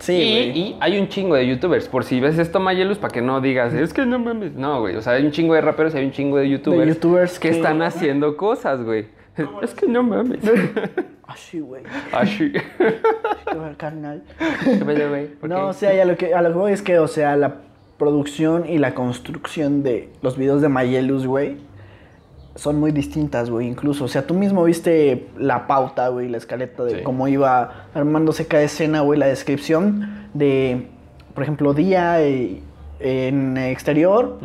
Sí, 0.00 0.12
y, 0.14 0.58
y 0.58 0.76
hay 0.80 0.98
un 0.98 1.08
chingo 1.08 1.36
de 1.36 1.46
youtubers. 1.46 1.88
Por 1.88 2.04
si 2.04 2.20
ves 2.20 2.36
esto, 2.38 2.60
Mayelus, 2.60 2.98
para 2.98 3.14
que 3.14 3.22
no 3.22 3.40
digas, 3.40 3.72
es 3.72 3.94
que 3.94 4.04
no 4.04 4.18
mames. 4.18 4.52
No, 4.52 4.80
güey. 4.80 4.96
O 4.96 5.00
sea, 5.00 5.14
hay 5.14 5.24
un 5.24 5.30
chingo 5.30 5.54
de 5.54 5.60
raperos 5.62 5.94
y 5.94 5.98
hay 5.98 6.04
un 6.04 6.10
chingo 6.12 6.36
de 6.38 6.50
youtubers, 6.50 6.88
youtubers 6.88 7.38
que, 7.38 7.50
que- 7.50 7.56
están 7.56 7.80
haciendo 7.82 8.36
cosas, 8.36 8.82
güey. 8.82 9.06
Es 9.62 9.72
que 9.72 9.86
no 9.86 10.02
mames. 10.02 10.40
Así, 11.26 11.60
güey. 11.60 11.84
Así. 12.12 12.52
Carnal. 13.76 14.22
¿Qué 14.64 14.84
pedo, 14.84 15.08
güey? 15.10 15.26
¿Por 15.28 15.48
No, 15.48 15.68
o 15.68 15.72
sea, 15.72 15.94
ya 15.94 16.04
lo 16.04 16.16
que, 16.16 16.34
a 16.34 16.42
lo 16.42 16.50
que 16.52 16.58
voy 16.58 16.72
es 16.72 16.82
que, 16.82 16.98
o 16.98 17.08
sea, 17.08 17.36
la 17.36 17.56
producción 17.98 18.68
y 18.68 18.78
la 18.78 18.94
construcción 18.94 19.82
de 19.82 20.10
los 20.22 20.36
videos 20.36 20.60
de 20.62 20.68
Mayelus, 20.68 21.26
güey, 21.26 21.58
son 22.54 22.78
muy 22.80 22.92
distintas, 22.92 23.48
güey, 23.48 23.66
incluso. 23.68 24.04
O 24.04 24.08
sea, 24.08 24.26
tú 24.26 24.34
mismo 24.34 24.64
viste 24.64 25.28
la 25.38 25.66
pauta, 25.66 26.08
güey, 26.08 26.28
la 26.28 26.36
escaleta 26.38 26.84
de 26.84 26.96
Sí. 26.98 27.02
cómo 27.02 27.28
iba 27.28 27.86
armándose 27.94 28.46
cada 28.46 28.62
escena, 28.62 29.00
güey, 29.00 29.18
la 29.18 29.26
descripción 29.26 30.28
de, 30.34 30.88
por 31.34 31.44
ejemplo, 31.44 31.72
día 31.74 32.20
eh, 32.22 32.60
en 33.02 33.56
exterior, 33.56 34.38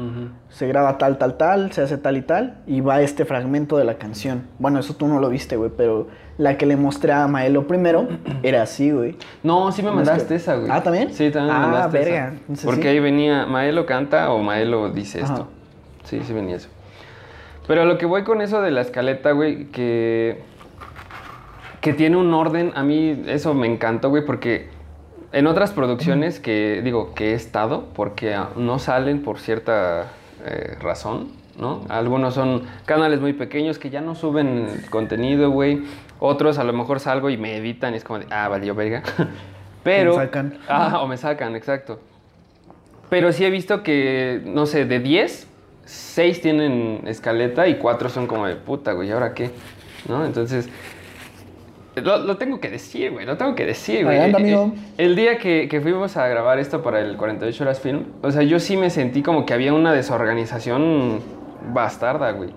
se 0.50 0.68
graba 0.68 0.98
tal, 0.98 1.18
tal, 1.18 1.38
tal, 1.38 1.72
se 1.72 1.82
hace 1.82 1.98
tal 1.98 2.18
y 2.18 2.22
tal, 2.22 2.58
y 2.66 2.82
va 2.82 3.02
este 3.02 3.24
fragmento 3.26 3.78
de 3.78 3.84
la 3.86 3.96
canción. 3.96 4.44
Bueno, 4.60 4.80
eso 4.80 4.96
tú 4.96 5.08
no 5.08 5.20
lo 5.20 5.30
viste, 5.30 5.58
güey, 5.58 5.72
pero 5.76 6.08
la 6.38 6.58
que 6.58 6.66
le 6.66 6.76
mostré 6.76 7.12
a 7.14 7.28
Maelo 7.28 7.68
primero 7.68 8.08
era 8.44 8.64
así, 8.64 8.92
güey. 8.92 9.16
No, 9.44 9.72
sí 9.72 9.82
me 9.84 9.90
es 9.90 9.96
mandaste 9.96 10.28
que- 10.30 10.36
esa, 10.36 10.56
güey. 10.56 10.70
¿Ah, 10.72 10.82
también? 10.82 11.14
Sí, 11.14 11.30
también 11.32 11.56
me 11.58 11.64
Ah, 11.64 11.68
mandaste 11.68 11.98
verga. 12.00 12.16
esa. 12.28 12.36
Entonces, 12.40 12.66
Porque 12.66 12.82
sí. 12.84 12.88
ahí 12.90 13.00
venía, 13.00 13.46
Maelo 13.46 13.86
canta 13.86 14.32
o 14.32 14.42
Maelo 14.42 14.90
dice 14.92 15.22
Ajá. 15.22 15.34
esto. 15.34 15.48
Sí, 16.04 16.22
sí 16.24 16.34
venía 16.34 16.56
eso. 16.56 16.70
Pero 17.68 17.82
a 17.82 17.86
lo 17.86 17.98
que 17.98 18.06
voy 18.06 18.24
con 18.24 18.42
eso 18.42 18.62
de 18.62 18.72
la 18.72 18.82
escaleta, 18.82 19.32
güey, 19.32 19.66
que... 19.66 20.42
Que 21.82 21.94
tiene 21.94 22.18
un 22.18 22.34
orden, 22.34 22.72
a 22.76 22.84
mí 22.84 23.24
eso 23.28 23.54
me 23.54 23.68
encantó, 23.68 24.10
güey, 24.10 24.26
porque 24.26 24.70
en 25.38 25.46
otras 25.46 25.72
producciones 25.72 26.40
que, 26.40 26.82
digo, 26.84 27.14
que 27.14 27.32
he 27.32 27.34
estado, 27.36 27.90
porque 27.94 28.36
no 28.56 28.80
salen 28.80 29.22
por 29.22 29.38
cierta 29.40 30.08
eh, 30.44 30.76
razón, 30.82 31.32
¿no? 31.60 31.86
Algunos 31.90 32.34
son 32.34 32.64
canales 32.86 33.22
muy 33.22 33.34
pequeños 33.34 33.78
que 33.78 33.92
ya 33.92 34.02
no 34.02 34.16
suben 34.16 34.68
contenido, 34.90 35.52
güey. 35.52 35.84
Otros 36.20 36.58
a 36.58 36.64
lo 36.64 36.74
mejor 36.74 37.00
salgo 37.00 37.30
y 37.30 37.38
me 37.38 37.56
editan 37.56 37.94
y 37.94 37.98
es 37.98 38.04
como 38.04 38.18
de, 38.18 38.26
ah, 38.32 38.48
valió 38.48 38.74
verga. 38.74 39.04
Pero... 39.84 40.18
Me 40.18 40.26
sacan. 40.26 40.58
Ah, 40.68 41.02
o 41.04 41.08
me 41.08 41.18
sacan, 41.18 41.56
exacto. 41.56 42.00
Pero 43.08 43.32
sí 43.32 43.46
he 43.46 43.52
visto 43.52 43.84
que, 43.84 44.42
no 44.44 44.66
sé, 44.66 44.86
de 44.86 45.00
10, 45.00 45.48
6 45.86 46.42
tienen 46.42 47.04
escaleta 47.06 47.68
y 47.68 47.76
4 47.76 48.10
son 48.10 48.26
como 48.26 48.48
de 48.48 48.56
puta, 48.56 48.94
güey, 48.94 49.10
¿y 49.10 49.12
ahora 49.12 49.36
qué? 49.36 49.52
¿No? 50.10 50.26
Entonces, 50.26 50.68
lo, 52.02 52.20
lo 52.20 52.38
tengo 52.38 52.60
que 52.60 52.70
decir, 52.70 53.12
güey, 53.12 53.26
lo 53.26 53.38
tengo 53.38 53.56
que 53.56 53.66
decir, 53.66 54.04
güey. 54.04 54.18
Eh, 54.18 54.30
eh, 54.30 54.34
amigo. 54.36 54.74
El 54.98 55.16
día 55.16 55.38
que, 55.38 55.68
que 55.70 55.82
fuimos 55.82 56.18
a 56.18 56.28
grabar 56.28 56.60
esto 56.60 56.82
para 56.84 57.00
el 57.02 57.18
48 57.18 57.64
Horas 57.64 57.80
Film, 57.80 58.06
o 58.22 58.32
sea, 58.32 58.44
yo 58.44 58.60
sí 58.60 58.78
me 58.78 58.90
sentí 58.90 59.22
como 59.22 59.46
que 59.46 59.54
había 59.54 59.74
una 59.74 59.94
desorganización 59.94 61.20
bastarda, 61.74 62.32
güey. 62.32 62.52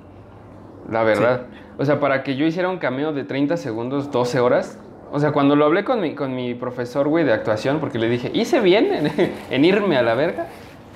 La 0.91 1.03
verdad. 1.03 1.43
O 1.79 1.85
sea, 1.85 2.01
para 2.01 2.23
que 2.23 2.37
yo 2.37 2.45
hiciera 2.47 2.69
un 2.69 2.79
cameo 2.79 3.13
de 3.13 3.25
30 3.25 3.57
segundos, 3.57 4.11
12 4.11 4.41
horas. 4.41 4.79
O 5.13 5.19
sea, 5.19 5.33
cuando 5.33 5.57
lo 5.57 5.65
hablé 5.65 5.85
con 5.85 6.01
mi, 6.01 6.15
con 6.15 6.35
mi 6.35 6.55
profesor, 6.55 7.09
güey, 7.09 7.25
de 7.25 7.33
actuación, 7.33 7.81
porque 7.81 7.99
le 7.99 8.09
dije, 8.09 8.31
¿hice 8.35 8.61
bien 8.61 8.93
en, 8.93 9.33
en 9.51 9.65
irme 9.65 9.97
a 9.97 10.03
la 10.03 10.15
verga? 10.15 10.47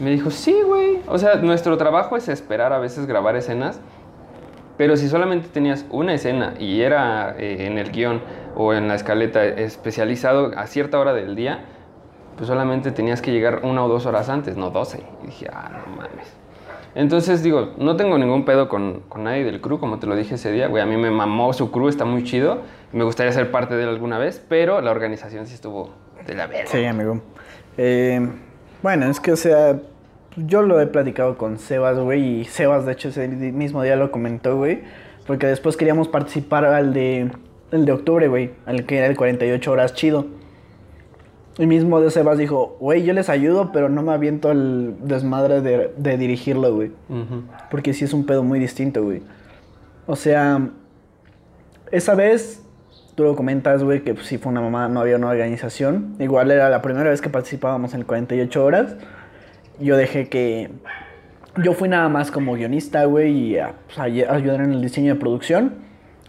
Me 0.00 0.10
dijo, 0.10 0.30
sí, 0.30 0.56
güey. 0.64 0.98
O 1.06 1.18
sea, 1.18 1.36
nuestro 1.36 1.76
trabajo 1.76 2.16
es 2.16 2.28
esperar 2.28 2.72
a 2.72 2.78
veces 2.78 3.06
grabar 3.06 3.36
escenas. 3.36 3.80
Pero 4.76 4.96
si 4.96 5.08
solamente 5.08 5.48
tenías 5.48 5.86
una 5.90 6.14
escena 6.14 6.54
y 6.58 6.80
era 6.80 7.36
eh, 7.38 7.66
en 7.66 7.78
el 7.78 7.92
guion 7.92 8.20
o 8.56 8.74
en 8.74 8.88
la 8.88 8.96
escaleta 8.96 9.44
especializado 9.44 10.52
a 10.56 10.66
cierta 10.66 10.98
hora 10.98 11.12
del 11.12 11.36
día, 11.36 11.64
pues 12.36 12.48
solamente 12.48 12.90
tenías 12.90 13.22
que 13.22 13.32
llegar 13.32 13.60
una 13.62 13.84
o 13.84 13.88
dos 13.88 14.06
horas 14.06 14.28
antes, 14.28 14.56
no 14.56 14.70
12. 14.70 15.02
Y 15.22 15.26
dije, 15.26 15.46
ah, 15.52 15.70
no 15.70 15.96
mames. 15.96 16.44
Entonces 16.96 17.42
digo, 17.42 17.72
no 17.76 17.96
tengo 17.96 18.18
ningún 18.18 18.44
pedo 18.44 18.68
con, 18.68 19.00
con 19.08 19.24
nadie 19.24 19.44
del 19.44 19.60
crew, 19.60 19.78
como 19.78 19.98
te 19.98 20.06
lo 20.06 20.14
dije 20.14 20.36
ese 20.36 20.52
día, 20.52 20.68
güey, 20.68 20.82
a 20.82 20.86
mí 20.86 20.96
me 20.96 21.10
mamó 21.10 21.52
su 21.52 21.72
crew, 21.72 21.88
está 21.88 22.04
muy 22.04 22.22
chido, 22.22 22.62
me 22.92 23.02
gustaría 23.02 23.32
ser 23.32 23.50
parte 23.50 23.74
de 23.74 23.82
él 23.82 23.88
alguna 23.88 24.18
vez, 24.18 24.44
pero 24.48 24.80
la 24.80 24.92
organización 24.92 25.46
sí 25.48 25.54
estuvo 25.54 25.90
de 26.24 26.34
la 26.34 26.46
verga. 26.46 26.70
Sí, 26.70 26.84
amigo. 26.84 27.20
Eh, 27.76 28.28
bueno, 28.80 29.06
es 29.06 29.18
que, 29.18 29.32
o 29.32 29.36
sea, 29.36 29.76
yo 30.36 30.62
lo 30.62 30.80
he 30.80 30.86
platicado 30.86 31.36
con 31.36 31.58
Sebas, 31.58 31.98
güey, 31.98 32.40
y 32.40 32.44
Sebas, 32.44 32.86
de 32.86 32.92
hecho, 32.92 33.08
ese 33.08 33.28
mismo 33.28 33.82
día 33.82 33.96
lo 33.96 34.10
comentó, 34.10 34.56
güey, 34.56 34.82
porque 35.26 35.46
después 35.46 35.76
queríamos 35.76 36.08
participar 36.08 36.64
al 36.64 36.92
de, 36.92 37.30
el 37.70 37.84
de 37.84 37.92
octubre, 37.92 38.28
güey, 38.28 38.52
al 38.66 38.84
que 38.86 38.98
era 38.98 39.06
el 39.06 39.16
48 39.16 39.70
horas 39.70 39.94
chido. 39.94 40.26
Y 41.56 41.66
mismo 41.66 42.00
de 42.00 42.10
Sebas 42.10 42.36
dijo, 42.36 42.76
güey, 42.80 43.04
yo 43.04 43.12
les 43.12 43.28
ayudo, 43.28 43.70
pero 43.72 43.88
no 43.88 44.02
me 44.02 44.12
aviento 44.12 44.50
el 44.50 44.96
desmadre 45.00 45.60
de, 45.60 45.92
de 45.96 46.18
dirigirlo, 46.18 46.74
güey. 46.74 46.90
Porque 47.70 47.94
sí 47.94 48.04
es 48.04 48.12
un 48.12 48.26
pedo 48.26 48.42
muy 48.42 48.58
distinto, 48.58 49.04
güey. 49.04 49.22
O 50.06 50.16
sea, 50.16 50.68
esa 51.92 52.16
vez 52.16 52.64
tú 53.14 53.22
lo 53.22 53.36
comentas, 53.36 53.84
güey, 53.84 54.02
que 54.02 54.14
pues, 54.14 54.26
sí 54.26 54.36
fue 54.36 54.50
una 54.50 54.60
mamá, 54.60 54.88
no 54.88 55.00
había 55.00 55.16
una 55.16 55.28
organización. 55.28 56.16
Igual 56.18 56.50
era 56.50 56.68
la 56.70 56.82
primera 56.82 57.10
vez 57.10 57.20
que 57.20 57.30
participábamos 57.30 57.94
en 57.94 58.00
el 58.00 58.06
48 58.06 58.64
horas. 58.64 58.96
Yo 59.78 59.96
dejé 59.96 60.28
que... 60.28 60.70
Yo 61.62 61.72
fui 61.72 61.88
nada 61.88 62.08
más 62.08 62.32
como 62.32 62.54
guionista, 62.54 63.04
güey, 63.04 63.32
y 63.32 63.58
a, 63.58 63.74
pues, 63.86 63.98
a 63.98 64.02
ayudar 64.02 64.60
en 64.60 64.72
el 64.72 64.82
diseño 64.82 65.14
de 65.14 65.20
producción. 65.20 65.74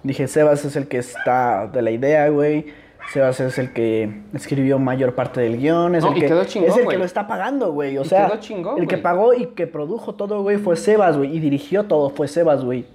Dije, 0.03 0.27
Sebas 0.27 0.63
es 0.65 0.75
el 0.75 0.87
que 0.87 0.99
está 0.99 1.67
de 1.67 1.81
la 1.81 1.89
idea, 1.89 2.29
güey. 2.29 2.67
Sebas 3.11 3.39
es 3.39 3.57
el 3.57 3.73
que 3.73 4.21
escribió 4.33 4.77
mayor 4.77 5.15
parte 5.15 5.41
del 5.41 5.57
guion. 5.57 5.95
Es 5.95 6.03
No, 6.03 6.13
el 6.13 6.21
que, 6.21 6.45
chingón, 6.45 6.69
es 6.69 6.77
el 6.77 6.87
que 6.87 6.97
lo 6.97 7.05
está 7.05 7.27
pagando, 7.27 7.71
güey. 7.71 7.97
O 7.97 8.03
Y 8.03 8.05
sea, 8.05 8.39
chingón, 8.39 8.79
el 8.79 8.87
que 8.87 8.99
pagó 8.99 9.33
y 9.33 9.47
que 9.47 9.65
produjo 9.65 10.13
todo, 10.13 10.43
güey, 10.43 10.57
fue 10.57 10.75
Sebas, 10.75 11.17
güey. 11.17 11.35
Y 11.35 11.39
dirigió 11.39 11.85
todo, 11.85 12.11
fue 12.11 12.27
Sebas, 12.27 12.63
güey. 12.63 12.85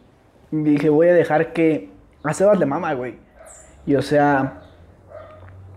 Dije, 0.52 0.88
voy 0.88 1.08
a 1.08 1.14
dejar 1.14 1.52
que 1.52 1.88
a 2.22 2.32
Sebas 2.32 2.58
le 2.60 2.66
mama, 2.66 2.92
güey. 2.94 3.14
Y 3.86 3.96
o 3.96 4.02
sea, 4.02 4.62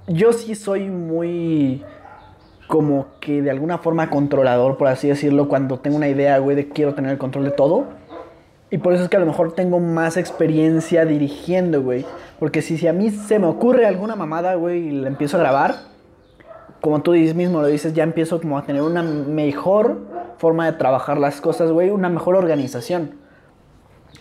yo 0.08 0.34
sí 0.34 0.54
soy 0.54 0.90
muy 0.90 1.84
como 2.74 3.06
que 3.20 3.44
de 3.44 3.52
alguna 3.52 3.78
forma 3.78 4.10
controlador, 4.10 4.78
por 4.78 4.88
así 4.88 5.08
decirlo, 5.08 5.48
cuando 5.48 5.78
tengo 5.78 5.96
una 5.96 6.08
idea, 6.08 6.40
güey, 6.40 6.56
de 6.56 6.70
quiero 6.70 6.96
tener 6.96 7.12
el 7.12 7.20
control 7.20 7.46
de 7.46 7.52
todo. 7.52 7.86
Y 8.72 8.80
por 8.80 8.94
eso 8.94 9.04
es 9.04 9.10
que 9.10 9.16
a 9.16 9.20
lo 9.20 9.28
mejor 9.28 9.52
tengo 9.52 9.80
más 9.80 10.18
experiencia 10.18 11.06
dirigiendo, 11.06 11.84
güey. 11.84 12.04
Porque 12.40 12.64
si, 12.64 12.80
si 12.80 12.88
a 12.88 12.94
mí 12.94 13.12
se 13.12 13.38
me 13.38 13.46
ocurre 13.46 13.86
alguna 13.86 14.16
mamada, 14.16 14.56
güey, 14.56 14.88
y 14.88 14.92
la 14.92 15.08
empiezo 15.08 15.38
a 15.38 15.42
grabar, 15.42 15.76
como 16.82 17.04
tú 17.04 17.12
mismo 17.12 17.62
lo 17.62 17.68
dices, 17.68 17.94
ya 17.94 18.02
empiezo 18.02 18.42
como 18.42 18.58
a 18.58 18.64
tener 18.64 18.82
una 18.82 19.04
mejor 19.04 20.00
forma 20.40 20.66
de 20.66 20.76
trabajar 20.76 21.20
las 21.20 21.42
cosas, 21.42 21.72
güey, 21.72 21.92
una 21.92 22.10
mejor 22.10 22.36
organización. 22.36 23.18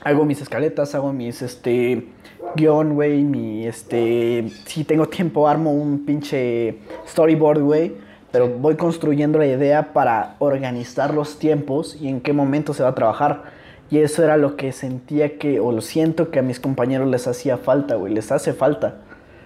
Hago 0.04 0.26
mis 0.26 0.42
escaletas, 0.42 0.94
hago 0.94 1.14
mis, 1.14 1.40
este, 1.40 2.06
guion, 2.54 2.96
güey, 2.96 3.24
mi, 3.24 3.66
este, 3.66 4.46
si 4.66 4.84
tengo 4.84 5.06
tiempo 5.08 5.48
armo 5.48 5.72
un 5.72 6.04
pinche 6.04 6.80
storyboard, 7.08 7.62
güey, 7.62 8.11
pero 8.32 8.48
voy 8.48 8.76
construyendo 8.76 9.38
la 9.38 9.46
idea 9.46 9.92
para 9.92 10.36
organizar 10.38 11.14
los 11.14 11.38
tiempos 11.38 11.96
y 12.00 12.08
en 12.08 12.20
qué 12.20 12.32
momento 12.32 12.74
se 12.74 12.82
va 12.82 12.88
a 12.88 12.94
trabajar. 12.94 13.42
Y 13.90 13.98
eso 13.98 14.24
era 14.24 14.38
lo 14.38 14.56
que 14.56 14.72
sentía 14.72 15.38
que, 15.38 15.60
o 15.60 15.70
lo 15.70 15.82
siento 15.82 16.30
que 16.30 16.38
a 16.38 16.42
mis 16.42 16.58
compañeros 16.58 17.08
les 17.08 17.28
hacía 17.28 17.58
falta, 17.58 17.94
güey, 17.96 18.14
les 18.14 18.32
hace 18.32 18.54
falta. 18.54 18.96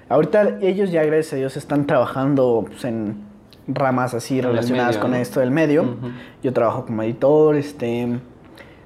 Ahorita 0.08 0.58
ellos 0.62 0.92
ya, 0.92 1.02
gracias 1.02 1.32
a 1.32 1.36
Dios, 1.36 1.56
están 1.56 1.86
trabajando 1.86 2.64
pues, 2.68 2.84
en 2.84 3.24
ramas 3.66 4.14
así 4.14 4.40
relacionadas 4.40 4.94
medio, 4.94 5.02
con 5.02 5.10
¿no? 5.10 5.16
esto 5.16 5.40
del 5.40 5.50
medio. 5.50 5.96
Yo 6.42 6.52
trabajo 6.52 6.86
como 6.86 7.02
editor, 7.02 7.56
este... 7.56 8.20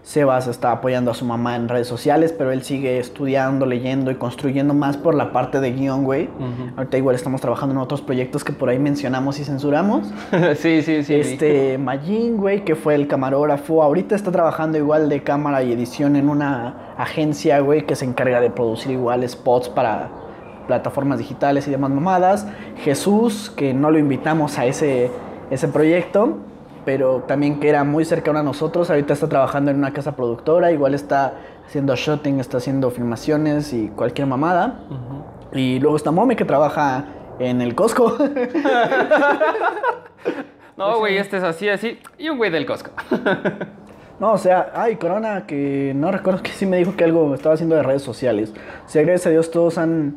Sebas 0.02 0.46
está 0.46 0.72
apoyando 0.72 1.10
a 1.10 1.14
su 1.14 1.26
mamá 1.26 1.56
en 1.56 1.68
redes 1.68 1.86
sociales, 1.86 2.34
pero 2.36 2.52
él 2.52 2.62
sigue 2.62 2.98
estudiando, 2.98 3.66
leyendo 3.66 4.10
y 4.10 4.14
construyendo 4.14 4.72
más 4.72 4.96
por 4.96 5.14
la 5.14 5.30
parte 5.30 5.60
de 5.60 5.72
guion, 5.72 6.04
güey. 6.04 6.30
Ahorita 6.76 6.96
igual 6.96 7.16
estamos 7.16 7.40
trabajando 7.42 7.74
en 7.74 7.80
otros 7.80 8.00
proyectos 8.00 8.42
que 8.42 8.52
por 8.52 8.70
ahí 8.70 8.78
mencionamos 8.78 9.38
y 9.38 9.44
censuramos. 9.44 10.10
sí, 10.56 10.82
sí, 10.82 11.04
sí. 11.04 11.14
este, 11.14 11.76
Majin, 11.76 12.38
güey, 12.38 12.64
que 12.64 12.76
fue 12.76 12.94
el 12.94 13.08
camarógrafo, 13.08 13.82
ahorita 13.82 14.14
está 14.14 14.32
trabajando 14.32 14.78
igual 14.78 15.10
de 15.10 15.22
cámara 15.22 15.62
y 15.62 15.72
edición 15.72 16.16
en 16.16 16.30
una 16.30 16.94
agencia, 16.96 17.60
güey, 17.60 17.84
que 17.84 17.94
se 17.94 18.06
encarga 18.06 18.40
de 18.40 18.50
producir 18.50 18.92
igual 18.92 19.28
spots 19.28 19.68
para 19.68 20.08
plataformas 20.66 21.18
digitales 21.18 21.68
y 21.68 21.70
demás 21.70 21.90
mamadas. 21.90 22.46
Jesús, 22.84 23.52
que 23.54 23.74
no 23.74 23.90
lo 23.90 23.98
invitamos 23.98 24.58
a 24.58 24.64
ese, 24.64 25.10
ese 25.50 25.68
proyecto, 25.68 26.38
pero 26.92 27.22
también 27.24 27.60
que 27.60 27.68
era 27.68 27.84
muy 27.84 28.04
cercano 28.04 28.40
a 28.40 28.42
nosotros, 28.42 28.90
ahorita 28.90 29.12
está 29.12 29.28
trabajando 29.28 29.70
en 29.70 29.76
una 29.76 29.92
casa 29.92 30.16
productora, 30.16 30.72
igual 30.72 30.92
está 30.92 31.34
haciendo 31.64 31.94
shooting, 31.94 32.40
está 32.40 32.56
haciendo 32.56 32.90
filmaciones 32.90 33.72
y 33.72 33.90
cualquier 33.90 34.26
mamada. 34.26 34.80
Y 35.52 35.78
luego 35.78 35.94
está 35.94 36.10
Mome, 36.10 36.34
que 36.34 36.44
trabaja 36.44 37.04
en 37.38 37.60
el 37.60 37.76
Costco. 37.76 38.18
No, 40.76 40.98
güey, 40.98 41.18
este 41.18 41.36
es 41.36 41.42
así, 41.42 41.68
así. 41.68 41.98
Y 42.16 42.30
un 42.30 42.38
güey 42.38 42.50
del 42.50 42.64
Costco. 42.64 42.90
No, 44.18 44.32
o 44.32 44.38
sea, 44.38 44.72
ay, 44.74 44.96
Corona, 44.96 45.46
que 45.46 45.92
no 45.94 46.10
recuerdo 46.10 46.42
que 46.42 46.50
sí 46.50 46.64
me 46.64 46.78
dijo 46.78 46.96
que 46.96 47.04
algo 47.04 47.34
estaba 47.34 47.54
haciendo 47.54 47.76
de 47.76 47.82
redes 47.82 48.02
sociales. 48.02 48.52
O 48.86 48.88
sea, 48.88 49.02
gracias 49.02 49.26
a 49.26 49.30
Dios 49.30 49.50
todos 49.50 49.78
han 49.78 50.16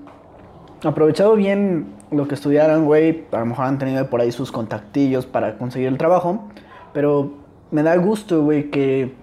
aprovechado 0.83 1.35
bien 1.35 1.93
lo 2.11 2.27
que 2.27 2.35
estudiaron, 2.35 2.85
güey. 2.85 3.25
A 3.31 3.39
lo 3.39 3.45
mejor 3.45 3.65
han 3.65 3.77
tenido 3.77 4.09
por 4.09 4.21
ahí 4.21 4.31
sus 4.31 4.51
contactillos 4.51 5.25
para 5.25 5.57
conseguir 5.57 5.89
el 5.89 5.97
trabajo. 5.97 6.49
Pero 6.93 7.31
me 7.71 7.83
da 7.83 7.95
gusto, 7.97 8.43
güey, 8.43 8.69
que 8.69 9.13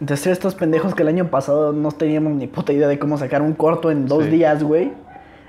de 0.00 0.16
ser 0.16 0.32
estos 0.32 0.54
pendejos 0.54 0.94
que 0.94 1.02
el 1.02 1.08
año 1.08 1.28
pasado 1.30 1.72
no 1.72 1.90
teníamos 1.92 2.32
ni 2.34 2.46
puta 2.46 2.72
idea 2.72 2.88
de 2.88 2.98
cómo 2.98 3.18
sacar 3.18 3.42
un 3.42 3.52
corto 3.54 3.90
en 3.90 4.06
dos 4.06 4.24
Sí. 4.24 4.30
días, 4.30 4.62
güey. 4.62 4.92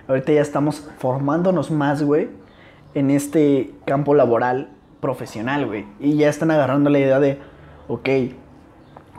Ahorita 0.08 0.32
ya 0.34 0.42
estamos 0.42 0.90
formándonos 0.98 1.70
más, 1.72 2.02
güey, 2.04 2.30
en 2.96 3.12
este 3.12 3.72
campo 3.86 4.16
laboral 4.16 4.70
profesional, 5.00 5.68
güey. 5.68 5.86
Y 6.00 6.16
ya 6.16 6.30
están 6.30 6.52
agarrando 6.52 6.90
la 6.90 7.00
idea 7.00 7.20
de, 7.20 7.38
ok, 7.88 8.10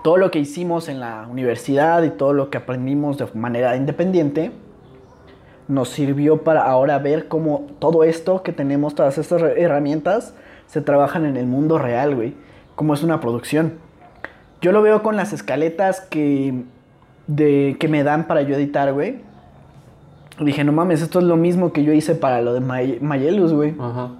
todo 0.03 0.17
lo 0.17 0.31
que 0.31 0.41
hicimos 0.41 0.89
en 0.89 0.99
la 0.99 1.27
universidad 1.31 2.03
y 2.03 2.11
todo 2.11 2.33
lo 2.33 2.51
que 2.51 2.59
aprendimos 2.59 3.19
de 3.19 3.27
manera 3.35 3.77
independiente 3.77 4.51
nos 5.69 5.91
sirvió 5.91 6.43
para 6.43 6.65
ahora 6.65 6.99
ver 6.99 7.29
cómo 7.29 7.67
todo 7.79 8.03
esto 8.03 8.43
que 8.43 8.53
tenemos, 8.53 8.97
todas 8.97 9.17
estas 9.19 9.41
herramientas, 9.43 10.35
se 10.67 10.81
trabajan 10.81 11.25
en 11.27 11.37
el 11.37 11.47
mundo 11.47 11.79
real, 11.79 12.17
güey. 12.17 12.35
Cómo 12.81 12.95
es 12.95 13.03
una 13.03 13.21
producción. 13.21 13.75
Yo 14.63 14.73
lo 14.73 14.81
veo 14.81 15.03
con 15.03 15.15
las 15.15 15.35
escaletas 15.35 16.01
que, 16.01 16.63
de, 17.27 17.77
que 17.79 17.89
me 17.89 18.03
dan 18.05 18.27
para 18.27 18.41
yo 18.41 18.55
editar, 18.57 18.91
güey. 18.95 19.19
Dije, 20.41 20.65
no 20.65 20.73
mames, 20.73 21.03
esto 21.03 21.19
es 21.19 21.27
lo 21.27 21.37
mismo 21.37 21.75
que 21.75 21.85
yo 21.85 21.93
hice 21.93 22.15
para 22.15 22.41
lo 22.41 22.55
de 22.55 22.61
May- 22.61 22.99
Mayelus, 23.03 23.53
güey. 23.53 23.75
Ajá. 23.79 24.13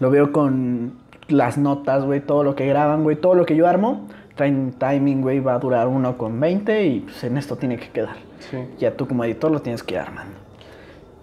Lo 0.00 0.10
veo 0.10 0.32
con 0.32 0.94
las 1.28 1.56
notas, 1.56 2.04
güey, 2.04 2.18
todo 2.22 2.42
lo 2.42 2.56
que 2.56 2.66
graban, 2.66 3.04
güey, 3.04 3.14
todo 3.14 3.36
lo 3.36 3.46
que 3.46 3.54
yo 3.54 3.68
armo. 3.68 4.08
Traen 4.34 4.72
timing, 4.72 5.22
güey, 5.22 5.38
va 5.38 5.54
a 5.54 5.58
durar 5.60 5.86
uno 5.86 6.18
con 6.18 6.40
20 6.40 6.86
y 6.88 7.00
pues 7.02 7.22
en 7.22 7.36
esto 7.38 7.54
tiene 7.54 7.76
que 7.78 7.88
quedar. 7.90 8.16
Sí. 8.50 8.58
Ya 8.80 8.96
tú 8.96 9.06
como 9.06 9.22
editor 9.24 9.52
lo 9.52 9.62
tienes 9.62 9.84
que 9.84 9.94
ir 9.94 10.00
armando. 10.00 10.34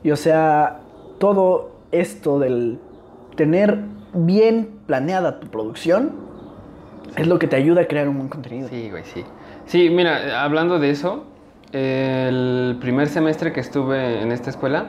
Y 0.01 0.11
o 0.11 0.15
sea, 0.15 0.79
todo 1.19 1.71
esto 1.91 2.39
del 2.39 2.79
tener 3.35 3.79
bien 4.13 4.69
planeada 4.87 5.39
tu 5.39 5.47
producción 5.47 6.11
es 7.15 7.27
lo 7.27 7.39
que 7.39 7.47
te 7.47 7.55
ayuda 7.55 7.81
a 7.81 7.85
crear 7.85 8.07
un 8.07 8.17
buen 8.17 8.29
contenido. 8.29 8.69
Sí, 8.69 8.89
güey, 8.89 9.03
sí. 9.03 9.23
Sí, 9.65 9.89
mira, 9.89 10.43
hablando 10.43 10.79
de 10.79 10.89
eso, 10.89 11.25
el 11.71 12.77
primer 12.79 13.07
semestre 13.07 13.51
que 13.51 13.59
estuve 13.59 14.21
en 14.21 14.31
esta 14.31 14.49
escuela, 14.49 14.87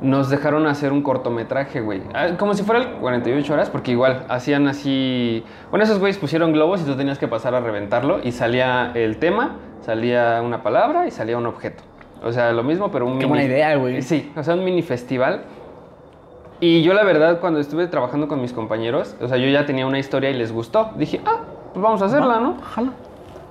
nos 0.00 0.30
dejaron 0.30 0.66
hacer 0.66 0.92
un 0.92 1.02
cortometraje, 1.02 1.80
güey. 1.80 2.02
Ah, 2.14 2.28
Como 2.38 2.54
si 2.54 2.62
fuera 2.62 2.80
el 2.82 2.88
48 2.98 3.52
horas, 3.52 3.70
porque 3.70 3.90
igual 3.90 4.24
hacían 4.28 4.68
así. 4.68 5.42
Bueno, 5.70 5.84
esos 5.84 5.98
güeyes 5.98 6.18
pusieron 6.18 6.52
globos 6.52 6.80
y 6.82 6.84
tú 6.84 6.96
tenías 6.96 7.18
que 7.18 7.26
pasar 7.26 7.54
a 7.54 7.60
reventarlo 7.60 8.20
y 8.22 8.32
salía 8.32 8.92
el 8.94 9.18
tema, 9.18 9.56
salía 9.80 10.40
una 10.42 10.62
palabra 10.62 11.06
y 11.06 11.10
salía 11.10 11.36
un 11.36 11.46
objeto. 11.46 11.82
O 12.22 12.32
sea, 12.32 12.52
lo 12.52 12.62
mismo, 12.62 12.90
pero 12.90 13.06
un 13.06 13.18
Qué 13.18 13.26
buena 13.26 13.44
idea, 13.44 13.76
güey. 13.76 14.02
Sí, 14.02 14.30
o 14.36 14.42
sea, 14.42 14.54
un 14.54 14.64
mini 14.64 14.82
festival. 14.82 15.42
Y 16.60 16.82
yo 16.82 16.92
la 16.92 17.04
verdad 17.04 17.40
cuando 17.40 17.60
estuve 17.60 17.86
trabajando 17.86 18.26
con 18.26 18.40
mis 18.40 18.52
compañeros, 18.52 19.14
o 19.20 19.28
sea, 19.28 19.36
yo 19.36 19.48
ya 19.48 19.64
tenía 19.64 19.86
una 19.86 19.98
historia 19.98 20.30
y 20.30 20.34
les 20.34 20.52
gustó. 20.52 20.90
Dije, 20.96 21.20
ah, 21.24 21.40
pues 21.72 21.82
vamos 21.82 22.02
a 22.02 22.06
hacerla, 22.06 22.40
¿no? 22.40 22.60
Jala. 22.60 22.92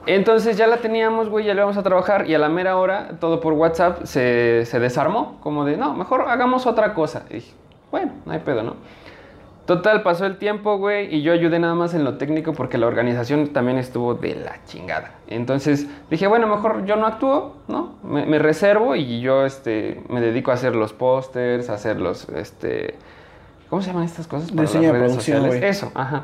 Entonces 0.05 0.58
ya 0.58 0.68
la 0.68 0.78
teníamos, 0.78 1.30
güey, 1.30 1.45
ya 1.45 1.53
le 1.53 1.62
vamos 1.62 1.78
a 1.78 1.84
trabajar 1.84 2.30
y 2.30 2.34
a 2.34 2.39
la 2.39 2.47
mera 2.47 2.78
hora, 2.78 3.18
todo 3.20 3.41
por 3.41 3.53
WhatsApp, 3.53 4.03
se, 4.03 4.66
se 4.66 4.80
desarmó, 4.80 5.38
como 5.41 5.66
de, 5.66 5.76
no, 5.76 5.93
mejor 5.93 6.22
hagamos 6.28 6.66
otra 6.66 6.93
cosa. 6.93 7.24
Y 7.30 7.36
dije, 7.36 7.53
bueno, 7.91 8.14
no 8.26 8.32
hay 8.32 8.39
pedo, 8.39 8.64
¿no? 8.64 8.76
Total, 9.68 10.01
pasó 10.01 10.26
el 10.26 10.38
tiempo, 10.38 10.78
güey, 10.78 11.13
y 11.13 11.22
yo 11.22 11.34
ayudé 11.34 11.59
nada 11.59 11.76
más 11.76 11.93
en 11.93 12.03
lo 12.05 12.18
técnico 12.18 12.53
porque 12.53 12.78
la 12.78 12.88
organización 12.88 13.49
también 13.49 13.78
estuvo 13.78 14.13
de 14.15 14.34
la 14.36 14.63
chingada. 14.65 15.11
Entonces 15.28 15.88
dije, 16.09 16.26
bueno, 16.26 16.47
mejor 16.47 16.86
yo 16.86 16.95
no 16.95 17.05
actúo, 17.05 17.57
¿no? 17.68 17.95
Me, 18.01 18.26
me 18.26 18.39
reservo 18.39 18.95
y 18.95 19.20
yo 19.20 19.45
este, 19.45 20.01
me 20.07 20.22
dedico 20.22 20.51
a 20.51 20.53
hacer 20.53 20.74
los 20.74 20.93
pósters, 20.93 21.70
a 21.70 21.74
hacer 21.74 21.99
los, 21.99 22.30
este... 22.30 22.95
¿Cómo 23.70 23.82
se 23.82 23.89
llaman 23.89 24.05
estas 24.05 24.26
cosas? 24.26 24.49
para 24.51 24.63
las 24.63 24.72
Diseño 24.72 24.93
de 24.93 24.99
redes 24.99 25.11
producción, 25.11 25.38
sociales? 25.39 25.59
güey. 25.59 25.70
Eso, 25.70 25.91
ajá. 25.93 26.24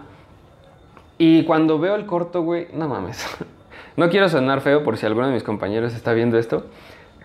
Y 1.18 1.44
cuando 1.44 1.78
veo 1.80 1.96
el 1.96 2.06
corto, 2.06 2.42
güey, 2.42 2.68
no 2.74 2.88
mames. 2.88 3.26
No 3.96 4.10
quiero 4.10 4.28
sonar 4.28 4.62
feo 4.62 4.84
por 4.84 4.98
si 4.98 5.06
alguno 5.06 5.28
de 5.28 5.34
mis 5.34 5.44
compañeros 5.44 5.94
está 5.94 6.14
viendo 6.14 6.40
esto, 6.40 6.66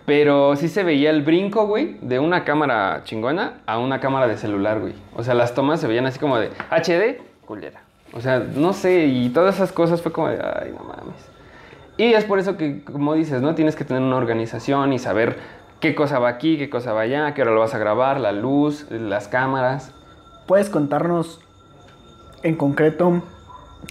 pero 0.08 0.56
sí 0.56 0.68
se 0.68 0.82
veía 0.82 1.10
el 1.10 1.22
brinco, 1.22 1.66
güey, 1.66 1.98
de 2.00 2.18
una 2.18 2.42
cámara 2.42 3.02
chingona 3.04 3.60
a 3.66 3.78
una 3.78 4.00
cámara 4.00 4.26
de 4.26 4.36
celular, 4.36 4.80
güey. 4.80 4.94
O 5.14 5.22
sea, 5.22 5.34
las 5.34 5.54
tomas 5.54 5.80
se 5.80 5.86
veían 5.86 6.06
así 6.06 6.18
como 6.18 6.38
de 6.38 6.50
HD, 6.70 7.20
culera. 7.46 7.82
O 8.14 8.20
sea, 8.20 8.38
no 8.40 8.72
sé, 8.72 9.04
y 9.06 9.28
todas 9.28 9.54
esas 9.56 9.70
cosas 9.70 10.00
fue 10.02 10.10
como 10.10 10.28
de, 10.28 10.36
ay, 10.42 10.72
no 10.76 10.82
mames. 10.82 11.14
Y 11.98 12.14
es 12.14 12.24
por 12.24 12.38
eso 12.38 12.56
que, 12.56 12.82
como 12.82 13.14
dices, 13.14 13.42
¿no? 13.42 13.54
Tienes 13.54 13.76
que 13.76 13.84
tener 13.84 14.02
una 14.02 14.16
organización 14.16 14.92
y 14.92 14.98
saber 14.98 15.36
qué 15.78 15.94
cosa 15.94 16.18
va 16.18 16.28
aquí, 16.30 16.56
qué 16.56 16.70
cosa 16.70 16.92
va 16.94 17.02
allá, 17.02 17.34
qué 17.34 17.42
hora 17.42 17.50
lo 17.52 17.60
vas 17.60 17.74
a 17.74 17.78
grabar, 17.78 18.18
la 18.18 18.32
luz, 18.32 18.86
las 18.90 19.28
cámaras. 19.28 19.92
¿Puedes 20.46 20.70
contarnos 20.70 21.40
en 22.42 22.54
concreto 22.56 23.22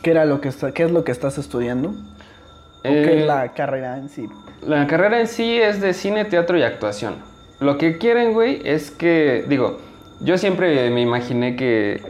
qué, 0.01 0.11
era 0.11 0.25
lo 0.25 0.41
que 0.41 0.47
está- 0.49 0.71
qué 0.71 0.83
es 0.83 0.91
lo 0.91 1.03
que 1.03 1.11
estás 1.11 1.37
estudiando? 1.37 1.89
¿O 1.89 2.83
qué 2.83 3.03
Eh, 3.03 3.19
es 3.21 3.27
la 3.27 3.53
carrera 3.53 3.97
en 3.97 4.09
sí? 4.09 4.27
La 4.65 4.87
carrera 4.87 5.19
en 5.19 5.27
sí 5.27 5.57
es 5.57 5.79
de 5.81 5.93
cine, 5.93 6.25
teatro 6.25 6.57
y 6.57 6.63
actuación. 6.63 7.15
lo 7.59 7.77
que 7.77 7.97
quieren, 7.97 8.33
güey, 8.33 8.61
es 8.65 8.91
que, 8.91 9.45
digo, 9.47 9.77
yo 10.19 10.37
siempre 10.37 10.89
me 10.91 11.01
imaginé 11.01 11.55
que 11.55 12.01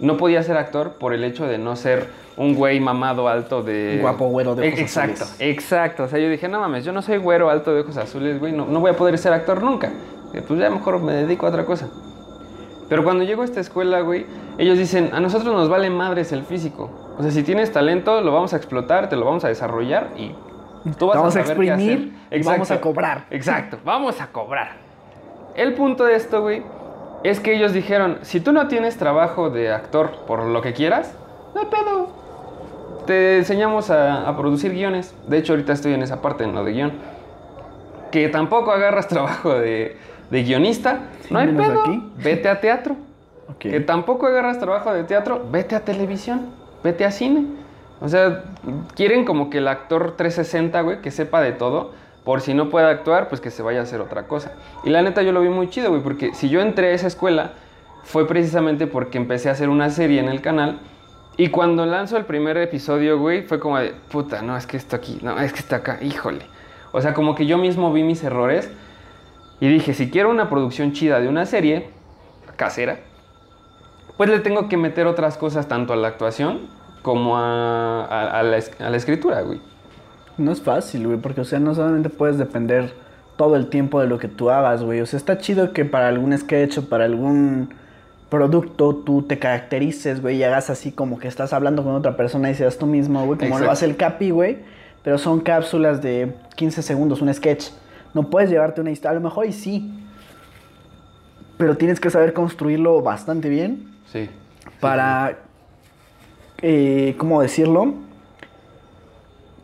no 0.00 0.16
podía 0.16 0.42
ser 0.42 0.56
actor 0.56 0.92
por 0.92 1.12
el 1.14 1.24
hecho 1.24 1.46
de 1.46 1.58
no 1.58 1.74
ser 1.76 2.08
un 2.36 2.54
güey 2.54 2.80
mamado 2.80 3.28
alto 3.28 3.62
de... 3.62 3.98
Guapo, 4.00 4.26
güero 4.28 4.54
de 4.54 4.68
ojos 4.68 4.78
Exacto, 4.80 5.24
azules. 5.24 5.36
exacto. 5.40 6.02
O 6.04 6.08
sea, 6.08 6.18
yo 6.18 6.28
dije, 6.28 6.48
no 6.48 6.60
mames, 6.60 6.84
yo 6.84 6.92
no 6.92 7.00
soy 7.02 7.16
güero 7.18 7.48
alto 7.50 7.72
de 7.74 7.80
ojos 7.80 7.96
azules, 7.96 8.38
güey, 8.38 8.52
no, 8.52 8.66
no 8.66 8.80
voy 8.80 8.90
a 8.90 8.96
poder 8.96 9.16
ser 9.18 9.32
actor 9.32 9.62
nunca. 9.62 9.90
Eh, 10.34 10.42
Pues 10.46 10.60
ya 10.60 10.68
mejor 10.70 11.00
me 11.00 11.12
dedico 11.14 11.46
a 11.46 11.48
otra 11.48 11.64
cosa. 11.64 11.88
Pero 12.88 13.02
cuando 13.04 13.24
llego 13.24 13.42
a 13.42 13.44
esta 13.46 13.60
escuela, 13.60 14.00
güey, 14.00 14.26
ellos 14.58 14.76
dicen, 14.78 15.10
a 15.12 15.20
nosotros 15.20 15.52
nos 15.54 15.68
vale 15.68 15.88
madres 15.90 16.30
el 16.32 16.42
físico. 16.44 16.90
O 17.18 17.22
sea, 17.22 17.30
si 17.32 17.42
tienes 17.42 17.72
talento, 17.72 18.20
lo 18.20 18.32
vamos 18.32 18.52
a 18.52 18.56
explotar, 18.58 19.08
te 19.08 19.16
lo 19.16 19.24
vamos 19.24 19.44
a 19.44 19.48
desarrollar 19.48 20.10
y 20.18 20.32
tú 20.98 21.06
vas 21.06 21.16
Vamos 21.16 21.36
a 21.36 21.40
exprimir 21.40 22.14
y 22.30 22.42
vamos 22.42 22.70
a 22.70 22.80
cobrar. 22.80 23.24
Exacto, 23.30 23.78
vamos 23.84 24.20
a 24.20 24.28
cobrar. 24.28 24.72
El 25.54 25.74
punto 25.74 26.04
de 26.04 26.16
esto, 26.16 26.42
güey, 26.42 26.62
es 27.24 27.40
que 27.40 27.54
ellos 27.54 27.72
dijeron, 27.72 28.18
si 28.22 28.40
tú 28.40 28.52
no 28.52 28.68
tienes 28.68 28.96
trabajo 28.96 29.50
de 29.50 29.72
actor 29.72 30.24
por 30.26 30.44
lo 30.44 30.60
que 30.62 30.72
quieras, 30.72 31.14
no 31.54 31.60
hay 31.60 31.66
pedo. 31.66 32.08
Te 33.06 33.38
enseñamos 33.38 33.90
a, 33.90 34.28
a 34.28 34.36
producir 34.36 34.72
guiones. 34.72 35.14
De 35.26 35.38
hecho, 35.38 35.52
ahorita 35.52 35.72
estoy 35.72 35.94
en 35.94 36.02
esa 36.02 36.20
parte, 36.20 36.44
en 36.44 36.54
lo 36.54 36.64
de 36.64 36.72
guion. 36.72 36.92
Que 38.10 38.28
tampoco 38.28 38.72
agarras 38.72 39.08
trabajo 39.08 39.54
de, 39.54 39.96
de 40.30 40.42
guionista, 40.42 41.00
no 41.30 41.38
hay 41.38 41.48
pedo. 41.48 41.82
aquí. 41.82 42.02
Vete 42.16 42.48
a 42.48 42.60
teatro. 42.60 42.96
Ok. 43.48 43.58
Que 43.58 43.78
tampoco 43.78 44.26
agarras 44.26 44.58
trabajo 44.58 44.92
de 44.92 45.04
teatro, 45.04 45.40
vete 45.52 45.76
a 45.76 45.80
televisión, 45.84 46.46
vete 46.82 47.04
a 47.04 47.12
cine. 47.12 47.46
O 48.00 48.08
sea, 48.08 48.44
quieren 48.94 49.24
como 49.24 49.48
que 49.48 49.58
el 49.58 49.68
actor 49.68 50.16
360, 50.16 50.80
güey, 50.82 51.00
que 51.00 51.10
sepa 51.10 51.40
de 51.40 51.52
todo, 51.52 51.92
por 52.24 52.40
si 52.40 52.54
no 52.54 52.68
puede 52.68 52.86
actuar, 52.86 53.28
pues 53.28 53.40
que 53.40 53.50
se 53.50 53.62
vaya 53.62 53.80
a 53.80 53.82
hacer 53.84 54.00
otra 54.00 54.26
cosa. 54.26 54.52
Y 54.84 54.90
la 54.90 55.00
neta 55.00 55.22
yo 55.22 55.32
lo 55.32 55.40
vi 55.40 55.48
muy 55.48 55.70
chido, 55.70 55.90
güey, 55.90 56.02
porque 56.02 56.34
si 56.34 56.48
yo 56.48 56.60
entré 56.60 56.88
a 56.88 56.90
esa 56.90 57.06
escuela 57.06 57.52
fue 58.02 58.26
precisamente 58.26 58.86
porque 58.86 59.18
empecé 59.18 59.48
a 59.48 59.52
hacer 59.52 59.68
una 59.68 59.90
serie 59.90 60.20
en 60.20 60.28
el 60.28 60.40
canal. 60.40 60.78
Y 61.36 61.48
cuando 61.48 61.84
lanzo 61.86 62.16
el 62.16 62.24
primer 62.24 62.56
episodio, 62.56 63.18
güey, 63.18 63.42
fue 63.42 63.58
como 63.58 63.78
de, 63.78 63.94
puta, 64.10 64.42
no, 64.42 64.56
es 64.56 64.66
que 64.66 64.76
esto 64.76 64.96
aquí, 64.96 65.18
no, 65.22 65.38
es 65.38 65.52
que 65.52 65.58
está 65.58 65.76
acá, 65.76 65.98
híjole. 66.02 66.46
O 66.92 67.00
sea, 67.00 67.14
como 67.14 67.34
que 67.34 67.46
yo 67.46 67.58
mismo 67.58 67.92
vi 67.92 68.02
mis 68.02 68.22
errores 68.24 68.70
y 69.60 69.68
dije, 69.68 69.94
si 69.94 70.10
quiero 70.10 70.30
una 70.30 70.48
producción 70.48 70.92
chida 70.92 71.20
de 71.20 71.28
una 71.28 71.46
serie 71.46 71.90
casera, 72.56 73.00
pues 74.16 74.30
le 74.30 74.38
tengo 74.38 74.68
que 74.68 74.76
meter 74.76 75.06
otras 75.06 75.36
cosas 75.36 75.68
tanto 75.68 75.92
a 75.92 75.96
la 75.96 76.08
actuación 76.08 76.68
como 77.06 77.38
a, 77.38 78.04
a- 78.04 78.40
a 78.40 78.42
la, 78.42 78.56
es- 78.56 78.72
a 78.80 78.90
la 78.90 78.96
escritura, 78.96 79.42
güey. 79.42 79.60
No 80.38 80.50
es 80.50 80.60
fácil, 80.60 81.06
güey, 81.06 81.18
porque, 81.20 81.40
o 81.40 81.44
sea, 81.44 81.60
no 81.60 81.72
solamente 81.72 82.10
puedes 82.10 82.36
depender 82.36 82.92
todo 83.36 83.54
el 83.54 83.68
tiempo 83.68 84.00
de 84.00 84.08
lo 84.08 84.18
que 84.18 84.26
tú 84.26 84.50
hagas, 84.50 84.82
güey. 84.82 85.00
O 85.00 85.06
sea, 85.06 85.16
está 85.16 85.38
chido 85.38 85.72
que 85.72 85.84
para 85.84 86.08
algún 86.08 86.36
sketch 86.36 86.78
o 86.78 86.88
para 86.88 87.04
algún 87.04 87.68
producto 88.28 88.92
tú 88.96 89.22
te 89.22 89.38
caracterices, 89.38 90.20
güey, 90.20 90.38
y 90.38 90.42
hagas 90.42 90.68
así 90.68 90.90
como 90.90 91.20
que 91.20 91.28
estás 91.28 91.52
hablando 91.52 91.84
con 91.84 91.94
otra 91.94 92.16
persona 92.16 92.50
y 92.50 92.56
seas 92.56 92.76
tú 92.76 92.86
mismo, 92.86 93.24
güey, 93.24 93.38
como 93.38 93.60
lo 93.60 93.70
hace 93.70 93.84
el 93.86 93.96
Capi, 93.96 94.30
güey. 94.30 94.58
Pero 95.04 95.16
son 95.18 95.38
cápsulas 95.38 96.02
de 96.02 96.34
15 96.56 96.82
segundos, 96.82 97.22
un 97.22 97.32
sketch. 97.32 97.66
No 98.14 98.28
puedes 98.28 98.50
llevarte 98.50 98.80
una 98.80 98.90
historia, 98.90 99.12
a 99.12 99.20
lo 99.20 99.28
mejor 99.28 99.46
y 99.46 99.52
sí. 99.52 99.92
Pero 101.56 101.76
tienes 101.76 102.00
que 102.00 102.10
saber 102.10 102.32
construirlo 102.32 103.00
bastante 103.00 103.48
bien 103.48 103.86
Sí. 104.12 104.28
para, 104.80 105.38
eh, 106.62 107.14
¿cómo 107.18 107.42
decirlo? 107.42 107.94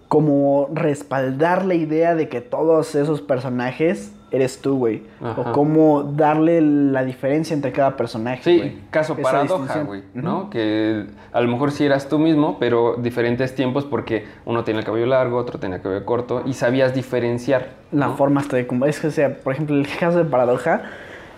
Como 0.08 0.68
respaldar 0.72 1.64
la 1.64 1.74
idea 1.74 2.14
de 2.14 2.28
que 2.28 2.40
todos 2.40 2.94
esos 2.94 3.22
personajes 3.22 4.12
eres 4.32 4.60
tú, 4.60 4.78
güey. 4.78 5.02
O 5.36 5.52
cómo 5.52 6.02
darle 6.02 6.60
la 6.60 7.04
diferencia 7.04 7.54
entre 7.54 7.70
cada 7.70 7.96
personaje. 7.96 8.42
Sí, 8.42 8.82
caso 8.90 9.12
Esa 9.12 9.22
paradoja, 9.22 9.82
güey, 9.82 10.02
¿no? 10.14 10.50
Que 10.50 11.06
a 11.32 11.40
lo 11.40 11.48
mejor 11.48 11.70
sí 11.70 11.84
eras 11.84 12.08
tú 12.08 12.18
mismo, 12.18 12.56
pero 12.58 12.96
diferentes 12.96 13.54
tiempos 13.54 13.84
porque 13.84 14.26
uno 14.46 14.64
tiene 14.64 14.80
el 14.80 14.86
cabello 14.86 15.06
largo, 15.06 15.36
otro 15.36 15.60
tiene 15.60 15.76
el 15.76 15.82
cabello 15.82 16.04
corto 16.04 16.42
y 16.46 16.54
sabías 16.54 16.94
diferenciar. 16.94 17.68
La 17.92 18.08
¿no? 18.08 18.16
forma 18.16 18.40
hasta 18.40 18.56
de 18.56 18.66
como 18.66 18.86
Es 18.86 19.00
que, 19.00 19.08
o 19.08 19.10
sea, 19.10 19.36
por 19.36 19.52
ejemplo, 19.52 19.76
el 19.76 19.86
caso 19.86 20.18
de 20.18 20.24
Paradoja. 20.24 20.82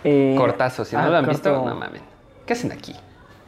eh, 0.05 0.35
Cortazo, 0.39 0.85
si 0.85 0.95
no 0.95 1.03
ah, 1.03 1.09
lo 1.09 1.17
han 1.17 1.27
visto, 1.27 1.51
no 1.51 1.75
mames. 1.75 2.03
¿Qué 2.47 2.53
hacen 2.53 2.71
aquí? 2.71 2.95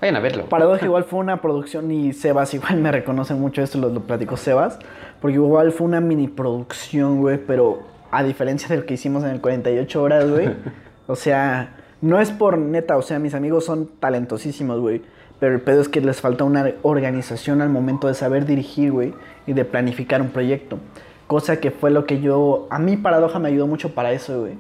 Vayan 0.01 0.16
a 0.16 0.20
verlo. 0.20 0.44
Paradoja 0.47 0.84
igual 0.84 1.05
fue 1.05 1.20
una 1.20 1.40
producción 1.40 1.90
y 1.90 2.12
Sebas 2.12 2.53
igual 2.55 2.76
me 2.78 2.92
reconoce 2.92 3.34
mucho 3.34 3.62
esto, 3.62 3.78
lo, 3.78 3.88
lo 3.88 4.01
platicó 4.01 4.36
Sebas, 4.36 4.78
porque 5.20 5.36
igual 5.36 5.72
fue 5.72 5.86
una 5.86 6.01
mini 6.01 6.28
producción, 6.28 7.20
güey, 7.20 7.38
pero 7.38 7.80
a 8.11 8.22
diferencia 8.22 8.68
de 8.68 8.76
lo 8.76 8.86
que 8.86 8.94
hicimos 8.94 9.24
en 9.24 9.30
el 9.30 9.40
48 9.40 10.03
horas, 10.03 10.30
güey, 10.30 10.51
o 11.07 11.16
sea, 11.16 11.76
no 12.03 12.20
es 12.20 12.30
por 12.30 12.59
neta, 12.59 12.97
o 12.99 13.03
sea, 13.03 13.18
mis 13.18 13.34
amigos 13.34 13.64
son 13.64 13.88
talentosísimos, 13.99 14.80
güey, 14.80 15.01
pero 15.40 15.55
el 15.55 15.61
pedo 15.61 15.80
es 15.80 15.88
que 15.88 16.01
les 16.03 16.20
falta 16.20 16.44
una 16.44 16.72
organización 16.82 17.62
al 17.62 17.70
momento 17.70 18.07
de 18.07 18.14
saber 18.14 18.44
dirigir, 18.47 18.92
güey, 18.92 19.14
y 19.47 19.55
de 19.55 19.64
planificar 19.64 20.20
un 20.20 20.28
proyecto, 20.28 20.78
cosa 21.26 21.59
que 21.59 21.70
fue 21.70 21.90
lo 21.90 22.05
que 22.05 22.20
yo, 22.20 22.66
a 22.70 22.78
mí 22.78 22.97
Paradoja 22.99 23.38
me 23.38 23.49
ayudó 23.49 23.66
mucho 23.66 23.94
para 23.94 24.12
eso, 24.12 24.40
güey, 24.40 24.55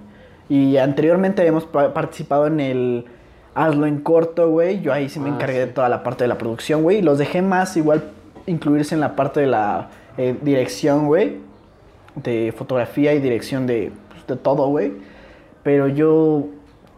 y 0.48 0.78
anteriormente 0.78 1.42
habíamos 1.42 1.66
pa- 1.66 1.92
participado 1.92 2.46
en 2.46 2.60
el 2.60 3.04
Hazlo 3.56 3.86
en 3.86 4.00
corto, 4.00 4.50
güey. 4.50 4.82
Yo 4.82 4.92
ahí 4.92 5.08
sí 5.08 5.18
me 5.18 5.30
Ah, 5.30 5.32
encargué 5.32 5.60
de 5.60 5.66
toda 5.68 5.88
la 5.88 6.02
parte 6.02 6.24
de 6.24 6.28
la 6.28 6.36
producción, 6.36 6.82
güey. 6.82 6.98
Y 6.98 7.02
los 7.02 7.16
dejé 7.16 7.40
más 7.40 7.74
igual 7.78 8.04
incluirse 8.46 8.94
en 8.94 9.00
la 9.00 9.16
parte 9.16 9.40
de 9.40 9.46
la 9.46 9.88
eh, 10.18 10.36
dirección, 10.42 11.06
güey. 11.06 11.38
De 12.14 12.52
fotografía 12.54 13.14
y 13.14 13.18
dirección 13.18 13.66
de, 13.66 13.92
pues, 14.10 14.26
de 14.26 14.36
todo, 14.36 14.68
güey. 14.68 14.92
Pero 15.62 15.88
yo 15.88 16.48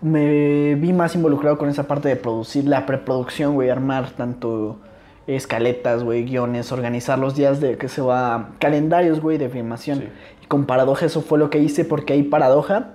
me 0.01 0.75
vi 0.75 0.93
más 0.93 1.15
involucrado 1.15 1.59
con 1.59 1.69
esa 1.69 1.85
parte 1.85 2.09
de 2.09 2.17
producir 2.17 2.65
la 2.65 2.87
preproducción, 2.87 3.55
güey. 3.55 3.71
Armar 3.71 4.11
tanto 4.11 4.79
escaletas, 5.29 6.03
güey, 6.03 6.25
guiones, 6.25 6.73
organizar 6.73 7.21
los 7.21 7.37
días 7.37 7.61
de 7.61 7.77
que 7.77 7.89
se 7.89 8.01
va... 8.01 8.49
Calendarios, 8.59 9.21
güey, 9.21 9.39
de 9.39 9.49
filmación. 9.49 9.99
Sí. 10.01 10.09
Y 10.43 10.47
con 10.47 10.65
Paradoja 10.65 11.07
eso 11.07 11.21
fue 11.21 11.39
lo 11.39 11.51
que 11.51 11.59
hice 11.61 11.85
porque 11.85 12.15
ahí 12.15 12.25
Paradoja 12.25 12.95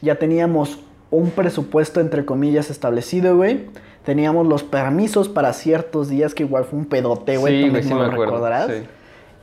ya 0.00 0.14
teníamos 0.14 0.78
un 1.12 1.30
presupuesto 1.30 2.00
entre 2.00 2.24
comillas 2.24 2.70
establecido, 2.70 3.36
güey. 3.36 3.66
Teníamos 4.04 4.46
los 4.46 4.64
permisos 4.64 5.28
para 5.28 5.52
ciertos 5.52 6.08
días 6.08 6.34
que 6.34 6.42
igual 6.42 6.64
fue 6.64 6.80
un 6.80 6.86
pedote, 6.86 7.36
güey. 7.36 7.54
Sí, 7.54 7.64
tú 7.66 7.70
güey, 7.70 7.82
mismo 7.82 7.96
sí 7.96 8.00
me 8.02 8.06
lo 8.06 8.12
acuerdo, 8.12 8.34
recordarás. 8.34 8.66
sí. 8.66 8.88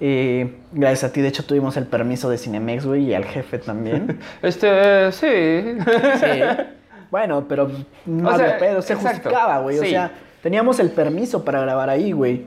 Eh, 0.02 0.56
gracias 0.72 1.10
a 1.10 1.14
ti, 1.14 1.22
de 1.22 1.28
hecho, 1.28 1.44
tuvimos 1.44 1.76
el 1.76 1.86
permiso 1.86 2.30
de 2.30 2.38
Cinemex, 2.38 2.86
güey, 2.86 3.06
y 3.06 3.14
al 3.14 3.26
jefe 3.26 3.60
también. 3.60 4.20
Este, 4.42 5.12
sí. 5.12 5.78
Sí. 6.20 6.68
Bueno, 7.12 7.46
pero 7.48 7.70
no 8.06 8.30
O 8.30 8.38
sea, 8.38 8.58
pedo, 8.58 8.82
se 8.82 8.94
exacto, 8.94 9.18
justificaba, 9.18 9.60
güey. 9.60 9.80
O 9.80 9.84
sea, 9.84 10.12
teníamos 10.42 10.80
el 10.80 10.90
permiso 10.90 11.44
para 11.44 11.60
grabar 11.62 11.90
ahí, 11.90 12.12
güey. 12.14 12.46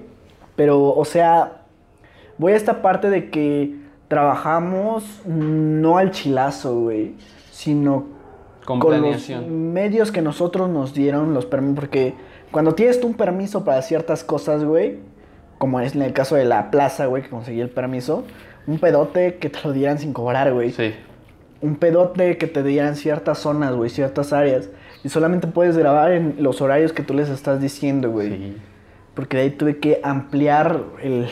Pero, 0.56 0.94
o 0.94 1.04
sea, 1.04 1.62
voy 2.38 2.52
a 2.52 2.56
esta 2.56 2.80
parte 2.80 3.10
de 3.10 3.30
que 3.30 3.76
trabajamos 4.08 5.04
no 5.26 5.98
al 5.98 6.10
chilazo, 6.10 6.80
güey, 6.80 7.14
sino 7.50 8.06
Con 8.64 8.78
los 8.80 9.30
medios 9.48 10.12
que 10.12 10.22
nosotros 10.22 10.68
nos 10.70 10.94
dieron 10.94 11.34
los 11.34 11.46
permisos, 11.46 11.74
porque 11.76 12.14
cuando 12.50 12.74
tienes 12.74 13.00
tú 13.00 13.08
un 13.08 13.14
permiso 13.14 13.64
para 13.64 13.82
ciertas 13.82 14.22
cosas, 14.24 14.64
güey, 14.64 14.98
como 15.58 15.80
es 15.80 15.94
en 15.94 16.02
el 16.02 16.12
caso 16.12 16.36
de 16.36 16.44
la 16.44 16.70
plaza, 16.70 17.06
güey, 17.06 17.22
que 17.22 17.28
conseguí 17.28 17.60
el 17.60 17.70
permiso, 17.70 18.24
un 18.66 18.78
pedote 18.78 19.36
que 19.36 19.48
te 19.50 19.58
lo 19.64 19.72
dieran 19.72 19.98
sin 19.98 20.12
cobrar, 20.12 20.52
güey 20.52 20.70
Sí. 20.72 20.94
un 21.60 21.76
pedote 21.76 22.38
que 22.38 22.46
te 22.46 22.62
dieran 22.62 22.96
ciertas 22.96 23.38
zonas, 23.38 23.74
güey, 23.74 23.88
ciertas 23.90 24.32
áreas. 24.32 24.68
Y 25.04 25.08
solamente 25.08 25.46
puedes 25.48 25.76
grabar 25.76 26.12
en 26.12 26.36
los 26.38 26.60
horarios 26.60 26.92
que 26.92 27.02
tú 27.02 27.14
les 27.14 27.28
estás 27.28 27.60
diciendo, 27.60 28.10
güey. 28.10 28.28
Sí. 28.30 28.56
Porque 29.14 29.36
de 29.36 29.42
ahí 29.44 29.50
tuve 29.50 29.78
que 29.78 30.00
ampliar 30.02 30.82
el, 31.02 31.26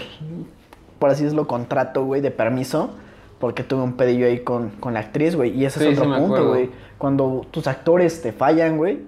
por 0.99 1.11
así 1.11 1.25
decirlo, 1.25 1.47
contrato, 1.49 2.05
güey, 2.05 2.21
de 2.21 2.31
permiso. 2.31 2.91
Porque 3.41 3.65
tuve 3.65 3.83
un 3.83 3.95
pedillo 3.95 4.27
ahí 4.27 4.41
con, 4.41 4.71
con 4.79 4.95
la 4.95 5.01
actriz, 5.01 5.35
güey. 5.35 5.51
Y 5.59 5.65
ese 5.65 5.81
Sí, 5.81 5.89
es 5.89 5.99
otro 5.99 6.15
punto, 6.17 6.49
güey. 6.49 6.71
Cuando 6.99 7.47
tus 7.51 7.67
actores 7.67 8.21
te 8.23 8.33
fallan, 8.33 8.77
güey, 8.77 9.01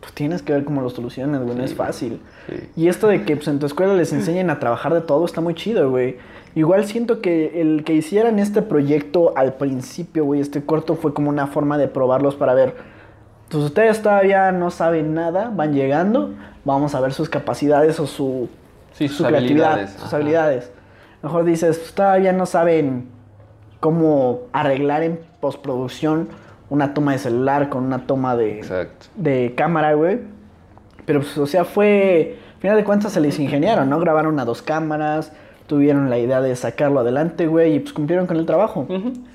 pues 0.00 0.12
tienes 0.12 0.42
que 0.42 0.52
ver 0.52 0.64
cómo 0.64 0.82
los 0.82 0.92
solucionas, 0.92 1.42
güey. 1.42 1.56
No 1.56 1.64
es 1.64 1.74
fácil. 1.74 2.20
Y 2.76 2.88
esto 2.88 3.06
de 3.06 3.24
que 3.24 3.36
pues, 3.36 3.48
en 3.48 3.58
tu 3.58 3.66
escuela 3.66 3.94
les 3.94 4.12
enseñen 4.12 4.50
a 4.50 4.58
trabajar 4.58 4.92
de 4.92 5.00
todo 5.00 5.24
está 5.24 5.40
muy 5.40 5.54
chido, 5.54 5.90
güey. 5.90 6.16
Igual 6.56 6.86
siento 6.86 7.20
que 7.20 7.60
el 7.60 7.84
que 7.84 7.92
hicieran 7.92 8.38
este 8.38 8.62
proyecto 8.62 9.36
al 9.36 9.54
principio, 9.54 10.24
güey, 10.24 10.40
este 10.40 10.64
corto 10.64 10.94
fue 10.94 11.12
como 11.12 11.28
una 11.28 11.46
forma 11.46 11.76
de 11.78 11.86
probarlos 11.86 12.34
para 12.34 12.54
ver. 12.54 12.74
Pues 13.48 13.62
ustedes 13.62 14.02
todavía 14.02 14.50
no 14.52 14.70
saben 14.70 15.14
nada, 15.14 15.52
van 15.54 15.72
llegando, 15.72 16.34
vamos 16.64 16.94
a 16.94 17.00
ver 17.00 17.12
sus 17.12 17.28
capacidades 17.28 18.00
o 18.00 18.06
su, 18.06 18.48
sus 18.92 19.12
su 19.12 19.24
creatividad, 19.24 19.72
habilidades, 19.72 19.90
sus 19.92 20.04
ajá. 20.04 20.16
habilidades. 20.16 20.70
Mejor 21.22 21.44
dices, 21.44 21.78
pues 21.78 21.92
todavía 21.92 22.32
no 22.32 22.46
saben 22.46 23.08
cómo 23.86 24.40
arreglar 24.52 25.04
en 25.04 25.20
postproducción 25.38 26.26
una 26.70 26.92
toma 26.92 27.12
de 27.12 27.18
celular 27.18 27.68
con 27.68 27.84
una 27.84 28.04
toma 28.04 28.34
de, 28.34 28.58
Exacto. 28.58 29.06
de 29.14 29.54
cámara, 29.56 29.94
güey. 29.94 30.18
Pero, 31.04 31.20
pues, 31.20 31.38
o 31.38 31.46
sea, 31.46 31.64
fue. 31.64 32.36
Al 32.56 32.60
final 32.60 32.76
de 32.78 32.82
cuentas 32.82 33.12
se 33.12 33.20
les 33.20 33.38
ingeniaron, 33.38 33.88
¿no? 33.88 34.00
Grabaron 34.00 34.40
a 34.40 34.44
dos 34.44 34.60
cámaras, 34.60 35.32
tuvieron 35.68 36.10
la 36.10 36.18
idea 36.18 36.40
de 36.40 36.56
sacarlo 36.56 36.98
adelante, 36.98 37.46
güey, 37.46 37.76
y 37.76 37.78
pues 37.78 37.92
cumplieron 37.92 38.26
con 38.26 38.38
el 38.38 38.44
trabajo. 38.44 38.88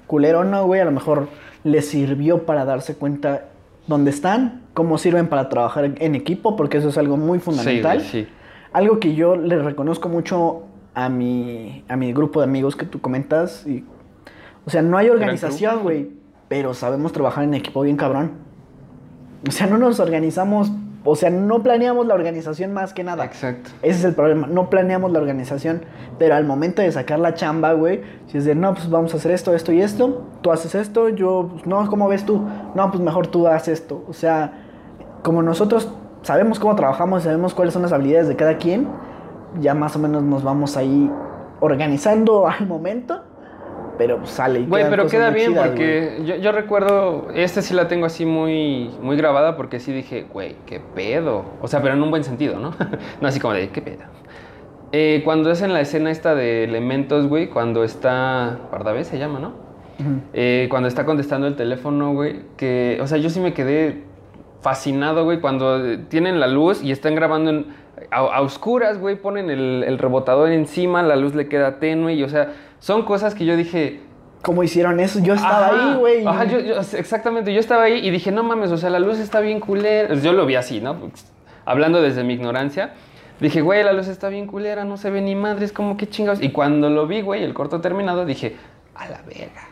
Culero 0.05 0.43
no, 0.43 0.65
güey, 0.65 0.81
a 0.81 0.85
lo 0.85 0.91
mejor 0.91 1.29
les 1.63 1.87
sirvió 1.87 2.45
para 2.45 2.65
darse 2.65 2.95
cuenta 2.95 3.45
dónde 3.87 4.11
están, 4.11 4.63
cómo 4.73 4.97
sirven 4.97 5.27
para 5.27 5.47
trabajar 5.47 5.93
en 5.97 6.13
equipo, 6.13 6.57
porque 6.57 6.79
eso 6.79 6.89
es 6.89 6.97
algo 6.97 7.15
muy 7.15 7.39
fundamental. 7.39 8.01
Sí, 8.01 8.09
güey, 8.09 8.25
sí. 8.25 8.31
Algo 8.73 8.99
que 8.99 9.15
yo 9.15 9.37
le 9.37 9.57
reconozco 9.59 10.09
mucho 10.09 10.63
a 10.93 11.07
mi, 11.07 11.85
a 11.87 11.95
mi 11.95 12.11
grupo 12.11 12.41
de 12.41 12.47
amigos 12.47 12.75
que 12.75 12.85
tú 12.85 12.99
comentas. 12.99 13.65
Y, 13.65 13.85
o 14.65 14.69
sea, 14.69 14.81
no 14.81 14.97
hay 14.97 15.09
organización, 15.09 15.83
güey, 15.83 16.11
pero 16.47 16.73
sabemos 16.73 17.13
trabajar 17.13 17.43
en 17.43 17.53
equipo 17.53 17.81
bien 17.81 17.97
cabrón. 17.97 18.31
O 19.47 19.51
sea, 19.51 19.65
no 19.67 19.77
nos 19.77 19.99
organizamos, 19.99 20.71
o 21.03 21.15
sea, 21.15 21.31
no 21.31 21.63
planeamos 21.63 22.05
la 22.05 22.13
organización 22.13 22.73
más 22.73 22.93
que 22.93 23.03
nada. 23.03 23.25
Exacto. 23.25 23.71
Ese 23.81 23.99
es 23.99 24.05
el 24.05 24.13
problema, 24.13 24.47
no 24.47 24.69
planeamos 24.69 25.11
la 25.11 25.19
organización, 25.19 25.81
pero 26.19 26.35
al 26.35 26.45
momento 26.45 26.81
de 26.81 26.91
sacar 26.91 27.19
la 27.19 27.33
chamba, 27.33 27.73
güey, 27.73 28.01
si 28.27 28.37
es 28.37 28.45
de, 28.45 28.53
no, 28.53 28.73
pues 28.73 28.89
vamos 28.89 29.13
a 29.13 29.17
hacer 29.17 29.31
esto, 29.31 29.55
esto 29.55 29.71
y 29.71 29.81
esto, 29.81 30.27
tú 30.41 30.51
haces 30.51 30.75
esto, 30.75 31.09
yo, 31.09 31.49
pues, 31.51 31.65
no, 31.65 31.89
¿cómo 31.89 32.07
ves 32.07 32.25
tú? 32.25 32.45
No, 32.75 32.91
pues 32.91 33.01
mejor 33.01 33.27
tú 33.27 33.47
haces 33.47 33.79
esto. 33.79 34.03
O 34.07 34.13
sea, 34.13 34.53
como 35.23 35.41
nosotros 35.41 35.91
sabemos 36.21 36.59
cómo 36.59 36.75
trabajamos, 36.75 37.23
sabemos 37.23 37.53
cuáles 37.55 37.73
son 37.73 37.81
las 37.81 37.93
habilidades 37.93 38.27
de 38.27 38.35
cada 38.35 38.57
quien, 38.57 38.87
ya 39.59 39.73
más 39.73 39.95
o 39.95 39.99
menos 39.99 40.23
nos 40.23 40.43
vamos 40.43 40.77
ahí 40.77 41.11
organizando 41.59 42.47
al 42.49 42.67
momento, 42.67 43.23
pero 43.97 44.25
sale. 44.25 44.61
y 44.61 44.65
Güey, 44.65 44.89
pero 44.89 45.03
cosas 45.03 45.11
queda 45.11 45.31
muy 45.31 45.39
bien 45.39 45.51
chidas, 45.51 45.67
porque 45.67 46.21
yo, 46.25 46.35
yo 46.35 46.51
recuerdo, 46.51 47.27
este 47.33 47.61
sí 47.61 47.73
la 47.73 47.87
tengo 47.87 48.05
así 48.05 48.25
muy, 48.25 48.91
muy 49.01 49.15
grabada 49.15 49.55
porque 49.55 49.79
sí 49.79 49.91
dije, 49.91 50.25
güey, 50.31 50.55
qué 50.65 50.79
pedo. 50.79 51.45
O 51.61 51.67
sea, 51.67 51.81
pero 51.81 51.93
en 51.93 52.01
un 52.01 52.09
buen 52.09 52.23
sentido, 52.23 52.59
¿no? 52.59 52.73
no 53.21 53.27
así 53.27 53.39
como 53.39 53.53
de, 53.53 53.69
qué 53.69 53.81
pedo. 53.81 54.03
Eh, 54.91 55.21
cuando 55.23 55.51
es 55.51 55.61
en 55.61 55.73
la 55.73 55.81
escena 55.81 56.11
esta 56.11 56.35
de 56.35 56.63
elementos, 56.65 57.27
güey, 57.27 57.47
cuando 57.47 57.83
está, 57.83 58.59
Pardavé 58.71 59.03
se 59.05 59.17
llama, 59.17 59.39
¿no? 59.39 59.71
Eh, 60.33 60.67
cuando 60.69 60.87
está 60.87 61.05
contestando 61.05 61.45
el 61.45 61.55
teléfono, 61.55 62.13
güey, 62.13 62.41
que, 62.57 62.97
o 63.01 63.07
sea, 63.07 63.19
yo 63.19 63.29
sí 63.29 63.39
me 63.39 63.53
quedé 63.53 64.03
fascinado, 64.61 65.23
güey, 65.23 65.39
cuando 65.39 65.85
eh, 65.85 65.97
tienen 66.09 66.39
la 66.39 66.47
luz 66.47 66.83
y 66.83 66.91
están 66.91 67.15
grabando 67.15 67.51
en, 67.51 67.65
a, 68.11 68.17
a 68.19 68.41
oscuras, 68.41 68.97
güey, 68.99 69.15
ponen 69.15 69.49
el, 69.49 69.83
el 69.85 69.97
rebotador 69.97 70.51
encima, 70.51 71.03
la 71.03 71.15
luz 71.15 71.35
le 71.35 71.47
queda 71.47 71.79
tenue 71.79 72.13
y, 72.13 72.23
o 72.23 72.29
sea, 72.29 72.53
son 72.79 73.03
cosas 73.03 73.35
que 73.35 73.45
yo 73.45 73.55
dije, 73.55 74.01
¿Cómo 74.41 74.63
hicieron 74.63 74.99
eso? 74.99 75.19
Yo 75.19 75.35
estaba 75.35 75.67
Ajá, 75.67 75.91
ahí, 75.91 75.97
güey. 75.99 76.25
Ajá, 76.25 76.45
yo, 76.45 76.59
yo- 76.59 76.79
exactamente. 76.79 77.53
Yo 77.53 77.59
estaba 77.59 77.83
ahí 77.83 77.99
y 78.03 78.09
dije, 78.09 78.31
no 78.31 78.41
mames, 78.41 78.71
o 78.71 78.77
sea, 78.77 78.89
la 78.89 78.97
luz 78.97 79.19
está 79.19 79.39
bien 79.39 79.59
culera. 79.59 80.15
Yo 80.15 80.33
lo 80.33 80.47
vi 80.47 80.55
así, 80.55 80.81
¿no? 80.81 80.97
Pues, 80.99 81.31
Hablando 81.63 82.01
desde 82.01 82.23
mi 82.23 82.33
ignorancia. 82.33 82.93
Dije, 83.39 83.61
güey, 83.61 83.83
la 83.83 83.93
luz 83.93 84.07
está 84.07 84.29
bien 84.29 84.47
culera, 84.47 84.83
no 84.83 84.97
se 84.97 85.11
ve 85.11 85.21
ni 85.21 85.35
madres, 85.35 85.71
como 85.71 85.95
que 85.95 86.07
chingados. 86.09 86.41
Y 86.41 86.49
cuando 86.49 86.89
lo 86.89 87.05
vi, 87.05 87.21
güey, 87.21 87.43
el 87.43 87.53
corto 87.53 87.81
terminado, 87.81 88.25
dije, 88.25 88.55
a 88.95 89.07
la 89.09 89.21
verga. 89.21 89.67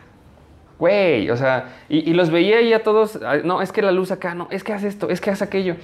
Güey, 0.78 1.28
o 1.30 1.36
sea, 1.36 1.74
y, 1.88 2.08
y 2.08 2.14
los 2.14 2.30
veía 2.30 2.60
y 2.62 2.72
a 2.72 2.84
todos, 2.84 3.18
no, 3.44 3.60
es 3.62 3.72
que 3.72 3.82
la 3.82 3.90
luz 3.92 4.12
acá, 4.12 4.34
no, 4.36 4.46
es 4.52 4.62
que 4.64 4.72
hace 4.72 4.86
esto, 4.88 5.10
es 5.10 5.20
que 5.20 5.30
hace 5.30 5.42
aquello. 5.44 5.74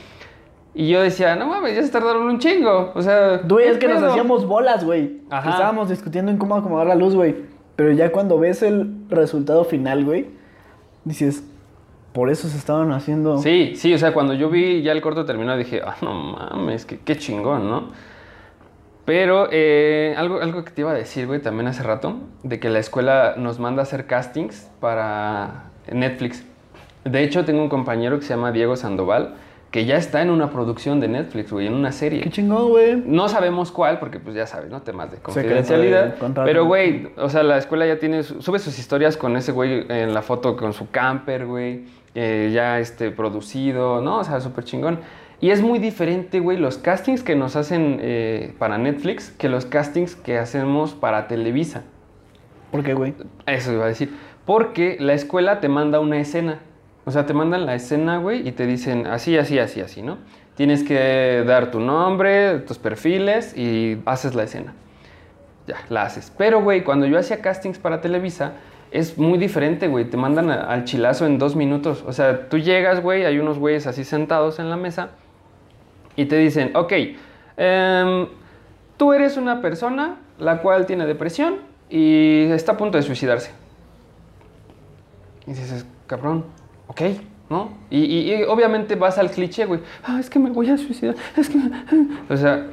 Y 0.78 0.88
yo 0.90 1.00
decía, 1.00 1.36
no 1.36 1.46
mames, 1.46 1.74
ya 1.74 1.82
se 1.82 1.88
tardaron 1.90 2.24
un 2.26 2.38
chingo. 2.38 2.92
O 2.94 3.00
sea, 3.00 3.38
Güey, 3.48 3.66
es 3.66 3.78
¿qué 3.78 3.86
que 3.86 3.94
nos 3.94 4.02
hacíamos 4.02 4.46
bolas, 4.46 4.84
güey. 4.84 5.22
Estábamos 5.24 5.88
discutiendo 5.88 6.30
en 6.30 6.36
cómo 6.36 6.54
acomodar 6.54 6.86
la 6.86 6.94
luz, 6.94 7.14
güey. 7.14 7.34
Pero 7.76 7.92
ya 7.92 8.12
cuando 8.12 8.38
ves 8.38 8.62
el 8.62 8.94
resultado 9.08 9.64
final, 9.64 10.04
güey, 10.04 10.26
dices, 11.04 11.42
por 12.12 12.28
eso 12.28 12.48
se 12.48 12.58
estaban 12.58 12.92
haciendo. 12.92 13.38
Sí, 13.38 13.72
sí, 13.74 13.94
o 13.94 13.98
sea, 13.98 14.12
cuando 14.12 14.34
yo 14.34 14.50
vi 14.50 14.82
ya 14.82 14.92
el 14.92 15.00
corto 15.00 15.24
terminado 15.24 15.56
dije, 15.56 15.80
ah, 15.82 15.96
no 16.02 16.12
mames, 16.12 16.84
qué, 16.84 16.98
qué 16.98 17.16
chingón, 17.16 17.70
¿no? 17.70 17.88
Pero 19.06 19.48
eh, 19.50 20.14
algo, 20.18 20.42
algo 20.42 20.62
que 20.62 20.72
te 20.72 20.82
iba 20.82 20.90
a 20.90 20.94
decir, 20.94 21.26
güey, 21.26 21.40
también 21.40 21.68
hace 21.68 21.84
rato, 21.84 22.16
de 22.42 22.60
que 22.60 22.68
la 22.68 22.80
escuela 22.80 23.34
nos 23.38 23.58
manda 23.58 23.80
a 23.80 23.84
hacer 23.84 24.06
castings 24.06 24.70
para 24.80 25.70
Netflix. 25.90 26.44
De 27.04 27.22
hecho, 27.22 27.46
tengo 27.46 27.62
un 27.62 27.70
compañero 27.70 28.18
que 28.18 28.26
se 28.26 28.34
llama 28.34 28.52
Diego 28.52 28.76
Sandoval, 28.76 29.36
que 29.76 29.84
ya 29.84 29.98
está 29.98 30.22
en 30.22 30.30
una 30.30 30.48
producción 30.48 31.00
de 31.00 31.08
Netflix, 31.08 31.52
güey, 31.52 31.66
en 31.66 31.74
una 31.74 31.92
serie. 31.92 32.22
Qué 32.22 32.30
chingón, 32.30 32.70
güey. 32.70 32.96
No 33.04 33.28
sabemos 33.28 33.70
cuál, 33.70 33.98
porque 33.98 34.18
pues 34.18 34.34
ya 34.34 34.46
sabes, 34.46 34.70
¿no? 34.70 34.80
Temas 34.80 35.10
de 35.10 35.18
confidencialidad. 35.18 36.14
de. 36.14 36.30
Pero, 36.46 36.64
güey, 36.64 37.08
o 37.18 37.28
sea, 37.28 37.42
la 37.42 37.58
escuela 37.58 37.84
ya 37.86 37.98
tiene, 37.98 38.22
su- 38.22 38.40
sube 38.40 38.58
sus 38.58 38.78
historias 38.78 39.18
con 39.18 39.36
ese 39.36 39.52
güey 39.52 39.84
en 39.90 40.14
la 40.14 40.22
foto 40.22 40.56
con 40.56 40.72
su 40.72 40.88
camper, 40.90 41.44
güey, 41.44 41.84
eh, 42.14 42.50
ya 42.54 42.78
este, 42.80 43.10
producido, 43.10 44.00
¿no? 44.00 44.20
O 44.20 44.24
sea, 44.24 44.40
súper 44.40 44.64
chingón. 44.64 45.00
Y 45.42 45.50
es 45.50 45.60
muy 45.60 45.78
diferente, 45.78 46.40
güey, 46.40 46.56
los 46.56 46.78
castings 46.78 47.22
que 47.22 47.36
nos 47.36 47.54
hacen 47.54 47.98
eh, 48.00 48.54
para 48.58 48.78
Netflix 48.78 49.28
que 49.30 49.50
los 49.50 49.66
castings 49.66 50.16
que 50.16 50.38
hacemos 50.38 50.94
para 50.94 51.28
Televisa. 51.28 51.82
¿Por 52.72 52.82
qué, 52.82 52.94
güey? 52.94 53.12
Eso 53.44 53.74
iba 53.74 53.84
a 53.84 53.88
decir. 53.88 54.10
Porque 54.46 54.96
la 55.00 55.12
escuela 55.12 55.60
te 55.60 55.68
manda 55.68 56.00
una 56.00 56.16
escena. 56.18 56.60
O 57.06 57.12
sea, 57.12 57.24
te 57.24 57.32
mandan 57.32 57.66
la 57.66 57.76
escena, 57.76 58.18
güey, 58.18 58.46
y 58.46 58.50
te 58.50 58.66
dicen 58.66 59.06
así, 59.06 59.38
así, 59.38 59.60
así, 59.60 59.80
así, 59.80 60.02
¿no? 60.02 60.18
Tienes 60.56 60.82
que 60.82 61.44
dar 61.46 61.70
tu 61.70 61.78
nombre, 61.78 62.58
tus 62.58 62.78
perfiles 62.78 63.56
y 63.56 64.02
haces 64.06 64.34
la 64.34 64.42
escena. 64.42 64.74
Ya, 65.68 65.76
la 65.88 66.02
haces. 66.02 66.32
Pero, 66.36 66.62
güey, 66.62 66.82
cuando 66.82 67.06
yo 67.06 67.16
hacía 67.16 67.40
castings 67.40 67.78
para 67.78 68.00
Televisa, 68.00 68.54
es 68.90 69.18
muy 69.18 69.38
diferente, 69.38 69.86
güey. 69.86 70.06
Te 70.06 70.16
mandan 70.16 70.50
al 70.50 70.82
chilazo 70.82 71.26
en 71.26 71.38
dos 71.38 71.54
minutos. 71.54 72.02
O 72.06 72.12
sea, 72.12 72.48
tú 72.48 72.58
llegas, 72.58 73.00
güey, 73.00 73.24
hay 73.24 73.38
unos 73.38 73.58
güeyes 73.58 73.86
así 73.86 74.02
sentados 74.02 74.58
en 74.58 74.68
la 74.68 74.76
mesa 74.76 75.10
y 76.16 76.24
te 76.24 76.36
dicen, 76.36 76.74
ok, 76.74 76.92
em, 77.56 78.26
tú 78.96 79.12
eres 79.12 79.36
una 79.36 79.60
persona 79.60 80.16
la 80.38 80.60
cual 80.60 80.86
tiene 80.86 81.06
depresión 81.06 81.58
y 81.88 82.46
está 82.50 82.72
a 82.72 82.76
punto 82.76 82.98
de 82.98 83.04
suicidarse. 83.04 83.52
Y 85.46 85.50
dices, 85.50 85.86
cabrón, 86.08 86.44
ok, 86.88 87.00
¿no? 87.50 87.70
Y, 87.90 87.98
y- 88.04 88.34
y 88.34 88.42
obviamente 88.44 88.94
vas 88.96 89.18
al 89.18 89.30
cliché, 89.30 89.66
güey. 89.66 89.80
Ah, 90.04 90.18
es 90.20 90.30
que 90.30 90.38
me 90.38 90.50
voy 90.50 90.68
a 90.70 90.76
suicidar. 90.76 91.14
Es 91.36 91.48
que. 91.48 91.58
O 92.28 92.36
sea. 92.36 92.66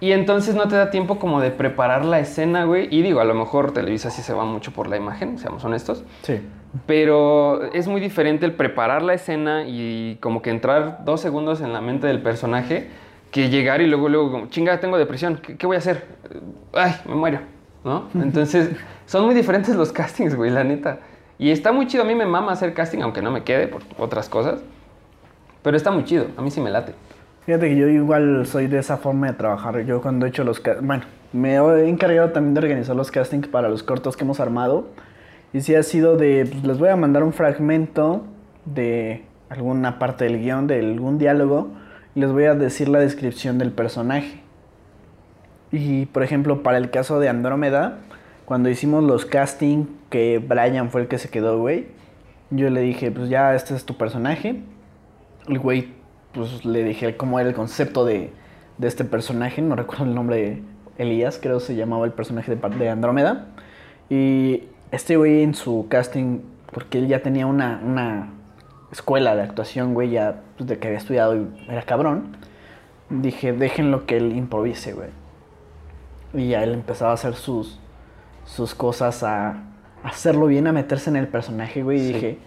Y 0.00 0.10
entonces 0.10 0.56
no 0.56 0.66
te 0.66 0.74
da 0.74 0.90
tiempo 0.90 1.20
como 1.20 1.40
de 1.40 1.52
preparar 1.52 2.04
la 2.04 2.18
escena, 2.18 2.64
güey. 2.64 2.88
Y 2.90 3.02
digo, 3.02 3.20
a 3.20 3.24
lo 3.24 3.34
mejor 3.34 3.70
Televisa 3.72 4.10
sí 4.10 4.20
se 4.20 4.32
va 4.34 4.44
mucho 4.44 4.72
por 4.72 4.88
la 4.88 4.96
imagen, 4.96 5.38
seamos 5.38 5.64
honestos. 5.64 6.02
Sí. 6.22 6.40
Pero 6.86 7.70
es 7.72 7.86
muy 7.86 8.00
diferente 8.00 8.44
el 8.44 8.52
preparar 8.54 9.02
la 9.02 9.14
escena 9.14 9.62
y 9.64 10.16
como 10.20 10.42
que 10.42 10.50
entrar 10.50 11.04
dos 11.04 11.20
segundos 11.20 11.60
en 11.60 11.72
la 11.72 11.80
mente 11.80 12.08
del 12.08 12.20
personaje 12.20 12.88
que 13.30 13.48
llegar 13.48 13.80
y 13.80 13.86
luego, 13.86 14.08
luego, 14.08 14.32
como, 14.32 14.46
chinga, 14.46 14.80
tengo 14.80 14.98
depresión, 14.98 15.36
¿qué, 15.40 15.56
qué 15.56 15.66
voy 15.68 15.76
a 15.76 15.78
hacer? 15.78 16.04
Ay, 16.72 16.92
me 17.06 17.14
muero, 17.14 17.38
¿no? 17.84 18.08
Entonces, 18.20 18.70
son 19.06 19.24
muy 19.24 19.34
diferentes 19.36 19.76
los 19.76 19.92
castings, 19.92 20.34
güey, 20.34 20.50
la 20.50 20.64
neta. 20.64 20.98
Y 21.38 21.50
está 21.50 21.72
muy 21.72 21.86
chido, 21.86 22.04
a 22.04 22.06
mí 22.06 22.14
me 22.14 22.26
mama 22.26 22.52
hacer 22.52 22.74
casting, 22.74 23.00
aunque 23.00 23.22
no 23.22 23.30
me 23.30 23.42
quede 23.42 23.68
por 23.68 23.82
otras 23.98 24.28
cosas. 24.28 24.60
Pero 25.62 25.76
está 25.76 25.90
muy 25.90 26.04
chido, 26.04 26.26
a 26.36 26.42
mí 26.42 26.50
sí 26.50 26.60
me 26.60 26.70
late. 26.70 26.94
Fíjate 27.44 27.68
que 27.68 27.76
yo 27.76 27.88
igual 27.88 28.46
soy 28.46 28.68
de 28.68 28.78
esa 28.78 28.98
forma 28.98 29.26
de 29.26 29.32
trabajar. 29.32 29.80
Yo 29.84 30.00
cuando 30.00 30.26
he 30.26 30.28
hecho 30.28 30.44
los... 30.44 30.62
Bueno, 30.80 31.04
me 31.32 31.56
he 31.56 31.88
encargado 31.88 32.30
también 32.30 32.54
de 32.54 32.60
organizar 32.60 32.94
los 32.94 33.10
castings 33.10 33.48
para 33.48 33.68
los 33.68 33.82
cortos 33.82 34.16
que 34.16 34.22
hemos 34.22 34.38
armado. 34.38 34.86
Y 35.52 35.60
sí 35.60 35.74
ha 35.74 35.82
sido 35.82 36.16
de... 36.16 36.46
Pues 36.48 36.62
les 36.62 36.78
voy 36.78 36.90
a 36.90 36.96
mandar 36.96 37.24
un 37.24 37.32
fragmento 37.32 38.24
de 38.64 39.24
alguna 39.48 39.98
parte 39.98 40.24
del 40.24 40.38
guion, 40.38 40.68
de 40.68 40.78
algún 40.78 41.18
diálogo. 41.18 41.70
Y 42.14 42.20
les 42.20 42.30
voy 42.30 42.44
a 42.44 42.54
decir 42.54 42.88
la 42.88 43.00
descripción 43.00 43.58
del 43.58 43.72
personaje. 43.72 44.40
Y 45.72 46.06
por 46.06 46.22
ejemplo, 46.22 46.62
para 46.62 46.78
el 46.78 46.90
caso 46.90 47.18
de 47.18 47.28
Andrómeda, 47.28 47.98
cuando 48.44 48.68
hicimos 48.68 49.02
los 49.02 49.26
castings, 49.26 49.88
que 50.12 50.38
Brian 50.38 50.90
fue 50.90 51.00
el 51.00 51.08
que 51.08 51.16
se 51.16 51.30
quedó, 51.30 51.58
güey. 51.58 51.86
Yo 52.50 52.68
le 52.68 52.82
dije, 52.82 53.10
pues 53.10 53.30
ya, 53.30 53.54
este 53.54 53.74
es 53.74 53.86
tu 53.86 53.96
personaje. 53.96 54.62
El 55.48 55.58
güey, 55.58 55.88
pues 56.34 56.66
le 56.66 56.84
dije 56.84 57.16
cómo 57.16 57.40
era 57.40 57.48
el 57.48 57.54
concepto 57.54 58.04
de, 58.04 58.30
de 58.76 58.88
este 58.88 59.06
personaje. 59.06 59.62
No 59.62 59.74
recuerdo 59.74 60.04
el 60.04 60.14
nombre. 60.14 60.62
Elías, 60.98 61.38
creo 61.42 61.60
se 61.60 61.74
llamaba 61.74 62.04
el 62.04 62.12
personaje 62.12 62.54
de, 62.54 62.68
de 62.76 62.90
Andrómeda. 62.90 63.46
Y 64.10 64.64
este 64.90 65.16
güey 65.16 65.42
en 65.42 65.54
su 65.54 65.86
casting, 65.88 66.40
porque 66.70 66.98
él 66.98 67.08
ya 67.08 67.22
tenía 67.22 67.46
una, 67.46 67.80
una 67.82 68.34
escuela 68.92 69.34
de 69.34 69.40
actuación, 69.40 69.94
güey, 69.94 70.10
ya 70.10 70.42
pues, 70.58 70.68
de 70.68 70.78
que 70.78 70.88
había 70.88 70.98
estudiado 70.98 71.36
y 71.36 71.48
era 71.68 71.82
cabrón. 71.84 72.36
Dije, 73.08 73.54
déjenlo 73.54 74.04
que 74.04 74.18
él 74.18 74.36
improvise, 74.36 74.92
güey. 74.92 75.08
Y 76.34 76.50
ya 76.50 76.62
él 76.62 76.74
empezaba 76.74 77.12
a 77.12 77.14
hacer 77.14 77.34
sus, 77.34 77.80
sus 78.44 78.74
cosas, 78.74 79.22
a 79.22 79.71
hacerlo 80.04 80.46
bien, 80.46 80.66
a 80.66 80.72
meterse 80.72 81.10
en 81.10 81.16
el 81.16 81.28
personaje, 81.28 81.82
güey. 81.82 82.00
Y 82.00 82.12
dije, 82.12 82.38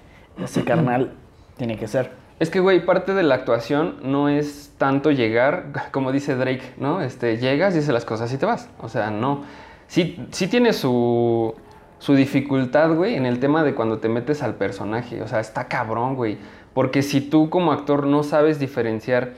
ese 0.44 0.64
carnal 0.64 1.14
tiene 1.58 1.78
que 1.78 1.88
ser. 1.88 2.12
Es 2.40 2.50
que, 2.50 2.60
güey, 2.60 2.86
parte 2.86 3.14
de 3.14 3.24
la 3.24 3.36
actuación 3.36 3.96
no 4.04 4.28
es 4.28 4.74
tanto 4.78 5.12
llegar, 5.12 5.68
como 5.92 6.12
dice 6.12 6.36
Drake, 6.36 6.74
¿no? 6.78 7.02
Este, 7.02 7.38
llegas, 7.38 7.74
dices 7.74 7.94
las 7.94 8.06
cosas 8.06 8.32
y 8.34 8.38
te 8.38 8.46
vas. 8.46 8.70
O 8.82 8.90
sea, 8.90 9.10
no. 9.12 9.44
Sí, 9.88 10.26
sí 10.32 10.48
tiene 10.48 10.74
su, 10.74 11.56
su 12.00 12.16
dificultad, 12.16 12.94
güey, 12.94 13.16
en 13.16 13.26
el 13.26 13.40
tema 13.40 13.64
de 13.64 13.76
cuando 13.76 14.00
te 14.00 14.10
metes 14.10 14.44
al 14.44 14.56
personaje. 14.56 15.22
O 15.22 15.28
sea, 15.28 15.40
está 15.40 15.68
cabrón, 15.68 16.16
güey. 16.16 16.38
Porque 16.74 17.04
si 17.04 17.22
tú 17.22 17.50
como 17.50 17.72
actor 17.72 18.06
no 18.06 18.24
sabes 18.24 18.60
diferenciar 18.60 19.34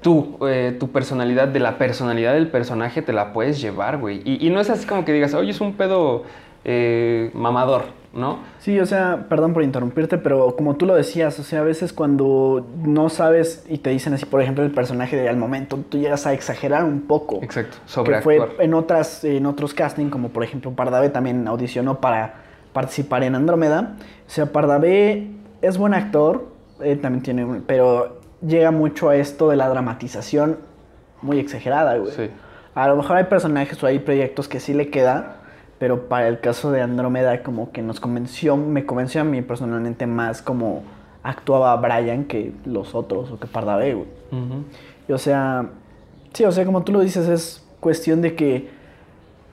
tu, 0.00 0.38
eh, 0.46 0.74
tu 0.78 0.92
personalidad, 0.92 1.48
de 1.48 1.60
la 1.60 1.76
personalidad 1.76 2.32
del 2.32 2.48
personaje, 2.48 3.02
te 3.02 3.12
la 3.12 3.34
puedes 3.34 3.60
llevar, 3.60 3.98
güey. 3.98 4.22
Y, 4.24 4.46
y 4.46 4.50
no 4.50 4.60
es 4.60 4.70
así 4.70 4.86
como 4.86 5.04
que 5.04 5.12
digas, 5.12 5.34
oye, 5.34 5.50
es 5.50 5.60
un 5.60 5.74
pedo 5.74 6.24
eh, 6.68 7.30
mamador, 7.32 7.82
¿no? 8.12 8.40
Sí, 8.58 8.80
o 8.80 8.86
sea, 8.86 9.26
perdón 9.28 9.52
por 9.54 9.62
interrumpirte, 9.62 10.18
pero 10.18 10.56
como 10.56 10.74
tú 10.74 10.84
lo 10.84 10.94
decías, 10.96 11.38
o 11.38 11.44
sea, 11.44 11.60
a 11.60 11.62
veces 11.62 11.92
cuando 11.92 12.66
no 12.82 13.08
sabes 13.08 13.64
y 13.68 13.78
te 13.78 13.90
dicen 13.90 14.14
así, 14.14 14.26
por 14.26 14.42
ejemplo, 14.42 14.64
el 14.64 14.72
personaje 14.72 15.16
de 15.16 15.28
al 15.28 15.36
momento, 15.36 15.78
tú 15.88 15.98
llegas 15.98 16.26
a 16.26 16.32
exagerar 16.32 16.82
un 16.84 17.02
poco. 17.02 17.38
Exacto, 17.40 17.76
que 17.84 17.88
sobreactuar. 17.92 18.48
fue 18.56 18.64
en 18.64 18.74
otras 18.74 19.22
en 19.24 19.46
otros 19.46 19.74
casting 19.74 20.10
como 20.10 20.30
por 20.30 20.42
ejemplo 20.42 20.72
Pardavé 20.72 21.08
también 21.10 21.46
audicionó 21.46 22.00
para 22.00 22.34
participar 22.72 23.22
en 23.22 23.34
Andrómeda 23.36 23.94
o 24.26 24.30
sea 24.30 24.46
Pardavé 24.46 25.30
es 25.62 25.78
buen 25.78 25.94
actor 25.94 26.48
también 27.00 27.22
tiene 27.22 27.44
un- 27.44 27.62
pero 27.62 28.20
llega 28.46 28.70
mucho 28.72 29.08
a 29.08 29.16
esto 29.16 29.48
de 29.48 29.56
la 29.56 29.68
dramatización 29.68 30.58
muy 31.22 31.38
exagerada 31.38 31.96
güey 31.96 32.12
Sí. 32.12 32.28
a 32.74 32.88
lo 32.88 32.96
mejor 32.96 33.16
hay 33.18 33.24
personajes 33.24 33.82
o 33.82 33.86
hay 33.86 33.98
proyectos 34.00 34.46
que 34.48 34.60
sí 34.60 34.74
le 34.74 34.90
queda 34.90 35.36
pero 35.78 36.08
para 36.08 36.28
el 36.28 36.40
caso 36.40 36.72
de 36.72 36.80
Andrómeda 36.80 37.42
como 37.42 37.72
que 37.72 37.82
nos 37.82 38.00
convenció 38.00 38.56
me 38.56 38.86
convenció 38.86 39.20
a 39.20 39.24
mí 39.24 39.42
personalmente 39.42 40.06
más 40.06 40.42
como 40.42 40.82
actuaba 41.22 41.76
Brian 41.76 42.24
que 42.24 42.52
los 42.64 42.94
otros 42.94 43.30
o 43.30 43.38
que 43.38 43.46
Pardavé 43.46 43.94
güey 43.94 44.06
y, 45.08 45.12
o 45.12 45.18
sea, 45.18 45.66
sí, 46.32 46.44
o 46.44 46.52
sea, 46.52 46.64
como 46.64 46.82
tú 46.82 46.92
lo 46.92 47.00
dices, 47.00 47.28
es 47.28 47.64
cuestión 47.80 48.22
de 48.22 48.34
que 48.34 48.68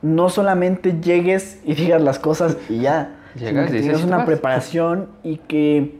no 0.02 0.30
solamente 0.30 1.00
llegues 1.02 1.62
y 1.66 1.74
digas 1.76 2.02
las 2.02 2.20
cosas 2.20 2.58
y 2.70 2.80
ya. 2.80 3.16
sino 3.36 3.50
Llegas, 3.50 3.72
que 3.72 3.78
dices 3.78 4.02
y 4.02 4.04
una 4.04 4.26
preparación 4.26 5.10
y 5.24 5.38
que, 5.38 6.00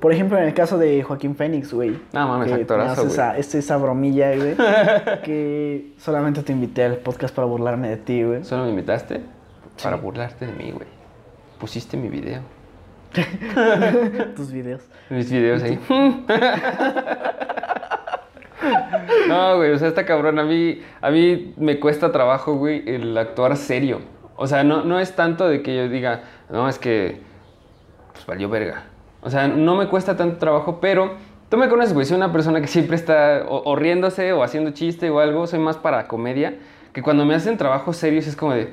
por 0.00 0.12
ejemplo, 0.12 0.38
en 0.38 0.44
el 0.44 0.54
caso 0.54 0.78
de 0.78 1.02
Joaquín 1.02 1.36
Fénix, 1.36 1.72
güey. 1.72 1.98
No 2.12 2.28
mames, 2.28 2.52
actorazo, 2.52 3.06
esa, 3.06 3.36
esa, 3.36 3.58
esa 3.58 3.76
bromilla, 3.76 4.34
güey. 4.36 4.54
que 5.24 5.94
solamente 5.98 6.42
te 6.42 6.52
invité 6.52 6.84
al 6.84 6.98
podcast 6.98 7.34
para 7.34 7.46
burlarme 7.46 7.88
de 7.88 7.96
ti, 7.96 8.22
güey. 8.22 8.44
¿Solo 8.44 8.64
me 8.64 8.70
invitaste? 8.70 9.35
Para 9.82 9.96
burlarte 9.96 10.46
de 10.46 10.52
mí, 10.52 10.70
güey. 10.70 10.88
Pusiste 11.58 11.96
mi 11.96 12.08
video. 12.08 12.42
Tus 14.36 14.52
videos. 14.52 14.82
Mis 15.10 15.30
videos 15.30 15.62
ahí. 15.62 15.78
No, 19.28 19.56
güey, 19.56 19.72
o 19.72 19.78
sea, 19.78 19.88
está 19.88 20.04
cabrón. 20.04 20.38
A 20.38 20.44
mí, 20.44 20.82
a 21.00 21.10
mí 21.10 21.54
me 21.56 21.80
cuesta 21.80 22.12
trabajo, 22.12 22.54
güey, 22.54 22.82
el 22.86 23.16
actuar 23.16 23.56
serio. 23.56 24.00
O 24.36 24.46
sea, 24.46 24.64
no, 24.64 24.84
no 24.84 25.00
es 25.00 25.14
tanto 25.14 25.48
de 25.48 25.62
que 25.62 25.76
yo 25.76 25.88
diga, 25.88 26.22
no, 26.50 26.68
es 26.68 26.78
que, 26.78 27.20
pues 28.12 28.26
valió 28.26 28.48
verga. 28.48 28.84
O 29.22 29.30
sea, 29.30 29.48
no 29.48 29.76
me 29.76 29.88
cuesta 29.88 30.16
tanto 30.16 30.38
trabajo, 30.38 30.78
pero 30.80 31.14
tú 31.48 31.56
me 31.56 31.68
conoces, 31.68 31.94
güey, 31.94 32.06
soy 32.06 32.16
una 32.16 32.32
persona 32.32 32.60
que 32.60 32.66
siempre 32.66 32.96
está 32.96 33.44
o, 33.48 33.62
o 33.64 33.76
riéndose 33.76 34.32
o 34.32 34.42
haciendo 34.42 34.70
chiste 34.70 35.10
o 35.10 35.18
algo. 35.18 35.46
Soy 35.46 35.58
más 35.58 35.76
para 35.76 36.06
comedia, 36.06 36.58
que 36.92 37.02
cuando 37.02 37.24
me 37.24 37.34
hacen 37.34 37.56
trabajos 37.56 37.96
serios 37.96 38.26
es 38.26 38.36
como 38.36 38.52
de, 38.52 38.72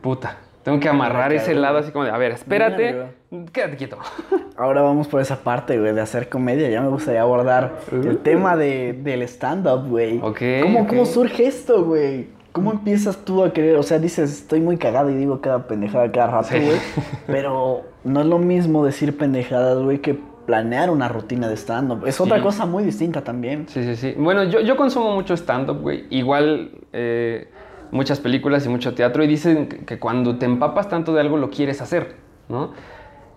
puta, 0.00 0.38
tengo 0.62 0.78
que 0.80 0.88
amarrar 0.88 1.32
ese 1.32 1.46
cabrón. 1.46 1.62
lado 1.62 1.78
así 1.78 1.90
como 1.92 2.04
de, 2.04 2.10
a 2.10 2.18
ver, 2.18 2.32
espérate, 2.32 3.06
quédate 3.52 3.76
quieto. 3.76 3.98
Ahora 4.56 4.82
vamos 4.82 5.08
por 5.08 5.20
esa 5.20 5.36
parte, 5.42 5.78
güey, 5.78 5.94
de 5.94 6.00
hacer 6.02 6.28
comedia. 6.28 6.68
Ya 6.68 6.82
me 6.82 6.88
gustaría 6.88 7.22
abordar 7.22 7.76
el 7.92 8.18
tema 8.18 8.56
de, 8.56 8.92
del 8.92 9.22
stand-up, 9.22 9.88
güey. 9.88 10.18
Uh. 10.18 10.34
¿Cómo. 10.62 10.86
¿Cómo 10.86 11.06
surge 11.06 11.46
esto, 11.46 11.84
güey? 11.84 12.28
¿Cómo 12.52 12.72
empiezas 12.72 13.24
tú 13.24 13.42
a 13.44 13.52
querer? 13.52 13.76
O 13.76 13.82
sea, 13.82 13.98
dices, 13.98 14.30
estoy 14.30 14.60
muy 14.60 14.76
cagado 14.76 15.08
y 15.08 15.14
digo 15.14 15.40
cada 15.40 15.66
pendejada 15.66 16.10
cada 16.12 16.26
rato, 16.26 16.48
Sí. 16.50 16.58
güey. 16.58 16.76
Pero 17.26 17.82
no 18.04 18.20
es 18.20 18.26
lo 18.26 18.38
mismo 18.38 18.84
decir 18.84 19.16
pendejadas, 19.16 19.78
güey, 19.78 19.98
que 20.00 20.18
planear 20.46 20.90
una 20.90 21.08
rutina 21.08 21.48
de 21.48 21.56
stand-up. 21.56 22.06
Es 22.06 22.20
otra 22.20 22.42
cosa 22.42 22.66
muy 22.66 22.82
distinta 22.82 23.22
también. 23.22 23.66
Sí, 23.68 23.84
sí, 23.84 23.94
sí. 23.96 24.14
Bueno, 24.18 24.44
yo, 24.44 24.60
yo 24.60 24.76
consumo 24.76 25.14
mucho 25.14 25.34
stand-up, 25.34 25.80
güey. 25.80 26.06
Igual 26.10 26.72
eh, 26.92 27.48
muchas 27.90 28.20
películas 28.20 28.64
y 28.66 28.68
mucho 28.68 28.94
teatro. 28.94 29.22
Y 29.24 29.26
dicen 29.26 29.68
que, 29.68 29.98
cuando 29.98 30.36
te 30.38 30.46
empapas 30.46 30.88
tanto 30.88 31.12
de 31.14 31.20
algo 31.20 31.36
lo 31.36 31.50
quieres 31.50 31.80
hacer, 31.80 32.14
¿no? 32.48 32.72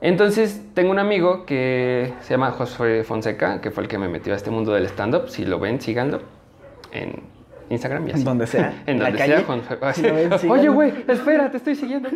Entonces, 0.02 0.62
tengo 0.74 0.92
un 0.92 1.00
amigo 1.00 1.46
que 1.46 2.14
se 2.22 2.32
llama 2.34 2.52
Josué 2.52 3.04
Fonseca, 3.06 3.62
que 3.62 3.72
fue 3.72 3.84
el 3.84 3.90
que 3.90 3.98
me 3.98 4.10
metió 4.10 4.34
a 4.34 4.36
este 4.36 4.52
mundo 4.52 4.74
del 4.74 4.86
stand-up. 4.88 5.30
Si 5.30 5.46
lo 5.46 5.60
ven, 5.60 5.80
síganlo 5.80 6.20
en 6.92 7.24
Instagram 7.70 8.08
y 8.10 8.12
así. 8.12 8.24
Donde 8.24 8.46
sea. 8.46 8.84
en 8.86 9.00
la 9.00 9.06
donde 9.06 9.18
calle. 9.20 9.36
sea. 9.38 9.46
Juan- 9.46 9.94
Si 9.96 10.02
ven, 10.02 10.30
Oye, 10.52 10.68
güey, 10.68 10.94
espera, 11.08 11.50
te 11.52 11.58
estoy 11.58 11.76
siguiendo. 11.76 12.10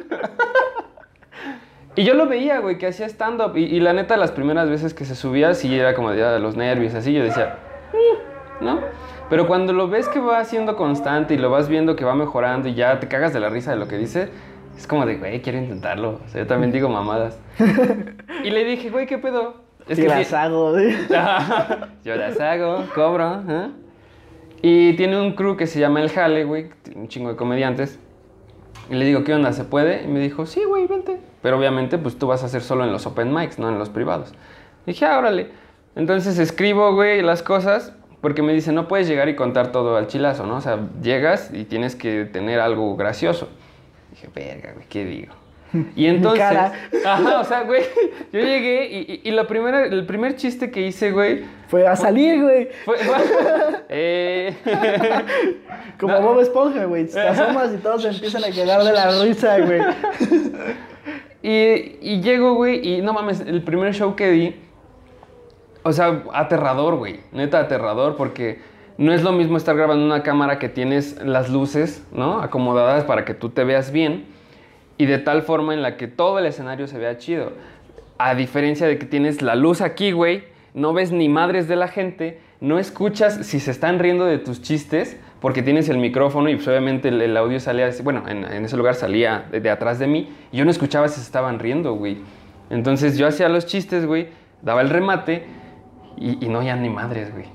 Y 1.95 2.03
yo 2.03 2.13
lo 2.13 2.27
veía, 2.27 2.59
güey, 2.59 2.77
que 2.77 2.87
hacía 2.87 3.07
stand-up. 3.07 3.57
Y, 3.57 3.63
y 3.63 3.79
la 3.79 3.93
neta, 3.93 4.17
las 4.17 4.31
primeras 4.31 4.69
veces 4.69 4.93
que 4.93 5.03
se 5.05 5.15
subía, 5.15 5.53
sí 5.55 5.73
era 5.79 5.95
como 5.95 6.11
de 6.11 6.23
ah, 6.23 6.37
los 6.39 6.55
nervios, 6.55 6.93
así. 6.93 7.11
Yo 7.13 7.23
decía, 7.23 7.57
"Mm", 8.61 8.65
¿no? 8.65 8.79
Pero 9.29 9.45
cuando 9.47 9.73
lo 9.73 9.87
ves 9.89 10.07
que 10.07 10.19
va 10.19 10.43
siendo 10.45 10.75
constante 10.77 11.33
y 11.33 11.37
lo 11.37 11.49
vas 11.49 11.67
viendo 11.67 11.95
que 11.95 12.05
va 12.05 12.15
mejorando 12.15 12.69
y 12.69 12.75
ya 12.75 12.99
te 12.99 13.07
cagas 13.07 13.33
de 13.33 13.39
la 13.41 13.49
risa 13.49 13.71
de 13.71 13.77
lo 13.77 13.87
que 13.87 13.97
dice, 13.97 14.29
es 14.77 14.87
como 14.87 15.05
de, 15.05 15.17
güey, 15.17 15.41
quiero 15.41 15.57
intentarlo. 15.57 16.21
O 16.25 16.29
sea, 16.29 16.41
yo 16.43 16.47
también 16.47 16.71
digo 16.71 16.87
mamadas. 16.87 17.37
y 18.43 18.49
le 18.49 18.63
dije, 18.63 18.89
güey, 18.89 19.05
¿qué 19.05 19.17
pedo? 19.17 19.55
Es 19.87 19.97
Sí, 19.97 20.03
que 20.03 20.07
las 20.09 20.27
sí- 20.27 20.35
hago, 20.35 20.77
yo 22.03 22.15
las 22.15 22.39
hago, 22.39 22.85
cobro. 22.95 23.41
¿eh? 23.49 23.69
Y 24.61 24.93
tiene 24.95 25.19
un 25.19 25.33
crew 25.33 25.55
que 25.57 25.67
se 25.67 25.79
llama 25.79 26.01
El 26.01 26.09
Jale, 26.09 26.43
güey, 26.45 26.69
un 26.95 27.07
chingo 27.07 27.29
de 27.29 27.35
comediantes. 27.35 27.99
Y 28.89 28.95
le 28.95 29.03
digo, 29.05 29.23
¿qué 29.25 29.33
onda? 29.33 29.51
¿Se 29.51 29.65
puede? 29.65 30.03
Y 30.03 30.07
me 30.07 30.19
dijo, 30.19 30.45
sí, 30.45 30.63
güey, 30.63 30.87
vente. 30.87 31.19
Pero 31.41 31.57
obviamente, 31.57 31.97
pues 31.97 32.17
tú 32.17 32.27
vas 32.27 32.43
a 32.43 32.45
hacer 32.45 32.61
solo 32.61 32.83
en 32.85 32.91
los 32.93 33.05
open 33.05 33.33
mics, 33.33 33.59
no 33.59 33.67
en 33.69 33.77
los 33.77 33.89
privados. 33.89 34.33
dije, 34.85 35.05
ah, 35.05 35.17
órale. 35.19 35.51
Entonces 35.95 36.39
escribo, 36.39 36.93
güey, 36.93 37.21
las 37.21 37.43
cosas, 37.43 37.93
porque 38.21 38.41
me 38.41 38.53
dice, 38.53 38.71
no 38.71 38.87
puedes 38.87 39.07
llegar 39.07 39.29
y 39.29 39.35
contar 39.35 39.71
todo 39.71 39.95
al 39.97 40.07
chilazo, 40.07 40.45
¿no? 40.45 40.57
O 40.57 40.61
sea, 40.61 40.79
llegas 41.01 41.51
y 41.53 41.63
tienes 41.65 41.95
que 41.95 42.25
tener 42.25 42.59
algo 42.59 42.95
gracioso. 42.95 43.49
Dije, 44.11 44.27
verga, 44.33 44.73
güey, 44.73 44.85
¿qué 44.87 45.05
digo? 45.05 45.33
Y 45.95 46.05
entonces, 46.07 46.39
cara. 46.41 46.71
ajá, 47.05 47.39
o 47.41 47.43
sea, 47.43 47.63
güey, 47.63 47.83
yo 48.33 48.39
llegué 48.39 48.87
y, 48.89 49.21
y- 49.25 49.29
y 49.29 49.31
la 49.31 49.45
primera, 49.47 49.85
el 49.85 50.05
primer 50.05 50.35
chiste 50.37 50.71
que 50.71 50.87
hice, 50.87 51.11
güey, 51.11 51.43
Fue 51.67 51.85
a 51.85 51.95
salir, 51.95 52.41
güey. 52.41 52.69
fue, 52.85 52.95
eh, 53.89 54.53
Como 55.99 56.13
No. 56.13 56.21
Bob 56.21 56.39
Esponja, 56.39 56.85
güey. 56.85 57.05
Te 57.07 57.19
asomas 57.19 57.73
y 57.73 57.77
todos 57.77 58.01
se 58.01 58.09
empiezan 58.09 58.43
a 58.45 58.51
quedar 58.51 58.83
de 58.83 58.93
la 58.93 59.21
risa, 59.23 59.59
güey. 59.59 59.81
Y, 61.43 61.97
y 62.01 62.21
llego, 62.21 62.55
güey, 62.55 62.95
y 62.95 63.01
no 63.01 63.13
mames, 63.13 63.41
el 63.41 63.61
primer 63.61 63.93
show 63.93 64.15
que 64.15 64.31
di, 64.31 64.55
o 65.87 65.93
sea, 65.93 66.23
aterrador, 66.33 66.95
güey, 66.95 67.21
neta 67.31 67.59
aterrador, 67.59 68.15
porque 68.17 68.59
no 68.97 69.13
es 69.13 69.23
lo 69.23 69.31
mismo 69.31 69.57
estar 69.57 69.75
grabando 69.75 70.05
una 70.05 70.23
cámara 70.23 70.59
que 70.59 70.69
tienes 70.69 71.21
las 71.23 71.49
luces, 71.49 72.05
¿no? 72.11 72.41
Acomodadas 72.41 73.03
para 73.05 73.25
que 73.25 73.33
tú 73.33 73.49
te 73.49 73.63
veas 73.63 73.91
bien 73.91 74.25
y 74.97 75.05
de 75.05 75.17
tal 75.19 75.43
forma 75.43 75.73
en 75.73 75.81
la 75.81 75.95
que 75.97 76.07
todo 76.07 76.39
el 76.39 76.45
escenario 76.45 76.87
se 76.87 76.97
vea 76.97 77.17
chido. 77.17 77.53
A 78.17 78.35
diferencia 78.35 78.87
de 78.87 78.97
que 78.97 79.05
tienes 79.05 79.41
la 79.41 79.55
luz 79.55 79.81
aquí, 79.81 80.11
güey, 80.11 80.43
no 80.73 80.93
ves 80.93 81.11
ni 81.11 81.29
madres 81.29 81.67
de 81.67 81.75
la 81.75 81.87
gente, 81.87 82.39
no 82.59 82.79
escuchas 82.79 83.45
si 83.45 83.59
se 83.59 83.71
están 83.71 83.99
riendo 83.99 84.25
de 84.25 84.39
tus 84.39 84.61
chistes, 84.61 85.17
porque 85.39 85.61
tienes 85.61 85.87
el 85.89 85.99
micrófono 85.99 86.49
y 86.49 86.55
pues, 86.55 86.67
obviamente 86.67 87.09
el, 87.09 87.37
audio 87.37 87.59
salía, 87.59 87.89
bueno, 88.03 88.23
en, 88.27 88.43
en 88.43 88.65
ese 88.65 88.75
lugar 88.75 88.95
salía 88.95 89.45
de, 89.51 89.61
de 89.61 89.69
atrás 89.69 89.99
de 89.99 90.07
mí, 90.07 90.29
y 90.51 90.57
yo 90.57 90.65
no 90.65 90.71
escuchaba 90.71 91.07
si 91.07 91.15
se 91.15 91.21
estaban 91.21 91.59
riendo, 91.59 91.93
güey. 91.93 92.17
Entonces 92.71 93.17
yo 93.17 93.27
hacía 93.27 93.47
los 93.47 93.67
chistes, 93.67 94.05
güey, 94.05 94.29
daba 94.63 94.81
el 94.81 94.89
remate 94.89 95.45
y, 96.17 96.45
y 96.45 96.49
no 96.49 96.61
ya 96.61 96.75
ni 96.75 96.89
madres, 96.89 97.31
güey. 97.31 97.45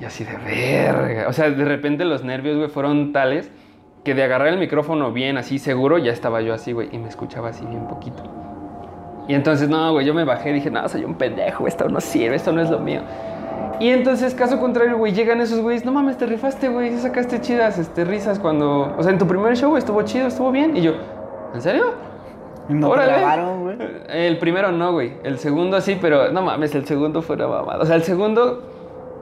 Y 0.00 0.04
así 0.04 0.24
de 0.24 0.36
verga. 0.36 1.28
O 1.28 1.32
sea, 1.32 1.50
de 1.50 1.64
repente 1.64 2.04
los 2.04 2.24
nervios, 2.24 2.56
güey, 2.56 2.68
fueron 2.68 3.12
tales 3.12 3.50
que 4.04 4.14
de 4.14 4.22
agarrar 4.22 4.48
el 4.48 4.58
micrófono 4.58 5.12
bien, 5.12 5.38
así 5.38 5.58
seguro, 5.58 5.98
ya 5.98 6.12
estaba 6.12 6.42
yo 6.42 6.52
así, 6.52 6.72
güey, 6.72 6.88
y 6.92 6.98
me 6.98 7.08
escuchaba 7.08 7.48
así 7.48 7.64
bien 7.64 7.86
poquito. 7.86 8.22
Y 9.28 9.34
entonces, 9.34 9.68
no, 9.68 9.92
güey, 9.92 10.04
yo 10.04 10.12
me 10.12 10.24
bajé 10.24 10.50
y 10.50 10.54
dije, 10.54 10.70
no, 10.70 10.86
soy 10.88 11.04
un 11.04 11.14
pendejo, 11.14 11.66
esto 11.66 11.88
no 11.88 12.00
sirve, 12.00 12.36
esto 12.36 12.52
no 12.52 12.60
es 12.60 12.68
lo 12.68 12.78
mío. 12.78 13.00
Y 13.80 13.88
entonces, 13.88 14.34
caso 14.34 14.60
contrario, 14.60 14.98
güey, 14.98 15.12
llegan 15.12 15.40
esos 15.40 15.60
güeyes, 15.60 15.84
no 15.84 15.92
mames, 15.92 16.18
te 16.18 16.26
rifaste, 16.26 16.68
güey, 16.68 16.96
sacaste 16.98 17.40
chidas 17.40 17.78
este, 17.78 18.04
risas 18.04 18.38
cuando... 18.38 18.94
O 18.96 19.02
sea, 19.02 19.10
en 19.10 19.18
tu 19.18 19.26
primer 19.26 19.56
show 19.56 19.76
estuvo 19.76 20.02
chido, 20.02 20.26
estuvo 20.26 20.52
bien. 20.52 20.76
Y 20.76 20.82
yo, 20.82 20.92
¿en 21.54 21.62
serio? 21.62 21.94
No 22.68 22.90
Órale. 22.90 23.12
grabaron, 23.12 23.63
güey. 23.76 23.90
El 24.08 24.38
primero 24.38 24.72
no, 24.72 24.92
güey. 24.92 25.14
El 25.22 25.38
segundo 25.38 25.80
sí, 25.80 25.98
pero 26.00 26.30
no 26.32 26.42
mames, 26.42 26.74
el 26.74 26.86
segundo 26.86 27.22
fue 27.22 27.36
una 27.36 27.48
mamada. 27.48 27.82
O 27.82 27.86
sea, 27.86 27.96
el 27.96 28.02
segundo. 28.02 28.62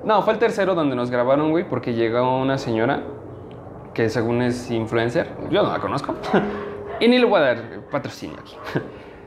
No, 0.05 0.23
fue 0.23 0.33
el 0.33 0.39
tercero 0.39 0.75
donde 0.75 0.97
nos 0.97 1.11
grabaron, 1.11 1.51
güey, 1.51 1.69
porque 1.69 1.95
llegó 1.95 2.41
una 2.41 2.59
señora 2.59 3.03
que 3.95 4.09
según 4.09 4.43
es 4.43 4.71
influencer. 4.71 5.29
Yo 5.51 5.63
no 5.63 5.73
la 5.73 5.79
conozco. 5.79 6.15
y 7.01 7.09
ni 7.09 7.19
le 7.19 7.27
voy 7.27 7.41
a 7.41 7.43
dar 7.43 7.59
patrocinio 7.91 8.37
aquí. 8.41 8.57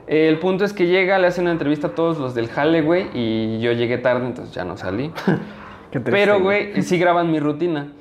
El 0.07 0.37
punto 0.37 0.65
es 0.65 0.73
que 0.73 0.85
llega, 0.85 1.17
le 1.17 1.27
hace 1.27 1.41
una 1.41 1.51
entrevista 1.51 1.87
a 1.87 1.89
todos 1.91 2.19
los 2.19 2.35
del 2.35 2.47
jale, 2.47 2.83
güey, 2.83 3.07
y 3.15 3.59
yo 3.59 3.71
llegué 3.71 3.97
tarde, 3.97 4.27
entonces 4.27 4.53
ya 4.53 4.63
no 4.63 4.77
salí. 4.77 5.11
Qué 5.91 5.99
triste, 5.99 6.11
Pero, 6.11 6.39
güey, 6.41 6.79
sí 6.83 6.99
graban 6.99 7.31
mi 7.31 7.39
rutina. 7.39 7.91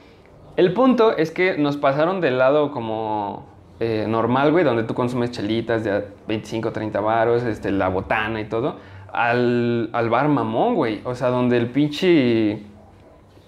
El 0.56 0.74
punto 0.74 1.16
es 1.16 1.30
que 1.30 1.56
nos 1.56 1.78
pasaron 1.78 2.20
del 2.20 2.38
lado 2.38 2.72
como 2.72 3.46
eh, 3.80 4.06
normal, 4.08 4.52
güey, 4.52 4.64
donde 4.64 4.84
tú 4.84 4.94
consumes 4.94 5.30
chelitas 5.32 5.84
de 5.84 5.90
a 5.90 6.04
25, 6.28 6.70
30 6.72 7.00
varos, 7.00 7.42
este, 7.42 7.70
la 7.72 7.88
botana 7.88 8.40
y 8.40 8.44
todo, 8.44 8.76
al, 9.12 9.90
al 9.92 10.10
bar 10.10 10.28
mamón, 10.28 10.74
güey. 10.74 11.00
O 11.04 11.14
sea, 11.14 11.28
donde 11.28 11.56
el 11.56 11.68
pinche... 11.68 12.62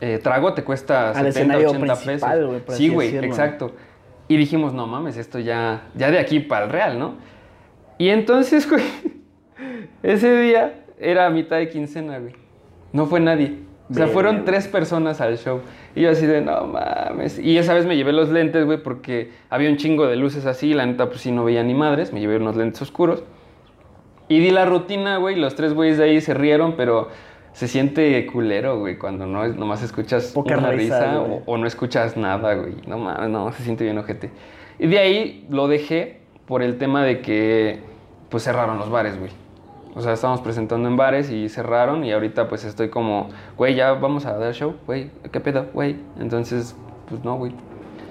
eh, 0.00 0.18
trago 0.22 0.52
te 0.54 0.62
cuesta 0.64 1.08
Al 1.10 1.14
70, 1.14 1.28
escenario 1.28 1.68
80 1.70 1.94
principal, 1.96 2.50
pesos. 2.62 2.76
sí, 2.76 2.88
güey, 2.88 3.08
decirlo. 3.08 3.26
exacto. 3.28 3.72
Y 4.28 4.36
dijimos, 4.36 4.72
no 4.74 4.86
mames, 4.86 5.16
esto 5.16 5.38
ya, 5.38 5.82
ya 5.94 6.10
de 6.10 6.18
aquí 6.18 6.40
para 6.40 6.66
el 6.66 6.72
real, 6.72 6.98
¿no? 6.98 7.14
Y 7.98 8.08
entonces, 8.08 8.68
güey, 8.70 8.82
ese 10.02 10.36
día 10.40 10.82
era 10.98 11.30
mitad 11.30 11.56
de 11.56 11.68
quincena, 11.68 12.18
güey. 12.18 12.34
No 12.92 13.06
fue 13.06 13.20
nadie. 13.20 13.58
O 13.88 13.94
sea, 13.94 14.06
Verga, 14.06 14.12
fueron 14.12 14.44
tres 14.44 14.66
personas 14.66 15.20
al 15.20 15.38
show. 15.38 15.60
Y 15.94 16.02
yo 16.02 16.10
así 16.10 16.26
de, 16.26 16.40
no 16.40 16.66
mames. 16.66 17.38
Y 17.38 17.56
esa 17.56 17.72
vez 17.72 17.86
me 17.86 17.96
llevé 17.96 18.12
los 18.12 18.30
lentes, 18.30 18.64
güey, 18.64 18.82
porque 18.82 19.30
había 19.48 19.70
un 19.70 19.76
chingo 19.76 20.06
de 20.06 20.16
luces 20.16 20.44
así. 20.46 20.74
La 20.74 20.86
neta, 20.86 21.06
pues 21.08 21.20
sí, 21.20 21.30
no 21.30 21.44
veía 21.44 21.62
ni 21.62 21.74
madres. 21.74 22.12
Me 22.12 22.20
llevé 22.20 22.36
unos 22.36 22.56
lentes 22.56 22.82
oscuros. 22.82 23.22
Y 24.28 24.40
di 24.40 24.50
la 24.50 24.64
rutina, 24.64 25.18
güey. 25.18 25.36
Los 25.36 25.54
tres 25.54 25.72
güeyes 25.72 25.98
de 25.98 26.04
ahí 26.04 26.20
se 26.20 26.34
rieron, 26.34 26.74
pero 26.76 27.08
se 27.52 27.68
siente 27.68 28.26
culero, 28.26 28.78
güey, 28.78 28.98
cuando 28.98 29.24
no 29.26 29.48
nomás 29.48 29.82
escuchas 29.82 30.32
Poca 30.32 30.58
una 30.58 30.72
risa, 30.72 31.00
risa 31.00 31.20
o, 31.22 31.42
o 31.46 31.56
no 31.56 31.66
escuchas 31.66 32.14
nada, 32.14 32.52
güey. 32.52 32.74
No 32.86 32.98
mames, 32.98 33.30
no, 33.30 33.50
se 33.52 33.62
siente 33.62 33.82
bien 33.82 33.96
ojete. 33.96 34.30
Y 34.78 34.88
de 34.88 34.98
ahí 34.98 35.46
lo 35.48 35.66
dejé 35.66 36.20
por 36.46 36.62
el 36.62 36.76
tema 36.76 37.02
de 37.02 37.22
que, 37.22 37.80
pues 38.28 38.42
cerraron 38.42 38.78
los 38.78 38.90
bares, 38.90 39.18
güey. 39.18 39.30
O 39.96 40.02
sea, 40.02 40.12
estábamos 40.12 40.42
presentando 40.42 40.88
en 40.88 40.96
bares 40.98 41.30
y 41.30 41.48
cerraron 41.48 42.04
y 42.04 42.12
ahorita 42.12 42.48
pues 42.48 42.64
estoy 42.64 42.90
como, 42.90 43.30
güey, 43.56 43.74
ya 43.74 43.94
vamos 43.94 44.26
a 44.26 44.36
dar 44.36 44.52
show, 44.52 44.74
güey, 44.86 45.10
¿qué 45.32 45.40
pedo, 45.40 45.68
güey? 45.72 45.96
Entonces, 46.20 46.76
pues 47.08 47.24
no, 47.24 47.36
güey. 47.36 47.52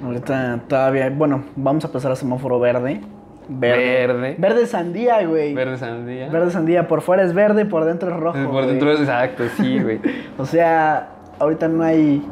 Ahorita 0.03 0.61
todavía, 0.67 1.11
bueno, 1.11 1.43
vamos 1.55 1.86
a 1.86 1.91
pasar 1.91 2.11
a 2.11 2.15
semáforo 2.15 2.59
verde. 2.59 3.01
Verde. 3.47 4.07
Verde. 4.07 4.36
Verde 4.39 4.65
sandía, 4.65 5.27
güey. 5.27 5.53
Verde 5.53 5.77
sandía. 5.77 6.27
Verde 6.29 6.49
sandía, 6.49 6.88
por 6.88 7.01
fuera 7.01 7.21
es 7.21 7.36
verde, 7.36 7.65
por 7.65 7.86
dentro 7.86 8.09
es 8.09 8.17
rojo. 8.17 8.39
Por 8.39 8.51
güey. 8.51 8.67
dentro, 8.67 8.91
exacto, 8.91 9.43
sí, 9.55 9.79
güey. 9.79 9.99
O 10.39 10.45
sea, 10.45 11.09
ahorita 11.38 11.67
no 11.67 11.83
hay 11.83 12.25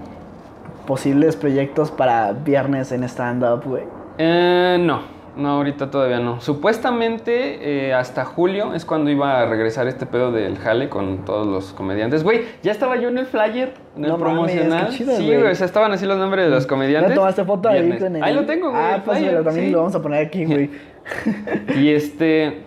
posibles 0.88 1.36
proyectos 1.36 1.92
para 1.92 2.32
viernes 2.32 2.92
en 2.92 3.04
stand-up, 3.04 3.64
güey. 3.66 3.84
Eh, 4.18 4.78
no, 4.80 5.02
no, 5.36 5.50
ahorita 5.50 5.90
todavía 5.90 6.20
no. 6.20 6.40
Supuestamente 6.42 7.88
eh, 7.88 7.94
hasta 7.94 8.24
julio 8.26 8.74
es 8.74 8.86
cuando 8.86 9.10
iba 9.10 9.42
a 9.42 9.46
regresar 9.46 9.88
este 9.88 10.06
pedo 10.06 10.32
del 10.32 10.58
jale 10.58 10.90
con 10.90 11.26
todos 11.26 11.48
los 11.48 11.74
comediantes. 11.74 12.24
Güey, 12.24 12.42
ya 12.62 12.72
estaba 12.72 12.98
yo 12.98 13.10
en 13.10 13.18
el 13.18 13.26
flyer, 13.26 13.74
en 13.96 14.06
el 14.06 14.12
No 14.12 14.18
mames, 14.18 14.34
promocional. 14.34 14.88
qué 14.90 14.94
chido, 14.98 15.16
sí, 15.16 15.26
güey. 15.26 15.44
o 15.52 15.56
sea, 15.56 15.66
estaban 15.66 15.92
así 15.92 16.06
los 16.06 16.18
nombres 16.18 16.46
de 16.46 16.52
los 16.52 16.68
comediantes. 16.68 17.12
¿Ya 17.12 17.16
tomaste 17.16 17.44
foto 17.46 17.70
ahí 17.70 17.82
Viernes. 17.82 18.04
con 18.04 18.16
el... 18.16 18.24
Ahí 18.24 18.34
lo 18.36 18.46
tengo, 18.46 18.70
güey. 18.70 18.82
Ah, 18.82 18.96
el 18.96 19.02
pues 19.02 19.18
flyer, 19.18 19.44
también 19.44 19.66
sí. 19.68 19.72
lo 19.72 19.78
vamos 19.80 19.96
a 19.96 20.02
poner 20.02 20.26
aquí, 20.26 20.46
güey. 20.46 20.70
Y 21.78 21.90
este. 21.90 22.64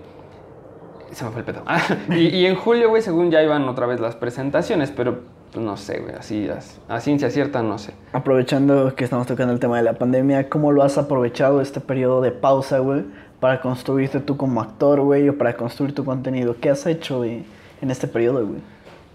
Se 1.12 1.24
me 1.24 1.30
fue 1.30 1.40
el 1.40 1.46
pedo. 1.46 1.62
Ah, 1.66 1.80
y, 2.10 2.26
y 2.28 2.46
en 2.46 2.56
julio, 2.56 2.88
güey, 2.90 3.00
según 3.00 3.30
ya 3.30 3.42
iban 3.42 3.68
otra 3.68 3.86
vez 3.86 4.00
las 4.00 4.16
presentaciones, 4.16 4.90
pero 4.90 5.20
no 5.54 5.76
sé, 5.76 6.00
güey, 6.00 6.14
así 6.14 6.48
a, 6.48 6.94
a 6.94 7.00
ciencia 7.00 7.30
cierta, 7.30 7.62
no 7.62 7.78
sé. 7.78 7.92
Aprovechando 8.12 8.94
que 8.94 9.04
estamos 9.04 9.26
tocando 9.26 9.52
el 9.52 9.60
tema 9.60 9.76
de 9.76 9.82
la 9.82 9.94
pandemia, 9.94 10.48
¿cómo 10.48 10.72
lo 10.72 10.82
has 10.82 10.98
aprovechado 10.98 11.60
este 11.60 11.80
periodo 11.80 12.20
de 12.20 12.32
pausa, 12.32 12.78
güey? 12.78 13.04
Para 13.40 13.60
construirte 13.60 14.20
tú 14.20 14.36
como 14.36 14.60
actor, 14.60 15.00
güey, 15.00 15.28
o 15.28 15.38
para 15.38 15.56
construir 15.56 15.94
tu 15.94 16.04
contenido. 16.04 16.56
¿Qué 16.60 16.70
has 16.70 16.86
hecho, 16.86 17.18
güey, 17.18 17.44
en 17.80 17.90
este 17.90 18.08
periodo, 18.08 18.46
güey? 18.46 18.60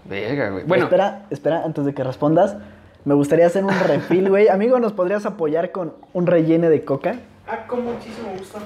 Verga, 0.04 0.50
güey. 0.50 0.64
Bueno, 0.64 0.84
Espera, 0.84 1.26
espera, 1.30 1.64
antes 1.64 1.84
de 1.84 1.94
que 1.94 2.04
respondas. 2.04 2.56
Me 3.04 3.14
gustaría 3.14 3.46
hacer 3.46 3.64
un 3.64 3.72
refill, 3.86 4.28
güey. 4.28 4.48
Amigo, 4.48 4.78
¿nos 4.78 4.92
podrías 4.92 5.26
apoyar 5.26 5.72
con 5.72 5.92
un 6.12 6.26
relleno 6.26 6.68
de 6.68 6.84
coca? 6.84 7.16
Ah, 7.48 7.66
con 7.66 7.84
muchísimo 7.84 8.28
gusto. 8.38 8.58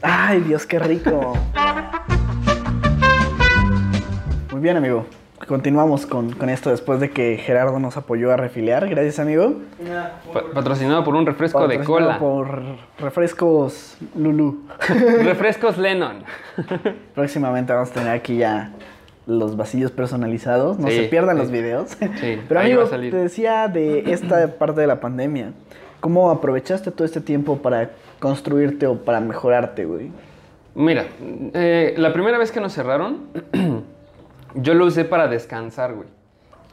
Ay, 0.00 0.40
Dios, 0.40 0.66
qué 0.66 0.78
rico. 0.78 1.34
Muy 4.50 4.60
bien, 4.60 4.76
amigo. 4.76 5.06
Continuamos 5.46 6.06
con, 6.06 6.32
con 6.32 6.48
esto 6.48 6.70
después 6.70 7.00
de 7.00 7.10
que 7.10 7.36
Gerardo 7.36 7.78
nos 7.80 7.96
apoyó 7.96 8.32
a 8.32 8.36
refiliar. 8.36 8.88
Gracias, 8.88 9.18
amigo. 9.18 9.54
Pa- 10.32 10.44
patrocinado 10.54 11.02
por 11.04 11.14
un 11.16 11.26
refresco 11.26 11.66
de 11.66 11.80
cola. 11.80 12.18
Por 12.18 12.62
refrescos 12.98 13.96
Lulu. 14.14 14.62
Refrescos 15.24 15.76
Lennon. 15.78 16.22
Próximamente 17.14 17.72
vamos 17.72 17.90
a 17.90 17.94
tener 17.94 18.10
aquí 18.10 18.36
ya 18.38 18.70
los 19.26 19.56
vasillos 19.56 19.90
personalizados. 19.90 20.78
No 20.78 20.88
Sí, 20.88 20.94
se 20.96 21.02
pierdan 21.04 21.36
sí. 21.36 21.42
los 21.42 21.50
videos. 21.50 21.90
Sí, 22.20 22.38
Pero 22.48 22.60
amigo, 22.60 22.84
te 22.84 23.10
decía 23.16 23.66
de 23.68 24.12
esta 24.12 24.46
parte 24.58 24.80
de 24.80 24.86
la 24.86 25.00
pandemia. 25.00 25.52
¿Cómo 26.00 26.30
aprovechaste 26.30 26.90
todo 26.92 27.04
este 27.04 27.20
tiempo 27.20 27.58
para 27.58 27.90
construirte 28.20 28.86
o 28.86 28.96
para 28.96 29.20
mejorarte, 29.20 29.84
güey? 29.84 30.10
Mira, 30.74 31.04
eh, 31.52 31.94
la 31.98 32.12
primera 32.12 32.38
vez 32.38 32.50
que 32.50 32.58
nos 32.60 32.72
cerraron, 32.72 33.18
yo 34.54 34.74
lo 34.74 34.86
usé 34.86 35.04
para 35.04 35.28
descansar, 35.28 35.94
güey. 35.94 36.08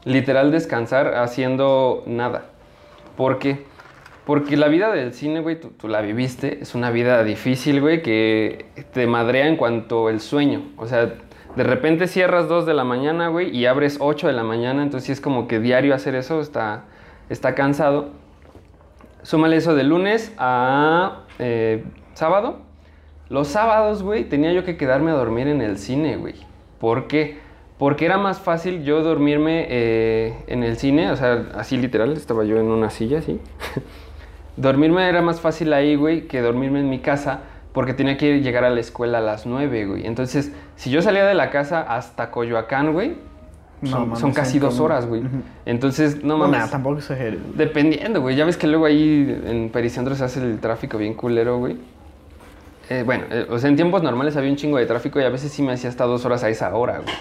Literal 0.04 0.50
descansar 0.50 1.14
haciendo 1.14 2.02
nada. 2.06 2.44
¿Por 3.16 3.38
qué? 3.38 3.64
Porque 4.24 4.56
la 4.56 4.68
vida 4.68 4.92
del 4.92 5.12
cine, 5.12 5.40
güey, 5.40 5.58
tú, 5.60 5.88
la 5.88 6.00
viviste, 6.00 6.62
es 6.62 6.74
una 6.74 6.90
vida 6.90 7.22
difícil, 7.24 7.80
güey, 7.80 8.02
que 8.02 8.66
te 8.92 9.06
madrea 9.06 9.46
en 9.46 9.56
cuanto 9.56 10.08
el 10.08 10.20
sueño. 10.20 10.62
O 10.76 10.86
sea, 10.86 11.14
de 11.56 11.64
repente 11.64 12.06
cierras 12.06 12.48
2 12.48 12.64
de 12.64 12.74
la 12.74 12.84
mañana, 12.84 13.28
güey, 13.28 13.54
y 13.54 13.66
abres 13.66 13.96
8 14.00 14.28
de 14.28 14.32
la 14.32 14.44
mañana, 14.44 14.82
entonces 14.82 15.10
es 15.10 15.20
como 15.20 15.48
que 15.48 15.58
diario 15.58 15.94
hacer 15.94 16.14
eso 16.14 16.40
está, 16.40 16.84
está 17.28 17.54
cansado. 17.54 18.10
Súmale 19.22 19.56
eso 19.56 19.74
de 19.74 19.84
lunes 19.84 20.32
a 20.38 21.24
eh, 21.38 21.84
sábado. 22.14 22.60
Los 23.28 23.48
sábados, 23.48 24.02
güey, 24.02 24.24
tenía 24.24 24.52
yo 24.52 24.64
que 24.64 24.76
quedarme 24.76 25.10
a 25.10 25.14
dormir 25.14 25.48
en 25.48 25.60
el 25.60 25.76
cine, 25.76 26.16
güey. 26.16 26.34
¿Por 26.78 27.06
qué? 27.06 27.38
Porque 27.80 28.04
era 28.04 28.16
más 28.18 28.38
fácil 28.38 28.84
yo 28.84 29.02
dormirme 29.02 29.66
eh, 29.68 30.34
en 30.46 30.62
el 30.62 30.76
cine, 30.76 31.10
o 31.10 31.16
sea, 31.16 31.46
así 31.56 31.76
literal, 31.76 32.12
estaba 32.12 32.44
yo 32.44 32.56
en 32.60 32.66
una 32.66 32.90
silla, 32.90 33.18
así. 33.18 33.40
dormirme 34.56 35.08
era 35.08 35.22
más 35.22 35.40
fácil 35.40 35.72
ahí, 35.72 35.96
güey, 35.96 36.28
que 36.28 36.40
dormirme 36.40 36.80
en 36.80 36.90
mi 36.90 36.98
casa, 37.00 37.40
porque 37.72 37.94
tenía 37.94 38.16
que 38.16 38.40
llegar 38.40 38.64
a 38.64 38.70
la 38.70 38.80
escuela 38.80 39.18
a 39.18 39.20
las 39.20 39.46
9, 39.46 39.86
güey. 39.86 40.06
Entonces, 40.06 40.52
si 40.76 40.90
yo 40.90 41.02
salía 41.02 41.24
de 41.24 41.34
la 41.34 41.50
casa 41.50 41.80
hasta 41.80 42.30
Coyoacán, 42.30 42.92
güey, 42.92 43.14
No 43.80 43.90
son, 43.90 44.00
mames, 44.02 44.18
son 44.18 44.32
casi 44.32 44.58
dos 44.58 44.74
como- 44.74 44.84
horas, 44.86 45.06
güey. 45.06 45.22
Entonces, 45.64 46.22
no 46.22 46.34
No, 46.34 46.38
mames. 46.40 46.58
nada, 46.58 46.70
tampoco 46.70 46.98
exageres. 46.98 47.38
Dependiendo, 47.56 48.20
güey. 48.20 48.36
Ya 48.36 48.44
ves 48.44 48.56
que 48.58 48.66
luego 48.66 48.84
ahí 48.84 49.40
en 49.46 49.70
Pericentro 49.70 50.14
se 50.14 50.24
hace 50.24 50.40
el 50.42 50.58
tráfico 50.58 50.98
bien 50.98 51.14
culero, 51.14 51.56
güey. 51.58 51.78
Eh, 52.90 53.04
bueno, 53.06 53.24
eh, 53.30 53.46
o 53.48 53.56
sea, 53.58 53.70
en 53.70 53.76
tiempos 53.76 54.02
normales 54.02 54.36
había 54.36 54.50
un 54.50 54.56
chingo 54.56 54.76
de 54.76 54.84
tráfico 54.84 55.18
y 55.20 55.24
a 55.24 55.28
veces 55.30 55.52
sí 55.52 55.62
me 55.62 55.72
hacía 55.72 55.88
hasta 55.88 56.04
dos 56.04 56.24
horas 56.26 56.42
a 56.44 56.50
esa 56.50 56.74
hora, 56.74 56.98
güey. 56.98 57.14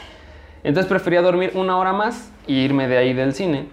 Entonces 0.63 0.89
prefería 0.89 1.21
dormir 1.21 1.51
una 1.55 1.77
hora 1.77 1.93
más 1.93 2.31
y 2.47 2.55
irme 2.55 2.87
de 2.87 2.97
ahí 2.97 3.13
del 3.13 3.33
cine. 3.33 3.67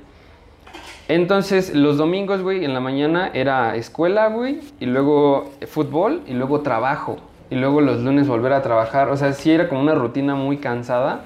Entonces, 1.08 1.72
los 1.74 1.98
domingos, 1.98 2.42
güey, 2.42 2.64
en 2.64 2.74
la 2.74 2.80
mañana 2.80 3.30
era 3.32 3.76
escuela, 3.76 4.28
güey, 4.28 4.60
y 4.80 4.86
luego 4.86 5.52
fútbol, 5.68 6.22
y 6.26 6.34
luego 6.34 6.62
trabajo. 6.62 7.18
Y 7.48 7.54
luego 7.54 7.80
los 7.80 8.02
lunes 8.02 8.26
volver 8.26 8.52
a 8.52 8.62
trabajar. 8.62 9.08
O 9.10 9.16
sea, 9.16 9.32
sí 9.32 9.52
era 9.52 9.68
como 9.68 9.80
una 9.80 9.94
rutina 9.94 10.34
muy 10.34 10.56
cansada. 10.56 11.20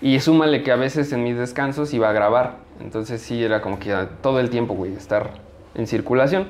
Y 0.00 0.18
súmale 0.18 0.64
que 0.64 0.72
a 0.72 0.76
veces 0.76 1.12
en 1.12 1.22
mis 1.22 1.36
descansos 1.36 1.94
iba 1.94 2.10
a 2.10 2.12
grabar. 2.12 2.56
Entonces 2.80 3.22
sí 3.22 3.42
era 3.42 3.62
como 3.62 3.78
que 3.78 3.94
todo 4.20 4.40
el 4.40 4.50
tiempo, 4.50 4.74
güey, 4.74 4.92
estar 4.94 5.30
en 5.76 5.86
circulación. 5.86 6.48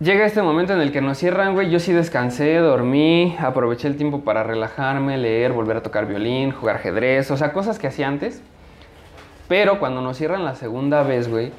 Llega 0.00 0.24
este 0.24 0.40
momento 0.40 0.72
en 0.72 0.80
el 0.80 0.92
que 0.92 1.02
nos 1.02 1.18
cierran, 1.18 1.52
güey. 1.52 1.68
Yo 1.70 1.78
sí 1.78 1.92
descansé, 1.92 2.56
dormí, 2.56 3.36
aproveché 3.38 3.86
el 3.86 3.96
tiempo 3.96 4.22
para 4.22 4.42
relajarme, 4.42 5.18
leer, 5.18 5.52
volver 5.52 5.76
a 5.76 5.82
tocar 5.82 6.06
violín, 6.06 6.52
jugar 6.52 6.76
ajedrez, 6.76 7.30
o 7.30 7.36
sea, 7.36 7.52
cosas 7.52 7.78
que 7.78 7.86
hacía 7.86 8.08
antes. 8.08 8.42
Pero 9.46 9.78
cuando 9.78 10.00
nos 10.00 10.16
cierran 10.16 10.42
la 10.44 10.54
segunda 10.54 11.02
vez, 11.02 11.28
güey, 11.28 11.52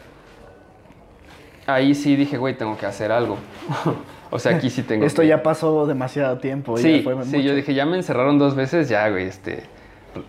ahí 1.67 1.93
sí 1.93 2.15
dije, 2.15 2.37
güey, 2.37 2.57
tengo 2.57 2.77
que 2.77 2.87
hacer 2.87 3.11
algo. 3.11 3.37
o 4.31 4.39
sea, 4.39 4.55
aquí 4.55 4.71
sí 4.71 4.81
tengo 4.81 5.05
Esto 5.05 5.21
que- 5.21 5.27
ya 5.27 5.43
pasó 5.43 5.85
demasiado 5.85 6.39
tiempo. 6.39 6.77
ya 6.77 6.81
Sí, 6.81 7.01
fue 7.03 7.13
sí, 7.13 7.19
mucho. 7.35 7.37
yo 7.47 7.53
dije, 7.53 7.75
ya 7.75 7.85
me 7.85 7.95
encerraron 7.97 8.39
dos 8.39 8.55
veces, 8.55 8.89
ya, 8.89 9.07
güey, 9.09 9.27
este, 9.27 9.63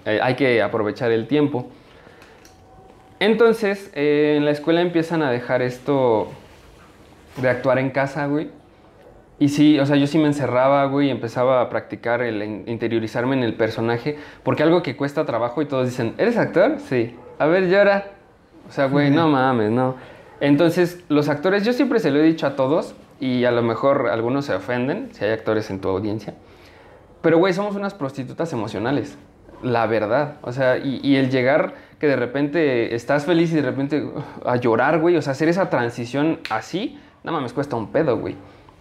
eh, 0.05 0.21
hay 0.23 0.35
que 0.35 0.61
aprovechar 0.61 1.13
el 1.13 1.27
tiempo. 1.29 1.71
Entonces, 3.21 3.91
eh, 3.95 4.35
en 4.37 4.45
la 4.45 4.51
escuela 4.51 4.83
empiezan 4.83 5.23
a 5.23 5.31
dejar 5.31 5.63
esto 5.63 6.29
de 7.37 7.49
actuar 7.49 7.79
en 7.79 7.91
casa, 7.91 8.27
güey. 8.27 8.51
Y 9.39 9.49
sí, 9.49 9.79
o 9.81 9.87
sea, 9.87 9.97
yo 9.97 10.07
sí 10.07 10.19
me 10.19 10.27
encerraba, 10.27 10.85
güey, 10.87 11.09
y 11.09 11.11
empezaba 11.11 11.61
a 11.61 11.69
practicar 11.69 12.23
el 12.23 12.43
in- 12.43 12.65
interiorizarme 12.67 13.37
en 13.37 13.43
el 13.43 13.55
personaje, 13.55 14.17
porque 14.45 14.63
algo 14.63 14.83
que 14.83 14.97
cuesta 14.97 15.25
trabajo 15.27 15.63
y 15.63 15.67
todos 15.67 15.87
dicen, 15.87 16.15
¿eres 16.19 16.37
actor? 16.37 16.77
Sí. 16.79 17.17
A 17.39 17.47
ver, 17.47 17.69
llora. 17.69 18.07
O 18.69 18.73
sea, 18.73 18.87
güey, 18.87 19.11
no 19.11 19.29
mames, 19.29 19.71
no. 19.71 19.97
Entonces, 20.41 21.03
los 21.09 21.29
actores, 21.29 21.65
yo 21.65 21.73
siempre 21.73 21.99
se 21.99 22.11
lo 22.11 22.21
he 22.21 22.23
dicho 22.23 22.47
a 22.47 22.55
todos, 22.55 22.95
y 23.19 23.45
a 23.45 23.51
lo 23.51 23.63
mejor 23.63 24.09
algunos 24.11 24.45
se 24.45 24.55
ofenden, 24.55 25.09
si 25.13 25.25
hay 25.25 25.31
actores 25.31 25.71
en 25.71 25.81
tu 25.81 25.89
audiencia, 25.89 26.35
pero, 27.21 27.39
güey, 27.39 27.53
somos 27.53 27.75
unas 27.77 27.95
prostitutas 27.95 28.53
emocionales. 28.53 29.17
La 29.63 29.87
verdad. 29.87 30.39
O 30.43 30.51
sea, 30.53 30.79
y, 30.79 31.01
y 31.05 31.17
el 31.17 31.31
llegar 31.31 31.75
que 32.01 32.09
de 32.09 32.17
repente 32.17 32.97
estás 32.97 33.27
feliz 33.27 33.53
y 33.53 33.57
de 33.57 33.63
repente 33.63 34.03
uh, 34.03 34.23
a 34.45 34.57
llorar, 34.57 34.99
güey. 34.99 35.17
O 35.17 35.23
sea, 35.23 35.33
hacer 35.33 35.49
esa 35.49 35.71
transición 35.71 36.41
así, 36.51 36.99
nada 37.25 37.41
más 37.41 37.53
cuesta 37.53 37.77
un 37.77 37.89
pedo, 37.89 38.19
güey. 38.19 38.37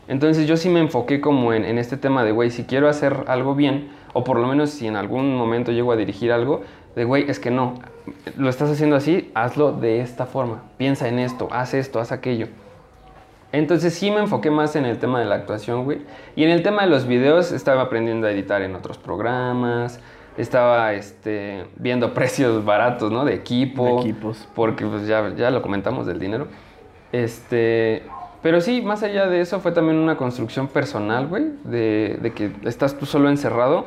Entonces 0.07 0.47
yo 0.47 0.57
sí 0.57 0.69
me 0.69 0.79
enfoqué 0.79 1.21
como 1.21 1.53
en, 1.53 1.63
en 1.63 1.77
este 1.77 1.97
tema 1.97 2.23
de, 2.23 2.31
güey, 2.31 2.51
si 2.51 2.63
quiero 2.63 2.89
hacer 2.89 3.25
algo 3.27 3.55
bien, 3.55 3.91
O 4.13 4.25
por 4.25 4.37
lo 4.37 4.47
menos 4.47 4.71
si 4.71 4.87
en 4.87 4.97
algún 4.97 5.37
momento 5.37 5.71
llego 5.71 5.93
a 5.93 5.95
dirigir 5.95 6.33
algo, 6.33 6.63
de 6.95 7.05
güey, 7.05 7.29
es 7.29 7.39
que 7.39 7.49
no, 7.49 7.75
lo 8.37 8.49
estás 8.49 8.69
haciendo 8.69 8.95
así, 8.95 9.31
hazlo 9.33 9.71
de 9.71 10.01
esta 10.01 10.25
forma. 10.25 10.63
Piensa 10.77 11.07
en 11.07 11.19
esto, 11.19 11.47
haz 11.51 11.73
esto, 11.73 11.99
haz 11.99 12.11
aquello. 12.11 12.47
Entonces 13.51 13.93
sí 13.93 14.11
me 14.11 14.19
enfoqué 14.19 14.49
más 14.49 14.75
en 14.75 14.85
el 14.85 14.97
tema 14.97 15.19
de 15.19 15.25
la 15.25 15.35
actuación, 15.35 15.83
güey. 15.83 16.01
Y 16.35 16.43
en 16.43 16.51
el 16.51 16.63
tema 16.63 16.83
de 16.83 16.89
los 16.89 17.05
videos 17.05 17.51
estaba 17.51 17.81
aprendiendo 17.81 18.27
a 18.27 18.31
editar 18.31 18.61
en 18.61 18.75
otros 18.75 18.97
programas. 18.97 19.99
Estaba 20.37 20.93
este, 20.93 21.65
viendo 21.75 22.13
precios 22.13 22.63
baratos, 22.63 23.11
¿no? 23.11 23.25
De 23.25 23.33
equipo. 23.33 23.85
De 23.85 24.09
equipos. 24.09 24.47
Porque 24.55 24.85
pues 24.85 25.05
ya, 25.05 25.33
ya 25.35 25.51
lo 25.51 25.61
comentamos 25.61 26.05
del 26.07 26.19
dinero. 26.19 26.47
Este, 27.11 28.03
pero 28.41 28.61
sí, 28.61 28.81
más 28.81 29.03
allá 29.03 29.27
de 29.27 29.41
eso 29.41 29.59
fue 29.59 29.71
también 29.71 29.97
una 29.97 30.17
construcción 30.17 30.67
personal, 30.67 31.27
güey. 31.27 31.45
De, 31.63 32.17
de 32.21 32.33
que 32.33 32.51
estás 32.63 32.97
tú 32.97 33.05
solo 33.05 33.29
encerrado. 33.29 33.85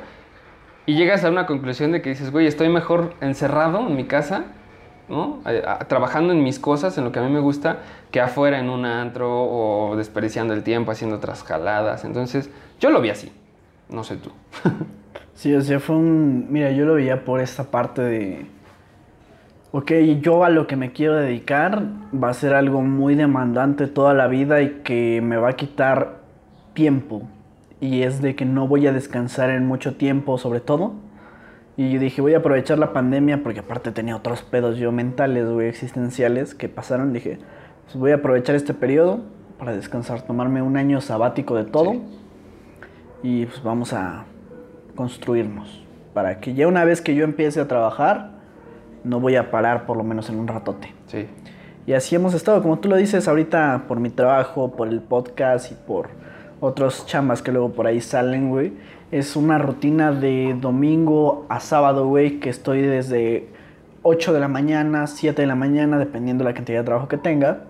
Y 0.86 0.96
llegas 0.96 1.24
a 1.24 1.30
una 1.30 1.46
conclusión 1.46 1.92
de 1.92 2.02
que 2.02 2.10
dices, 2.10 2.30
güey, 2.30 2.46
estoy 2.46 2.68
mejor 2.68 3.14
encerrado 3.20 3.86
en 3.86 3.96
mi 3.96 4.04
casa 4.04 4.44
¿no? 5.08 5.40
Trabajando 5.88 6.32
en 6.32 6.42
mis 6.42 6.58
cosas, 6.58 6.96
en 6.98 7.04
lo 7.04 7.12
que 7.12 7.18
a 7.18 7.22
mí 7.22 7.30
me 7.30 7.40
gusta, 7.40 7.78
que 8.10 8.20
afuera 8.20 8.58
en 8.58 8.70
un 8.70 8.84
antro 8.84 9.30
o 9.30 9.96
desperdiciando 9.96 10.54
el 10.54 10.62
tiempo 10.62 10.92
haciendo 10.92 11.16
otras 11.16 11.42
jaladas. 11.42 12.04
Entonces, 12.04 12.50
yo 12.80 12.90
lo 12.90 13.00
vi 13.00 13.10
así. 13.10 13.32
No 13.88 14.04
sé 14.04 14.16
tú. 14.16 14.30
Sí, 15.36 15.52
o 15.52 15.60
sea, 15.60 15.80
fue 15.80 15.96
un... 15.96 16.46
Mira, 16.48 16.70
yo 16.70 16.84
lo 16.84 16.94
veía 16.94 17.24
por 17.24 17.40
esta 17.40 17.64
parte 17.64 18.02
de... 18.02 18.46
Ok, 19.76 19.90
yo 20.20 20.44
a 20.44 20.50
lo 20.50 20.68
que 20.68 20.76
me 20.76 20.92
quiero 20.92 21.16
dedicar 21.16 21.82
va 22.14 22.28
a 22.28 22.34
ser 22.34 22.54
algo 22.54 22.80
muy 22.82 23.16
demandante 23.16 23.88
toda 23.88 24.14
la 24.14 24.28
vida 24.28 24.62
y 24.62 24.82
que 24.84 25.20
me 25.20 25.36
va 25.36 25.48
a 25.48 25.52
quitar 25.54 26.18
tiempo. 26.74 27.22
Y 27.80 28.02
es 28.02 28.22
de 28.22 28.36
que 28.36 28.44
no 28.44 28.68
voy 28.68 28.86
a 28.86 28.92
descansar 28.92 29.50
en 29.50 29.66
mucho 29.66 29.96
tiempo, 29.96 30.38
sobre 30.38 30.60
todo. 30.60 30.92
Y 31.76 31.90
yo 31.90 31.98
dije, 31.98 32.22
voy 32.22 32.34
a 32.34 32.38
aprovechar 32.38 32.78
la 32.78 32.92
pandemia 32.92 33.42
porque 33.42 33.58
aparte 33.58 33.90
tenía 33.90 34.14
otros 34.14 34.42
pedos 34.42 34.78
yo 34.78 34.92
mentales, 34.92 35.50
güey, 35.50 35.66
existenciales 35.70 36.54
que 36.54 36.68
pasaron. 36.68 37.12
Dije, 37.12 37.40
pues 37.86 37.96
voy 37.96 38.12
a 38.12 38.14
aprovechar 38.14 38.54
este 38.54 38.74
periodo 38.74 39.22
para 39.58 39.72
descansar, 39.72 40.22
tomarme 40.22 40.62
un 40.62 40.76
año 40.76 41.00
sabático 41.00 41.56
de 41.56 41.64
todo. 41.64 41.94
Sí. 41.94 42.02
Y 43.24 43.46
pues 43.46 43.60
vamos 43.64 43.92
a 43.92 44.24
construirnos. 44.94 45.84
Para 46.12 46.38
que 46.38 46.54
ya 46.54 46.68
una 46.68 46.84
vez 46.84 47.00
que 47.00 47.16
yo 47.16 47.24
empiece 47.24 47.60
a 47.60 47.66
trabajar, 47.66 48.33
no 49.04 49.20
voy 49.20 49.36
a 49.36 49.50
parar 49.50 49.86
por 49.86 49.96
lo 49.96 50.04
menos 50.04 50.28
en 50.30 50.38
un 50.38 50.48
ratote. 50.48 50.92
Sí. 51.06 51.26
Y 51.86 51.92
así 51.92 52.14
hemos 52.14 52.32
estado, 52.34 52.62
como 52.62 52.78
tú 52.78 52.88
lo 52.88 52.96
dices, 52.96 53.28
ahorita 53.28 53.84
por 53.86 54.00
mi 54.00 54.08
trabajo, 54.08 54.72
por 54.72 54.88
el 54.88 55.00
podcast 55.00 55.70
y 55.70 55.74
por 55.74 56.08
otros 56.60 57.04
chambas 57.06 57.42
que 57.42 57.52
luego 57.52 57.72
por 57.72 57.86
ahí 57.86 58.00
salen, 58.00 58.48
güey. 58.48 58.72
Es 59.12 59.36
una 59.36 59.58
rutina 59.58 60.10
de 60.10 60.56
domingo 60.58 61.44
a 61.48 61.60
sábado, 61.60 62.08
güey, 62.08 62.40
que 62.40 62.48
estoy 62.48 62.80
desde 62.80 63.48
8 64.02 64.32
de 64.32 64.40
la 64.40 64.48
mañana, 64.48 65.06
7 65.06 65.42
de 65.42 65.46
la 65.46 65.54
mañana, 65.54 65.98
dependiendo 65.98 66.42
de 66.42 66.50
la 66.50 66.54
cantidad 66.54 66.78
de 66.78 66.84
trabajo 66.84 67.06
que 67.06 67.18
tenga, 67.18 67.64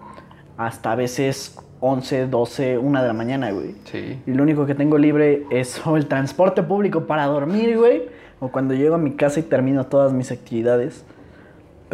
hasta 0.57 0.93
a 0.93 0.95
veces 0.95 1.59
11, 1.81 2.29
12, 2.29 2.79
1 2.79 3.03
de 3.03 3.07
la 3.07 3.13
mañana, 3.13 3.51
güey. 3.51 3.75
Sí. 3.85 4.21
Y 4.27 4.33
lo 4.33 4.45
único 4.45 4.65
que 4.65 4.75
tengo 4.75 4.97
libre 4.97 5.45
es 5.51 5.85
o 5.85 5.97
el 5.97 6.07
transporte 6.07 6.63
público 6.63 7.07
para 7.07 7.27
dormir, 7.27 7.77
güey. 7.77 8.03
O 8.41 8.49
cuando 8.49 8.75
llego 8.75 8.95
a 8.95 8.99
mi 8.99 9.13
casa 9.13 9.41
y 9.41 9.43
termino 9.43 9.87
todas 9.87 10.13
mis 10.13 10.31
actividades. 10.31 11.05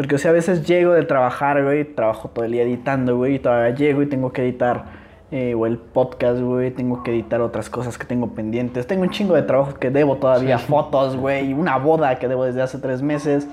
Porque, 0.01 0.15
o 0.15 0.19
sea, 0.19 0.31
a 0.31 0.33
veces 0.33 0.67
llego 0.67 0.95
de 0.95 1.03
trabajar, 1.03 1.63
güey. 1.63 1.85
Trabajo 1.85 2.31
todo 2.31 2.47
el 2.47 2.53
día 2.53 2.63
editando, 2.63 3.19
güey. 3.19 3.35
Y 3.35 3.39
todavía 3.39 3.75
llego 3.75 4.01
y 4.01 4.07
tengo 4.07 4.33
que 4.33 4.41
editar 4.41 4.87
eh, 5.31 5.53
o 5.53 5.67
el 5.67 5.77
podcast, 5.77 6.41
güey. 6.41 6.71
Tengo 6.71 7.03
que 7.03 7.11
editar 7.11 7.43
otras 7.43 7.69
cosas 7.69 7.99
que 7.99 8.07
tengo 8.07 8.29
pendientes. 8.29 8.87
Tengo 8.87 9.03
un 9.03 9.11
chingo 9.11 9.35
de 9.35 9.43
trabajo 9.43 9.75
que 9.75 9.91
debo 9.91 10.17
todavía. 10.17 10.57
Sí. 10.57 10.65
Fotos, 10.69 11.19
güey. 11.19 11.51
y 11.51 11.53
Una 11.53 11.77
boda 11.77 12.19
que 12.19 12.29
debo 12.29 12.47
desde 12.47 12.63
hace 12.63 12.79
tres 12.79 13.03
meses. 13.03 13.47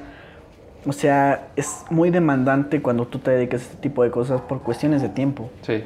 O 0.86 0.93
sea, 0.93 1.50
es 1.58 1.84
muy 1.89 2.12
demandante 2.12 2.82
cuando 2.82 3.06
tú 3.08 3.20
te 3.20 3.32
dedicas 3.32 3.64
a 3.64 3.66
este 3.66 3.78
tipo 3.82 4.04
de 4.04 4.10
cosas 4.10 4.39
por 4.39 4.62
cuestiones 4.62 5.02
de 5.02 5.10
tiempo. 5.10 5.50
Sí. 5.64 5.84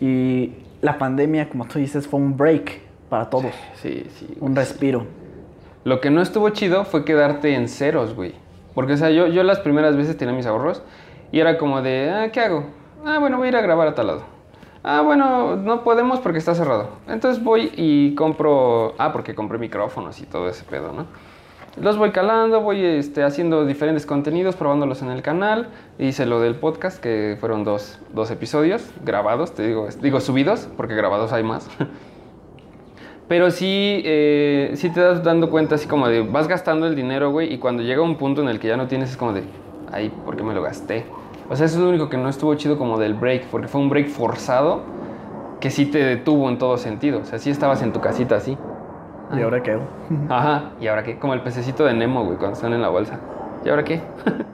Y 0.00 0.52
la 0.82 0.98
pandemia, 0.98 1.48
como 1.48 1.66
tú 1.66 1.80
dices, 1.80 2.06
fue 2.06 2.20
un 2.20 2.36
break 2.36 2.80
para 3.08 3.28
todos. 3.28 3.52
Sí, 3.82 4.06
sí. 4.14 4.36
Un 4.38 4.54
respiro. 4.54 5.04
Lo 5.82 6.00
que 6.00 6.10
no 6.10 6.22
estuvo 6.22 6.48
chido 6.50 6.84
fue 6.84 7.04
quedarte 7.04 7.56
en 7.56 7.68
ceros, 7.68 8.14
güey. 8.14 8.45
Porque, 8.76 8.92
o 8.92 8.96
sea, 8.98 9.08
yo, 9.08 9.26
yo 9.28 9.42
las 9.42 9.58
primeras 9.60 9.96
veces 9.96 10.18
tenía 10.18 10.34
mis 10.34 10.44
ahorros 10.44 10.82
y 11.32 11.40
era 11.40 11.56
como 11.56 11.80
de, 11.80 12.10
ah, 12.10 12.30
¿qué 12.30 12.40
hago? 12.40 12.66
Ah, 13.06 13.18
bueno, 13.18 13.38
voy 13.38 13.46
a 13.46 13.48
ir 13.48 13.56
a 13.56 13.62
grabar 13.62 13.88
a 13.88 13.94
tal 13.94 14.06
lado. 14.06 14.24
Ah, 14.84 15.00
bueno, 15.00 15.56
no 15.56 15.82
podemos 15.82 16.20
porque 16.20 16.36
está 16.36 16.54
cerrado. 16.54 16.90
Entonces 17.08 17.42
voy 17.42 17.72
y 17.74 18.14
compro, 18.14 18.94
ah, 18.98 19.14
porque 19.14 19.34
compré 19.34 19.56
micrófonos 19.56 20.20
y 20.20 20.26
todo 20.26 20.50
ese 20.50 20.62
pedo, 20.64 20.92
¿no? 20.92 21.06
Los 21.80 21.96
voy 21.96 22.10
calando, 22.10 22.60
voy 22.60 22.84
este, 22.84 23.22
haciendo 23.22 23.64
diferentes 23.64 24.04
contenidos, 24.04 24.56
probándolos 24.56 25.00
en 25.00 25.08
el 25.08 25.22
canal. 25.22 25.68
Hice 25.98 26.26
lo 26.26 26.40
del 26.40 26.56
podcast, 26.56 27.02
que 27.02 27.38
fueron 27.40 27.64
dos, 27.64 27.98
dos 28.12 28.30
episodios 28.30 28.90
grabados, 29.02 29.54
te 29.54 29.66
digo, 29.66 29.88
digo 30.02 30.20
subidos, 30.20 30.68
porque 30.76 30.94
grabados 30.94 31.32
hay 31.32 31.44
más. 31.44 31.66
Pero 33.28 33.50
sí, 33.50 34.02
eh, 34.04 34.72
sí 34.74 34.90
te 34.90 35.00
das 35.00 35.24
dando 35.24 35.50
cuenta 35.50 35.74
así 35.74 35.88
como 35.88 36.08
de, 36.08 36.22
vas 36.22 36.46
gastando 36.46 36.86
el 36.86 36.94
dinero, 36.94 37.30
güey, 37.30 37.52
y 37.52 37.58
cuando 37.58 37.82
llega 37.82 38.02
un 38.02 38.16
punto 38.16 38.40
en 38.40 38.48
el 38.48 38.60
que 38.60 38.68
ya 38.68 38.76
no 38.76 38.86
tienes, 38.86 39.10
es 39.10 39.16
como 39.16 39.32
de, 39.32 39.42
ay, 39.90 40.12
¿por 40.24 40.36
qué 40.36 40.44
me 40.44 40.54
lo 40.54 40.62
gasté? 40.62 41.06
O 41.48 41.56
sea, 41.56 41.66
eso 41.66 41.76
es 41.76 41.82
lo 41.82 41.88
único 41.88 42.08
que 42.08 42.16
no 42.16 42.28
estuvo 42.28 42.54
chido 42.54 42.78
como 42.78 42.98
del 42.98 43.14
break, 43.14 43.46
porque 43.46 43.68
fue 43.68 43.80
un 43.80 43.88
break 43.88 44.08
forzado 44.08 44.82
que 45.60 45.70
sí 45.70 45.86
te 45.86 45.98
detuvo 45.98 46.48
en 46.48 46.58
todo 46.58 46.76
sentido. 46.76 47.20
O 47.20 47.24
sea, 47.24 47.38
sí 47.38 47.50
estabas 47.50 47.82
en 47.82 47.92
tu 47.92 48.00
casita 48.00 48.36
así. 48.36 48.56
¿Y 49.36 49.42
ahora 49.42 49.62
qué? 49.62 49.78
Ajá, 50.28 50.70
¿y 50.80 50.86
ahora 50.86 51.02
qué? 51.02 51.18
Como 51.18 51.34
el 51.34 51.40
pececito 51.40 51.84
de 51.84 51.94
Nemo, 51.94 52.24
güey, 52.24 52.36
cuando 52.36 52.54
están 52.54 52.72
en 52.72 52.82
la 52.82 52.88
bolsa. 52.88 53.18
¿Y 53.64 53.68
ahora 53.68 53.84
qué? 53.84 54.00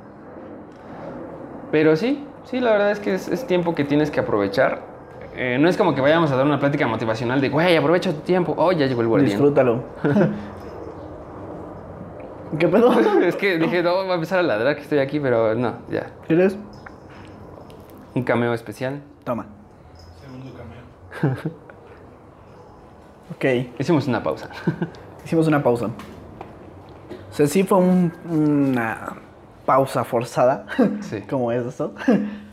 Pero 1.72 1.96
sí, 1.96 2.24
sí, 2.44 2.60
la 2.60 2.72
verdad 2.72 2.90
es 2.90 3.00
que 3.00 3.14
es, 3.14 3.28
es 3.28 3.46
tiempo 3.46 3.74
que 3.74 3.84
tienes 3.84 4.10
que 4.10 4.20
aprovechar. 4.20 4.91
Eh, 5.34 5.58
no 5.60 5.68
es 5.68 5.76
como 5.76 5.94
que 5.94 6.00
vayamos 6.00 6.30
a 6.30 6.36
dar 6.36 6.46
una 6.46 6.58
plática 6.58 6.86
motivacional 6.86 7.40
de, 7.40 7.48
güey, 7.48 7.76
aprovecha 7.76 8.12
tu 8.12 8.20
tiempo. 8.20 8.54
Oh, 8.56 8.72
ya 8.72 8.86
llegó 8.86 9.00
el 9.00 9.08
guardián. 9.08 9.30
Disfrútalo. 9.30 9.82
¿Qué 12.58 12.68
pedo? 12.68 12.92
es 13.22 13.36
que 13.36 13.58
dije, 13.58 13.82
no, 13.82 13.94
va 14.06 14.12
a 14.12 14.14
empezar 14.14 14.40
a 14.40 14.42
ladrar 14.42 14.76
que 14.76 14.82
estoy 14.82 14.98
aquí, 14.98 15.18
pero 15.20 15.54
no, 15.54 15.74
ya. 15.90 16.10
¿Quieres? 16.26 16.56
Un 18.14 18.24
cameo 18.24 18.52
especial. 18.52 19.00
Toma. 19.24 19.46
Segundo 20.20 20.52
cameo. 20.54 21.52
Ok, 23.34 23.46
Hicimos 23.78 24.06
una 24.08 24.22
pausa. 24.22 24.50
hicimos 25.24 25.46
una 25.48 25.62
pausa. 25.62 25.86
O 25.86 27.34
sea, 27.34 27.46
sí 27.46 27.62
fue 27.62 27.78
un- 27.78 28.12
una 28.28 29.14
pausa 29.64 30.04
forzada, 30.04 30.66
Sí. 31.00 31.22
como 31.22 31.50
es 31.50 31.64
esto. 31.64 31.94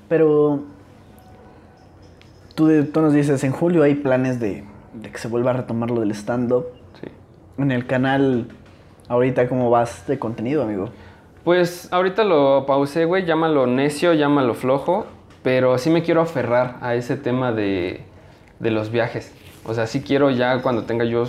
Pero 0.08 0.62
tú, 2.60 2.68
de- 2.68 2.84
tú 2.84 3.00
nos 3.00 3.14
dices, 3.14 3.42
en 3.46 3.54
julio 3.54 3.84
hay 3.84 3.96
planes 3.96 4.42
de, 4.42 4.66
de 4.94 5.10
que 5.12 5.18
se 5.18 5.30
vuelva 5.30 5.52
a 5.52 5.54
retomar 5.54 5.90
lo 5.92 6.02
del 6.02 6.12
stand-up. 6.12 6.66
Sí. 7.00 7.08
En 7.58 7.72
el 7.72 7.88
canal, 7.88 8.48
ahorita, 9.08 9.48
¿cómo 9.48 9.70
vas 9.70 10.06
de 10.08 10.20
contenido, 10.20 10.64
amigo? 10.64 10.90
Pues 11.46 11.88
ahorita 11.94 12.26
lo 12.26 12.66
pausé, 12.68 13.06
güey, 13.06 13.24
llámalo 13.26 13.66
necio, 13.66 14.14
llámalo 14.14 14.56
flojo, 14.56 15.06
pero 15.42 15.78
sí 15.78 15.90
me 15.90 16.04
quiero 16.04 16.20
aferrar 16.20 16.76
a 16.82 16.96
ese 16.96 17.16
tema 17.16 17.54
de, 17.54 18.02
de 18.60 18.72
los 18.72 18.92
viajes. 18.92 19.34
O 19.64 19.74
sea, 19.74 19.88
sí 19.88 20.02
quiero 20.02 20.30
ya 20.30 20.62
cuando 20.62 20.84
tenga 20.84 21.06
yo 21.06 21.24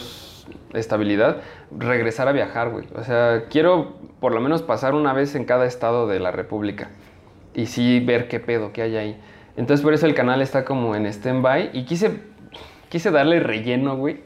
estabilidad 0.74 1.37
regresar 1.78 2.26
a 2.26 2.33
viajar, 2.33 2.70
güey. 2.70 2.87
O 2.97 3.05
sea, 3.05 3.45
quiero 3.51 3.95
por 4.18 4.35
lo 4.35 4.41
menos 4.41 4.62
pasar 4.62 4.95
una 4.95 5.12
vez 5.12 5.37
en 5.37 5.45
cada 5.45 5.64
estado 5.66 6.09
de 6.09 6.18
la 6.18 6.33
República 6.33 6.89
y 7.55 7.66
sí 7.66 8.01
ver 8.01 8.26
qué 8.26 8.41
pedo, 8.41 8.72
qué 8.72 8.83
hay 8.83 8.97
ahí. 8.97 9.20
Entonces 9.61 9.85
por 9.85 9.93
eso 9.93 10.07
el 10.07 10.15
canal 10.15 10.41
está 10.41 10.65
como 10.65 10.95
en 10.95 11.05
stand-by 11.05 11.69
y 11.75 11.85
quise, 11.85 12.23
quise 12.89 13.11
darle 13.11 13.41
relleno, 13.41 13.95
güey. 13.95 14.21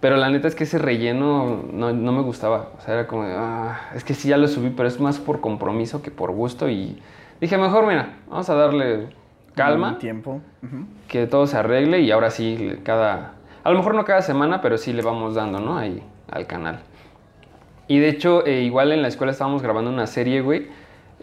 Pero 0.00 0.16
la 0.16 0.28
neta 0.30 0.48
es 0.48 0.56
que 0.56 0.64
ese 0.64 0.78
relleno 0.78 1.62
no, 1.72 1.92
no 1.92 2.10
me 2.12 2.22
gustaba. 2.22 2.70
O 2.76 2.80
sea, 2.80 2.94
era 2.94 3.06
como, 3.06 3.22
de, 3.24 3.34
"Ah, 3.38 3.90
es 3.94 4.02
que 4.02 4.14
sí 4.14 4.26
ya 4.28 4.36
lo 4.36 4.48
subí, 4.48 4.70
pero 4.70 4.88
es 4.88 4.98
más 4.98 5.20
por 5.20 5.40
compromiso 5.40 6.02
que 6.02 6.10
por 6.10 6.32
gusto. 6.32 6.68
Y 6.68 7.00
dije, 7.40 7.56
mejor, 7.56 7.86
mira, 7.86 8.16
vamos 8.28 8.50
a 8.50 8.54
darle 8.56 9.10
calma, 9.54 9.96
tiempo. 9.98 10.40
Que 11.06 11.28
todo 11.28 11.46
se 11.46 11.56
arregle 11.56 12.00
y 12.00 12.10
ahora 12.10 12.30
sí, 12.30 12.80
cada... 12.82 13.34
A 13.62 13.70
lo 13.70 13.78
mejor 13.78 13.94
no 13.94 14.04
cada 14.04 14.22
semana, 14.22 14.60
pero 14.60 14.76
sí 14.76 14.92
le 14.92 15.02
vamos 15.02 15.36
dando, 15.36 15.60
¿no? 15.60 15.78
Ahí 15.78 16.02
al 16.32 16.48
canal. 16.48 16.80
Y 17.86 18.00
de 18.00 18.08
hecho, 18.08 18.44
eh, 18.44 18.62
igual 18.62 18.90
en 18.90 19.02
la 19.02 19.08
escuela 19.08 19.30
estábamos 19.30 19.62
grabando 19.62 19.88
una 19.88 20.08
serie, 20.08 20.40
güey. 20.40 20.66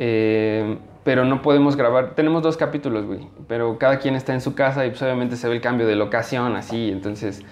Eh, 0.04 0.80
pero 1.04 1.26
no 1.26 1.44
podemos 1.44 1.76
grabar. 1.76 2.16
Tenemos 2.16 2.42
dos 2.42 2.58
capítulos, 2.58 3.06
güey. 3.06 3.28
Pero 3.48 3.78
cada 3.78 4.00
quien 4.00 4.16
está 4.16 4.34
en 4.34 4.42
su 4.42 4.56
casa 4.56 4.84
y 4.84 4.90
pues 4.90 5.02
obviamente 5.04 5.36
se 5.36 5.48
ve 5.48 5.54
el 5.54 5.62
cambio 5.62 5.86
de 5.86 5.96
locación, 5.96 6.56
así. 6.56 6.90
Entonces, 6.90 7.44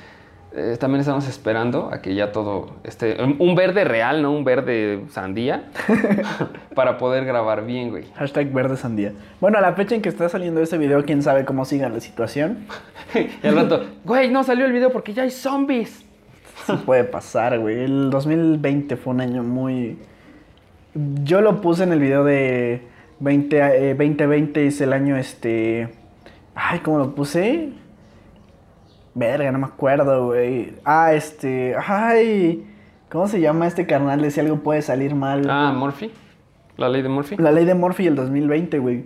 eh, 0.56 0.76
también 0.80 1.02
estamos 1.02 1.28
esperando 1.28 1.92
a 1.94 2.02
que 2.02 2.16
ya 2.16 2.32
todo 2.32 2.78
esté. 2.84 3.18
Un, 3.22 3.54
verde 3.54 3.84
real, 3.84 4.24
¿no? 4.24 4.32
Un 4.32 4.44
verde 4.46 5.04
sandía. 5.10 5.66
para 6.76 6.98
poder 6.98 7.24
grabar 7.24 7.68
bien, 7.68 7.92
güey. 7.92 8.06
Hashtag 8.16 8.52
verde 8.52 8.78
sandía. 8.78 9.14
Bueno, 9.40 9.60
a 9.60 9.62
la 9.62 9.74
fecha 9.74 9.94
en 9.94 10.02
que 10.02 10.10
está 10.10 10.28
saliendo 10.28 10.60
este 10.60 10.80
video, 10.80 11.06
quién 11.06 11.22
sabe 11.22 11.46
cómo 11.46 11.66
siga 11.66 11.88
la 11.88 12.00
situación. 12.00 12.66
y 13.44 13.46
al 13.46 13.58
rato, 13.58 13.86
güey, 14.04 14.32
no 14.32 14.44
salió 14.44 14.66
el 14.66 14.72
video 14.72 14.92
porque 14.92 15.14
ya 15.14 15.22
hay 15.22 15.32
zombies. 15.32 16.04
Sí 16.66 16.74
puede 16.84 17.04
pasar, 17.04 17.60
güey. 17.60 17.84
El 17.84 18.10
2020 18.10 18.98
fue 18.98 19.14
un 19.14 19.22
año 19.22 19.44
muy... 19.44 20.00
Yo 20.94 21.42
lo 21.42 21.62
puse 21.62 21.84
en 21.84 21.92
el 21.92 22.00
video 22.00 22.24
de 22.24 22.88
20, 23.20 23.92
eh, 23.92 23.96
2020 23.96 24.68
es 24.68 24.82
el 24.82 24.94
año 24.94 25.18
este... 25.18 25.90
Ay, 26.56 26.80
¿cómo 26.80 26.98
lo 26.98 27.16
puse? 27.16 27.70
Verga, 29.14 29.52
no 29.52 29.60
me 29.60 29.68
acuerdo, 29.68 30.28
güey. 30.28 30.74
Ah, 30.84 31.14
este... 31.14 31.76
Ay... 31.86 32.66
¿Cómo 33.10 33.28
se 33.28 33.42
llama 33.42 33.66
este 33.66 33.88
carnal 33.88 34.22
de 34.22 34.30
si 34.30 34.40
algo 34.40 34.58
puede 34.58 34.84
salir 34.84 35.16
mal? 35.16 35.50
Ah, 35.50 35.74
Murphy. 35.76 36.12
La 36.78 36.88
ley 36.90 37.02
de 37.02 37.10
Murphy. 37.10 37.38
La 37.38 37.52
ley 37.52 37.66
de 37.66 37.74
Murphy 37.74 38.06
el 38.06 38.16
2020, 38.16 38.78
güey. 38.78 39.04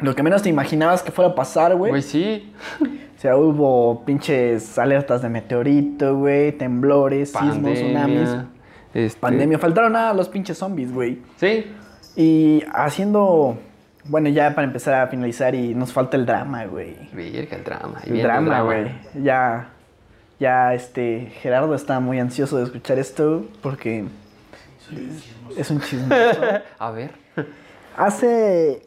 Lo 0.00 0.14
que 0.14 0.22
menos 0.22 0.42
te 0.42 0.48
imaginabas 0.48 1.02
que 1.02 1.10
fuera 1.10 1.32
a 1.32 1.34
pasar, 1.34 1.74
güey. 1.74 1.90
Güey, 1.90 2.02
sí. 2.02 2.52
O 2.80 3.20
sea, 3.22 3.36
hubo 3.36 4.04
pinches 4.04 4.78
alertas 4.78 5.22
de 5.22 5.28
meteorito, 5.28 6.16
güey, 6.16 6.52
temblores, 6.52 7.30
sismos, 7.30 7.74
tsunamis, 7.74 8.36
este- 8.94 9.20
pandemia. 9.20 9.58
Faltaron 9.58 9.92
nada 9.92 10.12
los 10.14 10.28
pinches 10.28 10.58
zombies, 10.58 10.92
güey. 10.92 11.20
Sí. 11.36 11.66
Y 12.16 12.62
haciendo, 12.72 13.58
bueno, 14.04 14.28
ya 14.28 14.54
para 14.54 14.66
empezar 14.66 14.94
a 14.94 15.06
finalizar 15.08 15.54
y 15.54 15.74
nos 15.74 15.92
falta 15.92 16.16
el 16.16 16.26
drama, 16.26 16.64
güey. 16.66 16.96
Virga, 17.12 17.56
el 17.56 17.64
drama. 17.64 18.00
El 18.04 18.22
drama, 18.22 18.60
güey. 18.62 18.90
Ya, 19.22 19.70
ya, 20.38 20.74
este, 20.74 21.32
Gerardo 21.40 21.74
está 21.74 22.00
muy 22.00 22.20
ansioso 22.20 22.58
de 22.58 22.64
escuchar 22.64 22.98
esto 22.98 23.46
porque 23.62 24.04
es 25.56 25.70
un 25.70 25.80
chisme. 25.80 26.14
A 26.78 26.90
ver. 26.90 27.12
Hace 27.96 28.82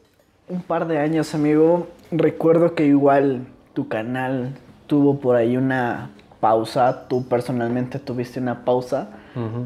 un 0.47 0.61
par 0.61 0.87
de 0.87 0.99
años, 0.99 1.33
amigo, 1.33 1.87
recuerdo 2.11 2.75
que 2.75 2.85
igual 2.85 3.47
tu 3.73 3.87
canal 3.87 4.55
tuvo 4.87 5.19
por 5.19 5.35
ahí 5.35 5.57
una 5.57 6.09
pausa, 6.39 7.07
tú 7.07 7.27
personalmente 7.27 7.97
tuviste 7.97 8.39
una 8.39 8.63
pausa 8.65 9.09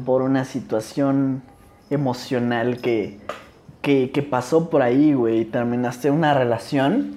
Por 0.04 0.22
una 0.22 0.44
situación 0.44 1.42
emocional 1.90 2.78
que, 2.78 3.18
que, 3.82 4.10
que 4.10 4.22
pasó 4.22 4.70
por 4.70 4.82
ahí, 4.82 5.12
güey. 5.14 5.44
Terminaste 5.44 6.10
una 6.10 6.34
relación 6.34 7.16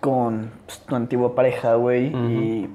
con 0.00 0.50
pues, 0.66 0.80
tu 0.80 0.94
antigua 0.96 1.34
pareja, 1.34 1.74
güey. 1.74 2.06
Y 2.08 2.68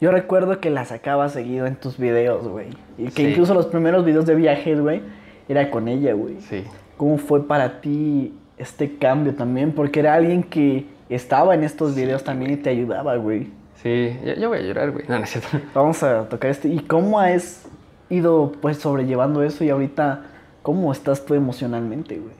yo 0.00 0.10
recuerdo 0.10 0.60
que 0.60 0.70
la 0.70 0.84
sacabas 0.84 1.32
seguido 1.32 1.66
en 1.66 1.76
tus 1.76 1.96
videos, 1.98 2.46
güey. 2.48 2.68
Y 2.98 3.04
que 3.06 3.24
Sí. 3.24 3.28
incluso 3.30 3.54
los 3.54 3.66
primeros 3.66 4.04
videos 4.04 4.26
de 4.26 4.34
viajes, 4.34 4.80
güey, 4.80 5.02
era 5.48 5.70
con 5.70 5.88
ella, 5.88 6.12
güey. 6.14 6.40
Sí. 6.40 6.64
¿Cómo 6.96 7.18
fue 7.18 7.46
para 7.46 7.80
ti 7.80 8.34
este 8.58 8.96
cambio 8.96 9.34
también? 9.34 9.72
Porque 9.72 10.00
era 10.00 10.14
alguien 10.14 10.42
que 10.42 10.86
estaba 11.08 11.54
en 11.54 11.62
estos 11.62 11.94
videos 11.94 12.24
también 12.24 12.52
y 12.52 12.56
te 12.56 12.70
ayudaba, 12.70 13.16
güey. 13.16 13.48
Sí. 13.82 14.16
Ya 14.38 14.48
voy 14.48 14.58
a 14.58 14.62
llorar, 14.62 14.90
güey. 14.90 15.04
No, 15.08 15.18
no 15.18 15.24
es 15.24 15.30
cierto. 15.30 15.48
Vamos 15.74 16.02
a 16.02 16.28
tocar 16.28 16.50
este. 16.50 16.68
¿Y 16.68 16.80
cómo 16.80 17.20
has 17.20 17.66
ido 18.10 18.52
pues 18.60 18.78
sobrellevando 18.78 19.42
eso 19.42 19.64
y 19.64 19.70
ahorita 19.70 20.24
cómo 20.62 20.92
estás 20.92 21.24
tú 21.24 21.34
emocionalmente, 21.34 22.18
güey? 22.18 22.34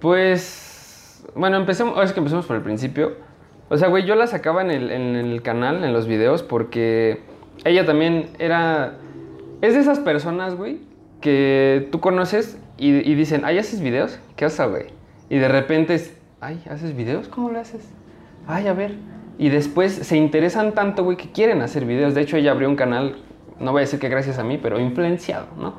Pues, 0.00 1.24
bueno, 1.34 1.56
empecemos, 1.56 1.94
ahora 1.94 2.06
sí 2.06 2.14
que 2.14 2.20
empecemos 2.20 2.46
por 2.46 2.56
el 2.56 2.62
principio. 2.62 3.12
O 3.68 3.76
sea, 3.76 3.88
güey, 3.88 4.04
yo 4.04 4.14
la 4.14 4.26
sacaba 4.26 4.62
en 4.62 4.70
el, 4.70 4.90
en 4.90 5.14
el 5.14 5.42
canal, 5.42 5.84
en 5.84 5.92
los 5.92 6.06
videos, 6.06 6.42
porque 6.42 7.20
ella 7.64 7.86
también 7.86 8.30
era... 8.38 8.94
Es 9.60 9.74
de 9.74 9.80
esas 9.80 10.00
personas, 10.00 10.56
güey, 10.56 10.80
que 11.20 11.88
tú 11.92 12.00
conoces 12.00 12.58
y, 12.78 12.88
y 12.88 13.14
dicen, 13.14 13.42
ay, 13.44 13.58
¿haces 13.58 13.80
videos? 13.80 14.18
¿Qué 14.36 14.46
haces, 14.46 14.68
güey? 14.68 14.86
Y 15.28 15.38
de 15.38 15.48
repente 15.48 15.94
es, 15.94 16.16
ay, 16.40 16.62
¿haces 16.68 16.96
videos? 16.96 17.28
¿Cómo 17.28 17.50
lo 17.50 17.60
haces? 17.60 17.88
Ay, 18.46 18.66
a 18.66 18.72
ver. 18.72 18.94
Y 19.38 19.48
después 19.48 19.92
se 19.92 20.16
interesan 20.16 20.72
tanto, 20.72 21.04
güey, 21.04 21.16
que 21.16 21.30
quieren 21.30 21.62
hacer 21.62 21.84
videos. 21.84 22.14
De 22.14 22.22
hecho, 22.22 22.36
ella 22.36 22.50
abrió 22.50 22.68
un 22.68 22.76
canal, 22.76 23.16
no 23.60 23.72
voy 23.72 23.80
a 23.80 23.82
decir 23.82 24.00
que 24.00 24.08
gracias 24.08 24.38
a 24.38 24.44
mí, 24.44 24.58
pero 24.58 24.80
influenciado, 24.80 25.46
¿no? 25.56 25.74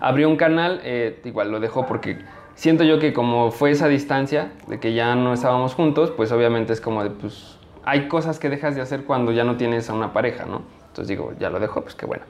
abrió 0.00 0.28
un 0.28 0.36
canal, 0.36 0.80
eh, 0.84 1.20
igual 1.24 1.50
lo 1.50 1.60
dejó 1.60 1.86
porque 1.86 2.18
siento 2.54 2.84
yo 2.84 2.98
que 2.98 3.12
como 3.12 3.50
fue 3.50 3.70
esa 3.70 3.88
distancia 3.88 4.52
de 4.66 4.78
que 4.78 4.94
ya 4.94 5.14
no 5.14 5.32
estábamos 5.32 5.74
juntos, 5.74 6.12
pues 6.16 6.32
obviamente 6.32 6.72
es 6.72 6.80
como 6.80 7.02
de, 7.02 7.10
pues, 7.10 7.58
hay 7.84 8.08
cosas 8.08 8.38
que 8.38 8.48
dejas 8.48 8.74
de 8.74 8.82
hacer 8.82 9.04
cuando 9.04 9.32
ya 9.32 9.44
no 9.44 9.56
tienes 9.56 9.88
a 9.90 9.94
una 9.94 10.12
pareja, 10.12 10.44
¿no? 10.44 10.62
Entonces 10.88 11.08
digo, 11.08 11.32
ya 11.38 11.50
lo 11.50 11.58
dejó, 11.58 11.82
pues 11.82 11.94
qué 11.94 12.06
bueno. 12.06 12.24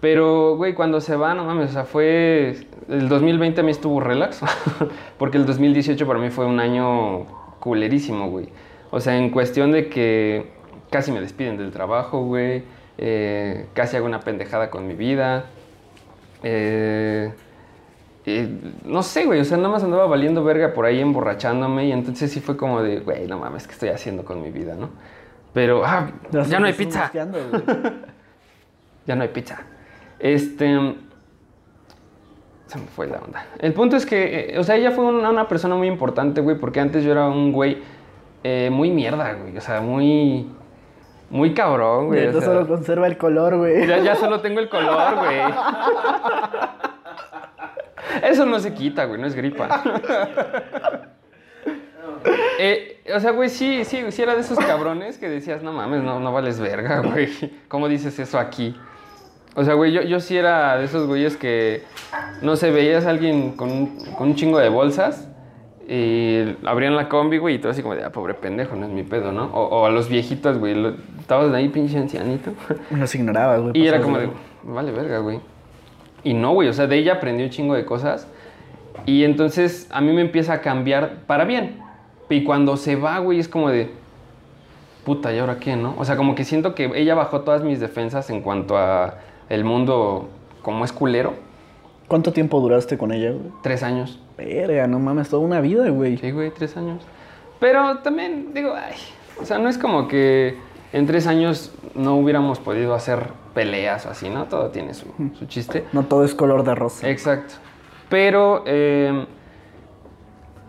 Pero, 0.00 0.56
güey, 0.56 0.74
cuando 0.74 1.00
se 1.00 1.16
va, 1.16 1.34
no 1.34 1.44
mames, 1.44 1.70
o 1.70 1.72
sea, 1.72 1.84
fue... 1.84 2.56
El 2.88 3.08
2020 3.08 3.60
a 3.60 3.64
mí 3.64 3.72
estuvo 3.72 3.98
relax, 4.00 4.42
porque 5.18 5.38
el 5.38 5.46
2018 5.46 6.06
para 6.06 6.20
mí 6.20 6.30
fue 6.30 6.46
un 6.46 6.60
año 6.60 7.24
culerísimo, 7.58 8.30
güey. 8.30 8.48
O 8.90 9.00
sea, 9.00 9.18
en 9.18 9.30
cuestión 9.30 9.72
de 9.72 9.88
que 9.88 10.52
casi 10.90 11.10
me 11.10 11.20
despiden 11.20 11.56
del 11.56 11.72
trabajo, 11.72 12.22
güey. 12.22 12.62
Eh, 12.98 13.66
casi 13.74 13.96
hago 13.96 14.06
una 14.06 14.20
pendejada 14.20 14.70
con 14.70 14.86
mi 14.86 14.94
vida. 14.94 15.46
Eh, 16.42 17.32
eh, 18.26 18.48
no 18.84 19.02
sé, 19.02 19.24
güey, 19.24 19.40
o 19.40 19.44
sea, 19.44 19.56
nada 19.56 19.70
más 19.70 19.82
andaba 19.82 20.06
valiendo 20.06 20.44
verga 20.44 20.74
por 20.74 20.84
ahí 20.84 21.00
emborrachándome 21.00 21.86
y 21.86 21.92
entonces 21.92 22.30
sí 22.30 22.40
fue 22.40 22.56
como 22.56 22.82
de, 22.82 23.00
güey, 23.00 23.26
no 23.26 23.38
mames, 23.38 23.66
¿qué 23.66 23.72
estoy 23.72 23.88
haciendo 23.88 24.24
con 24.24 24.42
mi 24.42 24.50
vida, 24.50 24.74
no? 24.74 24.90
Pero, 25.54 25.84
ah, 25.84 26.10
ya 26.30 26.60
no 26.60 26.66
hay 26.66 26.74
pizza. 26.74 27.10
Ya 29.06 29.16
no 29.16 29.22
hay 29.22 29.28
pizza. 29.28 29.58
Este. 30.18 30.66
Se 32.66 32.78
me 32.78 32.84
fue 32.88 33.06
la 33.06 33.16
onda. 33.20 33.46
El 33.58 33.72
punto 33.72 33.96
es 33.96 34.04
que, 34.04 34.50
eh, 34.50 34.58
o 34.58 34.62
sea, 34.62 34.76
ella 34.76 34.90
fue 34.90 35.06
una, 35.06 35.30
una 35.30 35.48
persona 35.48 35.74
muy 35.76 35.88
importante, 35.88 36.42
güey, 36.42 36.58
porque 36.58 36.78
antes 36.78 37.02
yo 37.02 37.12
era 37.12 37.26
un 37.26 37.50
güey 37.50 37.78
eh, 38.44 38.68
muy 38.70 38.90
mierda, 38.90 39.32
güey. 39.32 39.56
O 39.56 39.60
sea, 39.62 39.80
muy. 39.80 40.46
Muy 41.30 41.52
cabrón, 41.54 42.06
güey. 42.06 42.20
o 42.20 42.22
Ahorita 42.28 42.40
sea, 42.40 42.48
solo 42.54 42.66
conserva 42.66 43.06
el 43.06 43.18
color, 43.18 43.56
güey. 43.58 43.86
ya, 43.86 43.98
ya 43.98 44.16
solo 44.16 44.40
tengo 44.40 44.60
el 44.60 44.68
color, 44.68 45.16
güey. 45.16 45.38
Eso 48.22 48.46
no 48.46 48.58
se 48.58 48.72
quita, 48.72 49.04
güey, 49.04 49.20
no 49.20 49.26
es 49.26 49.34
gripa. 49.34 49.82
Eh, 52.58 53.02
o 53.14 53.20
sea, 53.20 53.30
güey, 53.30 53.48
sí, 53.48 53.84
sí, 53.84 54.02
sí 54.10 54.22
era 54.22 54.34
de 54.34 54.40
esos 54.40 54.58
cabrones 54.58 55.18
que 55.18 55.28
decías, 55.28 55.62
no 55.62 55.72
mames, 55.72 56.02
no, 56.02 56.18
no 56.18 56.32
vales 56.32 56.58
verga, 56.58 57.00
güey. 57.00 57.28
¿Cómo 57.68 57.88
dices 57.88 58.18
eso 58.18 58.38
aquí? 58.38 58.74
O 59.54 59.64
sea, 59.64 59.74
güey, 59.74 59.92
yo, 59.92 60.02
yo 60.02 60.20
sí 60.20 60.36
era 60.36 60.76
de 60.78 60.84
esos 60.84 61.06
güeyes 61.06 61.36
que, 61.36 61.82
no 62.42 62.56
sé, 62.56 62.70
veías 62.70 63.06
a 63.06 63.10
alguien 63.10 63.52
con 63.52 63.86
con 64.16 64.28
un 64.28 64.34
chingo 64.34 64.58
de 64.58 64.68
bolsas 64.68 65.28
y 65.88 66.56
abrían 66.66 66.94
la 66.96 67.08
combi, 67.08 67.38
güey, 67.38 67.54
y 67.54 67.58
todo 67.58 67.72
así 67.72 67.82
como 67.82 67.94
de, 67.94 68.04
ah, 68.04 68.10
pobre 68.12 68.34
pendejo, 68.34 68.76
no 68.76 68.86
es 68.86 68.92
mi 68.92 69.02
pedo, 69.04 69.32
¿no? 69.32 69.44
O, 69.46 69.62
o 69.80 69.86
a 69.86 69.90
los 69.90 70.08
viejitos, 70.08 70.58
güey, 70.58 70.74
lo- 70.74 70.94
estabas 71.18 71.52
ahí, 71.54 71.68
pinche 71.68 71.96
ancianito. 71.98 72.52
Los 72.90 73.14
ignoraba, 73.14 73.56
güey. 73.58 73.72
Y 73.74 73.86
era 73.86 74.00
como 74.00 74.18
de, 74.18 74.28
vale 74.64 74.92
verga, 74.92 75.18
güey. 75.18 75.40
Y 76.24 76.34
no, 76.34 76.52
güey, 76.52 76.68
o 76.68 76.72
sea, 76.72 76.86
de 76.86 76.96
ella 76.98 77.14
aprendí 77.14 77.42
un 77.44 77.50
chingo 77.50 77.74
de 77.74 77.84
cosas. 77.84 78.28
Y 79.06 79.24
entonces 79.24 79.88
a 79.90 80.00
mí 80.00 80.12
me 80.12 80.20
empieza 80.20 80.54
a 80.54 80.60
cambiar 80.60 81.22
para 81.26 81.44
bien. 81.44 81.78
Y 82.28 82.44
cuando 82.44 82.76
se 82.76 82.96
va, 82.96 83.18
güey, 83.20 83.38
es 83.38 83.48
como 83.48 83.70
de, 83.70 83.90
puta, 85.04 85.32
¿y 85.32 85.38
ahora 85.38 85.58
qué, 85.58 85.76
no? 85.76 85.94
O 85.96 86.04
sea, 86.04 86.16
como 86.16 86.34
que 86.34 86.44
siento 86.44 86.74
que 86.74 86.90
ella 86.94 87.14
bajó 87.14 87.40
todas 87.40 87.62
mis 87.62 87.80
defensas 87.80 88.28
en 88.30 88.42
cuanto 88.42 88.76
a 88.76 89.14
el 89.48 89.64
mundo 89.64 90.28
como 90.62 90.84
es 90.84 90.92
culero. 90.92 91.32
¿Cuánto 92.08 92.32
tiempo 92.32 92.60
duraste 92.60 92.98
con 92.98 93.12
ella, 93.12 93.30
güey? 93.30 93.50
Tres 93.62 93.82
años. 93.82 94.20
Verga, 94.38 94.86
no 94.86 95.00
mames, 95.00 95.28
toda 95.28 95.42
una 95.42 95.60
vida, 95.60 95.90
güey. 95.90 96.16
Sí, 96.16 96.30
güey, 96.30 96.50
tres 96.52 96.76
años. 96.76 97.02
Pero 97.58 97.98
también, 97.98 98.54
digo, 98.54 98.72
ay, 98.72 98.94
o 99.42 99.44
sea, 99.44 99.58
no 99.58 99.68
es 99.68 99.76
como 99.78 100.06
que 100.06 100.56
en 100.92 101.06
tres 101.06 101.26
años 101.26 101.72
no 101.96 102.16
hubiéramos 102.16 102.60
podido 102.60 102.94
hacer 102.94 103.32
peleas 103.52 104.06
o 104.06 104.10
así, 104.10 104.30
¿no? 104.30 104.44
Todo 104.44 104.70
tiene 104.70 104.94
su, 104.94 105.06
su 105.36 105.46
chiste. 105.46 105.84
No 105.92 106.04
todo 106.04 106.24
es 106.24 106.36
color 106.36 106.62
de 106.62 106.76
rosa. 106.76 107.10
Exacto. 107.10 107.54
Pero, 108.08 108.62
eh, 108.64 109.26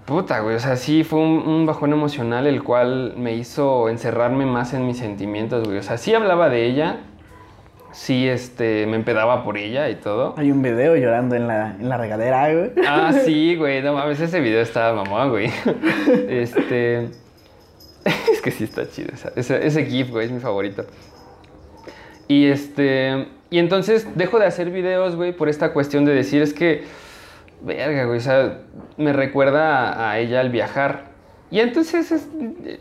puta, 0.05 0.39
güey, 0.39 0.55
o 0.55 0.59
sea, 0.59 0.75
sí 0.75 1.03
fue 1.03 1.19
un, 1.19 1.47
un 1.47 1.65
bajón 1.67 1.93
emocional 1.93 2.47
el 2.47 2.63
cual 2.63 3.13
me 3.17 3.35
hizo 3.35 3.87
encerrarme 3.87 4.47
más 4.47 4.73
en 4.73 4.87
mis 4.87 4.97
sentimientos, 4.97 5.65
güey. 5.67 5.77
O 5.77 5.83
sea, 5.83 5.97
sí 5.97 6.15
hablaba 6.15 6.49
de 6.49 6.65
ella, 6.65 7.01
sí, 7.91 8.27
este, 8.27 8.85
me 8.87 8.95
empedaba 8.95 9.43
por 9.43 9.57
ella 9.57 9.89
y 9.89 9.95
todo. 9.95 10.33
Hay 10.37 10.51
un 10.51 10.61
video 10.61 10.95
llorando 10.95 11.35
en 11.35 11.47
la, 11.47 11.75
en 11.79 11.89
la 11.89 11.97
regadera, 11.97 12.53
güey. 12.53 12.71
Ah, 12.87 13.13
sí, 13.25 13.55
güey, 13.55 13.81
no 13.81 13.93
mames, 13.93 14.19
ese 14.19 14.39
video 14.39 14.61
estaba 14.61 15.03
mamá, 15.03 15.25
güey. 15.27 15.49
Este. 16.29 17.09
Es 18.31 18.41
que 18.41 18.51
sí 18.51 18.63
está 18.63 18.89
chido. 18.89 19.09
esa- 19.13 19.31
Ese, 19.35 19.65
ese 19.67 19.85
GIF, 19.85 20.09
güey, 20.11 20.25
es 20.27 20.31
mi 20.31 20.39
favorito. 20.39 20.85
Y 22.27 22.45
este. 22.47 23.27
Y 23.49 23.57
entonces 23.59 24.07
dejo 24.15 24.39
de 24.39 24.45
hacer 24.45 24.69
videos, 24.69 25.15
güey, 25.15 25.31
por 25.33 25.49
esta 25.49 25.73
cuestión 25.73 26.05
de 26.05 26.13
decir, 26.13 26.41
es 26.41 26.53
que. 26.53 26.83
Verga, 27.61 28.05
güey, 28.05 28.19
o 28.19 28.21
sea, 28.21 28.59
me 28.95 29.11
recuerda 29.11 29.89
a, 29.91 30.11
a 30.11 30.19
ella 30.19 30.39
al 30.39 30.49
viajar. 30.49 31.08
Y 31.51 31.59
entonces 31.59 32.11
es, 32.11 32.29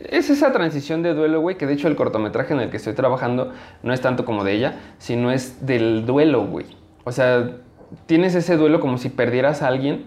es 0.09 0.29
esa 0.29 0.51
transición 0.51 1.01
de 1.01 1.13
duelo, 1.13 1.41
güey, 1.41 1.57
que 1.57 1.65
de 1.65 1.73
hecho 1.73 1.87
el 1.87 1.95
cortometraje 1.95 2.53
en 2.53 2.59
el 2.59 2.69
que 2.69 2.77
estoy 2.77 2.93
trabajando 2.93 3.51
no 3.81 3.93
es 3.93 4.01
tanto 4.01 4.25
como 4.25 4.43
de 4.43 4.53
ella, 4.53 4.79
sino 4.99 5.31
es 5.31 5.65
del 5.65 6.05
duelo, 6.05 6.45
güey. 6.45 6.67
O 7.03 7.11
sea, 7.11 7.57
tienes 8.05 8.35
ese 8.35 8.57
duelo 8.57 8.79
como 8.79 8.97
si 8.97 9.09
perdieras 9.09 9.63
a 9.63 9.67
alguien, 9.67 10.05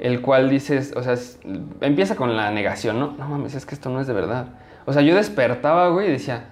el 0.00 0.20
cual 0.20 0.50
dices, 0.50 0.94
o 0.96 1.02
sea, 1.02 1.14
empieza 1.80 2.16
con 2.16 2.36
la 2.36 2.50
negación, 2.50 2.98
¿no? 2.98 3.12
No 3.16 3.28
mames, 3.28 3.54
es 3.54 3.66
que 3.66 3.74
esto 3.74 3.88
no 3.88 4.00
es 4.00 4.08
de 4.08 4.12
verdad. 4.12 4.48
O 4.84 4.92
sea, 4.92 5.02
yo 5.02 5.14
despertaba, 5.14 5.88
güey, 5.90 6.08
y 6.08 6.12
decía, 6.12 6.46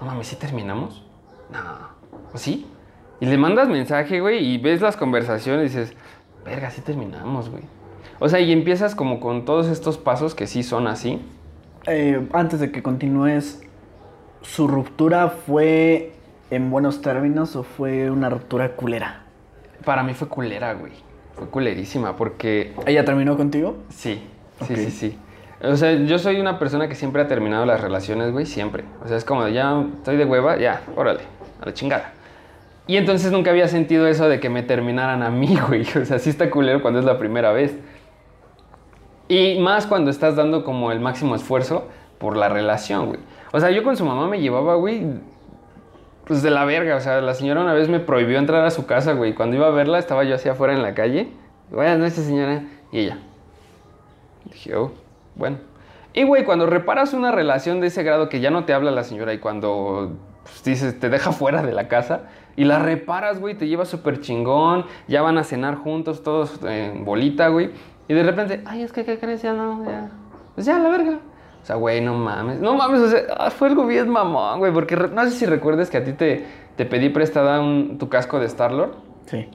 no 0.00 0.06
mames, 0.06 0.28
¿sí 0.28 0.36
terminamos? 0.36 1.04
No. 1.52 2.38
¿Sí? 2.38 2.66
Y 3.20 3.26
le 3.26 3.36
mandas 3.36 3.68
mensaje, 3.68 4.20
güey, 4.20 4.42
y 4.42 4.56
ves 4.56 4.80
las 4.80 4.96
conversaciones 4.96 5.74
y 5.74 5.78
dices, 5.78 5.96
verga, 6.42 6.70
sí 6.70 6.80
terminamos, 6.80 7.50
güey. 7.50 7.64
O 8.20 8.28
sea, 8.28 8.38
y 8.38 8.52
empiezas 8.52 8.94
como 8.94 9.18
con 9.18 9.44
todos 9.44 9.66
estos 9.66 9.98
pasos 9.98 10.34
que 10.34 10.46
sí 10.46 10.62
son 10.62 10.86
así. 10.86 11.20
Eh, 11.86 12.28
antes 12.32 12.60
de 12.60 12.70
que 12.70 12.82
continúes, 12.82 13.62
¿su 14.42 14.68
ruptura 14.68 15.28
fue 15.28 16.12
en 16.50 16.70
buenos 16.70 17.00
términos 17.00 17.56
o 17.56 17.62
fue 17.62 18.10
una 18.10 18.28
ruptura 18.28 18.76
culera? 18.76 19.22
Para 19.84 20.02
mí 20.02 20.12
fue 20.12 20.28
culera, 20.28 20.74
güey. 20.74 20.92
Fue 21.34 21.48
culerísima 21.48 22.14
porque 22.16 22.74
¿Ella 22.86 23.04
terminó 23.06 23.38
contigo? 23.38 23.78
Sí, 23.88 24.22
sí, 24.66 24.76
sí, 24.76 24.90
sí. 24.90 25.18
O 25.62 25.76
sea, 25.76 25.94
yo 25.94 26.18
soy 26.18 26.40
una 26.40 26.58
persona 26.58 26.88
que 26.88 26.94
siempre 26.94 27.22
ha 27.22 27.28
terminado 27.28 27.64
las 27.64 27.80
relaciones, 27.80 28.32
güey, 28.32 28.44
siempre. 28.44 28.84
O 29.02 29.08
sea, 29.08 29.16
es 29.16 29.24
como 29.24 29.48
ya 29.48 29.82
estoy 29.96 30.18
de 30.18 30.26
hueva, 30.26 30.58
ya, 30.58 30.82
órale, 30.96 31.20
a 31.60 31.66
la 31.66 31.72
chingada. 31.72 32.12
Y 32.86 32.96
entonces 32.96 33.30
nunca 33.30 33.50
había 33.50 33.68
sentido 33.68 34.06
eso 34.08 34.28
de 34.28 34.40
que 34.40 34.50
me 34.50 34.62
terminaran 34.62 35.22
a 35.22 35.30
mí, 35.30 35.56
güey. 35.68 35.82
O 35.82 36.04
sea, 36.04 36.18
sí 36.18 36.28
está 36.28 36.50
culero 36.50 36.82
cuando 36.82 36.98
es 36.98 37.06
la 37.06 37.18
primera 37.18 37.52
vez. 37.52 37.74
Y 39.30 39.60
más 39.60 39.86
cuando 39.86 40.10
estás 40.10 40.34
dando 40.34 40.64
como 40.64 40.90
el 40.90 40.98
máximo 40.98 41.36
esfuerzo 41.36 41.86
por 42.18 42.36
la 42.36 42.48
relación, 42.48 43.06
güey. 43.06 43.20
O 43.52 43.60
sea, 43.60 43.70
yo 43.70 43.84
con 43.84 43.96
su 43.96 44.04
mamá 44.04 44.26
me 44.26 44.40
llevaba, 44.40 44.74
güey, 44.74 45.06
pues 46.24 46.42
de 46.42 46.50
la 46.50 46.64
verga. 46.64 46.96
O 46.96 47.00
sea, 47.00 47.20
la 47.20 47.34
señora 47.34 47.60
una 47.60 47.72
vez 47.72 47.88
me 47.88 48.00
prohibió 48.00 48.40
entrar 48.40 48.64
a 48.64 48.72
su 48.72 48.86
casa, 48.86 49.12
güey. 49.12 49.32
Cuando 49.32 49.54
iba 49.54 49.68
a 49.68 49.70
verla, 49.70 50.00
estaba 50.00 50.24
yo 50.24 50.34
así 50.34 50.48
afuera 50.48 50.74
en 50.74 50.82
la 50.82 50.94
calle. 50.94 51.28
Buenas 51.70 52.00
noches, 52.00 52.24
señora. 52.24 52.64
Y 52.90 52.98
ella. 52.98 53.18
Dije, 54.46 54.74
oh, 54.74 54.90
bueno. 55.36 55.58
Y, 56.12 56.24
güey, 56.24 56.44
cuando 56.44 56.66
reparas 56.66 57.12
una 57.12 57.30
relación 57.30 57.80
de 57.80 57.86
ese 57.86 58.02
grado 58.02 58.28
que 58.28 58.40
ya 58.40 58.50
no 58.50 58.64
te 58.64 58.74
habla 58.74 58.90
la 58.90 59.04
señora 59.04 59.32
y 59.32 59.38
cuando 59.38 60.10
pues, 60.42 60.64
dices, 60.64 60.98
te 60.98 61.08
deja 61.08 61.30
fuera 61.30 61.62
de 61.62 61.72
la 61.72 61.86
casa 61.86 62.22
y 62.56 62.64
la 62.64 62.80
reparas, 62.80 63.38
güey, 63.38 63.54
te 63.54 63.68
lleva 63.68 63.84
súper 63.84 64.20
chingón, 64.20 64.86
ya 65.06 65.22
van 65.22 65.38
a 65.38 65.44
cenar 65.44 65.76
juntos, 65.76 66.24
todos 66.24 66.58
en 66.64 67.04
bolita, 67.04 67.46
güey. 67.46 67.70
Y 68.10 68.14
de 68.14 68.22
repente, 68.24 68.62
ay, 68.66 68.82
es 68.82 68.92
que, 68.92 69.04
¿qué 69.04 69.18
crees? 69.20 69.40
Ya 69.42 69.52
no, 69.52 69.84
ya. 69.84 70.08
Pues 70.56 70.66
ya, 70.66 70.78
la 70.80 70.88
verga. 70.88 71.18
O 71.62 71.64
sea, 71.66 71.76
güey, 71.76 72.00
no 72.00 72.14
mames. 72.14 72.58
No 72.58 72.74
mames, 72.74 73.00
o 73.02 73.08
sea, 73.08 73.20
ah, 73.38 73.50
fue 73.50 73.68
algo 73.68 73.86
bien 73.86 74.08
mamón, 74.08 74.58
güey. 74.58 74.72
Porque 74.72 74.96
no 74.96 75.24
sé 75.24 75.30
si 75.30 75.46
recuerdes 75.46 75.90
que 75.90 75.98
a 75.98 76.04
ti 76.04 76.12
te, 76.14 76.44
te 76.74 76.86
pedí 76.86 77.08
prestada 77.10 77.60
un- 77.60 77.98
tu 77.98 78.08
casco 78.08 78.40
de 78.40 78.46
Star-Lord. 78.46 78.94
Sí. 79.26 79.48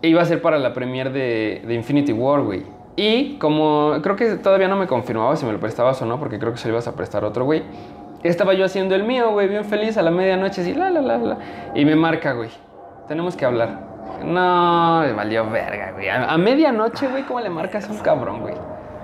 E 0.00 0.08
iba 0.08 0.22
a 0.22 0.24
ser 0.24 0.40
para 0.40 0.58
la 0.58 0.72
premiere 0.72 1.10
de, 1.10 1.62
de 1.66 1.74
Infinity 1.74 2.12
War, 2.12 2.40
güey. 2.42 2.64
Y 2.96 3.36
como 3.38 3.92
creo 4.02 4.16
que 4.16 4.36
todavía 4.36 4.68
no 4.68 4.76
me 4.76 4.86
confirmaba 4.86 5.36
si 5.36 5.44
me 5.44 5.52
lo 5.52 5.60
prestabas 5.60 6.00
o 6.00 6.06
no, 6.06 6.18
porque 6.18 6.38
creo 6.38 6.52
que 6.52 6.58
se 6.58 6.68
lo 6.68 6.74
ibas 6.74 6.88
a 6.88 6.94
prestar 6.94 7.24
a 7.24 7.28
otro 7.28 7.44
güey. 7.44 7.62
Estaba 8.22 8.54
yo 8.54 8.64
haciendo 8.64 8.94
el 8.94 9.04
mío, 9.04 9.32
güey, 9.32 9.48
bien 9.48 9.64
feliz 9.66 9.98
a 9.98 10.02
la 10.02 10.10
medianoche, 10.10 10.62
así, 10.62 10.72
la, 10.72 10.90
la, 10.90 11.02
la, 11.02 11.18
la. 11.18 11.38
Y 11.74 11.84
me 11.84 11.96
marca, 11.96 12.32
güey. 12.32 12.48
Tenemos 13.08 13.36
que 13.36 13.44
hablar. 13.44 13.95
No, 14.24 15.00
me 15.00 15.12
valió 15.12 15.48
verga, 15.50 15.92
güey. 15.92 16.08
A, 16.08 16.32
a 16.32 16.38
medianoche, 16.38 17.08
güey, 17.08 17.24
¿cómo 17.24 17.40
le 17.40 17.50
marcas 17.50 17.88
a 17.88 17.92
un 17.92 17.98
cabrón, 17.98 18.40
güey? 18.40 18.54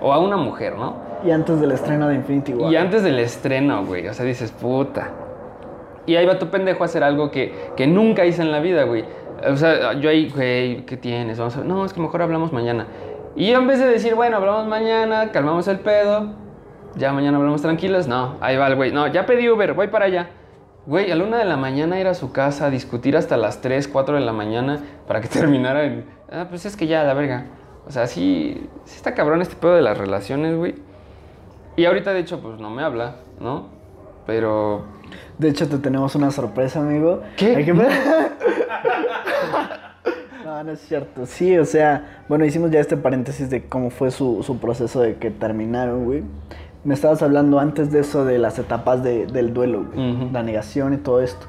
O 0.00 0.12
a 0.12 0.18
una 0.18 0.36
mujer, 0.36 0.76
¿no? 0.76 0.96
Y 1.24 1.30
antes 1.30 1.60
del 1.60 1.72
estreno 1.72 2.08
de 2.08 2.16
Infinity 2.16 2.54
War. 2.54 2.72
Y 2.72 2.76
antes 2.76 3.02
del 3.02 3.18
estreno, 3.18 3.84
güey. 3.84 4.08
O 4.08 4.14
sea, 4.14 4.24
dices, 4.24 4.50
puta. 4.50 5.10
Y 6.06 6.16
ahí 6.16 6.26
va 6.26 6.38
tu 6.38 6.48
pendejo 6.48 6.82
a 6.82 6.86
hacer 6.86 7.04
algo 7.04 7.30
que, 7.30 7.54
que 7.76 7.86
nunca 7.86 8.24
hice 8.24 8.42
en 8.42 8.50
la 8.50 8.58
vida, 8.58 8.82
güey. 8.84 9.04
O 9.48 9.56
sea, 9.56 9.92
yo 9.94 10.10
ahí, 10.10 10.30
güey, 10.30 10.84
¿qué 10.84 10.96
tienes? 10.96 11.38
Vamos 11.38 11.56
a... 11.56 11.60
No, 11.62 11.84
es 11.84 11.92
que 11.92 12.00
mejor 12.00 12.22
hablamos 12.22 12.52
mañana. 12.52 12.86
Y 13.34 13.50
yo 13.50 13.58
en 13.58 13.66
vez 13.66 13.78
de 13.78 13.86
decir, 13.86 14.14
bueno, 14.14 14.36
hablamos 14.36 14.66
mañana, 14.66 15.30
calmamos 15.32 15.66
el 15.68 15.78
pedo, 15.78 16.32
ya 16.96 17.12
mañana 17.12 17.38
hablamos 17.38 17.62
tranquilos, 17.62 18.06
no, 18.06 18.36
ahí 18.40 18.56
va 18.56 18.66
el 18.66 18.76
güey. 18.76 18.92
No, 18.92 19.06
ya 19.06 19.24
pedí 19.24 19.48
Uber, 19.48 19.72
voy 19.72 19.88
para 19.88 20.04
allá. 20.06 20.28
Güey, 20.86 21.10
a 21.12 21.16
la 21.16 21.24
una 21.24 21.38
de 21.38 21.44
la 21.44 21.56
mañana 21.56 22.00
ir 22.00 22.06
a 22.08 22.14
su 22.14 22.32
casa, 22.32 22.66
a 22.66 22.70
discutir 22.70 23.16
hasta 23.16 23.36
las 23.36 23.60
3, 23.60 23.86
4 23.88 24.16
de 24.16 24.20
la 24.20 24.32
mañana 24.32 24.80
para 25.06 25.20
que 25.20 25.28
terminara 25.40 25.84
en... 25.84 26.04
Ah, 26.30 26.46
pues 26.48 26.66
es 26.66 26.76
que 26.76 26.86
ya, 26.86 27.04
la 27.04 27.14
verga. 27.14 27.46
O 27.86 27.90
sea, 27.90 28.06
sí, 28.06 28.68
sí 28.84 28.96
está 28.96 29.14
cabrón 29.14 29.42
este 29.42 29.56
pedo 29.56 29.74
de 29.74 29.82
las 29.82 29.98
relaciones, 29.98 30.56
güey. 30.56 30.74
Y 31.76 31.84
ahorita, 31.84 32.12
de 32.12 32.20
hecho, 32.20 32.40
pues 32.40 32.58
no 32.60 32.70
me 32.70 32.82
habla, 32.82 33.16
¿no? 33.40 33.66
Pero... 34.26 34.84
De 35.38 35.48
hecho, 35.48 35.68
te 35.68 35.78
tenemos 35.78 36.14
una 36.14 36.30
sorpresa, 36.30 36.80
amigo. 36.80 37.22
¿Qué? 37.36 37.64
Que- 37.64 37.72
no, 40.44 40.64
no 40.64 40.72
es 40.72 40.80
cierto. 40.80 41.26
Sí, 41.26 41.56
o 41.58 41.64
sea, 41.64 42.22
bueno, 42.28 42.44
hicimos 42.44 42.70
ya 42.70 42.80
este 42.80 42.96
paréntesis 42.96 43.50
de 43.50 43.64
cómo 43.66 43.90
fue 43.90 44.10
su, 44.10 44.42
su 44.42 44.58
proceso 44.58 45.00
de 45.00 45.16
que 45.16 45.30
terminaron, 45.30 46.04
güey. 46.04 46.22
Me 46.84 46.94
estabas 46.94 47.22
hablando 47.22 47.58
antes 47.60 47.92
de 47.92 48.00
eso, 48.00 48.24
de 48.24 48.38
las 48.38 48.58
etapas 48.58 49.02
de- 49.04 49.26
del 49.26 49.54
duelo, 49.54 49.84
güey. 49.92 50.30
La 50.32 50.42
negación 50.42 50.94
y 50.94 50.96
todo 50.96 51.20
esto. 51.22 51.46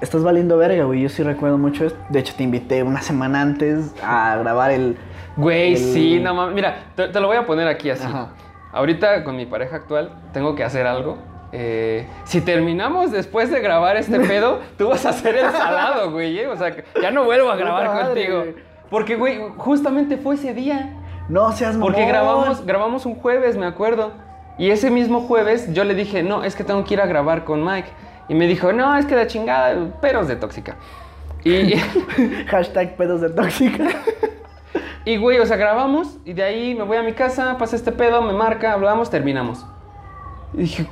Estás 0.00 0.22
valiendo 0.22 0.56
verga, 0.56 0.84
güey. 0.84 1.02
Yo 1.02 1.08
sí 1.10 1.22
recuerdo 1.22 1.58
mucho 1.58 1.84
esto. 1.84 1.98
De 2.08 2.20
hecho, 2.20 2.32
te 2.36 2.42
invité 2.42 2.82
una 2.82 3.02
semana 3.02 3.42
antes 3.42 3.94
a 4.02 4.36
grabar 4.38 4.70
el... 4.70 4.96
Güey, 5.36 5.72
el- 5.72 5.78
sí, 5.78 6.20
no 6.20 6.32
mames. 6.34 6.54
Mira, 6.54 6.76
te, 6.96 7.08
te 7.08 7.20
lo 7.20 7.26
voy 7.26 7.36
a 7.36 7.44
poner 7.44 7.68
aquí 7.68 7.90
así. 7.90 8.04
Ajá. 8.06 8.28
Ahorita 8.72 9.24
con 9.24 9.36
mi 9.36 9.44
pareja 9.46 9.76
actual 9.76 10.12
tengo 10.32 10.54
que 10.54 10.64
hacer 10.64 10.86
algo. 10.86 11.18
Eh, 11.52 12.06
si 12.24 12.40
terminamos 12.40 13.10
después 13.10 13.50
de 13.50 13.60
grabar 13.60 13.96
este 13.98 14.20
pedo, 14.26 14.60
tú 14.78 14.88
vas 14.88 15.04
a 15.04 15.10
hacer 15.10 15.36
el 15.36 15.50
salado, 15.50 16.12
güey. 16.12 16.38
¿eh? 16.38 16.46
O 16.48 16.56
sea, 16.56 16.74
ya 17.02 17.10
no 17.10 17.24
vuelvo 17.24 17.50
a 17.50 17.56
grabar 17.56 17.88
madre, 17.88 18.06
contigo. 18.06 18.38
güey. 18.38 18.54
Porque, 18.88 19.16
güey, 19.16 19.38
justamente 19.58 20.16
fue 20.16 20.36
ese 20.36 20.54
día. 20.54 20.96
No 21.28 21.52
seas 21.52 21.76
Porque 21.76 21.98
mamón. 22.00 22.08
grabamos, 22.08 22.66
grabamos 22.66 23.06
un 23.06 23.14
jueves, 23.16 23.56
me 23.56 23.66
acuerdo. 23.66 24.12
Y 24.60 24.70
ese 24.70 24.90
mismo 24.90 25.22
jueves 25.22 25.72
yo 25.72 25.84
le 25.84 25.94
dije, 25.94 26.22
no, 26.22 26.44
es 26.44 26.54
que 26.54 26.64
tengo 26.64 26.84
que 26.84 26.92
ir 26.92 27.00
a 27.00 27.06
grabar 27.06 27.44
con 27.44 27.64
Mike. 27.64 27.88
Y 28.28 28.34
me 28.34 28.46
dijo, 28.46 28.74
no, 28.74 28.94
es 28.94 29.06
que 29.06 29.16
la 29.16 29.26
chingada, 29.26 29.74
peros 30.02 30.28
de 30.28 30.36
tóxica. 30.36 30.76
Y, 31.42 31.72
Hashtag 32.46 32.94
pedos 32.94 33.22
de 33.22 33.30
tóxica. 33.30 33.88
y, 35.06 35.16
güey, 35.16 35.38
o 35.38 35.46
sea, 35.46 35.56
grabamos 35.56 36.18
y 36.26 36.34
de 36.34 36.42
ahí 36.42 36.74
me 36.74 36.84
voy 36.84 36.98
a 36.98 37.02
mi 37.02 37.14
casa, 37.14 37.56
pasa 37.56 37.74
este 37.74 37.90
pedo, 37.90 38.20
me 38.20 38.34
marca, 38.34 38.74
hablamos, 38.74 39.08
terminamos. 39.08 39.64
Y 40.52 40.58
dije, 40.58 40.86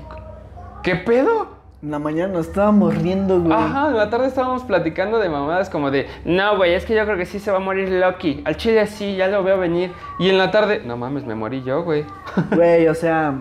¿qué 0.82 0.96
pedo? 0.96 1.58
En 1.82 1.90
la 1.90 1.98
mañana 1.98 2.32
nos 2.32 2.46
estábamos 2.46 2.96
riendo, 2.96 3.38
güey. 3.38 3.52
Ajá, 3.52 3.88
en 3.88 3.98
la 3.98 4.08
tarde 4.08 4.28
estábamos 4.28 4.62
platicando 4.64 5.18
de 5.18 5.28
mamadas 5.28 5.68
como 5.68 5.90
de, 5.90 6.08
no, 6.24 6.56
güey, 6.56 6.72
es 6.72 6.86
que 6.86 6.94
yo 6.94 7.04
creo 7.04 7.18
que 7.18 7.26
sí 7.26 7.38
se 7.38 7.50
va 7.50 7.58
a 7.58 7.60
morir 7.60 7.90
Loki. 7.90 8.40
Al 8.46 8.56
chile 8.56 8.86
sí, 8.86 9.14
ya 9.14 9.28
lo 9.28 9.44
veo 9.44 9.58
venir. 9.58 9.92
Y 10.18 10.30
en 10.30 10.38
la 10.38 10.50
tarde, 10.50 10.80
no 10.86 10.96
mames, 10.96 11.26
me 11.26 11.34
morí 11.34 11.62
yo, 11.62 11.82
güey. 11.84 12.06
Güey, 12.50 12.88
o 12.88 12.94
sea, 12.94 13.34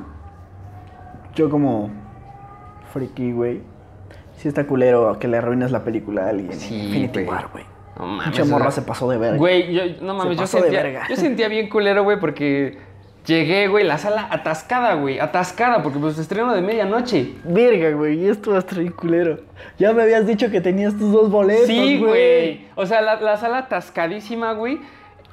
yo 1.38 1.50
como 1.50 1.90
friki, 2.92 3.32
güey, 3.32 3.62
sí 4.38 4.48
está 4.48 4.66
culero 4.66 5.18
que 5.20 5.28
le 5.28 5.38
arruines 5.38 5.72
la 5.72 5.84
película 5.84 6.26
a 6.26 6.30
alguien. 6.30 6.54
Sí, 6.54 6.76
Infinity 6.76 7.20
güey. 7.24 7.26
War, 7.28 7.50
güey. 7.52 7.64
No 7.98 8.06
mames. 8.08 8.36
Sea, 8.36 8.46
morra 8.46 8.72
se 8.72 8.82
pasó 8.82 9.10
de 9.10 9.18
verga. 9.18 9.38
Güey, 9.38 9.74
yo, 9.74 9.82
no 10.02 10.14
mames, 10.14 10.36
yo 10.36 10.42
pasó 10.44 10.60
sentía, 10.60 10.84
verga. 10.84 11.04
yo 11.10 11.16
sentía 11.16 11.48
bien 11.48 11.70
culero, 11.70 12.04
güey, 12.04 12.20
porque 12.20 12.78
llegué, 13.26 13.68
güey, 13.68 13.84
la 13.84 13.98
sala 13.98 14.28
atascada, 14.32 14.94
güey, 14.96 15.20
atascada, 15.20 15.82
porque 15.84 16.00
pues 16.00 16.18
estreno 16.18 16.54
de 16.54 16.62
medianoche. 16.62 17.34
Verga, 17.44 17.92
güey, 17.92 18.20
y 18.24 18.28
esto 18.30 18.52
va 18.52 18.58
a 18.58 18.60
estar 18.60 18.80
bien 18.80 18.94
culero. 18.94 19.40
Ya 19.78 19.94
me 19.94 20.04
habías 20.04 20.26
dicho 20.28 20.50
que 20.50 20.62
tenías 20.62 20.98
tus 20.98 21.12
dos 21.12 21.30
boletos, 21.30 21.68
Sí, 21.68 21.98
güey. 21.98 22.00
güey. 22.00 22.62
O 22.76 22.86
sea, 22.86 23.02
la, 23.02 23.20
la 23.22 23.38
sala 23.38 23.60
atascadísima, 23.60 24.54
güey. 24.54 24.80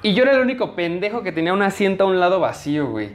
Y 0.03 0.13
yo 0.15 0.23
era 0.25 0.33
el 0.33 0.41
único 0.41 0.75
pendejo 0.75 1.23
que 1.23 1.33
tenía 1.33 1.53
un 1.55 1.63
asiento 1.63 2.05
a 2.05 2.07
un 2.09 2.21
lado 2.21 2.41
vacío, 2.41 2.89
güey. 2.91 3.11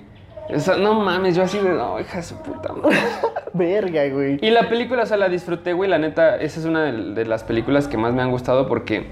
O 0.54 0.60
sea, 0.60 0.78
no 0.78 0.96
mames, 0.96 1.36
yo 1.36 1.44
así 1.44 1.60
de, 1.60 1.70
no, 1.70 2.00
hija 2.00 2.18
de 2.18 2.24
su 2.24 2.36
puta 2.42 2.74
madre. 2.74 2.98
Verga, 3.54 4.08
güey. 4.10 4.40
Y 4.42 4.50
la 4.50 4.68
película, 4.68 5.04
o 5.04 5.06
sea, 5.06 5.18
la 5.18 5.30
disfruté, 5.30 5.74
güey. 5.74 5.90
La 5.90 5.98
neta, 6.00 6.38
esa 6.38 6.60
es 6.60 6.66
una 6.66 6.84
de, 6.86 7.14
de 7.14 7.26
las 7.26 7.44
películas 7.44 7.88
que 7.88 7.98
más 7.98 8.14
me 8.14 8.22
han 8.22 8.32
gustado 8.32 8.68
porque, 8.68 9.06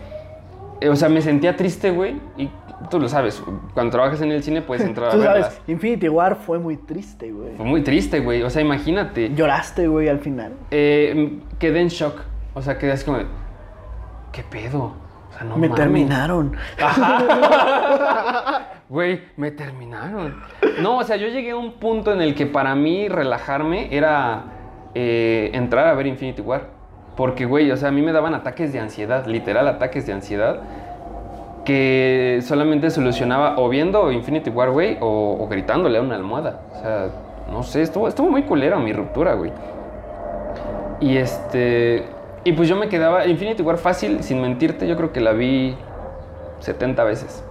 eh, 0.81 0.89
o 0.89 0.95
sea, 0.95 1.09
me 1.09 1.21
sentía 1.21 1.55
triste, 1.55 1.91
güey. 1.91 2.15
Y 2.37 2.49
tú 2.89 2.99
lo 2.99 3.07
sabes, 3.07 3.41
cuando 3.73 3.91
trabajas 3.91 4.21
en 4.21 4.31
el 4.31 4.41
cine 4.43 4.61
puedes 4.61 4.83
entrar 4.87 5.09
a 5.09 5.11
Tú 5.11 5.19
verlas. 5.19 5.53
sabes, 5.53 5.61
Infinity 5.67 6.09
War 6.09 6.35
fue 6.37 6.57
muy 6.59 6.77
triste, 6.77 7.31
güey. 7.31 7.55
Fue 7.55 7.65
muy 7.65 7.81
triste, 7.83 8.19
güey. 8.19 8.41
O 8.43 8.49
sea, 8.49 8.61
imagínate. 8.61 9.31
Lloraste, 9.35 9.87
güey, 9.87 10.09
al 10.09 10.19
final. 10.19 10.53
Eh, 10.71 11.39
quedé 11.59 11.81
en 11.81 11.89
shock. 11.89 12.19
O 12.55 12.61
sea, 12.63 12.79
quedé 12.79 12.93
así 12.93 13.05
como 13.05 13.19
de, 13.19 13.25
¿qué 14.31 14.43
pedo? 14.43 14.93
O 15.37 15.39
sea, 15.39 15.47
no 15.47 15.57
me 15.57 15.67
mames. 15.69 15.83
terminaron. 15.83 16.55
Güey, 18.89 19.21
me 19.35 19.51
terminaron. 19.51 20.41
No, 20.81 20.99
o 20.99 21.03
sea, 21.03 21.17
yo 21.17 21.27
llegué 21.27 21.51
a 21.51 21.57
un 21.57 21.73
punto 21.73 22.13
en 22.13 22.21
el 22.21 22.33
que 22.35 22.45
para 22.45 22.73
mí 22.73 23.09
relajarme 23.09 23.93
era 23.93 24.43
eh, 24.95 25.49
entrar 25.53 25.87
a 25.87 25.93
ver 25.93 26.07
Infinity 26.07 26.41
War. 26.41 26.67
Porque, 27.17 27.45
güey, 27.45 27.69
o 27.69 27.75
sea, 27.75 27.89
a 27.89 27.91
mí 27.91 28.01
me 28.01 28.13
daban 28.13 28.33
ataques 28.33 28.71
de 28.71 28.79
ansiedad, 28.79 29.25
literal 29.25 29.67
ataques 29.67 30.05
de 30.07 30.13
ansiedad, 30.13 30.61
que 31.65 32.39
solamente 32.43 32.89
solucionaba 32.89 33.55
o 33.57 33.67
viendo 33.67 34.09
Infinity 34.09 34.49
War, 34.51 34.71
güey, 34.71 34.97
o, 35.01 35.37
o 35.37 35.47
gritándole 35.49 35.97
a 35.97 36.01
una 36.01 36.15
almohada. 36.15 36.61
O 36.73 36.79
sea, 36.79 37.09
no 37.51 37.63
sé, 37.63 37.81
estuvo, 37.81 38.07
estuvo 38.07 38.29
muy 38.29 38.43
culera 38.43 38.77
mi 38.79 38.93
ruptura, 38.93 39.33
güey. 39.33 39.51
Y 41.01 41.17
este. 41.17 42.05
Y 42.47 42.53
pues 42.53 42.69
yo 42.69 42.77
me 42.77 42.87
quedaba. 42.87 43.27
Infinity 43.27 43.61
War 43.61 43.77
fácil, 43.77 44.23
sin 44.23 44.41
mentirte, 44.41 44.87
yo 44.87 44.95
creo 44.95 45.11
que 45.11 45.19
la 45.19 45.33
vi 45.33 45.75
70 46.59 47.03
veces. 47.03 47.43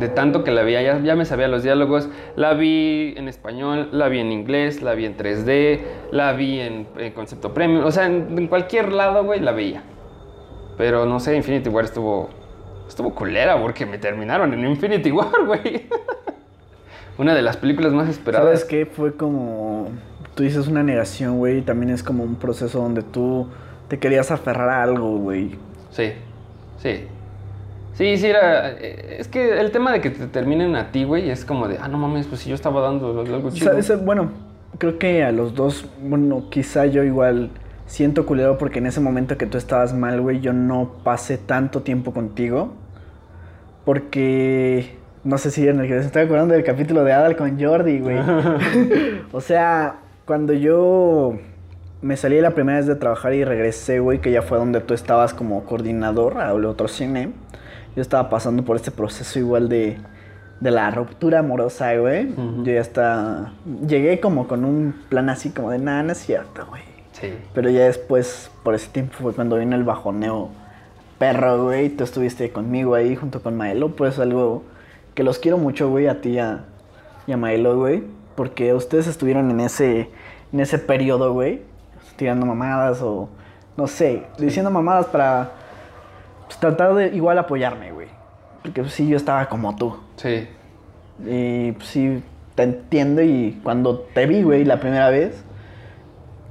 De 0.00 0.08
tanto 0.08 0.42
que 0.42 0.50
la 0.50 0.64
vi, 0.64 0.72
ya, 0.72 0.98
ya 0.98 1.14
me 1.14 1.24
sabía 1.24 1.46
los 1.46 1.62
diálogos. 1.62 2.08
La 2.34 2.54
vi 2.54 3.14
en 3.16 3.28
español, 3.28 3.90
la 3.92 4.08
vi 4.08 4.18
en 4.18 4.32
inglés, 4.32 4.82
la 4.82 4.94
vi 4.94 5.06
en 5.06 5.16
3D, 5.16 5.80
la 6.10 6.32
vi 6.32 6.58
en, 6.58 6.88
concepto 7.14 7.54
premium. 7.54 7.84
O 7.84 7.92
sea, 7.92 8.06
en, 8.06 8.36
en 8.36 8.48
cualquier 8.48 8.92
lado, 8.92 9.22
güey, 9.22 9.38
la 9.38 9.52
veía. 9.52 9.84
Pero 10.76 11.06
no 11.06 11.20
sé, 11.20 11.36
Infinity 11.36 11.68
War 11.68 11.84
estuvo. 11.84 12.28
Estuvo 12.88 13.14
culera 13.14 13.62
porque 13.62 13.86
me 13.86 13.98
terminaron 13.98 14.52
en 14.54 14.66
Infinity 14.66 15.12
War, 15.12 15.46
güey. 15.46 15.86
Una 17.16 17.32
de 17.32 17.42
las 17.42 17.56
películas 17.56 17.92
más 17.92 18.08
esperadas. 18.08 18.44
¿Sabes 18.44 18.64
qué? 18.64 18.86
Fue 18.86 19.14
como. 19.14 19.90
Tú 20.34 20.42
dices 20.42 20.66
una 20.66 20.82
negación, 20.82 21.38
güey. 21.38 21.60
También 21.62 21.92
es 21.92 22.02
como 22.02 22.24
un 22.24 22.34
proceso 22.34 22.80
donde 22.80 23.02
tú 23.02 23.46
te 23.92 23.98
querías 23.98 24.30
aferrar 24.30 24.70
a 24.70 24.82
algo, 24.82 25.18
güey. 25.18 25.50
Sí, 25.90 26.14
sí. 26.78 27.04
Sí, 27.92 28.16
sí, 28.16 28.26
era. 28.26 28.70
eh, 28.70 29.16
Es 29.18 29.28
que 29.28 29.60
el 29.60 29.70
tema 29.70 29.92
de 29.92 30.00
que 30.00 30.08
te 30.08 30.28
terminen 30.28 30.76
a 30.76 30.90
ti, 30.90 31.04
güey, 31.04 31.28
es 31.28 31.44
como 31.44 31.68
de, 31.68 31.76
ah, 31.78 31.88
no 31.88 31.98
mames, 31.98 32.26
pues 32.26 32.40
si 32.40 32.48
yo 32.48 32.54
estaba 32.54 32.80
dando 32.80 33.20
algo 33.20 33.50
chido. 33.50 33.66
¿Sabes? 33.70 34.02
Bueno, 34.02 34.30
creo 34.78 34.98
que 34.98 35.22
a 35.24 35.30
los 35.30 35.54
dos, 35.54 35.90
bueno, 36.00 36.44
quizá 36.48 36.86
yo 36.86 37.04
igual 37.04 37.50
siento 37.84 38.24
culero 38.24 38.56
porque 38.56 38.78
en 38.78 38.86
ese 38.86 39.00
momento 39.00 39.36
que 39.36 39.44
tú 39.44 39.58
estabas 39.58 39.92
mal, 39.92 40.22
güey, 40.22 40.40
yo 40.40 40.54
no 40.54 40.92
pasé 41.04 41.36
tanto 41.36 41.82
tiempo 41.82 42.14
contigo. 42.14 42.72
Porque, 43.84 44.96
no 45.22 45.36
sé 45.36 45.50
si 45.50 45.68
en 45.68 45.80
el 45.80 45.86
que 45.86 46.00
se 46.00 46.06
estaba 46.06 46.24
acordando 46.24 46.54
del 46.54 46.64
capítulo 46.64 47.04
de 47.04 47.12
Adal 47.12 47.36
con 47.36 47.60
Jordi, 47.60 47.98
güey. 48.00 48.16
o 49.32 49.40
sea, 49.42 49.96
cuando 50.24 50.54
yo 50.54 51.34
me 52.02 52.16
salí 52.16 52.40
la 52.40 52.50
primera 52.50 52.78
vez 52.78 52.86
de 52.86 52.96
trabajar 52.96 53.32
y 53.32 53.44
regresé, 53.44 54.00
güey, 54.00 54.20
que 54.20 54.32
ya 54.32 54.42
fue 54.42 54.58
donde 54.58 54.80
tú 54.80 54.92
estabas 54.92 55.32
como 55.32 55.64
coordinador 55.64 56.40
a 56.40 56.52
otro 56.52 56.88
cine. 56.88 57.32
Yo 57.94 58.02
estaba 58.02 58.28
pasando 58.28 58.64
por 58.64 58.76
este 58.76 58.90
proceso 58.90 59.38
igual 59.38 59.68
de, 59.68 59.98
de 60.60 60.70
la 60.72 60.90
ruptura 60.90 61.38
amorosa, 61.38 61.94
güey. 61.96 62.30
Ujú. 62.32 62.64
Yo 62.64 62.72
ya 62.72 62.80
estaba... 62.80 63.52
Llegué 63.86 64.18
como 64.18 64.48
con 64.48 64.64
un 64.64 64.94
plan 65.08 65.30
así 65.30 65.50
como 65.50 65.70
de, 65.70 65.78
nada, 65.78 66.02
no 66.02 66.12
es 66.12 66.18
cierto, 66.18 66.66
güey. 66.68 66.82
Sí. 67.12 67.32
Pero 67.54 67.70
ya 67.70 67.84
después, 67.84 68.50
por 68.64 68.74
ese 68.74 68.88
tiempo 68.88 69.14
fue 69.20 69.32
cuando 69.32 69.56
vino 69.56 69.76
el 69.76 69.84
bajoneo 69.84 70.50
perro, 71.18 71.64
güey. 71.64 71.88
Tú 71.90 72.02
estuviste 72.02 72.50
conmigo 72.50 72.94
ahí 72.96 73.14
junto 73.14 73.42
con 73.42 73.56
Maelo. 73.56 73.90
Pues 73.94 74.18
algo 74.18 74.64
que 75.14 75.22
los 75.22 75.38
quiero 75.38 75.56
mucho, 75.56 75.88
güey, 75.88 76.08
a 76.08 76.20
ti 76.20 76.30
y 76.30 76.38
a, 76.40 76.64
y 77.28 77.32
a 77.32 77.36
Maelo, 77.36 77.76
güey. 77.76 78.02
Porque 78.34 78.74
ustedes 78.74 79.06
estuvieron 79.06 79.50
en 79.52 79.60
ese, 79.60 80.08
en 80.52 80.58
ese 80.60 80.78
periodo, 80.78 81.32
güey. 81.32 81.70
Tirando 82.22 82.46
mamadas 82.46 83.02
o, 83.02 83.28
no 83.76 83.88
sé, 83.88 84.22
diciendo 84.38 84.70
mamadas 84.70 85.06
para 85.06 85.50
pues, 86.46 86.56
tratar 86.56 86.94
de 86.94 87.08
igual 87.08 87.36
apoyarme, 87.36 87.90
güey. 87.90 88.06
Porque 88.62 88.80
pues, 88.82 88.92
sí, 88.92 89.08
yo 89.08 89.16
estaba 89.16 89.48
como 89.48 89.74
tú. 89.74 89.96
Sí. 90.14 90.46
Y 91.26 91.72
pues, 91.72 91.88
sí, 91.88 92.22
te 92.54 92.62
entiendo. 92.62 93.22
Y 93.22 93.58
cuando 93.64 93.98
te 93.98 94.26
vi, 94.26 94.44
güey, 94.44 94.64
la 94.64 94.78
primera 94.78 95.10
vez, 95.10 95.42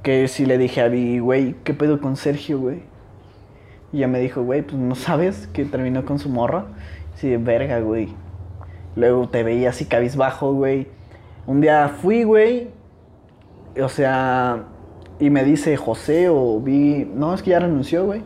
que 0.02 0.28
sí 0.28 0.44
le 0.44 0.58
dije 0.58 0.82
a 0.82 0.88
Vi, 0.88 1.20
güey, 1.20 1.54
¿qué 1.64 1.72
pedo 1.72 2.02
con 2.02 2.16
Sergio, 2.16 2.58
güey? 2.58 2.82
Y 3.94 3.96
ella 3.96 4.08
me 4.08 4.20
dijo, 4.20 4.42
güey, 4.42 4.60
pues 4.60 4.76
no 4.76 4.94
sabes 4.94 5.46
que 5.54 5.64
terminó 5.64 6.04
con 6.04 6.18
su 6.18 6.28
morra. 6.28 6.66
Sí, 7.14 7.30
de 7.30 7.38
verga, 7.38 7.80
güey. 7.80 8.14
Luego 8.94 9.26
te 9.26 9.42
veía 9.42 9.70
así 9.70 9.86
cabizbajo, 9.86 10.52
güey. 10.52 10.88
Un 11.46 11.62
día 11.62 11.88
fui, 11.88 12.24
güey. 12.24 12.68
O 13.82 13.88
sea, 13.88 14.64
y 15.22 15.30
me 15.30 15.44
dice 15.44 15.76
José 15.76 16.28
o 16.28 16.60
Vi, 16.60 17.08
no, 17.14 17.32
es 17.32 17.44
que 17.44 17.50
ya 17.50 17.60
renunció, 17.60 18.04
güey. 18.04 18.22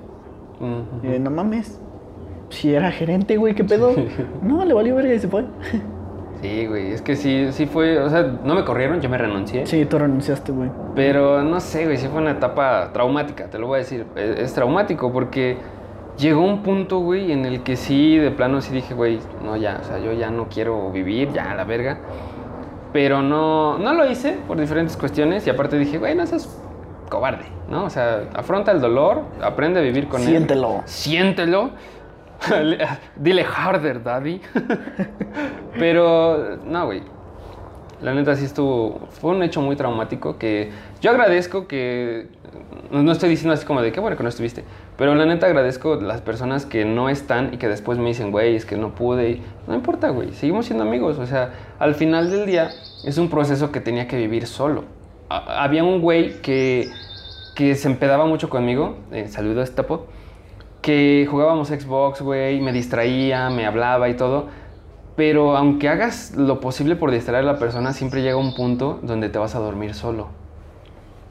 Ujú. 0.59 1.06
Y 1.06 1.12
yo, 1.12 1.18
no 1.20 1.31
mames. 1.31 1.78
Si 2.48 2.74
era 2.74 2.90
gerente, 2.90 3.36
güey, 3.36 3.55
¿qué 3.55 3.64
pedo? 3.64 3.94
No, 4.43 4.64
le 4.64 4.73
valió 4.73 4.97
verga 4.97 5.12
y 5.12 5.18
se 5.18 5.28
fue. 5.28 5.44
Sí, 6.40 6.66
güey, 6.66 6.93
es 6.93 7.02
que 7.02 7.14
sí, 7.14 7.48
sí 7.51 7.66
fue, 7.66 7.98
o 7.98 8.09
sea, 8.09 8.23
no 8.44 8.55
me 8.55 8.64
corrieron, 8.64 9.02
yo 9.02 9.10
me 9.10 9.18
renuncié. 9.18 9.66
Sí, 9.66 9.85
tú 9.85 9.98
renunciaste, 9.98 10.52
güey. 10.52 10.70
Pero 10.94 11.43
no 11.43 11.60
sé, 11.60 11.85
güey, 11.85 11.98
sí 11.98 12.09
fue 12.09 12.23
una 12.23 12.31
etapa 12.31 12.90
traumática, 12.94 13.51
te 13.51 13.59
lo 13.59 13.66
voy 13.66 13.77
a 13.77 13.78
decir. 13.81 14.06
Es, 14.16 14.39
es 14.39 14.55
traumático 14.55 15.12
porque 15.12 15.59
llegó 16.16 16.40
un 16.40 16.62
punto, 16.62 17.01
güey, 17.01 17.31
en 17.31 17.44
el 17.44 17.62
que 17.62 17.77
sí, 17.77 18.16
de 18.16 18.31
plano 18.31 18.62
sí 18.62 18.73
dije, 18.73 18.94
güey, 18.94 19.18
no, 19.44 19.59
ya, 19.59 19.81
o 19.82 19.85
sea, 19.85 19.98
yo 19.98 20.14
ya 20.14 20.31
no 20.31 20.48
quiero 20.48 20.90
vivir, 20.93 21.31
ya, 21.35 21.55
la 21.55 21.64
verga. 21.64 21.98
Pero 22.94 23.20
no, 23.20 23.77
no 23.77 23.93
lo 23.93 24.10
hice 24.10 24.39
por 24.48 24.59
diferentes 24.59 24.97
cuestiones 24.97 25.47
y 25.47 25.51
aparte 25.51 25.77
dije, 25.78 25.98
güey, 25.98 26.14
no 26.14 26.24
seas 26.27 26.62
cobarde, 27.09 27.47
¿no? 27.69 27.85
O 27.85 27.91
sea, 27.91 28.24
afronta 28.35 28.73
el 28.73 28.81
dolor, 28.81 29.23
aprende 29.43 29.81
a 29.81 29.83
vivir 29.83 30.09
con 30.09 30.20
él. 30.23 30.28
Siéntelo. 30.28 30.83
Siéntelo. 30.85 31.70
Dile 33.16 33.45
harder, 33.45 34.03
daddy. 34.03 34.41
Pero, 35.78 36.59
no, 36.65 36.87
güey. 36.87 37.03
La 38.03 38.12
neta 38.12 38.37
sí 38.37 38.45
estuvo. 38.45 39.09
Fue 39.11 39.31
un 39.31 39.43
hecho 39.43 39.62
muy 39.62 39.74
traumático 39.74 40.37
que 40.37 40.70
yo 41.01 41.11
agradezco 41.11 41.66
que. 41.66 42.28
No 42.91 43.03
no 43.03 43.12
estoy 43.12 43.31
diciendo 43.31 43.55
así 43.55 43.66
como 43.66 43.83
de 43.83 43.91
qué 43.91 44.01
bueno 44.01 44.16
que 44.16 44.23
no 44.23 44.28
estuviste. 44.28 44.65
Pero 44.99 45.15
la 45.15 45.24
neta 45.24 45.47
agradezco 45.47 45.97
las 45.97 46.20
personas 46.20 46.66
que 46.66 46.85
no 46.85 47.09
están 47.09 47.55
y 47.55 47.57
que 47.57 47.69
después 47.69 47.99
me 47.99 48.09
dicen, 48.09 48.31
güey, 48.31 48.55
es 48.55 48.66
que 48.66 48.77
no 48.77 48.95
pude. 48.95 49.31
y 49.31 49.43
No 49.66 49.74
importa, 49.74 50.11
güey. 50.11 50.33
Seguimos 50.33 50.66
siendo 50.66 50.85
amigos. 50.85 51.19
O 51.19 51.27
sea, 51.27 51.53
al 51.78 51.95
final 51.95 52.31
del 52.31 52.47
día 52.47 52.70
es 53.05 53.16
un 53.16 53.31
proceso 53.31 53.73
que 53.73 53.81
tenía 53.81 54.07
que 54.07 54.16
vivir 54.19 54.47
solo. 54.47 54.85
A- 55.28 55.65
había 55.65 55.85
un 55.85 56.01
güey 56.01 56.40
que, 56.43 56.89
que 57.55 57.74
se 57.74 57.89
empedaba 57.89 58.27
mucho 58.27 58.48
conmigo. 58.48 58.97
Eh, 59.12 59.28
saludo 59.28 59.61
a 59.61 59.65
Estapo 59.65 60.07
que 60.82 61.27
jugábamos 61.28 61.66
Xbox, 61.69 62.23
güey, 62.23 62.61
me 62.61 62.73
distraía, 62.73 63.51
me 63.51 63.66
hablaba 63.66 64.09
y 64.09 64.15
todo. 64.15 64.47
Pero 65.16 65.57
aunque 65.57 65.89
hagas 65.89 66.35
lo 66.36 66.61
posible 66.61 66.94
por 66.94 67.11
distraer 67.11 67.43
a 67.43 67.47
la 67.55 67.59
persona, 67.59 67.93
siempre 67.93 68.23
llega 68.23 68.36
un 68.36 68.55
punto 68.55 69.01
donde 69.03 69.28
te 69.28 69.39
vas 69.39 69.55
a 69.57 69.59
dormir 69.59 69.94
solo. 69.94 70.28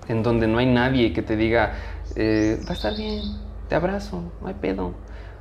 En 0.09 0.23
donde 0.23 0.47
no 0.47 0.57
hay 0.57 0.65
nadie 0.65 1.13
que 1.13 1.21
te 1.21 1.37
diga, 1.37 1.73
eh, 2.15 2.59
va 2.65 2.71
a 2.71 2.73
estar 2.73 2.95
bien, 2.97 3.21
te 3.69 3.75
abrazo, 3.75 4.23
no 4.41 4.47
hay 4.47 4.55
pedo. 4.55 4.93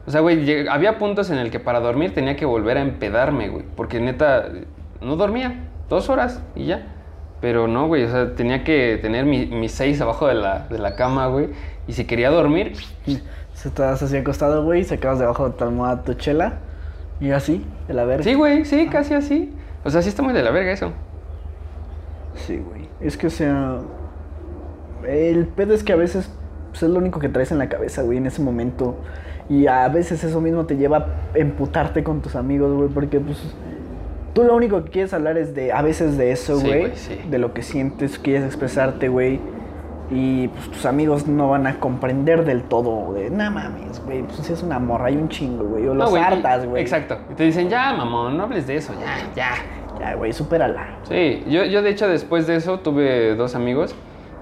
O 0.06 0.10
sea, 0.10 0.20
güey, 0.20 0.68
había 0.68 0.98
puntos 0.98 1.31
en 1.31 1.39
el 1.39 1.51
que 1.51 1.59
para 1.59 1.81
dormir 1.81 2.14
tenía 2.14 2.36
que 2.36 2.44
volver 2.44 2.76
a 2.76 2.82
empedarme, 2.82 3.48
güey. 3.48 3.64
Porque 3.74 3.98
neta, 4.01 4.48
no 5.01 5.16
dormía, 5.16 5.70
dos 5.89 6.09
horas 6.09 6.40
y 6.55 6.66
ya. 6.66 6.93
Pero 7.44 7.68
no, 7.68 7.88
güey, 7.88 8.04
o 8.04 8.10
sea, 8.10 8.34
tenía 8.34 8.64
que 8.64 8.98
tener 9.02 9.26
mi- 9.26 9.44
mis 9.44 9.70
seis 9.72 10.00
abajo 10.00 10.26
de 10.26 10.34
la, 10.34 10.60
de 10.70 10.78
la 10.78 10.94
cama, 10.96 11.26
güey. 11.26 11.50
Y 11.86 11.92
si 11.92 12.06
quería 12.06 12.30
dormir, 12.30 12.72
Se 13.52 13.68
estás 13.68 14.02
así 14.02 14.16
acostado, 14.16 14.64
güey, 14.64 14.82
sacabas 14.82 15.18
debajo 15.18 15.50
de 15.50 15.54
tu 15.58 15.64
almohada 15.64 16.02
tu 16.04 16.14
chela. 16.14 16.54
Y 17.20 17.32
así, 17.32 17.62
de 17.86 17.92
la 17.92 18.06
verga. 18.06 18.24
Sí, 18.24 18.32
güey, 18.32 18.64
sí, 18.64 18.88
casi 18.90 19.12
así. 19.12 19.52
O 19.84 19.90
sea, 19.90 20.00
sí 20.00 20.08
está 20.08 20.22
muy 20.22 20.32
de 20.32 20.42
la 20.42 20.52
verga 20.52 20.72
eso. 20.72 20.92
Sí, 22.34 22.56
güey. 22.56 22.88
Es 23.02 23.18
que, 23.18 23.26
o 23.26 23.30
sea. 23.30 23.76
El 25.06 25.46
pedo 25.48 25.74
es 25.74 25.84
que 25.84 25.92
a 25.92 25.96
veces 25.96 26.30
pues, 26.70 26.82
es 26.82 26.88
lo 26.88 26.98
único 26.98 27.20
que 27.20 27.28
traes 27.28 27.52
en 27.52 27.58
la 27.58 27.68
cabeza, 27.68 28.00
güey, 28.00 28.16
en 28.16 28.26
ese 28.26 28.40
momento. 28.40 28.96
Y 29.50 29.66
a 29.66 29.86
veces 29.88 30.24
eso 30.24 30.40
mismo 30.40 30.64
te 30.64 30.78
lleva 30.78 30.96
a 31.34 31.38
emputarte 31.38 32.02
con 32.02 32.22
tus 32.22 32.36
amigos, 32.36 32.72
güey, 32.74 32.88
porque, 32.88 33.20
pues. 33.20 33.36
Tú 34.35 34.43
lo 34.44 34.55
único 34.55 34.85
que 34.85 34.90
quieres 34.90 35.15
hablar 35.15 35.39
es 35.39 35.55
de. 35.55 35.73
A 35.73 35.81
veces 35.82 36.19
de 36.19 36.32
eso, 36.32 36.59
Sí, 36.59 36.66
güey. 36.66 36.81
güey, 36.81 36.97
sí. 36.97 37.19
De 37.31 37.39
lo 37.39 37.55
que 37.55 37.62
sientes, 37.62 38.19
quieres 38.19 38.44
expresarte, 38.44 39.09
güey. 39.09 39.40
Y 40.11 40.48
pues 40.48 40.70
tus 40.70 40.85
amigos 40.86 41.27
no 41.27 41.48
van 41.48 41.66
a 41.66 41.81
comprender 41.81 42.44
del 42.44 42.65
todo, 42.65 43.15
de, 43.15 43.31
no 43.31 43.51
mames, 43.51 44.05
güey, 44.05 44.23
pues 44.23 44.36
si 44.36 44.52
es 44.52 44.62
una 44.62 44.78
morra, 44.78 45.06
hay 45.06 45.16
un 45.16 45.31
chingo, 45.31 45.65
güey, 45.65 45.85
o 45.89 45.94
No, 45.94 46.02
los 46.05 46.11
güey, 46.11 46.23
y- 46.23 46.27
hartas, 46.27 46.66
güey. 46.66 46.82
Exacto. 46.82 47.16
Y 47.31 47.35
te 47.35 47.44
dicen, 47.44 47.70
ya, 47.70 47.94
mamón, 47.94 48.36
no 48.36 48.43
hables 48.43 48.66
de 48.66 48.77
eso, 48.77 48.93
ya, 49.01 49.32
ya. 49.35 49.51
Ya, 49.98 50.15
güey, 50.15 50.32
supérala. 50.35 50.98
Sí, 51.09 51.43
yo, 51.48 51.65
yo 51.65 51.81
de 51.81 51.89
hecho 51.90 52.06
después 52.06 52.47
de 52.47 52.56
eso 52.56 52.81
tuve 52.81 53.35
dos 53.36 53.55
amigos 53.55 53.94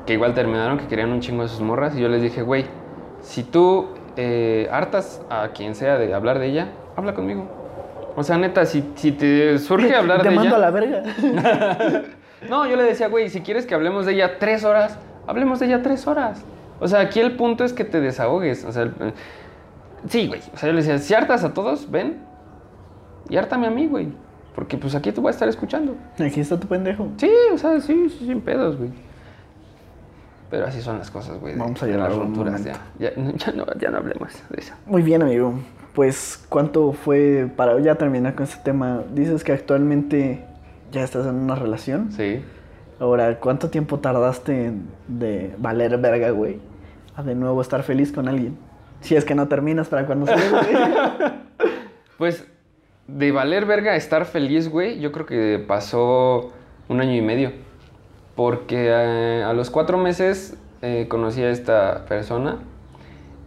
que 0.05 0.15
igual 0.15 0.35
terminaron, 0.35 0.79
que 0.79 0.87
querían 0.89 1.13
un 1.13 1.21
chingo 1.21 1.43
de 1.45 1.49
sus 1.49 1.61
morras. 1.61 1.95
Y 1.97 2.01
yo 2.01 2.09
les 2.09 2.23
dije, 2.23 2.43
güey, 2.43 2.65
si 3.21 3.45
tú 3.45 3.87
eh, 4.17 4.69
hartas 4.73 5.23
a 5.31 5.49
quien 5.55 5.75
sea 5.77 5.97
de 5.97 6.13
hablar 6.13 6.39
de 6.41 6.47
ella, 6.47 6.69
habla 6.97 7.15
conmigo. 7.15 7.45
O 8.17 8.23
sea, 8.23 8.37
neta, 8.39 8.65
si, 8.67 8.85
si 8.95 9.13
te 9.13 9.59
surge 9.59 9.95
hablar 9.97 10.23
Te 10.23 10.29
de 10.31 10.35
mando 10.35 10.57
ella... 10.57 10.57
a 10.57 10.61
la 10.61 10.71
verga. 10.71 11.03
No, 12.51 12.67
yo 12.67 12.75
le 12.75 12.83
decía, 12.83 13.07
güey, 13.09 13.29
si 13.31 13.41
quieres 13.41 13.67
que 13.67 13.75
hablemos 13.77 14.05
de 14.05 14.15
ella 14.15 14.39
tres 14.41 14.65
horas, 14.65 14.99
hablemos 15.29 15.61
de 15.61 15.67
ella 15.67 15.81
tres 15.81 16.09
horas. 16.09 16.43
O 16.81 16.89
sea, 16.89 16.99
aquí 16.99 17.21
el 17.21 17.37
punto 17.37 17.63
es 17.65 17.73
que 17.73 17.85
te 17.85 18.01
desahogues. 18.01 18.65
O 18.65 18.73
sea, 18.73 18.83
el- 18.83 18.95
sí, 20.09 20.27
güey. 20.27 20.41
O 20.53 20.57
sea, 20.57 20.69
yo 20.69 20.73
le 20.73 20.81
decía, 20.83 20.99
si 20.99 21.15
hartas 21.15 21.45
a 21.45 21.55
todos, 21.55 21.89
ven 21.89 22.19
y 23.29 23.37
hártame 23.37 23.69
a 23.69 23.71
mí, 23.71 23.87
güey. 23.87 24.09
Porque 24.57 24.77
pues 24.77 24.97
aquí 24.97 25.13
te 25.13 25.21
voy 25.21 25.29
a 25.29 25.31
estar 25.31 25.49
escuchando. 25.49 25.95
Aquí 26.19 26.41
está 26.41 26.59
tu 26.59 26.67
pendejo. 26.67 27.09
Sí, 27.17 27.31
o 27.55 27.57
sea, 27.59 27.81
sí, 27.81 28.09
sí, 28.11 28.27
sin 28.27 28.41
pedos, 28.41 28.77
güey. 28.77 28.91
Pero 30.51 30.67
así 30.67 30.83
son 30.83 30.99
las 30.99 31.13
cosas, 31.13 31.39
güey. 31.39 31.55
de- 31.55 31.61
Vamos 31.61 31.81
a 31.81 31.87
llorar 31.87 32.11
las 32.11 32.19
un 32.19 32.27
rupturas. 32.27 32.65
Ya, 32.65 32.73
ya, 32.99 33.11
ya 33.37 33.53
no, 33.53 33.67
ya 33.79 33.91
no 33.91 33.99
hablemos 33.99 34.33
de 34.51 34.61
eso. 34.61 34.75
Muy 34.87 35.03
bien, 35.03 35.23
amigo. 35.23 35.55
Pues, 35.95 36.43
¿cuánto 36.49 36.93
fue 36.93 37.49
para 37.55 37.79
ya 37.81 37.97
terminar 37.97 38.35
con 38.35 38.45
este 38.45 38.63
tema? 38.65 39.03
Dices 39.13 39.45
que 39.45 39.53
actualmente 39.53 40.45
ya 40.91 41.03
estás 41.05 41.27
en 41.27 41.35
una 41.35 41.55
relación. 41.55 42.11
Sí. 42.13 42.43
Ahora, 42.99 43.39
¿cuánto 43.41 43.69
tiempo 43.69 43.99
tardaste 43.99 44.67
en- 44.67 44.89
de 45.09 45.55
valer 45.59 45.99
verga, 45.99 46.31
güey? 46.31 46.61
A 47.15 47.23
de 47.23 47.35
nuevo 47.35 47.61
estar 47.61 47.83
feliz 47.83 48.11
con 48.13 48.27
alguien. 48.29 48.57
Si 49.01 49.17
es 49.17 49.25
que 49.25 49.35
no 49.35 49.49
terminas 49.49 49.89
para 49.89 50.07
cuando 50.07 50.27
se 50.27 50.35
güey. 50.35 50.63
Pues 52.19 52.47
de 53.09 53.33
valer 53.33 53.67
verga 53.67 53.93
a 53.93 53.97
estar 53.97 54.25
feliz, 54.27 54.69
güey, 54.71 55.01
yo 55.01 55.11
creo 55.11 55.27
que 55.27 55.63
pasó 55.67 56.53
un 56.89 57.01
año 57.01 57.15
y 57.17 57.21
medio. 57.21 57.51
Porque 58.37 58.87
eh, 58.89 59.43
a 59.45 59.53
los 59.53 59.71
cuatro 59.71 59.99
meses 59.99 60.57
eh, 60.83 61.07
conocí 61.09 61.43
a 61.43 61.51
esta 61.51 62.05
persona 62.07 62.59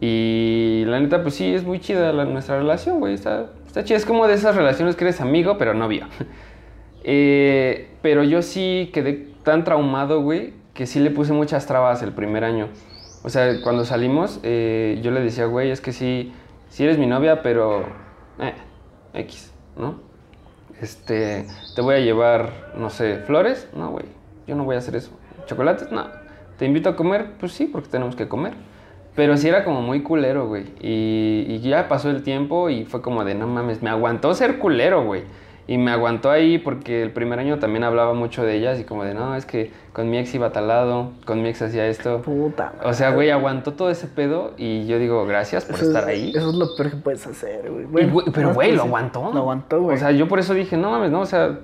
y 0.08 0.84
la 0.86 1.00
neta, 1.00 1.24
pues 1.24 1.34
sí, 1.34 1.56
es 1.56 1.64
muy 1.64 1.80
chida 1.80 2.12
nuestra 2.12 2.60
relación, 2.60 3.00
güey. 3.00 3.16
Está, 3.16 3.50
está 3.66 3.84
chida. 3.84 3.98
Es 3.98 4.06
como 4.06 4.28
de 4.28 4.36
esas 4.36 4.56
relaciones 4.56 4.96
que 4.96 5.04
eres 5.04 5.20
amigo, 5.20 5.58
pero 5.58 5.74
novio. 5.74 6.08
Eh, 7.08 7.92
pero 8.02 8.24
yo 8.24 8.42
sí 8.42 8.90
quedé 8.92 9.28
tan 9.44 9.64
traumado, 9.64 10.24
güey, 10.24 10.56
que 10.74 10.88
sí 10.88 11.00
le 11.00 11.12
puse 11.12 11.34
muchas 11.34 11.68
trabas 11.68 12.02
el 12.02 12.14
primer 12.14 12.44
año. 12.44 12.70
O 13.22 13.30
sea, 13.30 13.62
cuando 13.62 13.86
salimos, 13.86 14.40
eh, 14.42 15.00
yo 15.04 15.12
le 15.12 15.22
decía, 15.22 15.46
güey, 15.46 15.70
es 15.70 15.82
que 15.82 15.94
sí, 15.94 16.34
sí 16.70 16.84
eres 16.84 16.98
mi 16.98 17.06
novia, 17.06 17.44
pero... 17.44 17.86
Eh, 18.40 18.56
X, 19.14 19.54
¿no? 19.78 20.00
Este, 20.82 21.46
te 21.76 21.82
voy 21.82 21.94
a 21.94 22.00
llevar, 22.00 22.72
no 22.76 22.90
sé, 22.90 23.18
flores. 23.18 23.70
No, 23.76 23.92
güey, 23.92 24.06
yo 24.48 24.56
no 24.56 24.64
voy 24.64 24.74
a 24.76 24.80
hacer 24.80 24.96
eso. 24.96 25.12
¿Chocolates? 25.46 25.92
No. 25.92 26.08
¿Te 26.58 26.66
invito 26.66 26.90
a 26.90 26.96
comer? 26.96 27.34
Pues 27.40 27.52
sí, 27.52 27.68
porque 27.68 27.88
tenemos 27.88 28.16
que 28.16 28.28
comer. 28.28 28.56
Pero 29.16 29.38
sí 29.38 29.48
era 29.48 29.64
como 29.64 29.82
muy 29.82 30.02
culero, 30.04 30.48
güey. 30.48 30.66
Y, 30.82 31.46
y 31.48 31.60
ya 31.62 31.88
pasó 31.88 32.10
el 32.10 32.22
tiempo 32.24 32.70
y 32.70 32.84
fue 32.86 33.02
como 33.02 33.24
de, 33.24 33.34
no 33.36 33.48
mames, 33.48 33.82
me 33.82 33.90
aguantó 33.90 34.34
ser 34.34 34.58
culero, 34.60 35.04
güey. 35.06 35.24
Y 35.68 35.80
me 35.80 35.90
aguantó 35.90 36.30
ahí 36.30 36.60
porque 36.60 37.02
el 37.02 37.10
primer 37.12 37.40
año 37.40 37.58
también 37.58 37.84
hablaba 37.84 38.14
mucho 38.14 38.44
de 38.44 38.56
ellas 38.56 38.80
y 38.80 38.84
como 38.84 39.04
de, 39.04 39.16
no, 39.16 39.36
es 39.36 39.48
que 39.48 39.72
con 39.94 40.12
mi 40.12 40.20
ex 40.20 40.36
iba 40.36 40.52
talado, 40.52 41.12
con 41.26 41.42
mi 41.42 41.50
ex 41.50 41.60
hacía 41.64 41.88
esto. 41.88 42.22
Puta. 42.22 42.74
O 42.84 42.94
sea, 42.94 43.12
güey, 43.12 43.32
aguantó 43.32 43.74
todo 43.74 43.90
ese 43.90 44.06
pedo 44.06 44.54
y 44.58 44.86
yo 44.86 45.00
digo, 45.00 45.26
gracias 45.26 45.66
por 45.66 45.76
Eso 45.76 45.86
es- 45.86 45.90
estar 45.96 46.08
ahí. 46.08 46.32
Eso 46.36 46.50
es 46.50 46.56
lo 46.56 46.76
peor 46.76 46.92
que 46.92 46.98
puedes 46.98 47.26
hacer, 47.26 47.72
güey. 47.72 47.86
Bueno, 47.86 48.14
güey, 48.14 48.26
pero, 48.32 48.54
güey, 48.54 48.74
lo 48.74 48.84
aguantó. 48.84 49.32
Lo 49.34 49.40
aguantó, 49.40 49.82
güey. 49.82 49.96
O 49.96 50.00
sea, 50.00 50.12
yo 50.12 50.28
por 50.28 50.38
eso 50.38 50.54
dije, 50.54 50.78
no 50.78 50.92
mames, 50.92 51.10
no, 51.10 51.22
o 51.22 51.26
sea, 51.26 51.58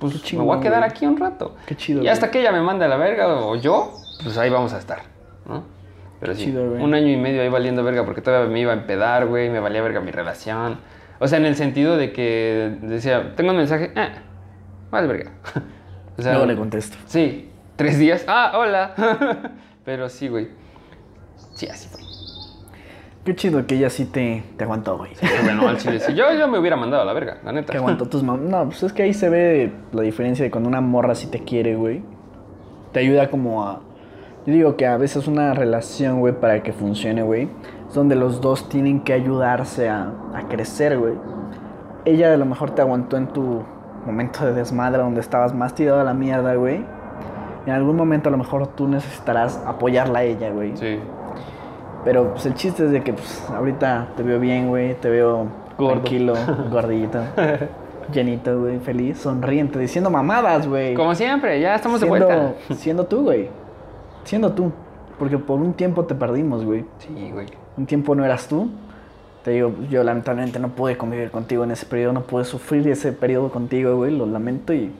pues 0.00 0.32
me 0.32 0.40
voy 0.42 0.58
a 0.58 0.60
quedar 0.60 0.80
güey. 0.80 0.90
aquí 0.90 1.06
un 1.06 1.16
rato. 1.16 1.54
Qué 1.66 1.76
chido, 1.76 2.02
Y 2.02 2.08
hasta 2.08 2.26
güey. 2.26 2.32
que 2.32 2.40
ella 2.40 2.50
me 2.50 2.62
mande 2.62 2.86
a 2.86 2.88
la 2.88 2.96
verga 2.96 3.28
o 3.28 3.54
yo, 3.54 3.92
pues 4.24 4.36
ahí 4.38 4.50
vamos 4.50 4.72
a 4.72 4.78
estar, 4.78 5.02
¿no? 5.48 5.62
Pero 6.26 6.36
sí, 6.36 6.46
chido, 6.46 6.64
un 6.64 6.92
año 6.92 7.08
y 7.08 7.16
medio 7.16 7.40
ahí 7.40 7.48
valiendo 7.48 7.84
verga 7.84 8.04
porque 8.04 8.20
todavía 8.20 8.50
me 8.50 8.60
iba 8.60 8.72
a 8.72 8.74
empedar, 8.74 9.26
güey, 9.26 9.48
me 9.48 9.60
valía 9.60 9.80
verga 9.80 10.00
mi 10.00 10.10
relación. 10.10 10.78
O 11.20 11.28
sea, 11.28 11.38
en 11.38 11.46
el 11.46 11.54
sentido 11.54 11.96
de 11.96 12.12
que 12.12 12.76
decía, 12.82 13.34
tengo 13.36 13.50
un 13.50 13.58
mensaje, 13.58 13.92
eh, 13.94 14.08
vale 14.90 15.06
verga. 15.06 15.30
o 16.18 16.22
sea, 16.22 16.32
Luego 16.32 16.46
le 16.46 16.56
contesto. 16.56 16.96
Sí, 17.06 17.50
tres 17.76 17.98
días, 17.98 18.24
ah, 18.26 18.52
hola. 18.56 18.94
Pero 19.84 20.08
sí, 20.08 20.26
güey. 20.26 20.48
Sí, 21.54 21.68
así 21.68 21.88
fue. 21.88 22.00
Qué 23.24 23.36
chido 23.36 23.64
que 23.66 23.76
ella 23.76 23.88
sí 23.88 24.06
te, 24.06 24.42
te 24.56 24.64
aguantó, 24.64 24.98
güey. 24.98 25.12
Bueno, 25.44 25.68
al 25.68 25.78
chile 25.78 26.00
sí. 26.00 26.12
Yo, 26.14 26.32
yo 26.32 26.48
me 26.48 26.58
hubiera 26.58 26.76
mandado 26.76 27.02
a 27.02 27.04
la 27.04 27.12
verga, 27.12 27.38
la 27.44 27.52
neta. 27.52 27.72
Que 27.72 27.78
aguantó 27.78 28.06
tus 28.06 28.22
mam... 28.22 28.48
No, 28.48 28.64
pues 28.66 28.82
es 28.82 28.92
que 28.92 29.02
ahí 29.02 29.14
se 29.14 29.28
ve 29.28 29.72
la 29.92 30.02
diferencia 30.02 30.44
de 30.44 30.50
cuando 30.50 30.68
una 30.68 30.80
morra 30.80 31.14
sí 31.14 31.28
te 31.28 31.44
quiere, 31.44 31.76
güey. 31.76 32.02
Te 32.92 33.00
ayuda 33.00 33.30
como 33.30 33.64
a... 33.64 33.82
Yo 34.46 34.52
digo 34.52 34.76
que 34.76 34.86
a 34.86 34.96
veces 34.96 35.26
una 35.26 35.54
relación, 35.54 36.20
güey, 36.20 36.32
para 36.32 36.62
que 36.62 36.72
funcione, 36.72 37.22
güey, 37.22 37.48
es 37.88 37.94
donde 37.94 38.14
los 38.14 38.40
dos 38.40 38.68
tienen 38.68 39.00
que 39.00 39.12
ayudarse 39.12 39.88
a, 39.88 40.12
a 40.34 40.48
crecer, 40.48 40.98
güey. 40.98 41.14
Ella 42.04 42.32
a 42.32 42.36
lo 42.36 42.46
mejor 42.46 42.70
te 42.70 42.80
aguantó 42.82 43.16
en 43.16 43.26
tu 43.26 43.62
momento 44.06 44.46
de 44.46 44.52
desmadre, 44.52 45.02
donde 45.02 45.20
estabas 45.20 45.52
más 45.52 45.74
tirado 45.74 46.00
a 46.00 46.04
la 46.04 46.14
mierda, 46.14 46.54
güey. 46.54 46.84
En 47.66 47.72
algún 47.72 47.96
momento 47.96 48.28
a 48.28 48.32
lo 48.32 48.38
mejor 48.38 48.68
tú 48.68 48.86
necesitarás 48.86 49.60
apoyarla 49.66 50.20
a 50.20 50.22
ella, 50.22 50.50
güey. 50.50 50.76
Sí. 50.76 51.00
Pero 52.04 52.30
pues 52.30 52.46
el 52.46 52.54
chiste 52.54 52.84
es 52.84 52.92
de 52.92 53.02
que 53.02 53.12
pues 53.12 53.44
ahorita 53.50 54.10
te 54.16 54.22
veo 54.22 54.38
bien, 54.38 54.68
güey, 54.68 54.94
te 54.94 55.10
veo 55.10 55.48
Gordo. 55.76 55.94
tranquilo, 55.94 56.34
gordito, 56.70 57.18
llenito, 58.12 58.60
güey, 58.60 58.78
feliz, 58.78 59.18
sonriente, 59.18 59.76
diciendo 59.80 60.08
mamadas, 60.08 60.68
güey. 60.68 60.94
Como 60.94 61.16
siempre, 61.16 61.60
ya 61.60 61.74
estamos 61.74 62.00
de 62.00 62.06
siendo, 62.06 62.26
vuelta. 62.28 62.54
siendo 62.76 63.06
tú, 63.06 63.22
güey. 63.24 63.48
Siendo 64.26 64.52
tú. 64.52 64.70
Porque 65.18 65.38
por 65.38 65.60
un 65.60 65.72
tiempo 65.72 66.04
te 66.04 66.14
perdimos, 66.14 66.64
güey. 66.64 66.84
Sí, 66.98 67.30
güey. 67.32 67.46
Un 67.78 67.86
tiempo 67.86 68.14
no 68.14 68.24
eras 68.24 68.48
tú. 68.48 68.68
Te 69.42 69.52
digo, 69.52 69.72
yo 69.88 70.02
lamentablemente 70.02 70.58
no 70.58 70.70
pude 70.70 70.98
convivir 70.98 71.30
contigo 71.30 71.64
en 71.64 71.70
ese 71.70 71.86
periodo, 71.86 72.12
no 72.12 72.22
pude 72.22 72.44
sufrir 72.44 72.86
ese 72.88 73.12
periodo 73.12 73.48
contigo, 73.50 73.96
güey, 73.96 74.14
lo 74.14 74.26
lamento 74.26 74.74
y... 74.74 74.90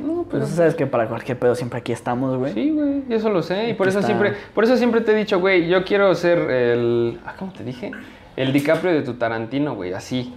No, 0.00 0.24
Pues 0.28 0.48
sabes 0.48 0.74
que 0.74 0.86
para 0.86 1.06
cualquier 1.06 1.38
pedo 1.38 1.54
siempre 1.54 1.78
aquí 1.78 1.92
estamos, 1.92 2.36
güey. 2.36 2.52
Sí, 2.52 2.70
güey, 2.70 3.04
eso 3.10 3.30
lo 3.30 3.42
sé. 3.42 3.68
Y 3.70 3.74
por 3.74 3.86
eso 3.86 4.00
está. 4.00 4.08
siempre, 4.08 4.32
por 4.54 4.64
eso 4.64 4.76
siempre 4.76 5.02
te 5.02 5.12
he 5.12 5.14
dicho, 5.14 5.38
güey, 5.38 5.68
yo 5.68 5.84
quiero 5.84 6.12
ser 6.16 6.38
el. 6.50 7.20
ah, 7.24 7.34
¿Cómo 7.38 7.52
te 7.52 7.62
dije? 7.62 7.92
El 8.34 8.52
DiCaprio 8.52 8.92
de 8.92 9.02
tu 9.02 9.14
Tarantino, 9.14 9.76
güey, 9.76 9.92
así. 9.92 10.34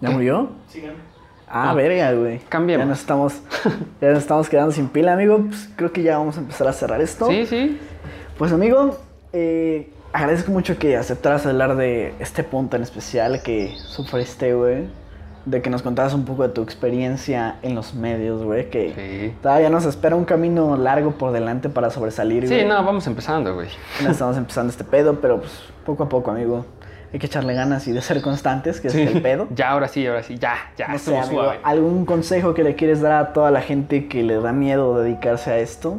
¿Ya 0.00 0.10
murió? 0.10 0.50
Sigan. 0.68 0.94
Ah, 1.50 1.70
Ah. 1.70 1.74
verga, 1.74 2.12
güey. 2.12 2.38
Cambiemos. 2.48 2.84
Ya 2.84 2.88
nos 2.90 3.00
estamos, 3.00 3.40
ya 4.00 4.10
nos 4.10 4.18
estamos 4.18 4.48
quedando 4.48 4.72
sin 4.72 4.88
pila, 4.88 5.12
amigo. 5.14 5.38
Pues 5.46 5.68
creo 5.76 5.92
que 5.92 6.02
ya 6.02 6.18
vamos 6.18 6.36
a 6.36 6.40
empezar 6.40 6.68
a 6.68 6.72
cerrar 6.72 7.00
esto. 7.00 7.26
Sí, 7.28 7.46
sí. 7.46 7.78
Pues, 8.36 8.52
amigo, 8.52 8.98
eh, 9.32 9.90
agradezco 10.12 10.50
mucho 10.52 10.78
que 10.78 10.96
aceptaras 10.96 11.46
hablar 11.46 11.76
de 11.76 12.14
este 12.18 12.44
punto 12.44 12.76
en 12.76 12.82
especial 12.82 13.42
que 13.42 13.74
sufriste, 13.76 14.54
güey. 14.54 14.86
De 15.46 15.62
que 15.62 15.70
nos 15.70 15.80
contaras 15.82 16.12
un 16.12 16.26
poco 16.26 16.42
de 16.42 16.50
tu 16.50 16.60
experiencia 16.62 17.56
en 17.62 17.74
los 17.74 17.94
medios, 17.94 18.42
güey. 18.42 18.68
Que 18.68 18.92
Sí. 19.30 19.34
todavía 19.42 19.70
nos 19.70 19.86
espera 19.86 20.14
un 20.14 20.26
camino 20.26 20.76
largo 20.76 21.12
por 21.12 21.32
delante 21.32 21.70
para 21.70 21.88
sobresalir, 21.90 22.46
güey. 22.46 22.60
Sí, 22.60 22.66
no, 22.66 22.74
vamos 22.84 23.06
empezando, 23.06 23.54
güey. 23.54 23.68
Estamos 24.06 24.36
empezando 24.36 24.70
este 24.70 24.84
pedo, 24.84 25.18
pero 25.20 25.38
pues 25.38 25.52
poco 25.86 26.02
a 26.02 26.08
poco, 26.10 26.30
amigo. 26.30 26.66
Hay 27.12 27.18
que 27.18 27.26
echarle 27.26 27.54
ganas 27.54 27.86
y 27.88 27.92
de 27.92 28.02
ser 28.02 28.20
constantes, 28.20 28.80
que 28.80 28.90
Sí. 28.90 29.02
es 29.02 29.14
el 29.14 29.22
pedo. 29.22 29.48
Ya, 29.54 29.70
ahora 29.70 29.88
sí, 29.88 30.06
ahora 30.06 30.22
sí, 30.22 30.36
ya, 30.38 30.56
ya, 30.76 30.88
No 30.88 30.98
sé, 30.98 31.16
amigo. 31.16 31.52
¿algún 31.62 32.04
consejo 32.04 32.54
que 32.54 32.62
le 32.64 32.74
quieres 32.74 33.00
dar 33.00 33.12
a 33.12 33.32
toda 33.32 33.50
la 33.50 33.60
gente 33.62 34.08
que 34.08 34.22
le 34.22 34.40
da 34.40 34.52
miedo 34.52 35.00
dedicarse 35.00 35.50
a 35.50 35.58
esto? 35.58 35.98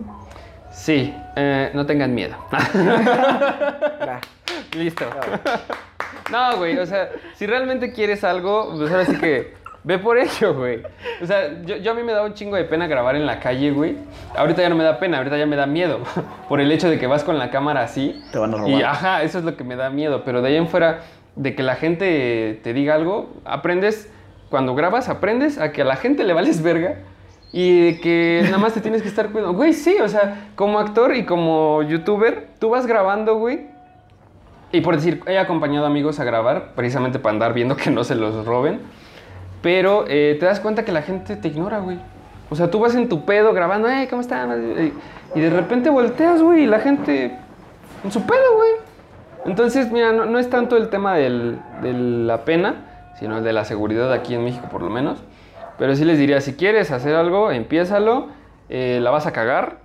Sí, 0.71 1.13
eh, 1.35 1.71
no 1.73 1.85
tengan 1.85 2.13
miedo. 2.13 2.35
Listo. 4.75 5.05
No, 6.31 6.57
güey, 6.57 6.77
o 6.77 6.85
sea, 6.85 7.09
si 7.35 7.47
realmente 7.47 7.91
quieres 7.91 8.23
algo, 8.23 8.75
pues 8.77 8.91
ahora 8.91 9.05
sí 9.05 9.15
que 9.17 9.53
ve 9.83 9.97
por 9.97 10.17
ello, 10.17 10.53
güey. 10.53 10.81
O 11.21 11.25
sea, 11.25 11.61
yo, 11.63 11.77
yo 11.77 11.91
a 11.91 11.93
mí 11.93 12.03
me 12.03 12.11
da 12.11 12.23
un 12.23 12.33
chingo 12.33 12.55
de 12.55 12.63
pena 12.63 12.87
grabar 12.87 13.15
en 13.15 13.25
la 13.25 13.39
calle, 13.39 13.71
güey. 13.71 13.97
Ahorita 14.35 14.61
ya 14.61 14.69
no 14.69 14.75
me 14.75 14.83
da 14.83 14.99
pena, 14.99 15.17
ahorita 15.17 15.37
ya 15.37 15.45
me 15.45 15.55
da 15.55 15.65
miedo. 15.65 15.99
Por 16.49 16.59
el 16.59 16.71
hecho 16.71 16.89
de 16.89 16.99
que 16.99 17.07
vas 17.07 17.23
con 17.23 17.37
la 17.37 17.49
cámara 17.49 17.81
así. 17.81 18.21
Te 18.31 18.39
van 18.39 18.53
a 18.53 18.57
robar. 18.57 18.69
Y 18.69 18.83
ajá, 18.83 19.23
eso 19.23 19.39
es 19.39 19.45
lo 19.45 19.55
que 19.55 19.63
me 19.63 19.75
da 19.75 19.89
miedo. 19.89 20.23
Pero 20.25 20.41
de 20.41 20.49
ahí 20.49 20.55
en 20.55 20.67
fuera, 20.67 21.01
de 21.35 21.55
que 21.55 21.63
la 21.63 21.75
gente 21.75 22.59
te 22.63 22.73
diga 22.73 22.95
algo, 22.95 23.29
aprendes, 23.45 24.11
cuando 24.49 24.75
grabas, 24.75 25.09
aprendes 25.09 25.57
a 25.57 25.71
que 25.71 25.83
a 25.83 25.85
la 25.85 25.95
gente 25.95 26.23
le 26.23 26.33
vales 26.33 26.61
verga. 26.61 26.97
Y 27.51 27.93
de 27.93 27.99
que 27.99 28.41
nada 28.43 28.59
más 28.59 28.73
te 28.73 28.81
tienes 28.81 29.01
que 29.01 29.07
estar 29.07 29.29
cuidando. 29.29 29.55
Güey, 29.55 29.73
sí, 29.73 29.97
o 30.03 30.07
sea, 30.07 30.49
como 30.55 30.77
actor 30.77 31.15
y 31.15 31.25
como 31.25 31.81
youtuber, 31.81 32.49
tú 32.59 32.69
vas 32.69 32.85
grabando, 32.85 33.37
güey. 33.37 33.65
Y 34.71 34.81
por 34.81 34.95
decir, 34.95 35.21
he 35.25 35.39
acompañado 35.39 35.87
amigos 35.87 36.19
a 36.19 36.23
grabar, 36.23 36.73
precisamente 36.75 37.17
para 37.17 37.33
andar 37.33 37.53
viendo 37.53 37.75
que 37.75 37.89
no 37.89 38.03
se 38.03 38.13
los 38.13 38.45
roben. 38.45 38.81
Pero 39.61 40.05
eh, 40.07 40.37
te 40.39 40.45
das 40.45 40.59
cuenta 40.59 40.85
que 40.85 40.91
la 40.91 41.01
gente 41.01 41.35
te 41.35 41.47
ignora, 41.49 41.79
güey. 41.79 41.99
O 42.49 42.55
sea, 42.55 42.71
tú 42.71 42.79
vas 42.79 42.95
en 42.95 43.09
tu 43.09 43.25
pedo 43.25 43.53
grabando, 43.53 43.87
hey, 43.91 44.07
¿cómo 44.09 44.21
están? 44.21 44.93
Y 45.35 45.39
de 45.39 45.49
repente 45.49 45.89
volteas, 45.89 46.41
güey, 46.41 46.63
y 46.63 46.65
la 46.65 46.79
gente 46.79 47.35
en 48.03 48.11
su 48.11 48.25
pedo, 48.25 48.55
güey. 48.55 48.71
Entonces, 49.45 49.91
mira, 49.91 50.11
no, 50.11 50.25
no 50.25 50.39
es 50.39 50.49
tanto 50.49 50.75
el 50.77 50.89
tema 50.89 51.15
del- 51.15 51.59
de 51.81 51.93
la 51.93 52.45
pena, 52.45 53.11
sino 53.19 53.37
el 53.37 53.43
de 53.43 53.53
la 53.53 53.65
seguridad 53.65 54.11
aquí 54.13 54.33
en 54.33 54.43
México, 54.43 54.67
por 54.71 54.81
lo 54.81 54.89
menos. 54.89 55.19
Pero 55.77 55.95
sí 55.95 56.03
les 56.05 56.17
diría, 56.17 56.41
si 56.41 56.53
quieres 56.55 56.91
hacer 56.91 57.15
algo, 57.15 57.51
empiézalo, 57.51 58.27
eh, 58.69 58.99
la 59.01 59.11
vas 59.11 59.27
a 59.27 59.31
cagar 59.31 59.77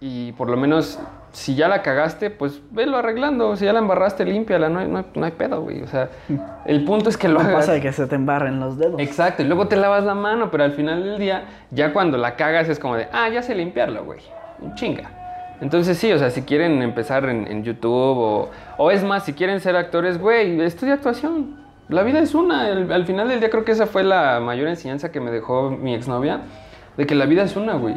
y 0.00 0.32
por 0.32 0.48
lo 0.50 0.56
menos 0.56 0.98
si 1.36 1.54
ya 1.54 1.68
la 1.68 1.82
cagaste, 1.82 2.30
pues 2.30 2.62
velo 2.70 2.96
arreglando. 2.96 3.56
Si 3.56 3.66
ya 3.66 3.72
la 3.74 3.80
embarraste, 3.80 4.24
límpiala, 4.24 4.70
no 4.70 4.78
hay, 4.80 4.88
no 4.88 4.98
hay, 4.98 5.04
no 5.14 5.26
hay 5.26 5.32
pedo, 5.32 5.60
güey. 5.60 5.82
O 5.82 5.86
sea, 5.86 6.08
el 6.64 6.82
punto 6.84 7.10
es 7.10 7.18
que 7.18 7.28
lo 7.28 7.34
No 7.34 7.40
hagas. 7.40 7.54
pasa 7.56 7.72
de 7.74 7.82
que 7.82 7.92
se 7.92 8.06
te 8.06 8.14
embarren 8.14 8.58
los 8.58 8.78
dedos. 8.78 8.98
Exacto, 9.00 9.42
y 9.42 9.46
luego 9.46 9.68
te 9.68 9.76
lavas 9.76 10.02
la 10.04 10.14
mano, 10.14 10.50
pero 10.50 10.64
al 10.64 10.72
final 10.72 11.04
del 11.04 11.18
día, 11.18 11.44
ya 11.70 11.92
cuando 11.92 12.16
la 12.16 12.36
cagas 12.36 12.70
es 12.70 12.78
como 12.78 12.96
de, 12.96 13.08
ah, 13.12 13.28
ya 13.28 13.42
sé 13.42 13.54
limpiarlo, 13.54 14.04
güey. 14.04 14.20
Chinga. 14.76 15.10
Entonces 15.60 15.98
sí, 15.98 16.10
o 16.12 16.18
sea, 16.18 16.30
si 16.30 16.42
quieren 16.42 16.82
empezar 16.82 17.24
en, 17.28 17.46
en 17.50 17.64
YouTube 17.64 17.92
o, 18.18 18.50
o 18.78 18.90
es 18.90 19.04
más, 19.04 19.24
si 19.24 19.34
quieren 19.34 19.60
ser 19.60 19.76
actores, 19.76 20.18
güey, 20.18 20.58
estudia 20.62 20.94
actuación. 20.94 21.56
La 21.90 22.02
vida 22.02 22.18
es 22.20 22.34
una. 22.34 22.68
El- 22.70 22.90
al 22.90 23.04
final 23.04 23.28
del 23.28 23.40
día 23.40 23.50
creo 23.50 23.64
que 23.64 23.72
esa 23.72 23.86
fue 23.86 24.02
la 24.04 24.40
mayor 24.40 24.68
enseñanza 24.68 25.12
que 25.12 25.20
me 25.20 25.30
dejó 25.30 25.70
mi 25.70 25.94
exnovia, 25.94 26.40
de 26.96 27.06
que 27.06 27.14
la 27.14 27.26
vida 27.26 27.42
es 27.42 27.56
una, 27.56 27.74
güey. 27.74 27.94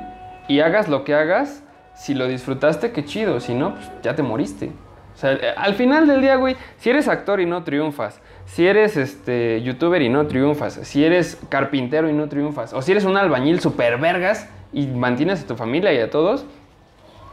Y 0.50 0.60
hagas 0.60 0.90
lo 0.90 1.04
que 1.06 1.16
hagas, 1.16 1.64
si 2.00 2.14
lo 2.14 2.28
disfrutaste, 2.28 2.92
qué 2.92 3.04
chido. 3.04 3.40
Si 3.42 3.54
no, 3.54 3.76
pues 3.76 3.92
ya 4.02 4.16
te 4.16 4.24
moriste. 4.24 4.72
O 5.14 5.18
sea, 5.18 5.34
eh, 5.34 5.54
al 5.58 5.76
final 5.76 6.08
del 6.08 6.22
día, 6.22 6.38
güey, 6.38 6.56
si 6.78 6.90
eres 6.90 7.10
actor 7.10 7.42
y 7.42 7.46
no 7.46 7.64
triunfas, 7.64 8.22
si 8.46 8.66
eres 8.66 8.96
este, 8.96 9.62
youtuber 9.62 10.02
y 10.02 10.08
no 10.08 10.26
triunfas, 10.28 10.76
si 10.84 11.04
eres 11.04 11.38
carpintero 11.50 12.10
y 12.10 12.14
no 12.14 12.30
triunfas, 12.30 12.72
o 12.74 12.82
si 12.82 12.94
eres 12.94 13.04
un 13.04 13.18
albañil 13.18 13.60
super 13.60 13.98
vergas 13.98 14.50
y 14.72 14.88
mantienes 14.88 15.44
a 15.44 15.48
tu 15.48 15.58
familia 15.58 15.92
y 15.94 16.00
a 16.00 16.10
todos, 16.10 16.46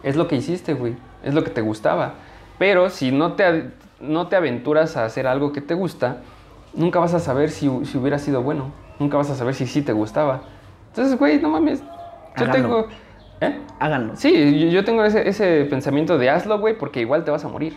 es 0.02 0.16
lo 0.16 0.26
que 0.26 0.34
hiciste, 0.34 0.74
güey. 0.74 0.96
Es 1.22 1.32
lo 1.32 1.44
que 1.44 1.50
te 1.50 1.60
gustaba. 1.60 2.14
Pero 2.58 2.90
si 2.90 3.12
no 3.12 3.34
te, 3.34 3.70
no 4.00 4.26
te 4.26 4.34
aventuras 4.34 4.96
a 4.96 5.04
hacer 5.04 5.28
algo 5.28 5.52
que 5.52 5.60
te 5.60 5.74
gusta, 5.74 6.22
nunca 6.74 6.98
vas 6.98 7.14
a 7.14 7.20
saber 7.20 7.50
si, 7.50 7.70
si 7.84 7.98
hubiera 7.98 8.18
sido 8.18 8.42
bueno. 8.42 8.72
Nunca 8.98 9.16
vas 9.16 9.30
a 9.30 9.36
saber 9.36 9.54
si 9.54 9.66
sí 9.68 9.82
te 9.82 9.92
gustaba. 9.92 10.42
Entonces, 10.88 11.16
güey, 11.16 11.40
no 11.40 11.50
mames. 11.50 11.82
Yo 12.36 12.44
Háganlo. 12.44 12.52
tengo... 12.52 13.05
¿Eh? 13.40 13.60
Háganlo. 13.78 14.16
Sí, 14.16 14.58
yo, 14.58 14.68
yo 14.68 14.84
tengo 14.84 15.04
ese, 15.04 15.28
ese 15.28 15.64
pensamiento 15.66 16.18
de 16.18 16.30
hazlo, 16.30 16.58
güey, 16.58 16.76
porque 16.76 17.00
igual 17.00 17.24
te 17.24 17.30
vas 17.30 17.44
a 17.44 17.48
morir. 17.48 17.76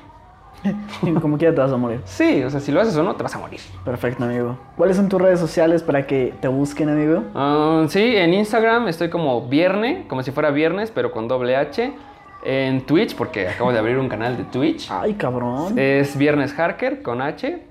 Como 1.21 1.37
quiera 1.37 1.53
te 1.53 1.61
vas 1.61 1.71
a 1.71 1.77
morir. 1.77 2.01
Sí, 2.05 2.43
o 2.43 2.49
sea, 2.49 2.59
si 2.59 2.71
lo 2.71 2.81
haces 2.81 2.95
o 2.97 3.03
no, 3.03 3.15
te 3.15 3.23
vas 3.23 3.35
a 3.35 3.39
morir. 3.39 3.59
Perfecto, 3.85 4.23
amigo. 4.23 4.57
¿Cuáles 4.77 4.97
son 4.97 5.09
tus 5.09 5.21
redes 5.21 5.39
sociales 5.39 5.83
para 5.83 6.05
que 6.05 6.33
te 6.39 6.47
busquen, 6.47 6.89
amigo? 6.89 7.23
Ah, 7.35 7.85
sí, 7.87 8.15
en 8.15 8.33
Instagram 8.33 8.87
estoy 8.87 9.09
como 9.09 9.47
vierne, 9.47 10.05
como 10.07 10.23
si 10.23 10.31
fuera 10.31 10.51
viernes, 10.51 10.91
pero 10.91 11.11
con 11.11 11.27
doble 11.27 11.55
H. 11.55 11.93
En 12.41 12.85
Twitch, 12.85 13.15
porque 13.15 13.49
acabo 13.49 13.73
de 13.73 13.79
abrir 13.79 13.97
un 13.97 14.07
canal 14.07 14.37
de 14.37 14.45
Twitch. 14.45 14.89
Ay, 14.89 15.15
cabrón. 15.15 15.77
Es 15.77 16.17
Viernes 16.17 16.57
Harker 16.57 17.01
con 17.01 17.21
H. 17.21 17.61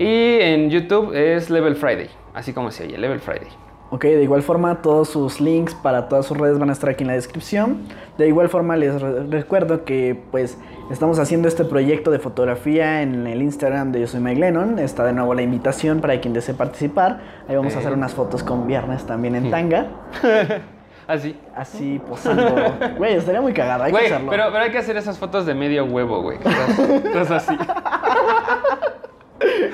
Y 0.00 0.40
en 0.40 0.70
YouTube 0.70 1.12
es 1.14 1.50
Level 1.50 1.76
Friday, 1.76 2.08
así 2.34 2.52
como 2.52 2.72
se 2.72 2.84
oye, 2.84 2.98
Level 2.98 3.20
Friday. 3.20 3.48
Ok, 3.90 4.02
de 4.04 4.22
igual 4.22 4.42
forma 4.42 4.82
todos 4.82 5.08
sus 5.08 5.40
links 5.40 5.74
para 5.74 6.08
todas 6.10 6.26
sus 6.26 6.36
redes 6.36 6.58
van 6.58 6.68
a 6.68 6.72
estar 6.74 6.90
aquí 6.90 7.04
en 7.04 7.08
la 7.08 7.14
descripción. 7.14 7.78
De 8.18 8.28
igual 8.28 8.50
forma 8.50 8.76
les 8.76 9.00
re- 9.00 9.24
recuerdo 9.30 9.84
que 9.86 10.20
pues 10.30 10.58
estamos 10.90 11.18
haciendo 11.18 11.48
este 11.48 11.64
proyecto 11.64 12.10
de 12.10 12.18
fotografía 12.18 13.00
en 13.00 13.26
el 13.26 13.40
Instagram 13.40 13.90
de 13.92 14.00
Yo 14.00 14.06
Soy 14.06 14.20
Mike 14.20 14.40
Lennon. 14.40 14.78
Está 14.78 15.04
de 15.04 15.14
nuevo 15.14 15.32
la 15.32 15.40
invitación 15.40 16.00
para 16.02 16.20
quien 16.20 16.34
desee 16.34 16.54
participar. 16.54 17.20
Ahí 17.48 17.56
vamos 17.56 17.74
a 17.76 17.78
hacer 17.78 17.92
unas 17.94 18.12
fotos 18.12 18.42
con 18.42 18.66
viernes 18.66 19.04
también 19.06 19.34
en 19.36 19.50
tanga. 19.50 19.86
Así. 21.06 21.34
Así 21.56 21.98
posando. 22.06 22.54
Güey, 22.98 23.14
estaría 23.14 23.40
muy 23.40 23.54
cagada, 23.54 23.86
hay 23.86 23.92
que 23.92 23.98
hacerlo. 24.04 24.30
pero, 24.30 24.44
pero 24.52 24.64
hay 24.64 24.70
que 24.70 24.76
hacer 24.76 24.98
esas 24.98 25.18
fotos 25.18 25.46
de 25.46 25.54
medio 25.54 25.86
huevo, 25.86 26.20
güey. 26.20 26.36
Cosas 26.38 27.30
así. 27.48 27.56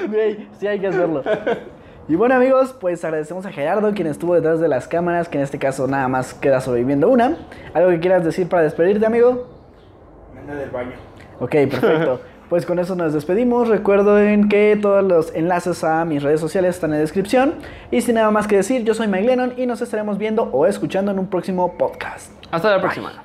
Güey, 0.08 0.46
sí 0.58 0.66
hay 0.66 0.78
que 0.78 0.86
hacerlo. 0.88 1.22
Y 2.06 2.16
bueno 2.16 2.34
amigos, 2.34 2.74
pues 2.78 3.02
agradecemos 3.04 3.46
a 3.46 3.50
Gerardo 3.52 3.92
quien 3.94 4.06
estuvo 4.06 4.34
detrás 4.34 4.60
de 4.60 4.68
las 4.68 4.88
cámaras, 4.88 5.28
que 5.28 5.38
en 5.38 5.44
este 5.44 5.58
caso 5.58 5.86
nada 5.86 6.06
más 6.08 6.34
queda 6.34 6.60
sobreviviendo 6.60 7.08
una. 7.08 7.38
¿Algo 7.72 7.90
que 7.90 8.00
quieras 8.00 8.24
decir 8.24 8.48
para 8.48 8.62
despedirte 8.62 9.06
amigo? 9.06 9.48
Anda 10.38 10.54
del 10.54 10.70
baño. 10.70 10.92
Ok, 11.40 11.50
perfecto. 11.50 12.20
Pues 12.48 12.66
con 12.66 12.78
eso 12.78 12.94
nos 12.94 13.14
despedimos. 13.14 13.68
Recuerden 13.68 14.50
que 14.50 14.78
todos 14.80 15.02
los 15.02 15.34
enlaces 15.34 15.82
a 15.82 16.04
mis 16.04 16.22
redes 16.22 16.40
sociales 16.40 16.74
están 16.74 16.90
en 16.90 16.98
la 16.98 17.00
descripción. 17.00 17.54
Y 17.90 18.02
sin 18.02 18.16
nada 18.16 18.30
más 18.30 18.46
que 18.46 18.56
decir, 18.56 18.84
yo 18.84 18.92
soy 18.94 19.08
Mike 19.08 19.24
Lennon 19.24 19.54
y 19.56 19.66
nos 19.66 19.80
estaremos 19.80 20.18
viendo 20.18 20.44
o 20.52 20.66
escuchando 20.66 21.10
en 21.10 21.18
un 21.18 21.28
próximo 21.28 21.76
podcast. 21.78 22.30
Hasta 22.50 22.70
la 22.70 22.80
próxima. 22.80 23.23